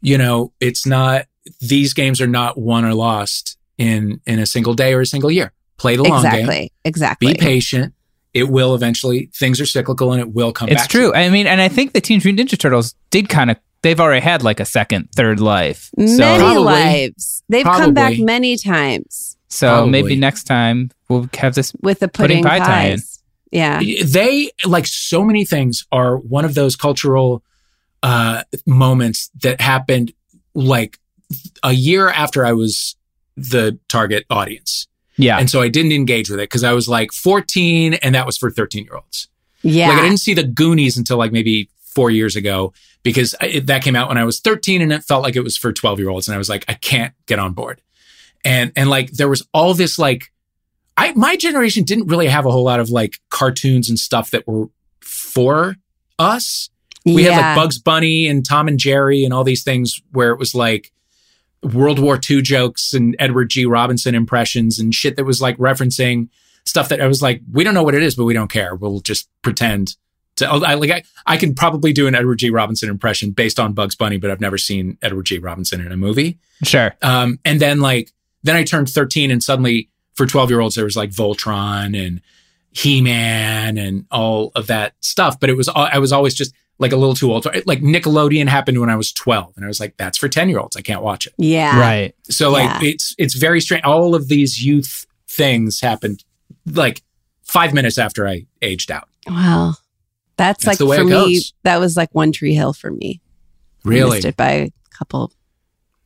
you 0.01 0.19
know 0.19 0.53
it's 0.61 0.87
not 0.87 1.27
these 1.61 1.95
games 1.95 2.21
are 2.21 2.27
not 2.27 2.59
won 2.59 2.85
or 2.85 2.95
lost 2.95 3.57
in 3.79 4.21
in 4.27 4.39
a 4.39 4.47
single 4.47 4.75
day 4.75 4.95
or 4.95 5.01
a 5.01 5.07
single 5.07 5.31
year. 5.31 5.53
Play 5.79 5.97
the 5.97 6.03
long 6.05 6.19
exactly. 6.25 6.41
game. 6.43 6.49
Exactly. 6.49 6.73
Exactly. 6.85 7.33
Be 7.35 7.39
patient. 7.39 7.95
It 8.35 8.49
will 8.49 8.75
eventually. 8.75 9.31
Things 9.35 9.61
are 9.61 9.67
cyclical, 9.67 10.13
and 10.13 10.21
it 10.21 10.33
will 10.35 10.53
come 10.53 10.67
back. 10.69 10.75
It's 10.75 10.83
back. 10.85 10.91
true. 10.91 11.15
I 11.15 11.29
mean, 11.31 11.47
and 11.47 11.61
I 11.61 11.69
think 11.69 11.93
the 11.93 12.01
Teenage 12.01 12.25
Mutant 12.25 12.51
Ninja 12.51 12.59
Turtles 12.59 12.95
did 13.11 13.29
kind 13.29 13.51
of. 13.51 13.57
They've 13.83 13.99
already 14.01 14.21
had 14.23 14.43
like 14.43 14.59
a 14.59 14.65
second, 14.65 15.11
third 15.15 15.39
life. 15.39 15.91
So, 15.99 16.05
Many 16.05 16.39
Probably. 16.39 16.63
lives. 16.65 17.43
They've 17.49 17.65
come 17.65 17.95
back 17.95 18.19
many 18.19 18.57
times 18.57 19.37
so 19.49 19.69
Probably. 19.69 19.91
maybe 19.91 20.17
next 20.17 20.45
time 20.45 20.91
we'll 21.09 21.29
have 21.35 21.55
this 21.55 21.73
with 21.81 22.01
the 22.01 22.09
Pudding 22.09 22.43
pudding, 22.43 22.61
pie 22.63 22.67
tie-in. 22.67 23.01
Yeah. 23.53 23.81
they 24.05 24.51
like 24.65 24.87
so 24.87 25.23
many 25.23 25.45
things 25.45 25.87
are 25.93 26.17
one 26.17 26.45
of 26.45 26.55
those 26.55 26.77
cultural 26.77 27.43
uh 28.03 28.43
moments 28.67 29.31
that 29.43 29.61
happened 29.61 30.13
like 30.55 30.99
a 31.63 31.73
year 31.73 32.09
after 32.09 32.45
I 32.45 32.53
was 32.53 32.97
the 33.37 33.79
target 33.89 34.25
audience. 34.31 34.87
Yeah. 35.17 35.39
And 35.39 35.51
so 35.51 35.61
I 35.61 35.69
didn't 35.69 35.93
engage 35.93 36.31
with 36.31 36.41
it 36.41 36.45
because 36.45 36.65
I 36.65 36.73
was 36.73 36.89
like 36.89 37.13
14 37.13 37.95
and 37.95 38.15
that 38.15 38.27
was 38.27 38.37
for 38.37 38.51
13 38.51 38.85
year 38.85 38.97
olds. 38.97 39.29
Yeah. 39.63 39.89
Like 39.89 39.99
I 39.99 40.03
didn't 40.03 40.21
see 40.21 40.35
the 40.35 40.45
Goonies 40.45 40.97
until 40.97 41.17
like 41.17 41.33
maybe 41.33 41.71
four 41.85 42.11
years 42.11 42.37
ago 42.37 42.73
because 43.03 43.35
I, 43.41 43.61
that 43.61 43.83
came 43.83 43.97
out 43.97 44.09
when 44.09 44.19
I 44.19 44.25
was 44.25 44.41
13 44.41 44.83
and 44.83 44.93
it 44.93 45.05
felt 45.05 45.23
like 45.23 45.37
it 45.37 45.43
was 45.43 45.57
for 45.57 45.73
12 45.73 45.99
year 45.99 46.11
olds. 46.11 46.29
And 46.29 46.35
I 46.35 46.39
was 46.39 46.49
like, 46.49 46.65
I 46.69 46.75
can't 46.75 47.15
get 47.27 47.39
on 47.39 47.53
board. 47.53 47.81
And, 48.45 48.73
and 48.77 48.91
like 48.91 49.13
there 49.13 49.29
was 49.29 49.47
all 49.53 49.75
this 49.75 49.99
like, 49.99 50.31
I, 50.97 51.13
my 51.13 51.37
generation 51.37 51.85
didn't 51.85 52.07
really 52.07 52.29
have 52.29 52.47
a 52.47 52.51
whole 52.51 52.65
lot 52.65 52.81
of 52.81 52.91
like 52.91 53.21
cartoons 53.29 53.89
and 53.89 53.99
stuff 53.99 54.31
that 54.31 54.47
were 54.47 54.69
for 55.01 55.77
us. 56.19 56.71
We 57.05 57.25
had 57.25 57.41
like 57.41 57.57
Bugs 57.57 57.79
Bunny 57.79 58.27
and 58.27 58.45
Tom 58.45 58.67
and 58.67 58.79
Jerry 58.79 59.25
and 59.25 59.33
all 59.33 59.45
these 59.45 59.63
things 59.63 60.03
where 60.13 60.31
it 60.31 60.39
was 60.39 60.55
like 60.55 60.93
World 61.63 61.99
War 61.99 62.19
II 62.29 62.43
jokes 62.43 62.93
and 62.93 63.15
Edward 63.19 63.51
G. 63.51 63.65
Robinson 63.65 64.15
impressions 64.15 64.79
and 64.79 64.95
shit 64.95 65.17
that 65.17 65.25
was 65.25 65.41
like 65.41 65.57
referencing 65.59 66.29
stuff 66.65 66.89
that 66.89 67.01
I 67.01 67.07
was 67.07 67.23
like, 67.23 67.43
we 67.53 67.63
don't 67.63 67.75
know 67.75 67.83
what 67.83 67.95
it 67.95 68.03
is, 68.03 68.17
but 68.17 68.25
we 68.25 68.35
don't 68.35 68.51
care. 68.51 68.75
We'll 68.75 69.01
just 69.01 69.29
pretend 69.43 69.97
to. 70.37 70.49
I 70.49 70.75
like 70.75 70.91
I, 70.91 71.03
I 71.27 71.37
can 71.37 71.55
probably 71.55 71.93
do 71.93 72.07
an 72.07 72.15
Edward 72.15 72.39
G. 72.41 72.51
Robinson 72.51 72.89
impression 72.89 73.31
based 73.31 73.61
on 73.61 73.73
Bugs 73.73 73.95
Bunny, 73.95 74.17
but 74.17 74.31
I've 74.31 74.41
never 74.41 74.59
seen 74.59 74.99
Edward 75.03 75.27
G. 75.27 75.39
Robinson 75.39 75.81
in 75.81 75.93
a 75.93 75.97
movie. 75.97 76.39
Sure. 76.65 76.95
Um, 77.03 77.39
and 77.45 77.61
then 77.61 77.81
like 77.81 78.13
then 78.43 78.57
I 78.57 78.65
turned 78.65 78.89
13 78.89 79.31
and 79.31 79.43
suddenly 79.43 79.91
for 80.17 80.27
12 80.27 80.51
year 80.51 80.61
olds 80.61 80.75
there 80.75 80.85
was 80.85 80.97
like 80.97 81.11
Voltron 81.11 81.97
and 82.07 82.21
He-Man 82.73 83.79
and 83.79 84.05
all 84.11 84.53
of 84.55 84.67
that 84.67 84.95
stuff. 85.01 85.41
But 85.41 85.51
it 85.51 85.57
was 85.57 85.69
I 85.69 85.99
was 85.99 86.13
always 86.13 86.35
just 86.35 86.55
like 86.79 86.93
a 86.93 86.97
little 86.97 87.15
too 87.15 87.33
old. 87.33 87.47
Like 87.65 87.81
Nickelodeon 87.81 88.49
happened 88.49 88.79
when 88.81 88.91
I 88.91 88.97
was 88.97 89.13
12 89.13 89.55
and 89.57 89.65
I 89.65 89.69
was 89.69 89.81
like, 89.81 89.97
that's 89.97 90.19
for 90.19 90.29
10 90.29 90.49
year 90.51 90.59
olds. 90.59 90.77
I 90.77 90.83
can't 90.83 91.03
watch 91.03 91.27
it. 91.27 91.33
Yeah. 91.39 91.79
Right. 91.81 92.15
So 92.25 92.51
like 92.51 92.83
Yeah. 92.83 92.91
it's 92.91 93.15
it's 93.19 93.35
very 93.35 93.61
strange. 93.61 93.85
All 93.85 94.15
of 94.15 94.29
these 94.29 94.63
youth 94.63 95.07
things 95.29 95.81
happened 95.81 96.23
like 96.67 97.03
five 97.45 97.73
minutes 97.73 97.97
after 97.99 98.29
I 98.29 98.47
aged 98.63 98.91
out. 98.91 99.09
Wow. 99.27 99.75
That's, 100.37 100.65
That's 100.67 100.79
the 100.79 100.85
like 100.85 100.91
way 100.91 100.97
for 100.99 101.03
it 101.03 101.07
me, 101.07 101.35
goes. 101.37 101.55
that 101.63 101.81
was 101.81 101.97
like 101.97 102.15
One 102.15 102.31
Tree 102.31 102.55
Hill 102.55 102.75
for 102.75 102.91
me. 102.91 103.23
I 103.85 103.89
Really? 103.89 104.17
missed 104.17 104.27
it 104.27 104.37
by 104.37 104.51
a 104.51 104.71
couple 104.91 105.33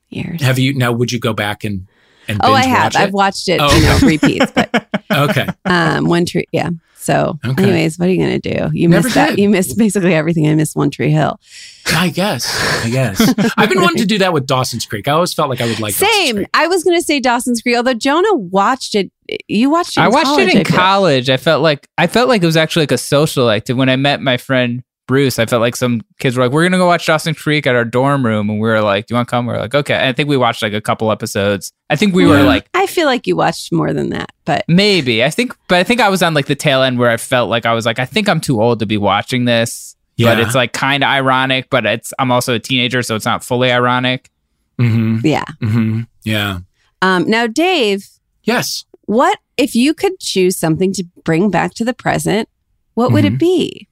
years. 0.09 0.41
Have 0.41 0.59
you 0.59 0.73
now? 0.75 0.93
Would 0.93 1.11
you 1.11 1.19
go 1.19 1.33
back 1.33 1.65
and 1.65 1.89
and 2.31 2.41
Oh, 2.43 2.53
I 2.53 2.65
have. 2.65 2.85
watch? 2.95 2.97
I've 2.97 3.13
watched 3.13 3.49
it, 3.49 3.61
Oh, 3.63 3.75
you 3.75 3.83
know, 3.83 3.99
repeats. 4.03 4.51
But 4.53 4.87
okay. 5.13 5.47
um, 5.65 6.07
One 6.07 6.25
Tree, 6.27 6.47
yeah. 6.53 6.71
So, 6.97 7.39
Okay. 7.45 7.63
anyways, 7.63 7.99
what 7.99 8.09
are 8.09 8.13
you 8.13 8.19
gonna 8.19 8.39
do? 8.39 8.69
You 8.75 8.87
Never 8.87 9.05
missed 9.05 9.15
that. 9.15 9.39
You 9.39 9.49
missed 9.49 9.79
basically 9.79 10.15
everything. 10.15 10.47
I 10.47 10.55
missed 10.55 10.77
One 10.77 10.91
Tree 10.91 11.11
Hill. 11.11 11.41
I 11.87 12.11
guess. 12.11 12.47
I 12.85 12.91
guess. 12.91 13.35
I've 13.57 13.71
been 13.71 13.81
wanting 13.81 14.03
to 14.03 14.07
do 14.07 14.19
that 14.19 14.35
with 14.35 14.47
Dawson's 14.47 14.85
Creek. 14.85 15.09
I 15.09 15.13
always 15.13 15.33
felt 15.33 15.49
like 15.49 15.63
I 15.63 15.67
would 15.67 15.81
like 15.81 15.95
Dawson's 15.97 16.11
Same. 16.13 16.37
Creek. 16.37 16.49
I 16.53 16.67
was 16.67 16.85
gonna 16.85 17.01
say 17.01 17.19
Dawson's 17.19 17.63
Creek, 17.63 17.75
although 17.77 17.95
Jonah 17.95 18.35
watched 18.35 18.95
it. 18.95 19.11
You 19.49 19.71
watched 19.71 19.97
it. 19.97 20.01
I 20.03 20.09
watched 20.09 20.27
college, 20.27 20.49
it 20.49 20.55
in 20.55 20.61
I 20.61 20.65
college. 20.65 21.31
I 21.31 21.39
felt 21.39 21.63
like 21.63 21.89
I 21.97 22.07
felt 22.07 22.29
like 22.29 22.43
it 22.43 22.47
was 22.47 22.57
actually 22.59 22.83
like 22.83 22.93
a 22.93 22.99
social 22.99 23.49
active. 23.49 23.79
When 23.79 23.89
I 23.89 23.97
met 23.97 24.21
my 24.21 24.37
friend 24.37 24.83
Bruce, 25.11 25.41
I 25.41 25.47
felt 25.47 25.61
like 25.61 25.75
some 25.75 26.03
kids 26.21 26.37
were 26.37 26.45
like, 26.45 26.53
"We're 26.53 26.63
gonna 26.63 26.77
go 26.79 26.87
watch 26.87 27.05
Dawson's 27.05 27.37
Creek 27.37 27.67
at 27.67 27.75
our 27.75 27.85
dorm 27.85 28.25
room," 28.25 28.49
and 28.49 28.61
we 28.61 28.69
were 28.69 28.81
like, 28.81 29.07
"Do 29.07 29.13
you 29.13 29.17
want 29.17 29.27
to 29.27 29.31
come?" 29.31 29.47
We 29.47 29.55
are 29.55 29.59
like, 29.59 29.75
"Okay." 29.75 29.95
And 29.95 30.05
I 30.07 30.13
think 30.13 30.29
we 30.29 30.37
watched 30.37 30.63
like 30.63 30.73
a 30.73 30.81
couple 30.81 31.11
episodes. 31.11 31.73
I 31.91 31.97
think 31.97 32.15
we 32.15 32.25
were 32.27 32.45
like, 32.45 32.69
I 32.75 32.87
feel 32.87 33.07
like 33.07 33.27
you 33.27 33.35
watched 33.35 33.73
more 33.73 33.93
than 33.93 34.11
that, 34.11 34.31
but 34.45 34.65
maybe. 34.69 35.25
I 35.25 35.31
think, 35.31 35.57
but 35.69 35.79
I 35.79 35.83
think 35.83 36.01
I 36.01 36.09
was 36.09 36.23
on 36.23 36.33
like 36.35 36.47
the 36.47 36.55
tail 36.55 36.83
end 36.85 37.01
where 37.01 37.11
I 37.11 37.17
felt 37.17 37.51
like 37.51 37.67
I 37.67 37.73
was 37.75 37.85
like, 37.85 37.99
I 37.99 38.05
think 38.05 38.29
I'm 38.29 38.41
too 38.41 38.63
old 38.63 38.79
to 38.79 38.87
be 38.87 38.97
watching 38.97 39.45
this. 39.47 39.97
But 40.17 40.39
it's 40.39 40.55
like 40.55 40.73
kind 40.73 41.03
of 41.03 41.09
ironic, 41.09 41.69
but 41.71 41.85
it's 41.87 42.13
I'm 42.21 42.31
also 42.31 42.55
a 42.55 42.59
teenager, 42.61 43.03
so 43.03 43.17
it's 43.17 43.25
not 43.25 43.43
fully 43.43 43.73
ironic. 43.73 44.31
Mm-hmm. 44.79 45.27
yeah. 45.27 45.45
Mm-hmm. 45.61 46.03
Yeah. 46.25 46.59
Um, 47.03 47.29
now, 47.29 47.47
Dave, 47.47 48.07
Yes. 48.45 48.85
what 49.07 49.39
if 49.57 49.75
you 49.75 49.95
could 49.95 50.19
choose 50.21 50.57
something 50.57 50.93
to 50.93 51.05
bring 51.25 51.51
back 51.51 51.75
to 51.75 51.85
the 51.85 51.95
present? 51.95 52.49
What 52.95 53.13
would 53.13 53.25
Mhm. 53.25 53.35
it 53.35 53.39
be? 53.39 53.89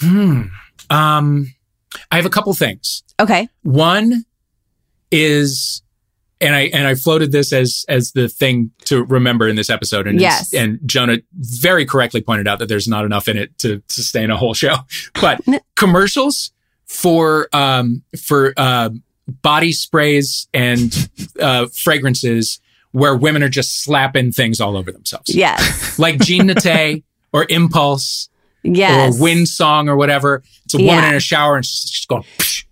Hmm. 0.00 0.42
Um, 0.90 1.54
I 2.10 2.16
have 2.16 2.26
a 2.26 2.30
couple 2.30 2.52
things. 2.54 3.02
Okay. 3.20 3.48
One 3.62 4.24
is, 5.10 5.82
and 6.40 6.54
I 6.54 6.62
and 6.72 6.86
I 6.86 6.94
floated 6.94 7.32
this 7.32 7.52
as 7.52 7.84
as 7.88 8.12
the 8.12 8.28
thing 8.28 8.70
to 8.84 9.04
remember 9.04 9.48
in 9.48 9.56
this 9.56 9.70
episode, 9.70 10.06
and 10.06 10.20
Yes. 10.20 10.52
and 10.54 10.78
Jonah 10.86 11.18
very 11.34 11.84
correctly 11.84 12.20
pointed 12.20 12.46
out 12.46 12.58
that 12.60 12.68
there's 12.68 12.86
not 12.88 13.04
enough 13.04 13.28
in 13.28 13.36
it 13.36 13.56
to 13.58 13.82
sustain 13.88 14.30
a 14.30 14.36
whole 14.36 14.54
show. 14.54 14.76
But 15.20 15.40
commercials 15.76 16.52
for 16.86 17.48
um 17.52 18.02
for 18.22 18.54
uh, 18.56 18.90
body 19.42 19.72
sprays 19.72 20.48
and 20.54 21.10
uh, 21.40 21.66
fragrances 21.74 22.60
where 22.92 23.14
women 23.16 23.42
are 23.42 23.48
just 23.50 23.82
slapping 23.82 24.32
things 24.32 24.60
all 24.60 24.74
over 24.76 24.90
themselves, 24.90 25.34
Yes. 25.34 25.98
like 25.98 26.18
Jean 26.20 26.46
Nate 26.46 27.04
or 27.32 27.44
Impulse 27.50 28.30
Yes. 28.74 29.14
or 29.14 29.18
a 29.18 29.22
Wind 29.22 29.48
Song 29.48 29.88
or 29.88 29.96
whatever. 29.96 30.42
It's 30.64 30.74
a 30.74 30.78
woman 30.78 30.94
Yeah. 31.04 31.08
in 31.10 31.14
a 31.14 31.20
shower 31.20 31.56
and 31.56 31.64
she's 31.64 31.90
just 31.90 32.08
going. 32.08 32.24
Psh, 32.38 32.64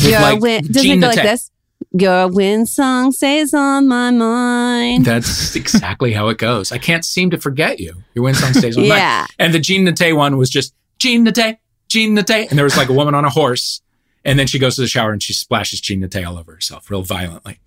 with 0.00 0.10
Your 0.10 0.20
like 0.20 0.40
win- 0.40 0.66
doesn't 0.70 0.90
it 0.90 1.00
go 1.00 1.06
like 1.08 1.16
this? 1.22 1.50
Your 1.96 2.26
wind 2.28 2.68
song 2.68 3.12
stays 3.12 3.54
on 3.54 3.86
my 3.86 4.10
mind. 4.10 5.04
That's 5.04 5.54
exactly 5.54 6.12
how 6.12 6.28
it 6.28 6.38
goes. 6.38 6.72
I 6.72 6.78
can't 6.78 7.04
seem 7.04 7.30
to 7.30 7.38
forget 7.38 7.78
you. 7.78 8.02
Your 8.14 8.24
wind 8.24 8.36
song 8.36 8.52
stays 8.52 8.76
on 8.76 8.88
my 8.88 8.96
Yeah. 8.96 9.18
mind. 9.20 9.30
And 9.38 9.54
the 9.54 9.60
Jean 9.60 9.84
Nate 9.84 10.16
one 10.16 10.36
was 10.36 10.50
just 10.50 10.74
Jean 10.98 11.22
Nate, 11.22 11.58
Jean 11.88 12.14
Nate. 12.14 12.30
And 12.50 12.58
there 12.58 12.64
was 12.64 12.76
like 12.76 12.88
a 12.88 12.92
woman 12.92 13.14
on 13.14 13.24
a 13.24 13.30
horse. 13.30 13.80
And 14.24 14.38
then 14.38 14.46
she 14.48 14.58
goes 14.58 14.74
to 14.76 14.80
the 14.80 14.88
shower 14.88 15.12
and 15.12 15.22
she 15.22 15.32
splashes 15.34 15.80
Jean 15.80 16.00
Nate 16.00 16.24
all 16.24 16.36
over 16.36 16.52
herself 16.54 16.90
real 16.90 17.02
violently. 17.02 17.60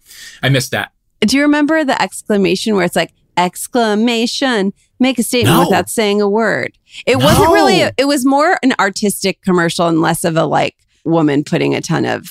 I 0.44 0.50
missed 0.50 0.72
that. 0.72 0.92
Do 1.22 1.38
you 1.38 1.44
remember 1.44 1.86
the 1.86 2.00
exclamation 2.02 2.76
where 2.76 2.84
it's 2.84 2.96
like 2.98 3.14
exclamation? 3.38 4.74
Make 5.00 5.20
a 5.20 5.24
statement 5.24 5.56
No. 5.58 5.66
without 5.66 5.90
saying 5.90 6.22
a 6.22 6.30
word. 6.30 6.78
It 7.06 7.18
wasn't 7.18 7.50
No. 7.50 7.54
really. 7.54 7.82
It 7.98 8.06
was 8.08 8.26
more 8.26 8.58
an 8.64 8.74
artistic 8.80 9.42
commercial 9.44 9.88
and 9.88 10.02
less 10.02 10.24
of 10.24 10.36
a 10.36 10.46
like 10.46 10.76
woman 11.06 11.44
putting 11.44 11.76
a 11.76 11.82
ton 11.82 12.06
of. 12.06 12.28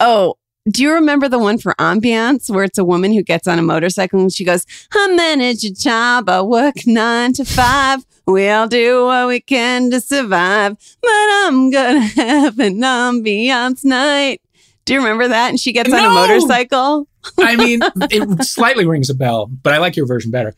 Oh, 0.00 0.34
do 0.70 0.82
you 0.82 0.92
remember 0.92 1.28
the 1.28 1.38
one 1.38 1.56
for 1.58 1.74
Ambiance 1.78 2.50
where 2.50 2.64
it's 2.64 2.76
a 2.76 2.84
woman 2.84 3.12
who 3.12 3.22
gets 3.22 3.46
on 3.48 3.58
a 3.58 3.62
motorcycle 3.62 4.20
and 4.20 4.32
she 4.32 4.44
goes, 4.44 4.66
"I 4.92 5.14
manage 5.14 5.64
a 5.64 5.72
job. 5.72 6.28
I 6.28 6.42
work 6.42 6.86
nine 6.86 7.32
to 7.34 7.44
five. 7.44 8.04
We 8.26 8.48
all 8.50 8.68
do 8.68 9.06
what 9.06 9.28
we 9.28 9.40
can 9.40 9.90
to 9.92 10.00
survive, 10.00 10.76
but 11.00 11.08
I'm 11.10 11.70
gonna 11.70 12.00
have 12.00 12.58
an 12.58 12.80
ambiance 12.80 13.84
night." 13.84 14.42
Do 14.84 14.92
you 14.94 15.00
remember 15.00 15.28
that? 15.28 15.48
And 15.50 15.60
she 15.60 15.72
gets 15.72 15.92
on 15.92 16.04
a 16.04 16.10
motorcycle. 16.10 17.06
I 17.38 17.56
mean, 17.56 17.80
it 18.10 18.44
slightly 18.44 18.86
rings 18.86 19.08
a 19.10 19.14
bell, 19.14 19.46
but 19.62 19.72
I 19.74 19.78
like 19.78 19.96
your 19.96 20.06
version 20.06 20.30
better. 20.30 20.54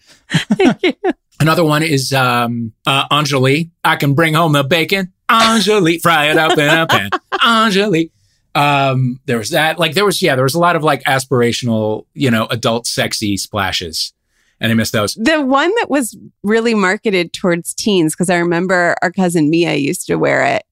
Another 1.41 1.65
one 1.65 1.83
is 1.83 2.13
um, 2.13 2.73
uh, 2.87 3.09
Enjoli. 3.09 3.71
I 3.83 3.97
can 3.97 4.15
bring 4.15 4.35
home 4.35 4.53
the 4.53 4.63
bacon. 4.63 5.13
Enjoli, 5.29 6.01
fry 6.01 6.31
it 6.31 6.37
up 6.37 6.59
in 6.59 6.69
a 6.69 6.87
pan. 6.87 7.11
Enjoli. 7.33 8.11
Um, 8.55 9.21
there 9.27 9.39
was 9.39 9.51
that. 9.51 9.79
Like 9.79 9.95
there 9.95 10.05
was, 10.05 10.21
yeah, 10.21 10.35
there 10.35 10.45
was 10.45 10.55
a 10.55 10.59
lot 10.59 10.77
of 10.77 10.83
like 10.83 11.03
aspirational, 11.05 12.07
you 12.15 12.31
know, 12.31 12.47
adult 12.47 12.87
sexy 12.87 13.37
splashes, 13.37 14.13
and 14.61 14.71
I 14.71 14.75
missed 14.75 14.93
those. 14.93 15.15
The 15.15 15.41
one 15.41 15.73
that 15.77 15.89
was 15.89 16.17
really 16.43 16.75
marketed 16.75 17.33
towards 17.33 17.75
teens, 17.75 18.15
because 18.15 18.29
I 18.29 18.37
remember 18.37 18.97
our 19.03 19.11
cousin 19.11 19.51
Mia 19.51 19.75
used 19.75 20.07
to 20.09 20.17
wear 20.17 20.45
it 20.45 20.65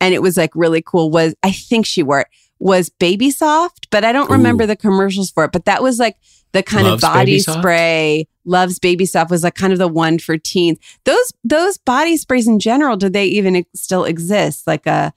and 0.00 0.14
it 0.14 0.20
was 0.20 0.36
like 0.36 0.54
really 0.54 0.82
cool, 0.82 1.10
was 1.10 1.34
I 1.42 1.50
think 1.50 1.86
she 1.86 2.02
wore 2.02 2.20
it, 2.20 2.26
was 2.64 2.88
Baby 2.88 3.30
Soft, 3.30 3.88
but 3.90 4.04
I 4.04 4.12
don't 4.12 4.30
remember 4.30 4.64
Ooh. 4.64 4.68
the 4.68 4.74
commercials 4.74 5.30
for 5.30 5.44
it. 5.44 5.52
But 5.52 5.66
that 5.66 5.82
was 5.82 5.98
like 5.98 6.16
the 6.52 6.62
kind 6.62 6.86
Loves 6.86 7.04
of 7.04 7.12
body 7.12 7.38
spray, 7.38 8.26
loves 8.44 8.78
baby 8.78 9.06
soft 9.06 9.30
was 9.30 9.42
like 9.42 9.54
kind 9.54 9.72
of 9.72 9.78
the 9.78 9.88
one 9.88 10.18
for 10.18 10.38
teens. 10.38 10.78
Those 11.04 11.32
those 11.42 11.78
body 11.78 12.16
sprays 12.16 12.48
in 12.48 12.58
general, 12.58 12.96
do 12.96 13.08
they 13.08 13.26
even 13.26 13.66
still 13.74 14.04
exist? 14.04 14.66
Like 14.66 14.86
a 14.86 15.12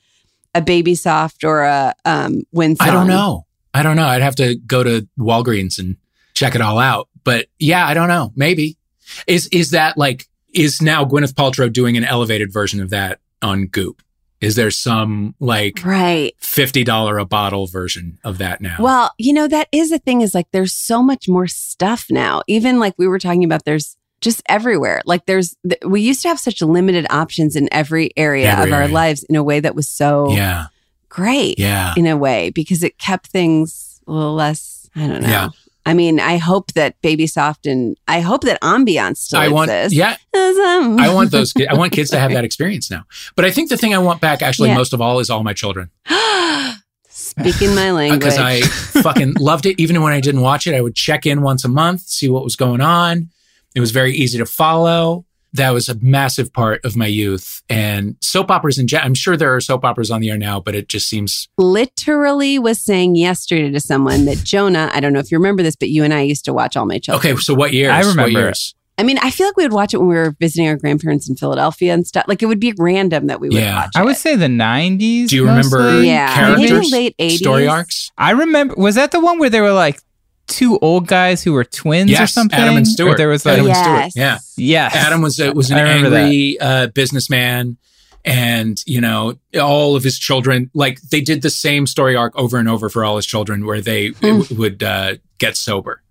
a 0.54 0.62
baby 0.62 0.96
soft 0.96 1.44
or 1.44 1.64
a 1.64 1.94
um 2.06 2.42
wind 2.52 2.78
I 2.80 2.92
don't 2.92 3.08
know. 3.08 3.46
I 3.74 3.84
don't 3.84 3.96
know. 3.96 4.08
I'd 4.08 4.24
have 4.24 4.36
to 4.38 4.56
go 4.56 4.84
to 4.84 5.08
Walgreens 5.18 5.78
and 5.80 5.96
check 6.34 6.56
it 6.56 6.62
all 6.62 6.80
out. 6.80 7.08
But 7.24 7.48
yeah, 7.60 7.86
I 7.86 7.94
don't 7.94 8.10
know. 8.10 8.34
Maybe 8.36 8.78
is 9.26 9.48
is 9.48 9.72
that 9.72 9.98
like 9.98 10.28
is 10.54 10.82
now 10.82 11.06
Gwyneth 11.06 11.34
Paltrow 11.34 11.72
doing 11.72 11.96
an 11.98 12.04
elevated 12.04 12.52
version 12.52 12.82
of 12.82 12.90
that 12.90 13.20
on 13.42 13.68
Goop? 13.68 14.02
Is 14.40 14.56
there 14.56 14.70
some 14.72 15.34
like 15.40 15.80
right 15.84 16.34
fifty 16.40 16.84
dollar 16.84 17.18
a 17.18 17.26
bottle 17.26 17.66
version 17.68 18.20
of 18.24 18.38
that 18.38 18.62
now? 18.62 18.76
Well, 18.80 19.12
you 19.18 19.34
know, 19.34 19.48
that 19.48 19.68
is 19.72 19.90
the 19.90 19.98
thing 20.00 20.22
is 20.22 20.36
like 20.36 20.48
there's 20.52 20.74
so 20.74 21.02
much 21.02 21.28
more 21.28 21.48
stuff 21.48 22.06
now. 22.10 22.44
Even 22.48 22.80
like 22.80 22.94
we 22.98 23.08
were 23.08 23.20
talking 23.20 23.44
about, 23.44 23.66
there's 23.66 23.98
just 24.22 24.42
everywhere. 24.48 25.02
Like 25.06 25.26
there's, 25.28 25.56
th- 25.68 25.82
we 25.86 26.02
used 26.02 26.22
to 26.24 26.28
have 26.28 26.40
such 26.40 26.62
limited 26.62 27.06
options 27.10 27.56
in 27.56 27.70
every 27.72 28.12
area 28.18 28.50
Every 28.52 28.66
of 28.70 28.74
our 28.74 28.82
area. 28.84 28.94
lives 28.94 29.24
in 29.24 29.36
a 29.36 29.44
way 29.44 29.60
that 29.60 29.76
was 29.76 29.88
so 29.88 30.32
yeah, 30.32 30.68
great. 31.10 31.60
Yeah. 31.60 31.94
In 31.98 32.08
a 32.08 32.18
way, 32.18 32.50
because 32.50 32.84
it 32.84 32.98
kept 32.98 33.28
things 33.28 34.02
a 34.08 34.12
little 34.12 34.34
less, 34.34 34.90
I 34.96 35.08
don't 35.08 35.22
know. 35.22 35.28
Yeah. 35.28 35.50
I 35.88 35.94
mean, 35.94 36.20
I 36.20 36.38
hope 36.38 36.74
that 36.74 37.00
Baby 37.02 37.28
Soft 37.28 37.66
and 37.66 37.96
I 38.08 38.20
hope 38.20 38.42
that 38.44 38.60
Ambiance 38.62 39.18
still 39.18 39.40
I 39.40 39.48
want 39.48 39.72
exists. 39.72 39.98
yeah. 39.98 40.18
Um, 40.38 41.00
I 41.00 41.14
want 41.14 41.32
those. 41.32 41.54
Kids, 41.54 41.68
I 41.72 41.76
want 41.76 41.92
kids 41.94 42.10
to 42.12 42.20
have 42.20 42.32
that 42.32 42.44
experience 42.44 42.92
now. 42.92 43.04
But 43.36 43.46
I 43.46 43.52
think 43.52 43.70
the 43.70 43.78
thing 43.78 43.94
I 43.94 43.98
want 44.00 44.22
back 44.22 44.42
actually 44.42 44.70
Yeah. 44.70 44.76
most 44.78 44.94
of 44.94 45.02
all 45.02 45.20
is 45.20 45.30
all 45.30 45.44
my 45.44 45.54
children 45.54 45.90
Speaking 47.10 47.74
my 47.76 47.92
language. 48.00 48.20
because 48.20 48.38
I 48.38 48.62
fucking 49.02 49.34
loved 49.40 49.66
it. 49.66 49.80
Even 49.80 50.02
when 50.02 50.14
I 50.14 50.20
didn't 50.20 50.42
watch 50.42 50.68
it, 50.68 50.76
I 50.76 50.82
would 50.82 50.96
check 50.96 51.26
in 51.26 51.42
once 51.42 51.64
a 51.66 51.70
month, 51.70 52.02
see 52.02 52.30
what 52.30 52.44
was 52.44 52.56
going 52.56 52.82
on. 52.82 53.30
It 53.76 53.80
was 53.80 53.92
very 53.92 54.14
easy 54.14 54.38
to 54.40 54.46
follow. 54.46 55.26
That 55.54 55.72
was 55.72 55.90
a 55.90 55.96
massive 56.02 56.52
part 56.54 56.84
of 56.86 56.96
my 56.96 57.08
youth 57.08 57.64
and 57.70 58.16
soap 58.22 58.52
operas 58.52 58.78
in 58.78 58.88
general. 58.88 59.08
I'm 59.08 59.14
sure 59.16 59.38
there 59.38 59.56
are 59.56 59.62
soap 59.62 59.86
operas 59.86 60.12
on 60.12 60.22
the 60.22 60.30
air 60.30 60.38
now, 60.38 60.60
but 60.60 60.76
it 60.76 60.88
just 60.90 61.08
seems 61.10 61.48
literally 61.58 62.60
was 62.60 62.80
saying 62.82 63.16
yesterday 63.16 63.70
to 63.72 63.80
someone 63.80 64.26
that 64.26 64.38
Jonah, 64.44 64.90
I 64.94 65.00
don't 65.00 65.14
know 65.14 65.20
if 65.20 65.32
you 65.32 65.38
remember 65.38 65.64
this, 65.64 65.76
but 65.76 65.90
you 65.90 66.04
and 66.04 66.14
I 66.14 66.22
used 66.22 66.46
to 66.46 66.54
watch 66.54 66.76
All 66.76 66.86
My 66.86 67.00
Children. 67.00 67.34
okay. 67.34 67.42
So 67.42 67.54
what 67.54 67.74
years? 67.74 67.92
I 67.92 68.00
What 68.00 68.08
remember. 68.08 68.40
years? 68.40 68.74
I 69.00 69.04
mean, 69.04 69.20
I 69.22 69.30
feel 69.30 69.46
like 69.46 69.56
we 69.58 69.64
would 69.64 69.74
watch 69.74 69.94
it 69.94 69.98
when 70.00 70.08
we 70.10 70.16
were 70.16 70.36
visiting 70.40 70.68
our 70.68 70.76
grandparents 70.76 71.30
in 71.30 71.36
Philadelphia 71.36 71.94
and 71.94 72.06
stuff. 72.06 72.26
Like 72.28 72.42
it 72.42 72.48
would 72.48 72.60
be 72.60 72.74
random 72.80 73.28
that 73.28 73.40
we 73.40 73.48
would 73.50 73.56
Yeah. 73.58 73.76
watch. 73.76 73.92
I 73.96 74.04
would 74.04 74.18
say 74.18 74.36
the 74.36 74.48
90s. 74.48 75.30
Do 75.30 75.36
you 75.36 75.46
remember 75.48 75.80
mostly. 75.80 76.08
Yeah, 76.08 76.34
characters, 76.34 76.72
maybe 76.72 76.90
late 76.90 77.16
80s. 77.20 77.38
story 77.38 77.68
arcs? 77.68 78.12
I 78.18 78.32
remember. 78.32 78.74
Was 78.76 78.96
that 78.96 79.12
the 79.12 79.20
one 79.20 79.38
where 79.38 79.52
they 79.52 79.62
were 79.62 79.72
like 79.72 80.00
two 80.48 80.78
old 80.80 81.08
guys 81.08 81.44
who 81.44 81.54
were 81.54 81.64
twins 81.64 82.10
or 82.10 82.14
Yes, 82.14 82.34
something? 82.34 82.58
Adam 82.60 82.78
and 82.78 82.86
Or 82.86 82.90
Stewart. 82.90 83.18
there 83.18 83.28
was 83.30 83.46
like, 83.46 83.54
Adam 83.60 83.66
and 83.68 83.76
Yes. 83.76 84.12
Stewart. 84.12 84.12
Yeah. 84.16 84.38
yes. 84.58 84.96
Adam 84.96 85.22
was 85.22 85.40
a, 85.40 85.52
was 85.52 85.70
an 85.72 85.78
angry 85.78 86.58
uh, 86.60 86.88
businessman, 86.88 87.78
and 88.26 88.82
you 88.86 89.00
know 89.02 89.38
all 89.62 89.96
of 89.96 90.04
his 90.04 90.18
children. 90.20 90.70
Like 90.74 91.02
they 91.02 91.22
did 91.22 91.42
the 91.42 91.50
same 91.50 91.86
story 91.88 92.16
arc 92.16 92.36
over 92.38 92.58
and 92.58 92.68
over 92.70 92.90
for 92.90 93.04
all 93.06 93.16
his 93.16 93.26
children, 93.26 93.66
where 93.66 93.82
they 93.82 94.08
Hmm. 94.10 94.40
w- 94.40 94.56
would 94.60 94.84
uh, 94.84 95.16
get 95.38 95.56
sober 95.58 96.02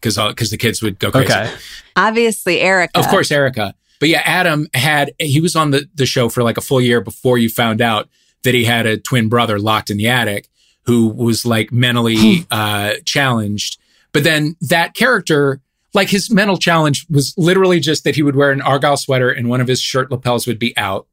because 0.00 0.16
because 0.16 0.50
the 0.50 0.56
kids 0.58 0.82
would 0.82 0.98
go 0.98 1.10
crazy. 1.10 1.32
Okay. 1.32 1.52
Obviously, 1.96 2.60
Erica. 2.60 2.98
Of 2.98 3.08
course, 3.08 3.30
Erica. 3.30 3.74
But 3.98 4.08
yeah, 4.08 4.22
Adam 4.24 4.66
had 4.74 5.12
he 5.18 5.40
was 5.40 5.54
on 5.56 5.70
the 5.72 5.88
the 5.94 6.06
show 6.06 6.28
for 6.28 6.42
like 6.42 6.56
a 6.56 6.62
full 6.62 6.80
year 6.80 7.00
before 7.00 7.38
you 7.38 7.48
found 7.50 7.80
out 7.82 8.08
that 8.42 8.54
he 8.54 8.64
had 8.64 8.86
a 8.86 8.96
twin 8.96 9.28
brother 9.28 9.58
locked 9.58 9.90
in 9.90 9.98
the 9.98 10.08
attic 10.08 10.48
who 10.90 11.06
was 11.06 11.46
like 11.46 11.70
mentally 11.70 12.46
uh, 12.50 12.94
challenged. 13.04 13.78
But 14.12 14.24
then 14.24 14.56
that 14.60 14.94
character, 14.94 15.60
like 15.94 16.08
his 16.08 16.30
mental 16.32 16.56
challenge 16.56 17.06
was 17.08 17.32
literally 17.36 17.78
just 17.78 18.02
that 18.02 18.16
he 18.16 18.24
would 18.24 18.34
wear 18.34 18.50
an 18.50 18.60
argyle 18.60 18.96
sweater 18.96 19.30
and 19.30 19.48
one 19.48 19.60
of 19.60 19.68
his 19.68 19.80
shirt 19.80 20.10
lapels 20.10 20.48
would 20.48 20.58
be 20.58 20.76
out, 20.76 21.06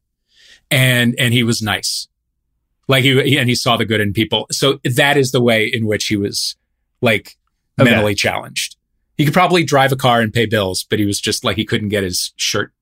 and 0.71 1.13
and 1.19 1.31
he 1.31 1.43
was 1.43 1.61
nice, 1.61 2.07
like 2.87 3.03
he, 3.03 3.37
and 3.37 3.49
he 3.49 3.55
saw 3.55 3.77
the 3.77 3.85
good 3.85 4.01
in 4.01 4.13
people. 4.13 4.47
So 4.51 4.79
that 4.83 5.15
is 5.15 5.31
the 5.31 5.41
way 5.41 5.67
in 5.67 5.85
which 5.85 6.07
he 6.07 6.15
was 6.17 6.55
like 7.01 7.37
Okay. 7.79 7.91
mentally 7.91 8.15
challenged. 8.15 8.75
He 9.17 9.25
could 9.25 9.35
probably 9.35 9.63
drive 9.63 9.91
a 9.91 9.95
car 9.95 10.19
and 10.19 10.33
pay 10.33 10.47
bills, 10.47 10.83
but 10.89 10.97
he 10.97 11.05
was 11.05 11.21
just 11.21 11.43
like 11.43 11.55
he 11.55 11.65
couldn't 11.65 11.89
get 11.89 12.01
his 12.01 12.33
shirt 12.37 12.73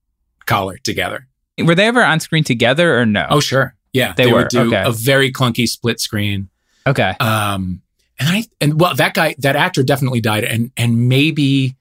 collar 0.46 0.78
together. 0.78 1.28
Were 1.62 1.76
they 1.76 1.88
ever 1.88 2.02
on 2.02 2.22
screen 2.22 2.46
together 2.46 2.98
or 2.98 3.06
no? 3.06 3.28
Oh, 3.30 3.42
sure. 3.42 3.76
Yeah. 3.92 4.14
They 4.14 4.28
were, 4.32 4.44
would 4.44 4.48
do 4.48 4.68
okay. 4.68 4.84
a 4.86 4.92
very 4.92 5.34
clunky 5.34 5.68
split 5.68 6.00
screen. 6.00 6.48
Okay. 6.88 7.16
Um, 7.20 7.82
and 8.20 8.30
I, 8.30 8.44
and 8.62 8.80
well, 8.80 8.96
that 8.96 9.14
guy, 9.14 9.36
that 9.40 9.56
actor 9.56 9.84
definitely 9.84 10.22
died. 10.22 10.44
And, 10.46 10.72
and 10.78 11.10
maybe, 11.10 11.76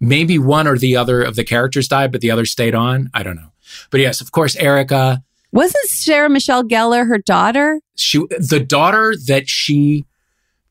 maybe 0.00 0.38
one 0.38 0.66
or 0.66 0.76
the 0.76 0.96
other 0.96 1.22
of 1.22 1.36
the 1.36 1.44
characters 1.44 1.88
died, 1.88 2.12
but 2.12 2.20
the 2.20 2.30
other 2.30 2.44
stayed 2.44 2.74
on. 2.74 3.10
I 3.14 3.22
don't 3.22 3.36
know. 3.36 3.52
But 3.90 4.00
yes, 4.00 4.20
of 4.20 4.32
course, 4.32 4.54
Erica, 4.56 5.22
Wasn't 5.52 5.88
Sarah 5.88 6.28
Michelle 6.28 6.64
Gellar 6.64 7.06
her 7.08 7.18
daughter? 7.18 7.80
she, 7.96 8.18
the 8.38 8.60
daughter 8.60 9.14
that 9.26 9.48
she, 9.48 10.04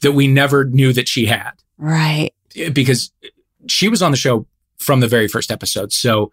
that 0.02 0.12
we 0.14 0.28
never 0.28 0.66
knew 0.66 0.94
that 0.94 1.08
she 1.08 1.26
had. 1.26 1.52
Right. 1.78 2.32
because 2.74 3.12
she 3.68 3.90
was 3.90 4.02
on 4.02 4.12
the 4.12 4.18
show 4.18 4.46
from 4.78 5.00
the 5.00 5.08
very 5.08 5.28
first 5.28 5.52
episode. 5.52 5.92
So 5.92 6.32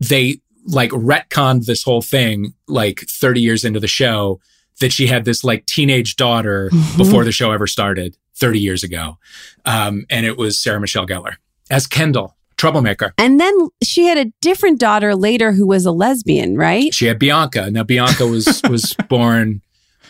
they 0.00 0.40
like 0.66 0.90
retconned 0.90 1.64
this 1.66 1.82
whole 1.82 2.02
thing 2.02 2.52
like 2.68 3.00
30 3.00 3.40
years 3.40 3.64
into 3.64 3.80
the 3.80 3.88
show 3.88 4.40
that 4.80 4.92
she 4.92 5.06
had 5.06 5.24
this 5.24 5.42
like 5.44 5.64
teenage 5.66 6.16
daughter 6.16 6.70
before 6.96 7.24
the 7.24 7.32
show 7.32 7.50
ever 7.52 7.66
started 7.66 8.16
30 8.34 8.60
years 8.60 8.82
ago. 8.84 9.18
Um, 9.64 10.04
and 10.10 10.26
it 10.26 10.36
was 10.36 10.60
Sarah 10.60 10.80
Michelle 10.80 11.06
Gellar 11.06 11.36
as 11.70 11.86
Kendall, 11.86 12.36
troublemaker. 12.56 13.14
And 13.18 13.40
then 13.40 13.54
she 13.82 14.04
had 14.06 14.18
a 14.18 14.26
different 14.40 14.78
daughter 14.78 15.14
later 15.14 15.52
who 15.52 15.66
was 15.66 15.86
a 15.86 15.92
lesbian, 15.92 16.56
right? 16.56 16.92
She 16.94 17.06
had 17.06 17.18
Bianca. 17.18 17.70
Now 17.70 17.82
Bianca 17.84 18.26
was 18.26 18.60
was 18.70 18.94
born 19.08 19.62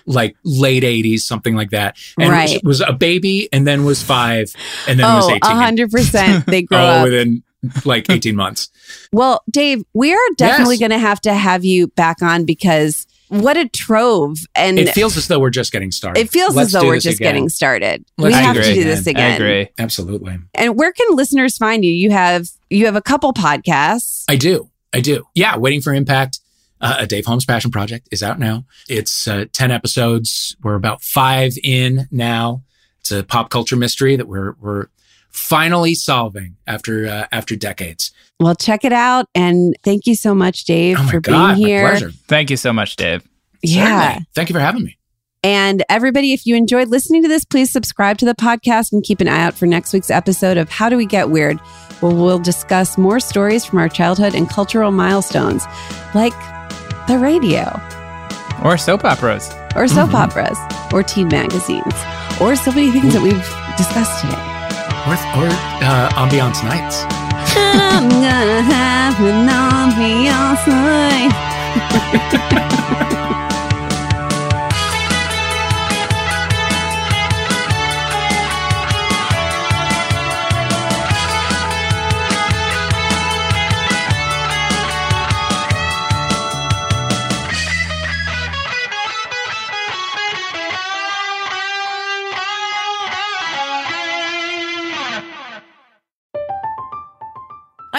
like 0.09 0.37
late 0.45 0.83
80s, 0.85 1.21
something 1.21 1.57
like 1.57 1.71
that. 1.71 1.97
And 2.19 2.31
Right. 2.31 2.61
was, 2.65 2.81
was 2.81 2.89
a 2.89 2.93
baby 2.93 3.49
and 3.53 3.67
then 3.67 3.85
was 3.85 4.03
five 4.03 4.53
and 4.87 4.99
then 5.01 5.07
was 5.15 5.27
Oh, 5.29 5.35
18. 5.35 5.41
a 5.51 5.55
hundred 5.55 5.91
percent. 5.91 6.47
They 6.47 6.63
grow 6.71 6.79
oh, 6.79 6.83
up. 6.83 7.05
within 7.05 7.43
like 7.85 8.09
18 8.11 8.37
months. 8.37 8.69
Well, 9.13 9.43
Dave, 9.51 9.83
we 9.95 10.13
are 10.13 10.19
definitely 10.37 10.77
Yes. 10.77 10.81
going 10.81 10.91
to 10.93 10.99
have 10.99 11.21
to 11.23 11.35
have 11.35 11.65
you 11.65 11.89
back 11.89 12.23
on 12.23 12.45
because 12.45 13.07
what 13.29 13.57
a 13.57 13.69
trove! 13.69 14.39
And 14.55 14.79
it 14.79 14.91
feels 14.91 15.17
as 15.17 15.29
though 15.29 15.39
we're 15.39 15.51
just 15.51 15.73
getting 15.73 15.91
started. 15.91 16.21
it 16.21 16.31
feels 16.31 16.55
Let's 16.55 16.69
as 16.69 16.81
though 16.81 16.87
we're 16.87 17.01
just 17.01 17.19
again. 17.19 17.35
getting 17.35 17.49
started. 17.49 18.05
Let's 18.19 18.37
we 18.37 18.43
have 18.43 18.57
this 18.57 18.67
to 18.69 18.75
do 18.75 18.81
again. 18.81 18.91
this 18.91 19.07
again. 19.07 19.33
I 19.33 19.35
agree. 19.35 19.69
Absolutely. 19.79 20.39
And 20.55 20.77
where 20.77 20.93
can 20.93 21.15
listeners 21.15 21.57
find 21.57 21.85
you? 21.85 21.91
You 21.93 22.11
have 22.11 22.49
you 22.71 22.87
have 22.87 22.97
a 22.97 23.03
couple 23.03 23.33
podcasts. 23.33 24.25
I 24.29 24.37
do. 24.37 24.71
I 24.93 25.01
do. 25.01 25.27
Yeah. 25.35 25.57
Waiting 25.57 25.81
for 25.81 25.93
Impact. 25.93 26.41
Uh, 26.79 26.97
a 27.01 27.07
Dave 27.07 27.25
Holmes 27.25 27.47
Passion 27.47 27.71
Project 27.71 28.07
is 28.13 28.23
out 28.23 28.39
now. 28.39 28.67
It's 28.87 29.27
uh, 29.27 29.47
10 29.51 29.71
episodes. 29.71 30.55
We're 30.63 30.75
about 30.75 31.01
five 31.03 31.55
in 31.65 32.07
now. 32.11 32.65
It's 33.01 33.11
a 33.11 33.23
pop 33.23 33.49
culture 33.49 33.77
mystery 33.77 34.15
that 34.17 34.29
we're, 34.29 34.57
we're 34.61 34.89
finally 35.37 35.95
solving 35.95 36.57
after, 36.67 37.07
uh, 37.07 37.27
after 37.33 37.55
decades. 37.57 38.11
Well, 38.41 38.55
check 38.55 38.85
it 38.85 38.93
out. 38.93 39.27
And 39.35 39.75
thank 39.85 40.07
you 40.07 40.15
so 40.15 40.35
much, 40.35 40.65
Dave, 40.65 40.97
Oh 40.99 41.07
for 41.09 41.21
God. 41.21 41.57
being 41.57 41.63
My 41.63 41.69
here. 41.69 41.89
pleasure. 41.89 42.11
Thank 42.29 42.51
you 42.51 42.57
so 42.57 42.73
much, 42.73 42.97
Dave. 42.97 43.23
Yeah. 43.63 43.85
Certainly. 44.09 44.27
Thank 44.35 44.49
you 44.49 44.55
for 44.55 44.61
having 44.61 44.85
me. 44.85 44.99
And 45.43 45.85
everybody, 45.89 46.33
if 46.33 46.45
you 46.45 46.57
enjoyed 46.57 46.89
listening 46.89 47.23
to 47.23 47.29
this, 47.29 47.45
please 47.45 47.71
subscribe 47.71 48.19
to 48.19 48.25
the 48.25 48.35
podcast 48.35 48.93
and 48.93 49.05
keep 49.05 49.21
an 49.21 49.29
eye 49.29 49.43
out 49.45 49.55
for 49.55 49.67
next 49.67 49.93
week's 49.93 50.11
episode 50.11 50.57
of 50.57 50.69
How 50.69 50.89
Do 50.89 50.97
We 50.97 51.07
Get 51.07 51.31
Weird, 51.31 51.61
where 52.01 52.13
we'll 52.15 52.39
discuss 52.41 52.99
more 52.99 53.21
stories 53.21 53.65
from 53.65 53.79
our 53.79 53.89
childhood 53.89 54.35
and 54.35 54.49
cultural 54.51 54.91
milestones, 54.91 55.65
like 56.15 56.33
the 57.07 57.19
radio, 57.19 57.81
Or 58.65 58.77
soap 58.77 59.05
operas. 59.05 59.49
or 59.77 59.87
soap 59.87 60.15
operas, 60.15 60.59
or 60.93 61.03
teen 61.05 61.29
magazines, 61.29 61.95
or 62.41 62.57
so 62.57 62.73
many 62.73 62.91
things 62.91 63.13
that 63.15 63.23
we've 63.23 63.77
discussed 63.77 64.21
today. 64.23 64.56
Or, 65.07 65.15
or 65.39 65.47
uh, 65.87 66.11
ambiance 66.17 66.65
nights. 66.65 67.05
I'm 67.57 68.09
gonna 68.09 68.63
have 68.63 69.21
an 69.21 69.47
ambiance 69.49 70.67
night. 70.67 71.33